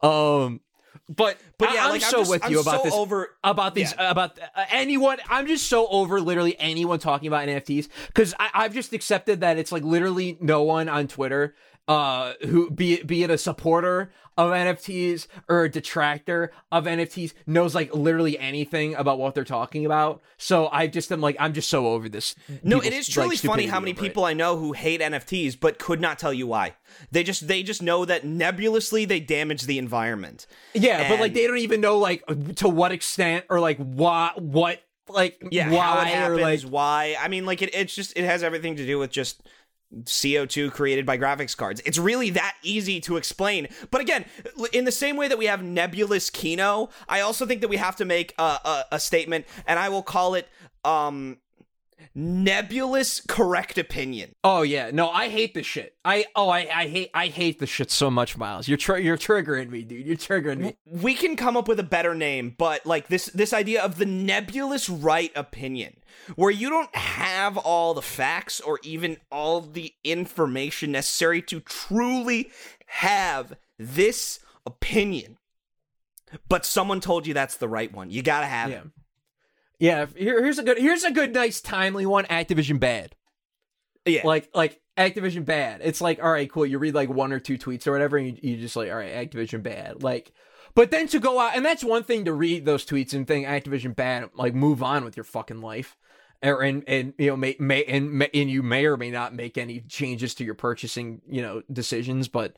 Um 0.02 0.60
but 1.08 1.38
But 1.58 1.72
yeah, 1.74 1.84
I'm 1.84 1.90
like, 1.90 2.04
I'm 2.04 2.10
so 2.10 2.18
just- 2.18 2.30
with 2.30 2.44
I'm 2.44 2.52
you 2.52 2.60
about 2.60 2.78
so 2.78 2.82
this 2.84 2.94
over- 2.94 3.36
about 3.42 3.74
these 3.74 3.94
about 3.98 4.38
uh, 4.38 4.64
anyone 4.70 5.18
i'm 5.28 5.46
just 5.46 5.66
so 5.68 5.86
over 5.88 6.20
literally 6.20 6.56
anyone 6.58 6.98
talking 7.00 7.26
about 7.28 7.48
nfts 7.48 7.88
because 8.08 8.32
i've 8.38 8.72
just 8.74 8.92
accepted 8.92 9.40
that 9.40 9.58
it's 9.58 9.72
like 9.72 9.82
literally 9.82 10.36
no 10.40 10.62
one 10.62 10.88
on 10.88 11.08
twitter 11.08 11.54
uh 11.88 12.34
who 12.48 12.70
be 12.70 12.94
it 12.94 13.06
be 13.08 13.22
it 13.24 13.30
a 13.30 13.38
supporter 13.38 14.12
of 14.36 14.50
nfts 14.52 15.26
or 15.48 15.64
a 15.64 15.68
detractor 15.70 16.50
of 16.72 16.84
nfts 16.84 17.32
knows 17.46 17.74
like 17.74 17.94
literally 17.94 18.38
anything 18.38 18.94
about 18.94 19.18
what 19.18 19.34
they're 19.34 19.44
talking 19.44 19.84
about 19.84 20.22
so 20.38 20.68
i 20.72 20.86
just 20.86 21.12
am 21.12 21.20
like 21.20 21.36
i'm 21.38 21.52
just 21.52 21.68
so 21.68 21.88
over 21.88 22.08
this 22.08 22.34
No, 22.62 22.80
it 22.80 22.92
is 22.92 23.08
truly 23.08 23.30
like, 23.30 23.38
funny 23.40 23.66
how 23.66 23.80
many 23.80 23.92
over 23.92 24.00
it. 24.00 24.02
people 24.08 24.24
I 24.24 24.32
know 24.32 24.56
who 24.56 24.72
hate 24.72 25.00
NFTs 25.00 25.58
but 25.58 25.78
could 25.78 26.00
not 26.00 26.18
tell 26.18 26.32
you 26.32 26.46
why. 26.46 26.74
They 27.10 27.22
just 27.22 27.46
they 27.48 27.62
just 27.62 27.82
know 27.82 28.04
that 28.04 28.24
nebulously 28.24 29.04
they 29.04 29.20
damage 29.20 29.62
the 29.62 29.78
environment. 29.78 30.46
Yeah, 30.74 31.08
but 31.08 31.20
like 31.20 31.34
they 31.34 31.46
don't 31.46 31.58
even 31.58 31.80
know 31.80 31.98
like 31.98 32.24
to 32.56 32.68
what 32.68 32.92
extent 32.92 33.44
or 33.50 33.60
like 33.60 33.78
why 33.78 34.32
what 34.36 34.82
like 35.08 35.42
Yeah, 35.50 35.70
why 35.70 36.08
happens, 36.08 36.38
or 36.38 36.42
like 36.42 36.60
why. 36.62 37.16
I 37.20 37.28
mean, 37.28 37.46
like 37.46 37.62
it, 37.62 37.74
it's 37.74 37.94
just 37.94 38.16
it 38.16 38.24
has 38.24 38.42
everything 38.42 38.76
to 38.76 38.86
do 38.86 38.98
with 38.98 39.10
just 39.10 39.42
CO2 39.94 40.72
created 40.72 41.04
by 41.04 41.18
graphics 41.18 41.56
cards. 41.56 41.82
It's 41.84 41.98
really 41.98 42.30
that 42.30 42.56
easy 42.62 43.00
to 43.02 43.16
explain. 43.16 43.68
But 43.90 44.00
again, 44.00 44.24
in 44.72 44.84
the 44.84 44.92
same 44.92 45.16
way 45.16 45.28
that 45.28 45.38
we 45.38 45.46
have 45.46 45.62
nebulous 45.62 46.30
Kino, 46.30 46.90
I 47.08 47.20
also 47.20 47.46
think 47.46 47.60
that 47.60 47.68
we 47.68 47.76
have 47.76 47.96
to 47.96 48.04
make 48.04 48.34
a, 48.38 48.42
a, 48.42 48.84
a 48.92 49.00
statement, 49.00 49.46
and 49.66 49.78
I 49.78 49.88
will 49.88 50.02
call 50.02 50.34
it 50.34 50.48
um 50.84 51.38
nebulous 52.14 53.20
correct 53.28 53.78
opinion. 53.78 54.34
oh 54.44 54.62
yeah 54.62 54.90
no 54.92 55.10
I 55.10 55.28
hate 55.28 55.54
this 55.54 55.66
shit 55.66 55.94
I 56.04 56.26
oh 56.34 56.48
I 56.48 56.68
I 56.74 56.88
hate 56.88 57.10
I 57.14 57.26
hate 57.28 57.58
this 57.58 57.70
shit 57.70 57.90
so 57.90 58.10
much 58.10 58.36
Miles 58.36 58.68
you're 58.68 58.78
tr- 58.78 58.96
you're 58.98 59.18
triggering 59.18 59.70
me 59.70 59.82
dude 59.82 60.06
you're 60.06 60.16
triggering 60.16 60.58
me 60.58 60.76
we 60.86 61.14
can 61.14 61.36
come 61.36 61.56
up 61.56 61.68
with 61.68 61.78
a 61.78 61.84
better 61.84 62.14
name, 62.14 62.54
but 62.56 62.84
like 62.86 63.08
this 63.08 63.26
this 63.26 63.52
idea 63.52 63.82
of 63.82 63.98
the 63.98 64.06
nebulous 64.06 64.88
right 64.88 65.32
opinion, 65.36 65.96
where 66.36 66.50
you 66.50 66.68
don't 66.68 66.94
have 66.94 67.56
all 67.56 67.94
the 67.94 68.02
facts 68.02 68.60
or 68.60 68.78
even 68.82 69.16
all 69.30 69.60
the 69.60 69.92
information 70.04 70.92
necessary 70.92 71.42
to 71.42 71.60
truly 71.60 72.50
have 72.86 73.56
this 73.78 74.40
opinion. 74.66 75.38
But 76.48 76.64
someone 76.64 77.00
told 77.00 77.26
you 77.26 77.34
that's 77.34 77.56
the 77.56 77.68
right 77.68 77.92
one. 77.92 78.10
You 78.10 78.22
gotta 78.22 78.46
have 78.46 78.70
yeah 78.70 78.78
it. 78.78 78.86
Yeah 79.80 80.06
here, 80.14 80.40
here's 80.40 80.60
a 80.60 80.62
good 80.62 80.78
here's 80.78 81.02
a 81.02 81.10
good 81.10 81.34
nice 81.34 81.60
timely 81.60 82.06
one 82.06 82.24
Activision 82.26 82.78
bad 82.78 83.16
Yeah. 84.04 84.20
like 84.24 84.48
like 84.54 84.80
Activision 84.98 85.46
bad. 85.46 85.80
It's 85.82 86.02
like, 86.02 86.22
all 86.22 86.30
right, 86.30 86.50
cool. 86.50 86.66
You 86.66 86.78
read 86.78 86.94
like 86.94 87.08
one 87.08 87.32
or 87.32 87.40
two 87.40 87.56
tweets 87.56 87.86
or 87.86 87.92
whatever, 87.92 88.18
and 88.18 88.26
you, 88.26 88.36
you 88.42 88.56
just 88.58 88.76
like, 88.76 88.90
all 88.90 88.96
right, 88.96 89.14
Activision 89.14 89.62
bad. 89.62 90.02
Like, 90.02 90.32
but 90.74 90.90
then 90.90 91.06
to 91.08 91.18
go 91.18 91.40
out, 91.40 91.56
and 91.56 91.64
that's 91.64 91.82
one 91.82 92.02
thing 92.04 92.26
to 92.26 92.34
read 92.34 92.66
those 92.66 92.84
tweets 92.84 93.14
and 93.14 93.26
think 93.26 93.46
Activision 93.46 93.96
bad. 93.96 94.28
Like, 94.34 94.54
move 94.54 94.82
on 94.82 95.04
with 95.04 95.16
your 95.16 95.24
fucking 95.24 95.62
life, 95.62 95.96
or 96.42 96.60
and 96.60 96.84
and 96.86 97.14
you 97.16 97.28
know, 97.28 97.36
may 97.36 97.56
may 97.58 97.82
and 97.84 98.12
may, 98.12 98.28
and 98.34 98.50
you 98.50 98.62
may 98.62 98.84
or 98.84 98.98
may 98.98 99.10
not 99.10 99.34
make 99.34 99.56
any 99.56 99.80
changes 99.80 100.34
to 100.34 100.44
your 100.44 100.54
purchasing, 100.54 101.22
you 101.26 101.40
know, 101.40 101.62
decisions, 101.72 102.28
but. 102.28 102.56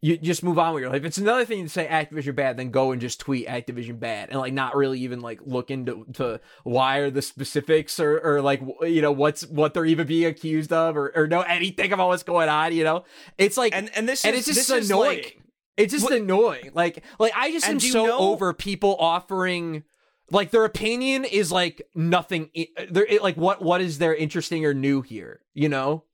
You 0.00 0.16
just 0.16 0.44
move 0.44 0.60
on 0.60 0.74
with 0.74 0.82
your 0.82 0.92
life. 0.92 1.04
It's 1.04 1.18
another 1.18 1.44
thing 1.44 1.64
to 1.64 1.68
say 1.68 1.86
Activision 1.88 2.36
bad, 2.36 2.56
then 2.56 2.70
go 2.70 2.92
and 2.92 3.00
just 3.00 3.18
tweet 3.18 3.48
Activision 3.48 3.98
bad, 3.98 4.30
and 4.30 4.38
like 4.38 4.52
not 4.52 4.76
really 4.76 5.00
even 5.00 5.20
like 5.20 5.40
look 5.44 5.72
into 5.72 6.06
to 6.14 6.40
why 6.62 6.98
are 6.98 7.10
the 7.10 7.20
specifics 7.22 7.98
or 7.98 8.20
or 8.20 8.40
like 8.40 8.62
you 8.82 9.02
know 9.02 9.10
what's 9.10 9.44
what 9.46 9.74
they're 9.74 9.84
even 9.86 10.06
being 10.06 10.26
accused 10.26 10.72
of 10.72 10.96
or 10.96 11.10
or 11.16 11.26
know 11.26 11.40
anything 11.40 11.92
about 11.92 12.08
what's 12.08 12.22
going 12.22 12.48
on. 12.48 12.72
You 12.72 12.84
know, 12.84 13.04
it's 13.38 13.56
like 13.56 13.74
and 13.74 13.90
and 13.96 14.08
this 14.08 14.24
and 14.24 14.36
is 14.36 14.46
it's 14.46 14.68
just 14.68 14.90
annoying. 14.90 15.18
like 15.18 15.42
it's 15.76 15.92
just 15.92 16.04
what- 16.04 16.12
annoying. 16.12 16.70
Like 16.74 17.02
like 17.18 17.32
I 17.34 17.50
just 17.50 17.66
And 17.66 17.74
am 17.74 17.80
so 17.90 18.06
know- 18.06 18.18
over 18.18 18.52
people 18.54 18.94
offering 19.00 19.82
like 20.30 20.52
their 20.52 20.64
opinion 20.64 21.24
is 21.24 21.50
like 21.50 21.82
nothing. 21.96 22.50
it- 22.54 23.20
like 23.22 23.36
what 23.36 23.62
what 23.62 23.80
is 23.80 23.98
there 23.98 24.14
interesting 24.14 24.64
or 24.64 24.74
new 24.74 25.02
here? 25.02 25.40
You 25.54 25.68
know, 25.68 26.04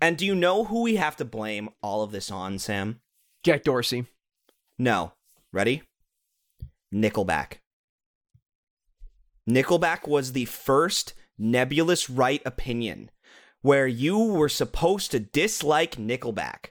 and 0.00 0.16
do 0.16 0.24
you 0.24 0.34
know 0.34 0.64
who 0.64 0.80
we 0.80 0.96
have 0.96 1.16
to 1.16 1.26
blame 1.26 1.68
all 1.82 2.02
of 2.02 2.12
this 2.12 2.30
on, 2.30 2.58
Sam? 2.58 3.00
Jack 3.42 3.64
Dorsey. 3.64 4.06
No. 4.78 5.12
Ready? 5.52 5.82
Nickelback. 6.94 7.58
Nickelback 9.48 10.06
was 10.06 10.32
the 10.32 10.44
first 10.44 11.14
nebulous 11.38 12.10
right 12.10 12.42
opinion 12.44 13.10
where 13.62 13.86
you 13.86 14.18
were 14.18 14.48
supposed 14.48 15.10
to 15.10 15.20
dislike 15.20 15.96
Nickelback. 15.96 16.66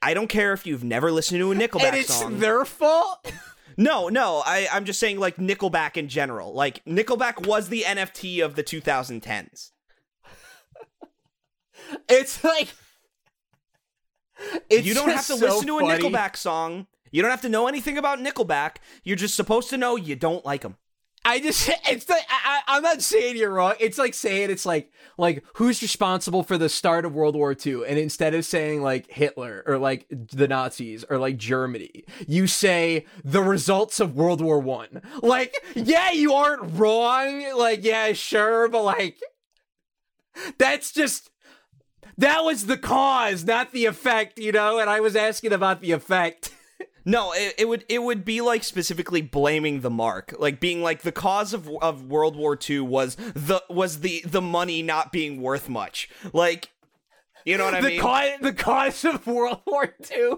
I 0.00 0.14
don't 0.14 0.28
care 0.28 0.52
if 0.52 0.66
you've 0.66 0.84
never 0.84 1.12
listened 1.12 1.40
to 1.40 1.52
a 1.52 1.54
Nickelback 1.54 1.84
and 1.84 1.96
it's 1.96 2.14
song. 2.14 2.40
their 2.40 2.64
fault. 2.64 3.32
no, 3.76 4.08
no, 4.08 4.42
I, 4.44 4.66
I'm 4.72 4.84
just 4.84 4.98
saying 4.98 5.20
like 5.20 5.36
Nickelback 5.36 5.96
in 5.96 6.08
general. 6.08 6.52
Like 6.52 6.84
Nickelback 6.84 7.46
was 7.46 7.68
the 7.68 7.82
NFT 7.82 8.44
of 8.44 8.56
the 8.56 8.64
2010s. 8.64 9.70
it's 12.08 12.42
like 12.42 12.68
It's 14.68 14.86
you 14.86 14.94
don't 14.94 15.10
have 15.10 15.26
to 15.26 15.36
so 15.36 15.46
listen 15.46 15.66
to 15.66 15.78
a. 15.78 15.82
Nickelback 15.82 16.36
song. 16.36 16.86
You 17.10 17.20
don't 17.22 17.30
have 17.30 17.42
to 17.42 17.48
know 17.48 17.68
anything 17.68 17.98
about 17.98 18.18
Nickelback. 18.18 18.76
You're 19.04 19.16
just 19.16 19.34
supposed 19.34 19.70
to 19.70 19.76
know 19.76 19.96
you 19.96 20.16
don't 20.16 20.44
like 20.44 20.62
them. 20.62 20.76
I 21.24 21.38
just 21.40 21.68
it's 21.88 22.08
like 22.08 22.24
I, 22.28 22.62
I, 22.66 22.76
I'm 22.76 22.82
not 22.82 23.02
saying 23.02 23.36
you're 23.36 23.52
wrong. 23.52 23.74
It's 23.78 23.98
like 23.98 24.14
saying 24.14 24.50
it's 24.50 24.66
like 24.66 24.90
like 25.18 25.44
who's 25.54 25.82
responsible 25.82 26.42
for 26.42 26.58
the 26.58 26.68
start 26.68 27.04
of 27.04 27.14
World 27.14 27.36
War 27.36 27.54
II, 27.54 27.84
and 27.86 27.98
instead 27.98 28.34
of 28.34 28.44
saying 28.44 28.82
like 28.82 29.10
Hitler 29.10 29.62
or 29.66 29.78
like 29.78 30.06
the 30.10 30.48
Nazis 30.48 31.04
or 31.04 31.18
like 31.18 31.36
Germany, 31.36 32.04
you 32.26 32.46
say 32.46 33.06
the 33.24 33.42
results 33.42 34.00
of 34.00 34.16
World 34.16 34.40
War 34.40 34.58
One. 34.58 35.02
Like, 35.22 35.54
yeah, 35.74 36.10
you 36.10 36.32
aren't 36.32 36.78
wrong. 36.78 37.56
Like, 37.56 37.84
yeah, 37.84 38.12
sure, 38.12 38.68
but 38.68 38.82
like 38.82 39.20
that's 40.58 40.92
just 40.92 41.30
that 42.18 42.44
was 42.44 42.66
the 42.66 42.76
cause, 42.78 43.44
not 43.44 43.72
the 43.72 43.86
effect, 43.86 44.38
you 44.38 44.52
know. 44.52 44.78
And 44.78 44.88
I 44.90 45.00
was 45.00 45.16
asking 45.16 45.52
about 45.52 45.80
the 45.80 45.92
effect. 45.92 46.54
No, 47.04 47.32
it, 47.32 47.54
it 47.58 47.68
would 47.68 47.84
it 47.88 48.00
would 48.00 48.24
be 48.24 48.40
like 48.40 48.62
specifically 48.62 49.22
blaming 49.22 49.80
the 49.80 49.90
mark, 49.90 50.36
like 50.38 50.60
being 50.60 50.82
like 50.82 51.02
the 51.02 51.10
cause 51.10 51.52
of 51.52 51.68
of 51.82 52.04
World 52.04 52.36
War 52.36 52.56
II 52.56 52.80
was 52.80 53.16
the 53.16 53.60
was 53.68 54.00
the 54.00 54.22
the 54.24 54.40
money 54.40 54.82
not 54.82 55.10
being 55.10 55.42
worth 55.42 55.68
much. 55.68 56.08
Like, 56.32 56.70
you 57.44 57.58
know 57.58 57.64
what 57.64 57.74
I 57.74 57.80
the 57.80 57.88
mean? 57.88 58.00
cause 58.00 58.30
the 58.40 58.52
cause 58.52 59.04
of 59.04 59.26
World 59.26 59.62
War 59.66 59.92
II 60.12 60.34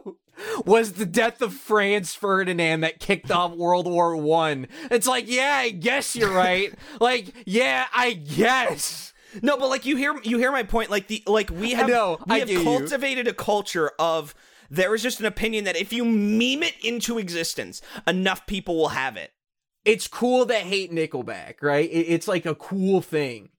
was 0.65 0.93
the 0.93 1.07
death 1.07 1.43
of 1.43 1.53
Franz 1.53 2.15
Ferdinand 2.15 2.81
that 2.81 2.99
kicked 2.99 3.31
off 3.31 3.53
World 3.53 3.87
War 3.87 4.17
One. 4.17 4.67
It's 4.91 5.07
like, 5.07 5.29
yeah, 5.29 5.57
I 5.57 5.71
guess 5.71 6.17
you're 6.17 6.33
right. 6.33 6.73
like, 7.01 7.33
yeah, 7.47 7.87
I 7.95 8.13
guess. 8.15 9.13
No, 9.43 9.57
but 9.57 9.69
like 9.69 9.85
you 9.87 9.97
hear 9.97 10.15
you 10.23 10.39
hear 10.39 10.53
my 10.53 10.63
point. 10.63 10.91
Like 10.91 11.07
the 11.09 11.23
like 11.27 11.51
we 11.51 11.73
have 11.73 11.89
know, 11.89 12.19
we 12.27 12.37
I 12.37 12.39
have 12.41 12.49
get 12.49 12.59
you. 12.59 12.65
cultivated 12.65 13.27
a 13.29 13.33
culture 13.35 13.91
of 13.99 14.35
there 14.71 14.95
is 14.95 15.03
just 15.03 15.21
an 15.21 15.27
opinion 15.27 15.65
that 15.65 15.77
if 15.77 15.93
you 15.93 16.05
meme 16.05 16.63
it 16.63 16.75
into 16.83 17.19
existence, 17.19 17.83
enough 18.07 18.47
people 18.47 18.77
will 18.77 18.89
have 18.89 19.17
it. 19.17 19.33
It's 19.85 20.09
cool 20.09 20.47
to 20.47 20.55
hate 20.55 20.91
Nickelback, 20.93 21.57
right? 21.61 21.89
It- 21.91 22.09
it's 22.09 22.27
like 22.27 22.47
a 22.47 22.55
cool 22.55 23.01
thing 23.03 23.51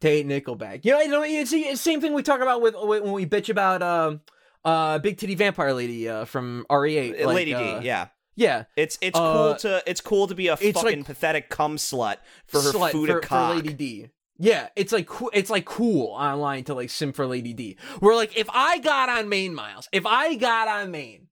to 0.00 0.08
hate 0.08 0.26
Nickelback. 0.26 0.84
You 0.84 0.92
know, 0.92 1.00
you 1.00 1.08
know, 1.08 1.22
it's 1.22 1.50
the 1.52 1.76
same 1.76 2.00
thing 2.00 2.12
we 2.12 2.22
talk 2.22 2.40
about 2.40 2.60
with 2.60 2.74
when 2.74 3.12
we 3.12 3.24
bitch 3.26 3.48
about 3.48 3.82
um 3.82 4.20
uh 4.64 4.98
big 4.98 5.16
titty 5.18 5.34
vampire 5.34 5.72
lady 5.72 6.08
uh 6.08 6.24
from 6.24 6.66
RE8, 6.70 7.24
like, 7.26 7.36
Lady 7.36 7.54
uh, 7.54 7.80
D, 7.80 7.86
yeah. 7.86 8.08
yeah. 8.34 8.64
It's 8.76 8.98
it's 9.00 9.16
Uh, 9.18 9.32
cool 9.32 9.54
to 9.56 9.82
it's 9.86 10.00
cool 10.00 10.26
to 10.26 10.34
be 10.34 10.48
a 10.48 10.56
fucking 10.56 10.82
like- 10.82 11.04
pathetic 11.04 11.48
cum 11.50 11.76
slut 11.76 12.16
for 12.46 12.60
her 12.60 12.72
slut 12.72 12.90
food 12.92 13.08
for, 13.10 13.22
for 13.22 13.54
Lady 13.54 13.72
D. 13.74 14.10
Yeah, 14.38 14.68
it's 14.76 14.92
like. 14.92 15.08
It's 15.32 15.50
like 15.50 15.64
cool 15.64 16.08
online 16.08 16.64
to 16.64 16.74
like 16.74 16.90
sim 16.90 17.12
for 17.12 17.26
Lady 17.26 17.52
D. 17.52 17.76
Where 18.00 18.16
like 18.16 18.36
if 18.36 18.48
I 18.50 18.78
got 18.78 19.08
on 19.08 19.28
Main 19.28 19.54
Miles, 19.54 19.88
if 19.92 20.06
I 20.06 20.34
got 20.34 20.68
on 20.68 20.90
Main 20.90 21.28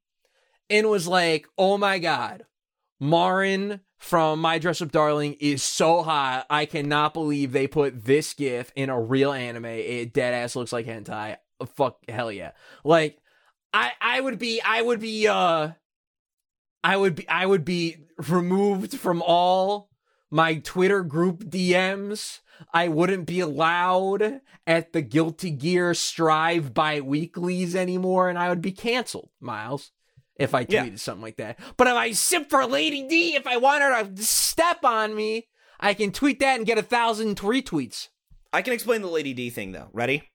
and 0.71 0.89
was 0.89 1.09
like, 1.09 1.47
oh 1.59 1.79
my 1.79 1.99
god, 1.99 2.45
Marin 3.01 3.81
from 3.99 4.41
My 4.41 4.59
Dress 4.59 4.83
Up 4.83 4.91
Darling 4.91 5.37
is 5.41 5.63
so 5.63 6.03
hot. 6.03 6.47
I 6.51 6.67
cannot 6.67 7.15
believe 7.15 7.53
they 7.53 7.67
put 7.67 8.05
this 8.05 8.35
gif 8.35 8.73
in 8.75 8.91
a 8.91 9.01
real 9.01 9.33
anime. 9.33 9.65
It 9.65 10.13
dead 10.13 10.35
ass 10.35 10.57
looks 10.57 10.73
like 10.73 10.87
hentai. 10.87 11.37
Fuck 11.77 11.99
hell 12.09 12.33
yeah. 12.33 12.53
Like 12.85 13.19
I 13.73 13.93
I 14.01 14.21
would 14.21 14.39
be 14.39 14.61
I 14.65 14.83
would 14.83 15.01
be 15.01 15.29
uh 15.29 15.71
I 16.83 16.97
would 16.97 17.15
be 17.15 17.29
I 17.29 17.47
would 17.47 17.65
be 17.65 17.97
removed 18.29 18.95
from 18.99 19.23
all 19.23 19.91
my 20.31 20.57
Twitter 20.57 21.03
group 21.03 21.45
DMs. 21.45 22.41
I 22.73 22.89
wouldn't 22.89 23.27
be 23.27 23.41
allowed 23.41 24.41
at 24.67 24.93
the 24.93 25.03
Guilty 25.03 25.51
Gear 25.51 25.95
Strive 25.95 26.73
bi 26.75 27.01
weeklies 27.01 27.75
anymore, 27.75 28.29
and 28.29 28.39
I 28.39 28.49
would 28.49 28.63
be 28.63 28.73
canceled, 28.73 29.31
Miles, 29.41 29.91
if 30.37 30.55
I 30.55 30.67
Yeah. 30.69 30.85
tweeted 30.85 30.99
something 31.01 31.23
like 31.23 31.37
that. 31.37 31.59
But 31.77 31.87
if 31.89 31.95
I 31.95 32.13
sip 32.13 32.49
for 32.51 32.65
Lady 32.67 33.07
D, 33.07 33.35
if 33.35 33.47
I 33.47 33.57
want 33.57 33.83
her 33.83 34.05
to 34.05 34.23
step 34.23 34.85
on 34.85 35.15
me, 35.15 35.49
I 35.81 35.95
can 35.95 36.13
tweet 36.13 36.41
that 36.41 36.57
and 36.59 36.67
get 36.67 36.79
a 36.79 36.83
thousand 36.83 37.37
retweets. 37.39 38.09
I 38.53 38.63
can 38.63 38.73
explain 38.73 39.03
the 39.03 39.09
Lady 39.09 39.35
D 39.35 39.51
thing 39.51 39.73
though. 39.73 39.89
Ready? 39.93 40.31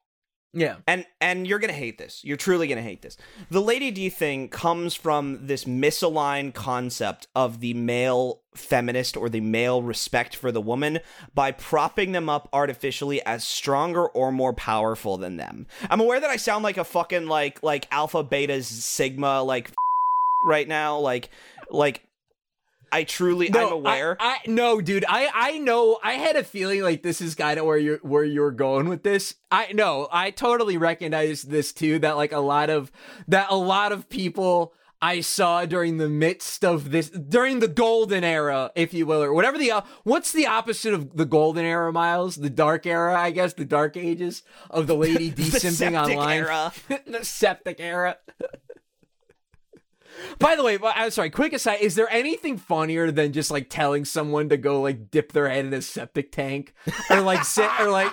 Yeah. 0.58 0.78
And 0.88 1.06
and 1.22 1.46
you're 1.46 1.60
gonna 1.60 1.72
hate 1.72 2.00
this. 2.00 2.22
You're 2.24 2.36
truly 2.36 2.68
gonna 2.68 2.82
hate 2.82 3.04
this. 3.04 3.16
The 3.52 3.62
Lady 3.62 3.92
D 3.92 4.10
thing 4.10 4.50
comes 4.50 4.96
from 4.96 5.46
this 5.46 5.66
misaligned 5.66 6.56
concept 6.56 7.28
of 7.36 7.60
the 7.60 7.76
male 7.76 8.42
feminist 8.56 9.16
or 9.16 9.30
the 9.30 9.40
male 9.40 9.84
respect 9.84 10.36
for 10.36 10.52
the 10.52 10.60
woman 10.60 11.00
by 11.36 11.52
propping 11.52 12.12
them 12.12 12.28
up 12.28 12.50
artificially 12.52 13.24
as 13.24 13.44
stronger 13.44 14.08
or 14.08 14.32
more 14.32 14.52
powerful 14.52 15.16
than 15.18 15.38
them. 15.38 15.68
I'm 15.92 16.00
aware 16.00 16.20
that 16.20 16.30
I 16.32 16.38
sound 16.38 16.64
like 16.64 16.78
a 16.78 16.84
fucking 16.84 17.28
like 17.28 17.62
like 17.62 17.88
alpha 17.92 18.24
beta 18.24 18.64
sigma 18.64 19.44
like 19.44 19.72
right 20.44 20.68
now. 20.68 20.98
Like 20.98 21.30
like 21.70 22.07
I 22.92 23.04
truly 23.04 23.54
I'm 23.54 23.72
aware. 23.72 24.18
I, 24.20 24.40
I 24.46 24.50
no, 24.50 24.82
dude. 24.82 25.06
I 25.08 25.30
I 25.34 25.58
know. 25.58 26.00
I 26.04 26.14
had 26.14 26.36
a 26.36 26.44
feeling 26.44 26.82
like 26.82 27.04
this 27.04 27.22
is 27.22 27.36
kind 27.36 27.60
of 27.60 27.66
where 27.66 27.78
you're 27.78 27.98
where 28.00 28.24
you're 28.24 28.52
going 28.52 28.90
with 28.90 29.04
this. 29.04 29.36
I 29.52 29.72
know. 29.74 30.08
I 30.12 30.32
totally 30.32 30.78
recognize 30.78 31.44
this 31.44 31.74
too. 31.74 32.00
That 32.00 32.18
like 32.18 32.32
a 32.32 32.40
lot 32.40 32.70
of 32.70 32.92
that 33.28 33.48
a 33.50 33.58
lot 33.58 33.92
of 33.92 34.10
people 34.10 34.74
I 35.02 35.22
saw 35.22 35.66
during 35.66 35.98
the 35.98 36.10
midst 36.10 36.66
of 36.66 36.90
this 36.92 37.10
during 37.10 37.60
the 37.60 37.68
golden 37.68 38.24
era, 38.24 38.72
if 38.76 38.94
you 38.94 39.06
will, 39.06 39.22
or 39.22 39.32
whatever 39.34 39.58
the 39.58 39.84
what's 40.04 40.32
the 40.32 40.48
opposite 40.48 40.94
of 40.94 41.16
the 41.16 41.26
golden 41.26 41.66
era, 41.66 41.92
Miles? 41.94 42.36
The 42.36 42.50
dark 42.50 42.86
era, 42.88 43.16
I 43.20 43.32
guess. 43.32 43.54
The 43.54 43.66
dark 43.66 43.96
ages 43.96 44.42
of 44.70 44.88
the 44.88 44.96
lady 44.96 45.30
the 45.32 45.44
desimping 45.44 45.94
septic 45.94 46.18
online. 46.18 46.38
era. 46.38 46.74
the 47.06 47.24
septic 47.24 47.80
era. 47.80 48.18
By 50.40 50.56
the 50.56 50.64
way, 50.64 50.78
I'm 50.84 51.12
sorry. 51.12 51.30
Quick 51.30 51.54
aside: 51.54 51.82
Is 51.82 51.96
there 51.96 52.10
anything 52.12 52.58
funnier 52.58 53.12
than 53.12 53.34
just 53.34 53.52
like 53.52 53.70
telling 53.70 54.06
someone 54.06 54.50
to 54.50 54.58
go 54.58 54.82
like 54.82 55.12
dip 55.12 55.32
their 55.32 55.50
head 55.50 55.66
in 55.66 55.74
a 55.74 55.82
septic 55.82 56.32
tank, 56.32 56.74
or 57.10 57.22
like 57.22 57.44
sit, 57.44 57.70
or 57.80 57.90
like, 57.90 58.12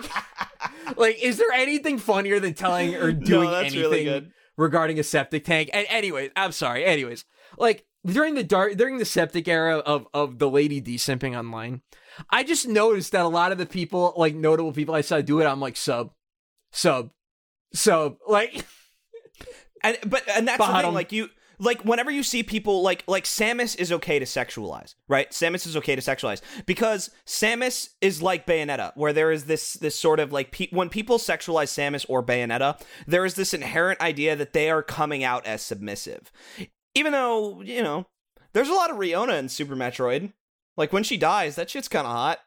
like, 0.97 1.23
is 1.23 1.39
there 1.39 1.53
anything 1.53 1.99
funnier 1.99 2.41
than 2.41 2.55
telling 2.55 2.95
or 2.95 3.13
doing 3.13 3.51
that's 3.51 3.75
anything 3.75 4.07
really 4.07 4.29
regarding 4.57 4.99
a 4.99 5.03
septic 5.03 5.45
tank? 5.45 5.71
And 5.73 5.87
anyways, 5.89 6.31
I'm 6.37 6.53
sorry. 6.53 6.85
Anyways, 6.85 7.25
like 7.59 7.85
during 8.05 8.35
the 8.35 8.45
dark 8.45 8.77
during 8.77 8.99
the 8.99 9.05
septic 9.05 9.49
era 9.49 9.79
of 9.79 10.07
of 10.15 10.39
the 10.39 10.51
lady 10.51 10.81
desimping 10.81 11.37
online, 11.37 11.83
I 12.31 12.45
just 12.45 12.67
noticed 12.67 13.13
that 13.13 13.25
a 13.25 13.29
lot 13.29 13.53
of 13.53 13.59
the 13.59 13.67
people, 13.67 14.15
like 14.17 14.35
notable 14.35 14.73
people 14.73 14.95
I 14.95 15.01
saw 15.01 15.21
do 15.21 15.41
it, 15.41 15.47
I'm 15.47 15.61
like 15.61 15.77
sub, 15.77 16.13
sub, 16.73 17.11
sub, 17.73 18.17
like. 18.27 18.65
And 19.83 19.99
but 20.07 20.23
and 20.31 20.49
that's 20.49 20.67
the 20.67 20.81
thing, 20.81 20.95
like 20.95 21.13
you 21.13 21.29
like 21.65 21.83
whenever 21.83 22.11
you 22.11 22.23
see 22.23 22.43
people 22.43 22.83
like 22.83 23.03
like 23.07 23.25
Samus 23.25 23.77
is 23.77 23.91
okay 23.91 24.19
to 24.19 24.25
sexualize, 24.25 24.95
right? 25.09 25.31
Samus 25.31 25.67
is 25.67 25.77
okay 25.77 25.97
to 25.97 26.03
sexualize 26.03 26.41
because 26.67 27.11
Samus 27.27 27.89
is 28.01 28.23
like 28.23 28.47
Bayonetta, 28.47 28.93
where 28.97 29.13
there 29.13 29.33
is 29.33 29.45
this 29.45 29.75
this 29.75 29.99
sort 29.99 30.21
of 30.21 30.33
like 30.33 30.51
pe- 30.53 30.71
when 30.71 30.89
people 30.89 31.19
sexualize 31.19 31.73
Samus 31.73 32.07
or 32.09 32.23
Bayonetta, 32.23 32.81
there 33.07 33.25
is 33.25 33.35
this 33.35 33.55
inherent 33.55 34.01
idea 34.01 34.37
that 34.37 34.53
they 34.53 34.71
are 34.71 34.83
coming 34.83 35.25
out 35.25 35.47
as 35.47 35.63
submissive, 35.63 36.31
even 36.95 37.13
though 37.13 37.63
you 37.63 37.83
know 37.83 38.07
there's 38.53 38.69
a 38.69 38.75
lot 38.75 38.91
of 38.91 38.99
Riona 38.99 39.39
in 39.39 39.49
Super 39.49 39.77
Metroid. 39.77 40.33
Like 40.77 40.93
when 40.93 41.05
she 41.05 41.17
dies, 41.17 41.57
that 41.57 41.71
shit's 41.71 41.89
kind 41.89 42.07
of 42.07 42.13
hot. 42.13 42.41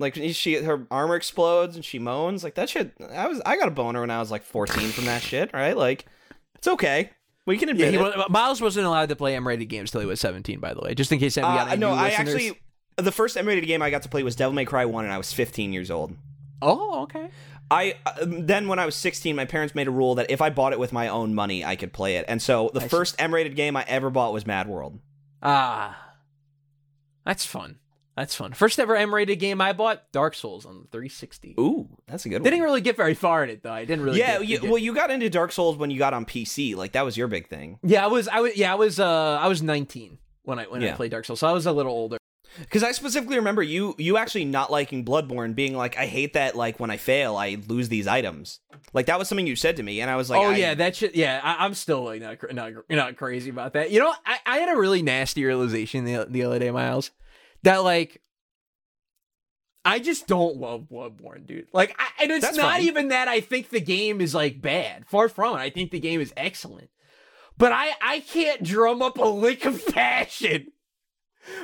Like 0.00 0.14
she 0.14 0.54
her 0.62 0.86
armor 0.90 1.16
explodes 1.16 1.74
and 1.74 1.84
she 1.84 1.98
moans 1.98 2.44
like 2.44 2.54
that 2.54 2.68
shit. 2.68 2.92
I 3.10 3.26
was 3.26 3.40
I 3.44 3.56
got 3.56 3.68
a 3.68 3.72
boner 3.72 4.00
when 4.00 4.10
I 4.10 4.20
was 4.20 4.30
like 4.30 4.44
14 4.44 4.90
from 4.90 5.06
that 5.06 5.22
shit, 5.22 5.50
right? 5.52 5.76
Like 5.76 6.06
it's 6.54 6.68
okay. 6.68 7.10
We 7.48 7.58
can 7.58 7.68
Yeah, 7.70 7.86
admit 7.86 7.94
it. 7.94 8.00
was, 8.00 8.26
Miles 8.30 8.60
wasn't 8.60 8.86
allowed 8.86 9.08
to 9.08 9.16
play 9.16 9.34
M-rated 9.34 9.68
games 9.68 9.90
till 9.90 10.00
he 10.00 10.06
was 10.06 10.20
17. 10.20 10.60
By 10.60 10.74
the 10.74 10.80
way, 10.80 10.94
just 10.94 11.10
in 11.10 11.18
case 11.18 11.36
got 11.36 11.68
Uh, 11.68 11.70
any 11.72 11.80
no, 11.80 11.90
I 11.90 12.08
listeners. 12.10 12.34
actually 12.34 12.60
the 12.96 13.10
first 13.12 13.36
M-rated 13.36 13.66
game 13.66 13.82
I 13.82 13.90
got 13.90 14.02
to 14.02 14.08
play 14.08 14.22
was 14.22 14.36
Devil 14.36 14.52
May 14.52 14.64
Cry 14.64 14.84
1 14.84 15.04
and 15.04 15.12
I 15.12 15.18
was 15.18 15.32
15 15.32 15.72
years 15.72 15.90
old. 15.90 16.14
Oh, 16.62 17.02
okay. 17.04 17.28
I 17.70 17.96
uh, 18.06 18.12
then 18.26 18.68
when 18.68 18.78
I 18.78 18.86
was 18.86 18.94
16, 18.96 19.34
my 19.36 19.44
parents 19.44 19.74
made 19.74 19.88
a 19.88 19.90
rule 19.90 20.14
that 20.16 20.30
if 20.30 20.40
I 20.40 20.50
bought 20.50 20.72
it 20.72 20.78
with 20.78 20.92
my 20.92 21.08
own 21.08 21.34
money, 21.34 21.64
I 21.64 21.74
could 21.76 21.92
play 21.92 22.16
it. 22.16 22.24
And 22.28 22.40
so 22.40 22.70
the 22.74 22.80
I 22.80 22.82
see. 22.84 22.88
first 22.88 23.16
M-rated 23.18 23.56
game 23.56 23.76
I 23.76 23.84
ever 23.88 24.10
bought 24.10 24.32
was 24.32 24.46
Mad 24.46 24.68
World. 24.68 24.98
Ah, 25.42 26.14
that's 27.24 27.44
fun. 27.46 27.78
That's 28.18 28.34
fun. 28.34 28.52
First 28.52 28.80
ever 28.80 28.96
M-rated 28.96 29.38
game 29.38 29.60
I 29.60 29.72
bought, 29.72 30.10
Dark 30.10 30.34
Souls 30.34 30.66
on 30.66 30.80
the 30.80 30.88
360. 30.88 31.54
Ooh, 31.60 31.88
that's 32.08 32.26
a 32.26 32.28
good 32.28 32.42
one. 32.42 32.50
Didn't 32.50 32.62
really 32.62 32.80
get 32.80 32.96
very 32.96 33.14
far 33.14 33.44
in 33.44 33.50
it 33.50 33.62
though. 33.62 33.72
I 33.72 33.84
didn't 33.84 34.04
really. 34.04 34.18
yeah, 34.18 34.40
get, 34.40 34.62
you, 34.64 34.70
well, 34.70 34.78
you 34.78 34.92
got 34.92 35.12
into 35.12 35.30
Dark 35.30 35.52
Souls 35.52 35.76
when 35.76 35.92
you 35.92 35.98
got 35.98 36.12
on 36.14 36.26
PC. 36.26 36.74
Like 36.74 36.92
that 36.92 37.04
was 37.04 37.16
your 37.16 37.28
big 37.28 37.48
thing. 37.48 37.78
yeah, 37.84 38.04
I 38.04 38.08
was, 38.08 38.26
I 38.26 38.40
was, 38.40 38.56
yeah, 38.56 38.72
I 38.72 38.74
was, 38.74 38.98
uh, 38.98 39.38
I 39.40 39.46
was 39.46 39.62
19 39.62 40.18
when 40.42 40.58
I 40.58 40.64
when 40.64 40.82
I 40.82 40.92
played 40.92 41.12
Dark 41.12 41.26
Souls, 41.26 41.38
so 41.38 41.46
I 41.46 41.52
was 41.52 41.66
a 41.66 41.72
little 41.72 41.92
older. 41.92 42.18
Because 42.58 42.82
I 42.82 42.90
specifically 42.92 43.36
remember 43.36 43.62
you 43.62 43.94
you 43.98 44.16
actually 44.16 44.46
not 44.46 44.70
liking 44.70 45.04
Bloodborne, 45.04 45.54
being 45.54 45.76
like, 45.76 45.96
I 45.96 46.06
hate 46.06 46.32
that. 46.32 46.56
Like 46.56 46.80
when 46.80 46.90
I 46.90 46.96
fail, 46.96 47.36
I 47.36 47.58
lose 47.68 47.88
these 47.88 48.08
items. 48.08 48.58
Like 48.92 49.06
that 49.06 49.18
was 49.18 49.28
something 49.28 49.46
you 49.46 49.54
said 49.54 49.76
to 49.76 49.82
me, 49.82 50.00
and 50.00 50.10
I 50.10 50.16
was 50.16 50.28
like, 50.28 50.40
oh 50.40 50.50
I- 50.50 50.56
yeah, 50.56 50.74
that 50.74 50.96
shit. 50.96 51.14
Yeah, 51.14 51.40
I, 51.44 51.64
I'm 51.64 51.74
still 51.74 52.02
like 52.02 52.20
not, 52.20 52.38
not 52.52 52.72
not 52.90 53.16
crazy 53.16 53.50
about 53.50 53.74
that. 53.74 53.92
You 53.92 54.00
know, 54.00 54.12
I, 54.26 54.38
I 54.44 54.58
had 54.58 54.74
a 54.74 54.76
really 54.76 55.02
nasty 55.02 55.44
realization 55.44 56.04
the 56.04 56.26
the 56.28 56.42
other 56.42 56.58
day, 56.58 56.70
Miles, 56.72 57.12
that 57.62 57.78
like 57.78 58.20
I 59.84 59.98
just 60.00 60.26
don't 60.26 60.56
love 60.58 60.82
Bloodborne, 60.82 61.46
dude. 61.46 61.68
Like, 61.72 61.96
I, 61.98 62.22
and 62.22 62.30
it's 62.30 62.44
That's 62.44 62.58
not 62.58 62.72
fine. 62.72 62.82
even 62.82 63.08
that 63.08 63.26
I 63.26 63.40
think 63.40 63.70
the 63.70 63.80
game 63.80 64.20
is 64.20 64.34
like 64.34 64.60
bad. 64.60 65.06
Far 65.06 65.28
from 65.30 65.56
it. 65.56 65.60
I 65.60 65.70
think 65.70 65.92
the 65.92 66.00
game 66.00 66.20
is 66.20 66.32
excellent. 66.36 66.90
But 67.56 67.72
I 67.72 67.92
I 68.02 68.20
can't 68.20 68.62
drum 68.62 69.00
up 69.02 69.18
a 69.18 69.24
lick 69.24 69.64
of 69.64 69.84
passion 69.94 70.72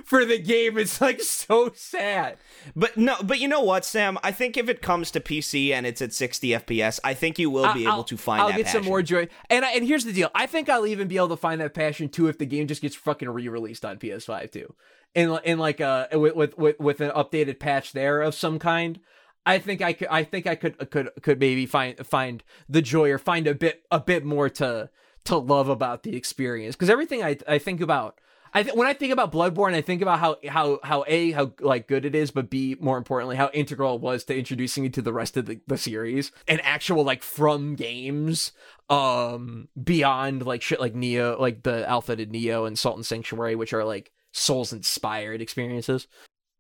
for 0.07 0.25
the 0.25 0.39
game. 0.39 0.79
It's 0.79 1.01
like 1.03 1.21
so 1.21 1.71
sad. 1.75 2.39
But 2.75 2.97
no, 2.97 3.17
but 3.23 3.41
you 3.41 3.49
know 3.49 3.61
what, 3.61 3.85
Sam? 3.85 4.17
I 4.23 4.33
think 4.33 4.57
if 4.57 4.69
it 4.71 4.81
comes 4.81 5.11
to 5.11 5.21
PC 5.21 5.71
and 5.73 5.85
it's 5.87 6.01
at 6.01 6.15
60 6.15 6.49
FPS, 6.49 6.99
I 7.05 7.13
think 7.13 7.39
you 7.39 7.51
will 7.51 7.73
be 7.75 7.87
I'll- 7.87 7.95
able 7.95 8.05
to 8.05 8.17
find 8.17 8.41
I'll 8.43 8.53
get 8.57 8.69
some 8.69 8.85
more 8.85 9.03
joy. 9.03 9.29
And 9.51 9.65
I, 9.67 9.73
and 9.73 9.85
here's 9.87 10.05
the 10.07 10.13
deal. 10.15 10.31
I 10.35 10.47
think 10.47 10.69
I'll 10.71 10.87
even 10.87 11.09
be 11.09 11.17
able 11.19 11.29
to 11.29 11.37
find 11.37 11.61
that 11.61 11.75
passion 11.75 12.09
too 12.09 12.29
if 12.29 12.39
the 12.39 12.47
game 12.47 12.67
just 12.69 12.81
gets 12.81 12.97
fucking 12.97 13.29
re-released 13.29 13.85
on 13.85 13.99
PS5 13.99 14.51
too. 14.51 14.75
In 15.15 15.39
in 15.45 15.59
like 15.59 15.81
a 15.81 16.09
with 16.13 16.57
with 16.57 16.79
with, 16.81 17.01
an 17.01 17.11
updated 17.11 17.61
patch 17.61 17.93
there 17.93 18.21
of 18.21 18.35
some 18.35 18.59
kind. 18.59 18.99
I 19.47 19.59
think 19.59 19.81
I 19.81 19.93
could 19.93 20.09
I 20.09 20.25
think 20.25 20.47
I 20.47 20.57
could 20.57 20.91
could 20.91 21.11
could 21.23 21.39
maybe 21.39 21.67
find 21.67 21.97
find 22.05 22.43
the 22.69 22.83
joy 22.83 23.11
or 23.11 23.19
find 23.19 23.47
a 23.47 23.55
bit 23.55 23.85
a 23.91 24.01
bit 24.01 24.25
more 24.25 24.49
to 24.51 24.91
to 25.25 25.37
love 25.37 25.69
about 25.69 26.03
the 26.03 26.17
experience 26.17 26.75
because 26.75 26.91
everything 26.91 27.23
I 27.23 27.39
I 27.47 27.59
think 27.59 27.81
about 27.81 28.19
I 28.57 28.63
th- 28.63 28.77
when 28.77 28.87
I 28.87 28.93
think 28.95 29.13
about 29.13 29.33
Bloodborne, 29.33 29.75
I 29.75 29.81
think 29.81 30.01
about 30.01 30.21
how 30.21 30.37
how 30.49 30.79
how 30.85 31.05
a 31.09 31.33
how 31.33 31.53
like 31.61 31.89
good 31.89 32.05
it 32.05 32.15
is, 32.15 32.31
but 32.31 32.51
b 32.51 32.77
more 32.81 32.97
importantly 32.97 33.35
how 33.35 33.51
integral 33.53 33.97
it 33.97 34.01
was 34.01 34.23
to 34.25 34.39
introducing 34.39 34.85
you 34.85 34.91
to 34.91 35.03
the 35.03 35.13
rest 35.13 35.37
of 35.37 35.47
the, 35.47 35.61
the 35.67 35.77
series 35.77 36.31
and 36.47 36.61
actual 36.63 37.03
like 37.03 37.25
from 37.25 37.75
games 37.75 38.53
um 38.89 39.69
beyond 39.83 40.47
like 40.47 40.63
shit 40.63 40.81
like 40.81 40.95
Nioh, 40.95 41.39
like 41.39 41.65
the 41.65 41.89
Alpha 41.89 42.15
to 42.15 42.27
Nioh 42.27 42.67
and 42.67 42.79
Salt 42.79 42.97
and 42.97 43.05
Sanctuary, 43.05 43.57
which 43.57 43.73
are 43.73 43.85
like 43.85 44.13
Souls 44.37 44.73
inspired 44.73 45.41
experiences. 45.41 46.09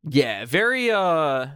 Yeah, 0.09 0.45
very 0.45 0.93
uh 0.93 1.49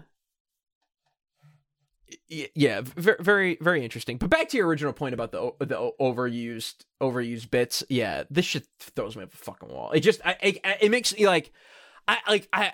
yeah, 2.28 2.80
very 2.82 3.16
very 3.20 3.58
very 3.60 3.84
interesting. 3.84 4.16
But 4.16 4.28
back 4.28 4.48
to 4.48 4.56
your 4.56 4.66
original 4.66 4.92
point 4.92 5.14
about 5.14 5.30
the 5.30 5.52
the 5.60 5.92
overused 6.00 6.84
overused 7.00 7.50
bits. 7.50 7.84
Yeah, 7.88 8.24
this 8.30 8.46
shit 8.46 8.66
throws 8.80 9.16
me 9.16 9.22
up 9.22 9.32
a 9.32 9.36
fucking 9.36 9.68
wall. 9.68 9.92
It 9.92 10.00
just 10.00 10.20
I, 10.24 10.36
it, 10.42 10.58
it 10.80 10.90
makes 10.90 11.16
me 11.16 11.26
like 11.26 11.52
I 12.08 12.18
like 12.28 12.48
I 12.52 12.72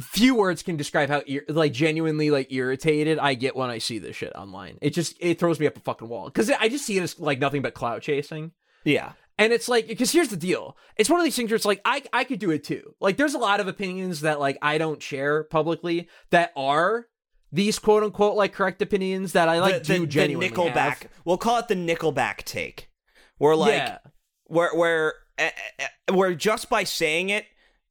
few 0.00 0.34
words 0.34 0.62
can 0.62 0.78
describe 0.78 1.10
how 1.10 1.22
like 1.48 1.72
genuinely 1.74 2.30
like 2.30 2.50
irritated 2.50 3.18
I 3.18 3.34
get 3.34 3.54
when 3.54 3.68
I 3.68 3.76
see 3.76 3.98
this 3.98 4.16
shit 4.16 4.34
online. 4.34 4.78
It 4.80 4.90
just 4.90 5.16
it 5.20 5.38
throws 5.38 5.60
me 5.60 5.66
up 5.66 5.76
a 5.76 5.80
fucking 5.80 6.08
wall 6.08 6.26
because 6.26 6.50
I 6.50 6.68
just 6.68 6.86
see 6.86 6.96
it 6.96 7.02
as 7.02 7.20
like 7.20 7.40
nothing 7.40 7.60
but 7.60 7.74
cloud 7.74 8.00
chasing. 8.00 8.52
Yeah. 8.84 9.12
And 9.36 9.52
it's 9.52 9.68
like, 9.68 9.88
because 9.88 10.12
here's 10.12 10.28
the 10.28 10.36
deal. 10.36 10.76
It's 10.96 11.10
one 11.10 11.18
of 11.18 11.24
these 11.24 11.34
things 11.34 11.50
where 11.50 11.56
it's 11.56 11.64
like, 11.64 11.80
I, 11.84 12.02
I 12.12 12.24
could 12.24 12.38
do 12.38 12.50
it 12.50 12.62
too. 12.62 12.94
Like, 13.00 13.16
there's 13.16 13.34
a 13.34 13.38
lot 13.38 13.58
of 13.60 13.66
opinions 13.66 14.20
that, 14.20 14.38
like, 14.38 14.58
I 14.62 14.78
don't 14.78 15.02
share 15.02 15.44
publicly 15.44 16.08
that 16.30 16.52
are 16.56 17.08
these 17.50 17.78
quote 17.78 18.04
unquote, 18.04 18.36
like, 18.36 18.52
correct 18.52 18.80
opinions 18.80 19.32
that 19.32 19.48
I, 19.48 19.58
like, 19.60 19.82
the, 19.82 19.88
the, 19.88 19.94
do 19.94 20.00
the 20.00 20.06
genuinely 20.06 20.50
Nickelback. 20.50 20.74
have. 20.74 21.08
We'll 21.24 21.38
call 21.38 21.58
it 21.58 21.68
the 21.68 21.74
Nickelback 21.74 22.44
take. 22.44 22.90
Where 23.38 23.56
like 23.56 23.72
yeah. 23.72 23.98
where 24.44 24.72
where 24.74 25.14
uh, 25.38 25.50
uh, 25.80 26.14
where 26.14 26.34
just 26.34 26.70
by 26.70 26.84
saying 26.84 27.30
it 27.30 27.46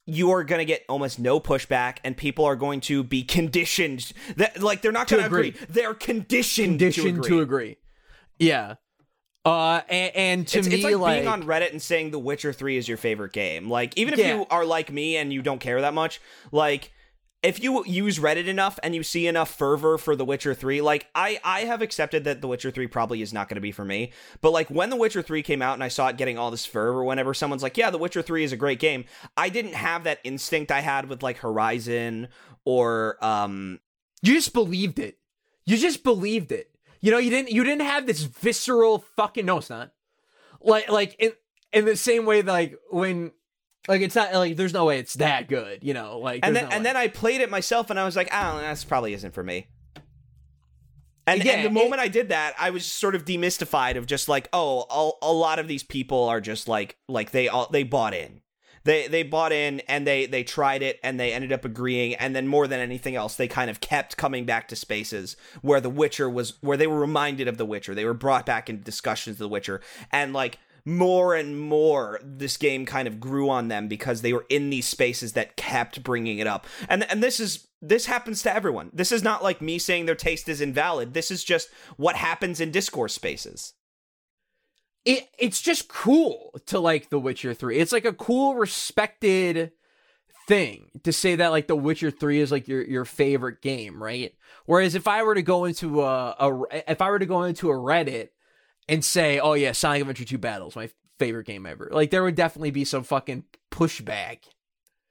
you 0.06 0.32
are 0.32 0.44
going 0.44 0.60
to 0.60 0.65
get 0.65 0.84
almost 0.90 1.20
no 1.20 1.40
pushback 1.40 1.98
and 2.03 2.15
people 2.15 2.45
are 2.45 2.56
going 2.56 2.80
to 2.82 3.03
be 3.03 3.24
conditioned 3.24 4.11
that 4.38 4.61
like 4.61 4.82
they're 4.82 4.91
not 4.91 5.07
going 5.07 5.22
to 5.22 5.28
agree. 5.28 5.49
agree. 5.49 5.65
they're 5.70 5.94
conditioned, 5.94 6.80
Conditioned 6.80 7.24
to 7.24 7.30
to 7.30 7.41
agree. 7.41 7.72
agree. 7.72 7.78
Yeah. 8.40 8.76
Uh, 9.45 9.82
and, 9.90 10.15
and 10.15 10.48
to 10.48 10.60
it's, 10.60 10.68
me, 10.70 10.76
it's 10.76 10.84
like, 10.86 10.95
like, 10.95 11.18
being 11.18 11.28
on 11.28 11.44
Reddit 11.44 11.72
and 11.72 11.82
saying 11.82 12.11
The 12.11 12.20
Witcher 12.20 12.53
3 12.53 12.78
is 12.78 12.88
your 12.88 12.98
favorite 12.98 13.34
game. 13.34 13.70
Like, 13.70 13.98
even 13.98 14.14
if 14.14 14.20
Yeah. 14.20 14.36
you 14.38 14.45
are 14.49 14.65
like 14.65 14.91
me 14.91 15.18
and 15.18 15.34
you 15.34 15.41
don't 15.41 15.60
care 15.60 15.82
that 15.82 15.94
much, 15.94 16.22
like, 16.52 16.91
if 17.41 17.61
you 17.61 17.84
use 17.86 18.20
Reddit 18.20 18.48
enough 18.48 18.80
and 18.84 18.95
you 18.95 19.03
see 19.03 19.28
enough 19.28 19.53
fervor 19.53 19.98
for 19.98 20.15
The 20.15 20.24
Witcher 20.24 20.53
3, 20.53 20.80
like, 20.80 21.07
I, 21.14 21.41
I 21.44 21.61
have 21.65 21.82
accepted 21.82 22.24
that 22.24 22.40
The 22.40 22.48
Witcher 22.48 22.72
3 22.72 22.88
probably 22.88 23.22
is 23.22 23.34
not 23.34 23.49
going 23.49 23.56
to 23.56 23.61
be 23.61 23.74
for 23.74 23.84
me. 23.84 24.14
But, 24.40 24.52
like, 24.52 24.70
when 24.70 24.90
The 24.90 24.95
Witcher 24.95 25.22
3 25.22 25.44
came 25.44 25.61
out 25.61 25.74
and 25.74 25.84
I 25.84 25.90
saw 25.90 26.07
it 26.07 26.15
getting 26.15 26.38
all 26.38 26.49
this 26.52 26.65
fervor, 26.65 27.03
whenever 27.03 27.34
someone's 27.34 27.61
like, 27.61 27.76
yeah, 27.76 27.90
The 27.90 27.98
Witcher 27.98 28.22
3 28.22 28.45
is 28.45 28.53
a 28.53 28.57
great 28.57 28.80
game, 28.80 29.03
I 29.36 29.49
didn't 29.49 29.74
have 29.74 30.06
that 30.06 30.20
instinct 30.24 30.72
I 30.72 30.80
had 30.80 31.10
with, 31.10 31.22
like, 31.22 31.40
Horizon 31.40 32.30
or, 32.64 33.18
um, 33.22 33.82
you 34.22 34.36
just 34.36 34.53
believed 34.53 34.98
it. 34.98 35.18
You 35.65 35.76
just 35.76 36.02
believed 36.02 36.53
it. 36.53 36.70
You 37.04 37.12
know, 37.12 37.18
you 37.18 37.30
didn't, 37.30 37.52
you 37.52 37.66
didn't 37.66 37.82
have 37.86 38.08
this 38.08 38.22
visceral 38.24 39.00
fucking, 39.18 39.46
no, 39.46 39.58
it's 39.58 39.70
not. 39.70 39.92
Like, 40.62 40.88
like, 40.90 41.18
in, 41.20 41.34
in 41.74 41.84
the 41.84 41.98
same 41.98 42.26
way, 42.26 42.42
like, 42.44 42.78
when, 42.92 43.34
like, 43.90 44.00
it's 44.02 44.16
not, 44.16 44.34
like, 44.34 44.56
there's 44.56 44.72
no 44.72 44.86
way 44.86 45.00
it's 45.00 45.16
that 45.16 45.50
good, 45.50 45.84
you 45.84 45.94
know, 45.94 46.18
like, 46.20 46.40
and 46.44 46.56
then 46.56 46.64
no 46.64 46.70
and 46.70 46.80
way. 46.80 46.84
then 46.86 46.96
I 46.96 47.10
played 47.10 47.42
it 47.42 47.50
myself, 47.52 47.90
and 47.90 48.00
I 48.00 48.06
was 48.06 48.16
like, 48.16 48.30
"Ah, 48.32 48.58
that's 48.62 48.86
probably 48.86 49.14
isn't 49.14 49.34
for 49.34 49.44
me." 49.44 49.68
And, 51.28 51.44
Yeah, 51.44 51.52
and 51.54 51.64
the 51.76 51.78
it- 51.80 51.84
moment 51.84 52.00
I 52.02 52.08
did 52.08 52.30
that, 52.30 52.54
I 52.58 52.70
was 52.70 52.86
sort 52.86 53.16
of 53.16 53.26
demystified 53.26 53.98
of 53.98 54.06
just 54.06 54.30
like, 54.30 54.48
oh, 54.54 54.86
a, 55.22 55.26
a 55.28 55.34
lot 55.34 55.60
of 55.60 55.68
these 55.68 55.84
people 55.84 56.24
are 56.30 56.40
just 56.40 56.70
like 56.70 56.96
like 57.10 57.32
they 57.32 57.50
all 57.50 57.68
they 57.70 57.84
bought 57.84 58.14
in. 58.14 58.40
They 58.84 59.07
they 59.07 59.23
bought 59.23 59.51
in 59.51 59.80
and 59.81 60.05
they 60.05 60.26
they 60.26 60.43
tried 60.43 60.81
it 60.81 60.99
and 61.03 61.19
they 61.19 61.34
ended 61.34 61.51
up 61.51 61.65
agreeing 61.65 62.15
and 62.15 62.35
then 62.35 62.47
more 62.47 62.68
than 62.68 62.80
anything 62.80 63.15
else 63.15 63.35
they 63.35 63.47
kind 63.47 63.69
of 63.69 63.80
kept 63.80 64.18
coming 64.18 64.45
back 64.45 64.68
to 64.69 64.76
spaces 64.76 65.38
where 65.61 65.80
the 65.80 65.89
Witcher 65.89 66.30
was 66.30 66.53
where 66.61 66.77
they 66.77 66.88
were 66.88 66.99
reminded 66.99 67.47
of 67.47 67.57
the 67.57 67.65
Witcher. 67.65 67.95
They 67.95 68.05
were 68.05 68.14
brought 68.14 68.45
back 68.45 68.69
into 68.69 68.84
discussions 68.84 69.35
of 69.35 69.39
the 69.39 69.49
Witcher 69.49 69.81
and 70.11 70.34
like 70.34 70.60
more 70.85 71.34
and 71.34 71.60
more 71.60 72.19
this 72.22 72.57
game 72.57 72.85
kind 72.85 73.07
of 73.07 73.19
grew 73.19 73.49
on 73.49 73.69
them 73.69 73.88
because 73.88 74.22
they 74.22 74.34
were 74.34 74.45
in 74.49 74.69
these 74.69 74.85
spaces 74.85 75.34
that 75.34 75.55
kept 75.55 76.03
bringing 76.03 76.39
it 76.39 76.47
up. 76.47 76.68
And 76.89 77.10
and 77.10 77.23
this 77.23 77.39
is 77.39 77.68
this 77.81 78.05
happens 78.05 78.41
to 78.43 78.53
everyone. 78.53 78.89
This 78.93 79.11
is 79.11 79.23
not 79.23 79.43
like 79.43 79.61
me 79.61 79.77
saying 79.77 80.05
their 80.05 80.15
taste 80.15 80.47
is 80.49 80.61
invalid. 80.61 81.14
This 81.14 81.31
is 81.31 81.43
just 81.43 81.69
what 81.97 82.15
happens 82.15 82.60
in 82.60 82.72
discourse 82.72 83.14
spaces. 83.14 83.73
It 85.06 85.28
it's 85.38 85.62
just 85.62 85.88
cool 85.88 86.52
to 86.68 86.80
like 86.80 87.10
The 87.10 87.20
Witcher 87.20 87.54
3. 87.54 87.78
It's 87.78 87.92
like 87.92 88.06
a 88.06 88.14
cool 88.14 88.56
respected 88.56 89.72
thing 90.48 90.90
to 91.04 91.14
say 91.14 91.36
that 91.36 91.50
like 91.50 91.68
The 91.68 91.76
Witcher 91.76 92.12
3 92.12 92.40
is 92.40 92.52
like 92.52 92.68
your 92.68 92.84
your 92.84 93.06
favorite 93.06 93.62
game, 93.62 94.02
right? 94.02 94.34
Whereas 94.66 94.96
if 94.96 95.08
I 95.08 95.24
were 95.24 95.36
to 95.36 95.42
go 95.42 95.66
into 95.66 96.04
a, 96.04 96.36
a 96.40 96.92
if 96.92 97.02
I 97.02 97.10
were 97.10 97.20
to 97.20 97.26
go 97.26 97.44
into 97.44 97.70
a 97.70 97.74
Reddit 97.76 98.30
and 98.90 99.04
say, 99.04 99.40
"Oh 99.40 99.54
yeah, 99.54 99.72
Sonic 99.72 100.02
Adventure 100.02 100.26
2 100.26 100.38
Battles, 100.38 100.76
my 100.76 100.90
favorite 101.20 101.48
game 101.48 101.66
ever." 101.66 101.90
Like 101.92 102.10
there 102.12 102.24
would 102.24 102.36
definitely 102.36 102.72
be 102.72 102.86
some 102.86 103.04
fucking 103.04 103.44
pushback 103.72 104.40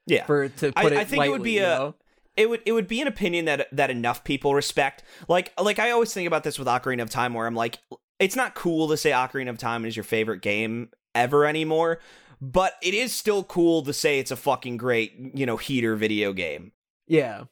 Yeah. 0.06 0.24
for 0.26 0.48
to 0.48 0.72
I- 0.76 0.82
put 0.82 0.92
it 0.92 0.98
I 0.98 1.04
think 1.04 1.24
it 1.24 1.30
would 1.30 1.42
be 1.42 1.58
a- 1.58 1.62
know? 1.62 1.94
it 2.36 2.48
would 2.48 2.62
it 2.64 2.72
would 2.72 2.88
be 2.88 3.00
an 3.02 3.08
opinion 3.08 3.44
that 3.46 3.68
that 3.72 3.90
enough 3.90 4.24
people 4.24 4.54
respect. 4.54 5.02
Like 5.28 5.52
like 5.60 5.78
I 5.78 5.90
always 5.90 6.12
think 6.14 6.26
about 6.26 6.44
this 6.44 6.58
with 6.58 6.68
Ocarina 6.68 7.02
of 7.02 7.10
Time 7.10 7.34
where 7.34 7.46
I'm 7.46 7.54
like 7.54 7.78
it's 8.22 8.36
not 8.36 8.54
cool 8.54 8.88
to 8.88 8.96
say 8.96 9.10
Ocarina 9.10 9.50
of 9.50 9.58
Time 9.58 9.84
is 9.84 9.96
your 9.96 10.04
favorite 10.04 10.42
game 10.42 10.90
ever 11.14 11.44
anymore, 11.44 11.98
but 12.40 12.74
it 12.82 12.94
is 12.94 13.12
still 13.12 13.42
cool 13.44 13.82
to 13.82 13.92
say 13.92 14.18
it's 14.18 14.30
a 14.30 14.36
fucking 14.36 14.76
great, 14.76 15.12
you 15.34 15.44
know, 15.44 15.56
heater 15.56 15.96
video 15.96 16.32
game. 16.32 16.72
Yeah. 17.08 17.44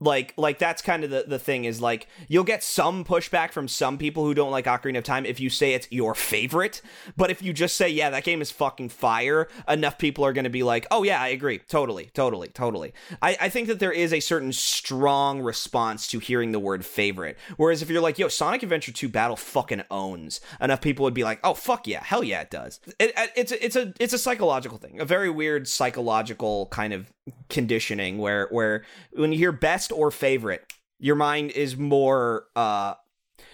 Like 0.00 0.32
like 0.36 0.60
that's 0.60 0.80
kind 0.80 1.02
of 1.02 1.10
the 1.10 1.24
the 1.26 1.40
thing 1.40 1.64
is 1.64 1.80
like 1.80 2.06
you'll 2.28 2.44
get 2.44 2.62
some 2.62 3.04
pushback 3.04 3.50
from 3.50 3.66
some 3.66 3.98
people 3.98 4.24
who 4.24 4.32
don't 4.32 4.52
like 4.52 4.66
Ocarina 4.66 4.98
of 4.98 5.04
Time 5.04 5.26
if 5.26 5.40
you 5.40 5.50
say 5.50 5.74
it's 5.74 5.88
your 5.90 6.14
favorite, 6.14 6.80
but 7.16 7.32
if 7.32 7.42
you 7.42 7.52
just 7.52 7.76
say 7.76 7.88
yeah, 7.88 8.08
that 8.10 8.22
game 8.22 8.40
is 8.40 8.52
fucking 8.52 8.90
fire, 8.90 9.48
enough 9.66 9.98
people 9.98 10.24
are 10.24 10.32
going 10.32 10.44
to 10.44 10.50
be 10.50 10.62
like, 10.62 10.86
"Oh 10.92 11.02
yeah, 11.02 11.20
I 11.20 11.28
agree. 11.28 11.58
Totally, 11.58 12.10
totally, 12.14 12.46
totally." 12.48 12.92
I 13.20 13.36
I 13.40 13.48
think 13.48 13.66
that 13.66 13.80
there 13.80 13.90
is 13.90 14.12
a 14.12 14.20
certain 14.20 14.52
strong 14.52 15.40
response 15.40 16.06
to 16.08 16.20
hearing 16.20 16.52
the 16.52 16.60
word 16.60 16.84
favorite. 16.84 17.36
Whereas 17.56 17.82
if 17.82 17.90
you're 17.90 18.00
like, 18.00 18.20
"Yo, 18.20 18.28
Sonic 18.28 18.62
Adventure 18.62 18.92
2 18.92 19.08
Battle 19.08 19.36
fucking 19.36 19.82
owns." 19.90 20.40
Enough 20.60 20.80
people 20.80 21.02
would 21.04 21.14
be 21.14 21.24
like, 21.24 21.40
"Oh 21.42 21.54
fuck 21.54 21.88
yeah, 21.88 22.04
hell 22.04 22.22
yeah, 22.22 22.42
it 22.42 22.50
does." 22.50 22.78
It, 23.00 23.12
it's 23.34 23.50
a, 23.50 23.64
it's 23.64 23.74
a 23.74 23.92
it's 23.98 24.12
a 24.12 24.18
psychological 24.18 24.78
thing. 24.78 25.00
A 25.00 25.04
very 25.04 25.28
weird 25.28 25.66
psychological 25.66 26.66
kind 26.66 26.92
of 26.92 27.12
conditioning 27.48 28.18
where 28.18 28.48
where 28.50 28.84
when 29.12 29.32
you 29.32 29.38
hear 29.38 29.52
best 29.52 29.92
or 29.92 30.10
favorite, 30.10 30.72
your 30.98 31.16
mind 31.16 31.50
is 31.52 31.76
more 31.76 32.46
uh 32.56 32.94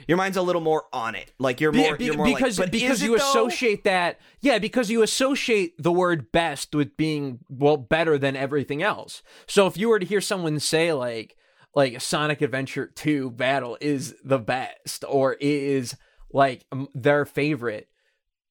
your 0.08 0.16
mind's 0.18 0.36
a 0.36 0.42
little 0.42 0.60
more 0.60 0.84
on 0.92 1.14
it. 1.14 1.32
Like 1.38 1.60
you're 1.60 1.72
more 1.72 1.96
be- 1.96 2.06
you're 2.06 2.16
more 2.16 2.26
because 2.26 2.58
like, 2.58 2.70
because 2.70 3.02
you 3.02 3.14
associate 3.14 3.84
that 3.84 4.20
yeah 4.40 4.58
because 4.58 4.90
you 4.90 5.02
associate 5.02 5.74
the 5.78 5.92
word 5.92 6.32
best 6.32 6.74
with 6.74 6.96
being 6.96 7.40
well 7.48 7.76
better 7.76 8.18
than 8.18 8.36
everything 8.36 8.82
else 8.82 9.22
so 9.46 9.66
if 9.66 9.76
you 9.76 9.88
were 9.88 9.98
to 9.98 10.06
hear 10.06 10.20
someone 10.20 10.58
say 10.60 10.92
like 10.92 11.36
like 11.74 12.00
sonic 12.00 12.40
adventure 12.40 12.86
2 12.86 13.30
battle 13.30 13.76
is 13.80 14.14
the 14.24 14.38
best 14.38 15.04
or 15.08 15.34
is 15.34 15.96
like 16.32 16.64
their 16.94 17.24
favorite 17.24 17.88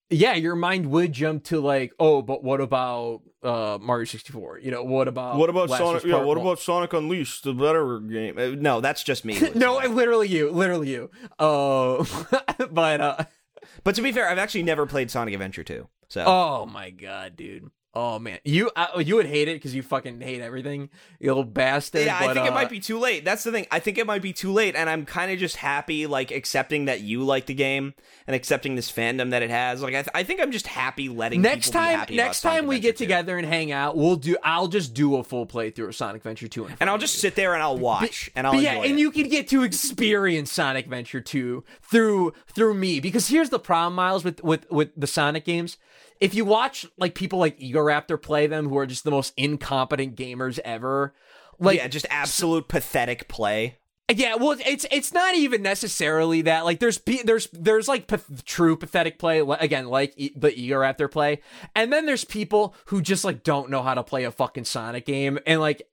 yeah 0.09 0.33
your 0.35 0.55
mind 0.55 0.85
would 0.87 1.11
jump 1.11 1.43
to 1.43 1.59
like 1.59 1.93
oh 1.99 2.21
but 2.21 2.43
what 2.43 2.61
about 2.61 3.21
uh 3.41 3.77
mario 3.81 4.05
64 4.05 4.59
you 4.59 4.71
know 4.71 4.83
what 4.83 5.07
about 5.07 5.37
What 5.37 5.49
about 5.49 5.69
Last 5.69 5.79
Sonic? 5.79 6.03
Yeah, 6.03 6.17
what 6.17 6.37
One? 6.37 6.45
about 6.45 6.59
Sonic 6.59 6.93
Unleashed, 6.93 7.43
the 7.43 7.53
better 7.53 7.99
game? 7.99 8.37
Uh, 8.37 8.49
no, 8.59 8.79
that's 8.81 9.03
just 9.03 9.25
me. 9.25 9.39
no 9.55 9.77
literally 9.77 10.27
you 10.27 10.51
literally 10.51 10.91
you 10.91 11.09
uh 11.39 12.03
but 12.71 13.01
uh 13.01 13.17
but 13.83 13.95
to 13.95 14.01
be 14.01 14.11
fair, 14.11 14.29
I've 14.29 14.37
actually 14.37 14.63
never 14.63 14.85
played 14.85 15.09
Sonic 15.09 15.33
Adventure 15.33 15.63
2. 15.63 15.87
So 16.09 16.23
Oh 16.25 16.65
my 16.65 16.89
god, 16.89 17.35
dude. 17.35 17.69
Oh 17.95 18.17
man, 18.17 18.39
you 18.43 18.71
uh, 18.75 18.99
you 19.05 19.15
would 19.17 19.27
hate 19.27 19.47
it 19.47 19.53
because 19.53 19.75
you 19.75 19.83
fucking 19.83 20.19
hate 20.19 20.41
everything, 20.41 20.89
you 21.19 21.29
little 21.29 21.43
bastard. 21.43 22.07
Yeah, 22.07 22.17
I 22.17 22.33
think 22.33 22.45
uh, 22.45 22.49
it 22.49 22.53
might 22.53 22.69
be 22.71 22.79
too 22.79 22.97
late. 22.97 23.23
That's 23.23 23.43
the 23.43 23.51
thing. 23.51 23.67
I 23.69 23.77
think 23.77 23.99
it 23.99 24.07
might 24.07 24.23
be 24.23 24.33
too 24.33 24.51
late, 24.51 24.75
and 24.75 24.89
I'm 24.89 25.05
kind 25.05 25.31
of 25.31 25.37
just 25.37 25.57
happy, 25.57 26.07
like 26.07 26.31
accepting 26.31 26.85
that 26.85 27.01
you 27.01 27.23
like 27.23 27.45
the 27.45 27.53
game 27.53 27.93
and 28.25 28.35
accepting 28.35 28.73
this 28.73 28.91
fandom 28.91 29.29
that 29.29 29.43
it 29.43 29.51
has. 29.51 29.83
Like, 29.83 29.93
I, 29.93 30.01
th- 30.01 30.09
I 30.15 30.23
think 30.23 30.41
I'm 30.41 30.51
just 30.51 30.65
happy 30.65 31.07
letting 31.07 31.43
Next 31.43 31.69
time, 31.69 32.03
next 32.09 32.41
time 32.41 32.65
we 32.65 32.79
get 32.79 32.97
2. 32.97 33.03
together 33.03 33.37
and 33.37 33.45
hang 33.47 33.71
out, 33.71 33.95
we'll 33.95 34.15
do. 34.15 34.37
I'll 34.43 34.69
just 34.69 34.95
do 34.95 35.17
a 35.17 35.23
full 35.23 35.45
playthrough 35.45 35.89
of 35.89 35.95
Sonic 35.95 36.21
Adventure 36.21 36.47
Two, 36.47 36.67
and 36.79 36.89
I'll 36.89 36.97
just 36.97 37.19
sit 37.19 37.35
there 37.35 37.53
and 37.53 37.61
I'll 37.61 37.77
watch 37.77 38.31
and 38.35 38.47
I'll 38.47 38.53
But 38.53 38.63
yeah, 38.63 38.77
and 38.77 38.97
it. 38.97 38.99
you 38.99 39.11
can 39.11 39.29
get 39.29 39.47
to 39.49 39.61
experience 39.61 40.51
Sonic 40.51 40.85
Adventure 40.85 41.21
2 41.21 41.63
through 41.83 42.33
through 42.47 42.73
me. 42.73 42.99
Because 42.99 43.27
here's 43.27 43.51
the 43.51 43.59
problem, 43.59 43.93
Miles, 43.93 44.23
with 44.23 44.43
with 44.43 44.65
with 44.71 44.89
the 44.97 45.05
Sonic 45.05 45.45
games. 45.45 45.77
If 46.23 46.33
you 46.33 46.45
watch 46.45 46.85
like 46.97 47.15
people 47.15 47.39
like 47.39 47.59
Egoraptor 47.59 48.21
play 48.21 48.47
them, 48.47 48.69
who 48.69 48.77
are 48.77 48.85
just 48.85 49.03
the 49.03 49.11
most 49.11 49.33
incompetent 49.35 50.15
gamers 50.15 50.57
ever, 50.63 51.13
like 51.59 51.77
yeah, 51.77 51.87
just 51.87 52.05
absolute 52.09 52.67
pathetic 52.67 53.27
play. 53.27 53.77
yeah, 54.13 54.35
well, 54.35 54.57
it's 54.65 54.85
it's 54.91 55.13
not 55.13 55.35
even 55.35 55.61
necessarily 55.61 56.41
that. 56.43 56.65
Like, 56.65 56.79
there's 56.79 56.99
there's 57.25 57.47
there's 57.51 57.87
like 57.87 58.07
path- 58.07 58.45
true 58.45 58.77
pathetic 58.77 59.19
play 59.19 59.39
again, 59.59 59.87
like 59.87 60.13
e- 60.17 60.33
the 60.35 60.51
Egoraptor 60.51 61.11
play, 61.11 61.41
and 61.75 61.91
then 61.91 62.05
there's 62.05 62.25
people 62.25 62.75
who 62.87 63.01
just 63.01 63.25
like 63.25 63.43
don't 63.43 63.69
know 63.69 63.81
how 63.81 63.93
to 63.93 64.03
play 64.03 64.23
a 64.23 64.31
fucking 64.31 64.65
Sonic 64.65 65.05
game, 65.05 65.39
and 65.45 65.59
like 65.59 65.83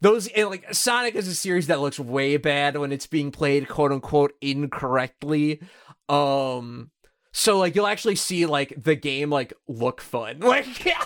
those 0.00 0.28
and 0.28 0.50
like 0.50 0.74
Sonic 0.74 1.14
is 1.14 1.28
a 1.28 1.34
series 1.34 1.68
that 1.68 1.80
looks 1.80 1.98
way 1.98 2.36
bad 2.36 2.76
when 2.76 2.92
it's 2.92 3.06
being 3.06 3.30
played 3.30 3.68
quote 3.68 3.92
unquote 3.92 4.32
incorrectly. 4.40 5.60
Um, 6.08 6.90
so 7.36 7.58
like 7.58 7.74
you'll 7.74 7.86
actually 7.86 8.16
see 8.16 8.46
like 8.46 8.72
the 8.82 8.94
game 8.94 9.28
like 9.28 9.52
look 9.68 10.00
fun, 10.00 10.40
like. 10.40 10.66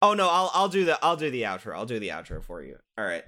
Oh 0.00 0.14
no, 0.14 0.28
I'll 0.28 0.48
I'll 0.54 0.68
do 0.68 0.84
the 0.84 0.96
I'll 1.04 1.16
do 1.16 1.28
the 1.28 1.42
outro. 1.42 1.74
I'll 1.74 1.84
do 1.84 1.98
the 1.98 2.10
outro 2.10 2.40
for 2.40 2.62
you. 2.62 2.76
All 2.96 3.04
right. 3.04 3.24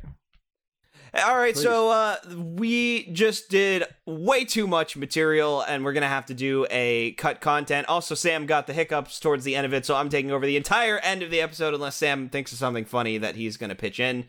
All 1.26 1.36
right, 1.36 1.56
so 1.56 1.88
uh 1.88 2.16
we 2.36 3.10
just 3.10 3.50
did 3.50 3.82
way 4.06 4.44
too 4.44 4.68
much 4.68 4.96
material 4.96 5.62
and 5.62 5.84
we're 5.84 5.92
going 5.92 6.02
to 6.02 6.08
have 6.08 6.26
to 6.26 6.34
do 6.34 6.68
a 6.70 7.10
cut 7.14 7.40
content. 7.40 7.88
Also 7.88 8.14
Sam 8.14 8.46
got 8.46 8.68
the 8.68 8.72
hiccups 8.72 9.18
towards 9.18 9.42
the 9.42 9.56
end 9.56 9.66
of 9.66 9.74
it, 9.74 9.84
so 9.84 9.96
I'm 9.96 10.08
taking 10.08 10.30
over 10.30 10.46
the 10.46 10.56
entire 10.56 10.98
end 10.98 11.24
of 11.24 11.32
the 11.32 11.40
episode 11.40 11.74
unless 11.74 11.96
Sam 11.96 12.28
thinks 12.28 12.52
of 12.52 12.58
something 12.58 12.84
funny 12.84 13.18
that 13.18 13.34
he's 13.34 13.56
going 13.56 13.70
to 13.70 13.74
pitch 13.74 13.98
in. 13.98 14.26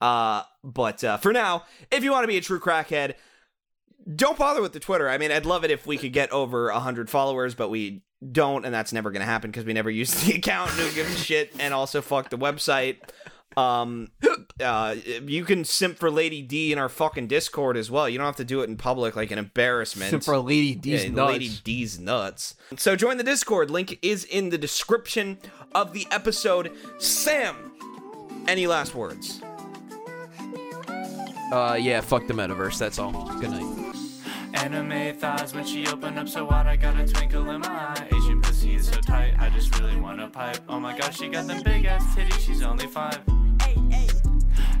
Uh 0.00 0.44
but 0.64 1.04
uh 1.04 1.18
for 1.18 1.34
now, 1.34 1.64
if 1.90 2.02
you 2.02 2.10
want 2.10 2.24
to 2.24 2.28
be 2.28 2.38
a 2.38 2.40
true 2.40 2.58
crackhead, 2.58 3.16
don't 4.14 4.38
bother 4.38 4.62
with 4.62 4.72
the 4.72 4.80
Twitter. 4.80 5.08
I 5.08 5.18
mean, 5.18 5.30
I'd 5.30 5.46
love 5.46 5.64
it 5.64 5.70
if 5.70 5.86
we 5.86 5.96
could 5.98 6.12
get 6.12 6.30
over 6.32 6.72
100 6.72 7.08
followers, 7.10 7.54
but 7.54 7.68
we 7.68 8.02
don't, 8.30 8.64
and 8.64 8.74
that's 8.74 8.92
never 8.92 9.10
going 9.10 9.20
to 9.20 9.26
happen 9.26 9.50
because 9.50 9.64
we 9.64 9.72
never 9.72 9.90
use 9.90 10.12
the 10.24 10.34
account. 10.36 10.70
Who 10.70 10.90
gives 10.94 11.14
a 11.14 11.18
shit? 11.18 11.52
And 11.58 11.72
also, 11.74 12.00
fuck 12.02 12.30
the 12.30 12.38
website. 12.38 12.98
Um, 13.54 14.08
uh, 14.62 14.94
you 15.26 15.44
can 15.44 15.64
simp 15.64 15.98
for 15.98 16.10
Lady 16.10 16.40
D 16.40 16.72
in 16.72 16.78
our 16.78 16.88
fucking 16.88 17.26
Discord 17.26 17.76
as 17.76 17.90
well. 17.90 18.08
You 18.08 18.16
don't 18.16 18.24
have 18.26 18.36
to 18.36 18.44
do 18.46 18.62
it 18.62 18.70
in 18.70 18.78
public 18.78 19.14
like 19.14 19.30
an 19.30 19.38
embarrassment. 19.38 20.08
Except 20.08 20.24
for 20.24 20.38
Lady 20.38 20.74
D's 20.74 21.04
Yeah, 21.04 21.10
nuts. 21.10 21.32
Lady 21.32 21.50
D's 21.62 21.98
nuts. 21.98 22.54
So 22.78 22.96
join 22.96 23.18
the 23.18 23.24
Discord. 23.24 23.70
Link 23.70 23.98
is 24.00 24.24
in 24.24 24.48
the 24.48 24.56
description 24.56 25.36
of 25.74 25.92
the 25.92 26.06
episode. 26.10 26.72
Sam, 26.98 27.72
any 28.48 28.66
last 28.66 28.94
words? 28.94 29.42
Uh, 31.52 31.76
yeah, 31.78 32.00
fuck 32.00 32.26
the 32.26 32.32
metaverse. 32.32 32.78
That's 32.78 32.98
all. 32.98 33.12
Good 33.38 33.50
night. 33.50 33.91
Anime 34.54 35.14
thighs 35.14 35.54
when 35.54 35.64
she 35.64 35.86
open 35.86 36.18
up 36.18 36.28
so 36.28 36.44
wide, 36.44 36.66
I 36.66 36.76
got 36.76 36.98
a 36.98 37.06
twinkle 37.06 37.50
in 37.50 37.60
my 37.60 37.68
eye. 37.68 38.08
Asian 38.14 38.40
pussy 38.40 38.74
is 38.74 38.88
so 38.88 39.00
tight, 39.00 39.34
I 39.38 39.50
just 39.50 39.78
really 39.78 39.96
wanna 39.96 40.28
pipe. 40.28 40.58
Oh 40.68 40.78
my 40.78 40.96
gosh, 40.96 41.18
she 41.18 41.28
got 41.28 41.46
them 41.46 41.62
big 41.62 41.84
ass 41.84 42.04
titties, 42.14 42.38
she's 42.38 42.62
only 42.62 42.86
five. 42.86 43.20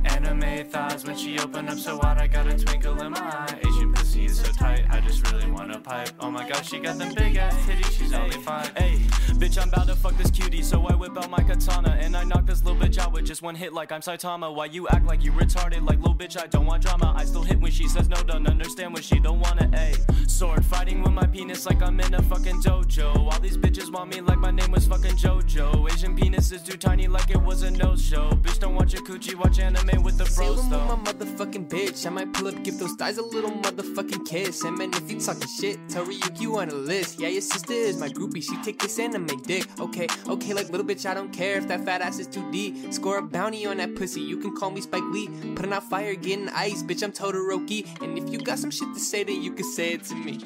Anime 0.04 0.64
thighs 0.68 1.04
when 1.04 1.16
she 1.16 1.38
open 1.38 1.68
up 1.68 1.78
so 1.78 1.96
wide, 1.98 2.18
I 2.18 2.26
got 2.26 2.46
a 2.46 2.56
twinkle 2.56 3.00
in 3.00 3.12
my 3.12 3.20
eye. 3.20 3.58
Asian 3.66 3.92
pussy 3.92 4.26
is 4.26 4.38
so 4.40 4.50
tight, 4.52 4.84
I 4.90 5.00
just 5.00 5.30
really 5.30 5.50
wanna 5.50 5.78
pipe. 5.78 6.10
Oh 6.20 6.30
my 6.30 6.48
gosh, 6.48 6.70
she 6.70 6.78
got 6.78 6.98
them 6.98 7.14
big 7.14 7.36
ass 7.36 7.54
titties, 7.66 7.90
she's 7.90 8.12
only 8.12 8.36
five. 8.36 8.72
Hey, 8.76 8.98
bitch, 9.40 9.60
I'm 9.60 9.68
about 9.68 9.86
to 9.88 9.96
fuck 9.96 10.16
this 10.16 10.30
cutie, 10.30 10.62
so 10.62 10.86
I 10.86 10.94
whip 10.94 11.16
out 11.16 11.30
my 11.30 11.42
katana 11.42 11.96
and 12.00 12.16
I 12.16 12.24
knock 12.24 12.46
this 12.46 12.62
little 12.64 12.80
bitch 12.80 12.98
out 12.98 13.12
with 13.12 13.24
just 13.24 13.42
one 13.42 13.54
hit, 13.54 13.72
like 13.72 13.92
I'm 13.92 14.00
Saitama. 14.00 14.54
Why 14.54 14.66
you 14.66 14.88
act 14.88 15.06
like 15.06 15.24
you 15.24 15.32
retarded, 15.32 15.86
like 15.86 15.98
little 15.98 16.14
bitch? 16.14 16.40
I 16.40 16.46
don't 16.46 16.66
want 16.66 16.82
drama. 16.82 17.14
I 17.16 17.24
still 17.24 17.42
hit 17.42 17.60
when 17.60 17.70
she 17.70 17.88
says 17.88 18.08
no, 18.08 18.22
don't 18.22 18.46
understand 18.48 18.94
when 18.94 19.02
she 19.02 19.18
don't 19.18 19.40
wanna. 19.40 19.70
A 19.74 19.94
sword 20.28 20.64
fighting 20.64 21.02
with 21.02 21.12
my 21.12 21.26
penis 21.26 21.66
like 21.66 21.82
I'm 21.82 21.98
in 22.00 22.14
a 22.14 22.22
fucking 22.22 22.62
dojo. 22.62 23.16
All 23.16 23.40
these 23.40 23.56
bitches 23.56 23.92
want 23.92 24.14
me 24.14 24.20
like 24.20 24.38
my 24.38 24.50
name 24.50 24.70
was 24.70 24.86
fucking 24.86 25.16
JoJo. 25.16 25.90
Asian 25.92 26.16
penis 26.16 26.52
is 26.52 26.62
too 26.62 26.76
tiny, 26.76 27.06
like 27.06 27.30
it 27.30 27.40
was 27.40 27.62
a 27.62 27.70
no 27.70 27.96
show. 27.96 28.30
Bitch, 28.42 28.58
don't 28.58 28.74
watch 28.74 28.92
your 28.92 29.02
coochie, 29.02 29.34
watch 29.34 29.58
anime 29.58 29.91
with 30.00 30.18
the 30.18 30.24
bros 30.24 30.60
Salem 30.68 31.04
with 31.04 31.06
my 31.06 31.12
motherfucking 31.12 31.68
bitch. 31.68 32.06
I 32.06 32.10
might 32.10 32.32
pull 32.32 32.48
up, 32.48 32.62
give 32.62 32.78
those 32.78 32.92
thighs 32.92 33.18
a 33.18 33.22
little 33.22 33.50
motherfucking 33.50 34.26
kiss. 34.26 34.62
And 34.62 34.78
man, 34.78 34.90
if 34.94 35.10
you 35.10 35.20
talking 35.20 35.48
shit, 35.48 35.78
tell 35.88 36.10
you 36.10 36.58
on 36.58 36.68
a 36.68 36.74
list. 36.74 37.20
Yeah, 37.20 37.28
your 37.28 37.42
sister 37.42 37.72
is 37.72 37.98
my 37.98 38.08
groupie. 38.08 38.42
She 38.42 38.56
take 38.62 38.78
this 38.80 38.98
anime 38.98 39.26
dick. 39.42 39.66
Okay, 39.80 40.06
okay, 40.28 40.54
like 40.54 40.68
little 40.70 40.86
bitch, 40.86 41.06
I 41.06 41.14
don't 41.14 41.32
care 41.32 41.56
if 41.58 41.68
that 41.68 41.84
fat 41.84 42.00
ass 42.00 42.18
is 42.18 42.26
too 42.26 42.48
deep. 42.50 42.92
Score 42.92 43.18
a 43.18 43.22
bounty 43.22 43.66
on 43.66 43.78
that 43.78 43.94
pussy. 43.94 44.20
You 44.20 44.36
can 44.36 44.54
call 44.56 44.70
me 44.70 44.80
Spike 44.80 45.04
Lee. 45.12 45.28
Putting 45.54 45.72
out 45.72 45.84
fire, 45.84 46.14
getting 46.14 46.48
ice, 46.50 46.82
bitch. 46.82 47.02
I'm 47.02 47.12
Todoroki. 47.12 47.86
And 48.02 48.18
if 48.18 48.30
you 48.32 48.38
got 48.38 48.58
some 48.58 48.70
shit 48.70 48.92
to 48.94 49.00
say, 49.00 49.24
then 49.24 49.42
you 49.42 49.52
can 49.52 49.64
say 49.64 49.94
it 49.94 50.04
to 50.04 50.14
me. 50.14 50.40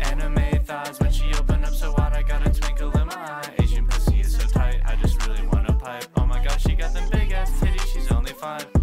Anime 0.00 0.64
thighs 0.64 0.98
when 1.00 1.10
she 1.10 1.24
open 1.34 1.64
up 1.64 1.72
so 1.72 1.92
wide, 1.92 2.12
I 2.12 2.22
got 2.22 2.46
25. 8.36 8.75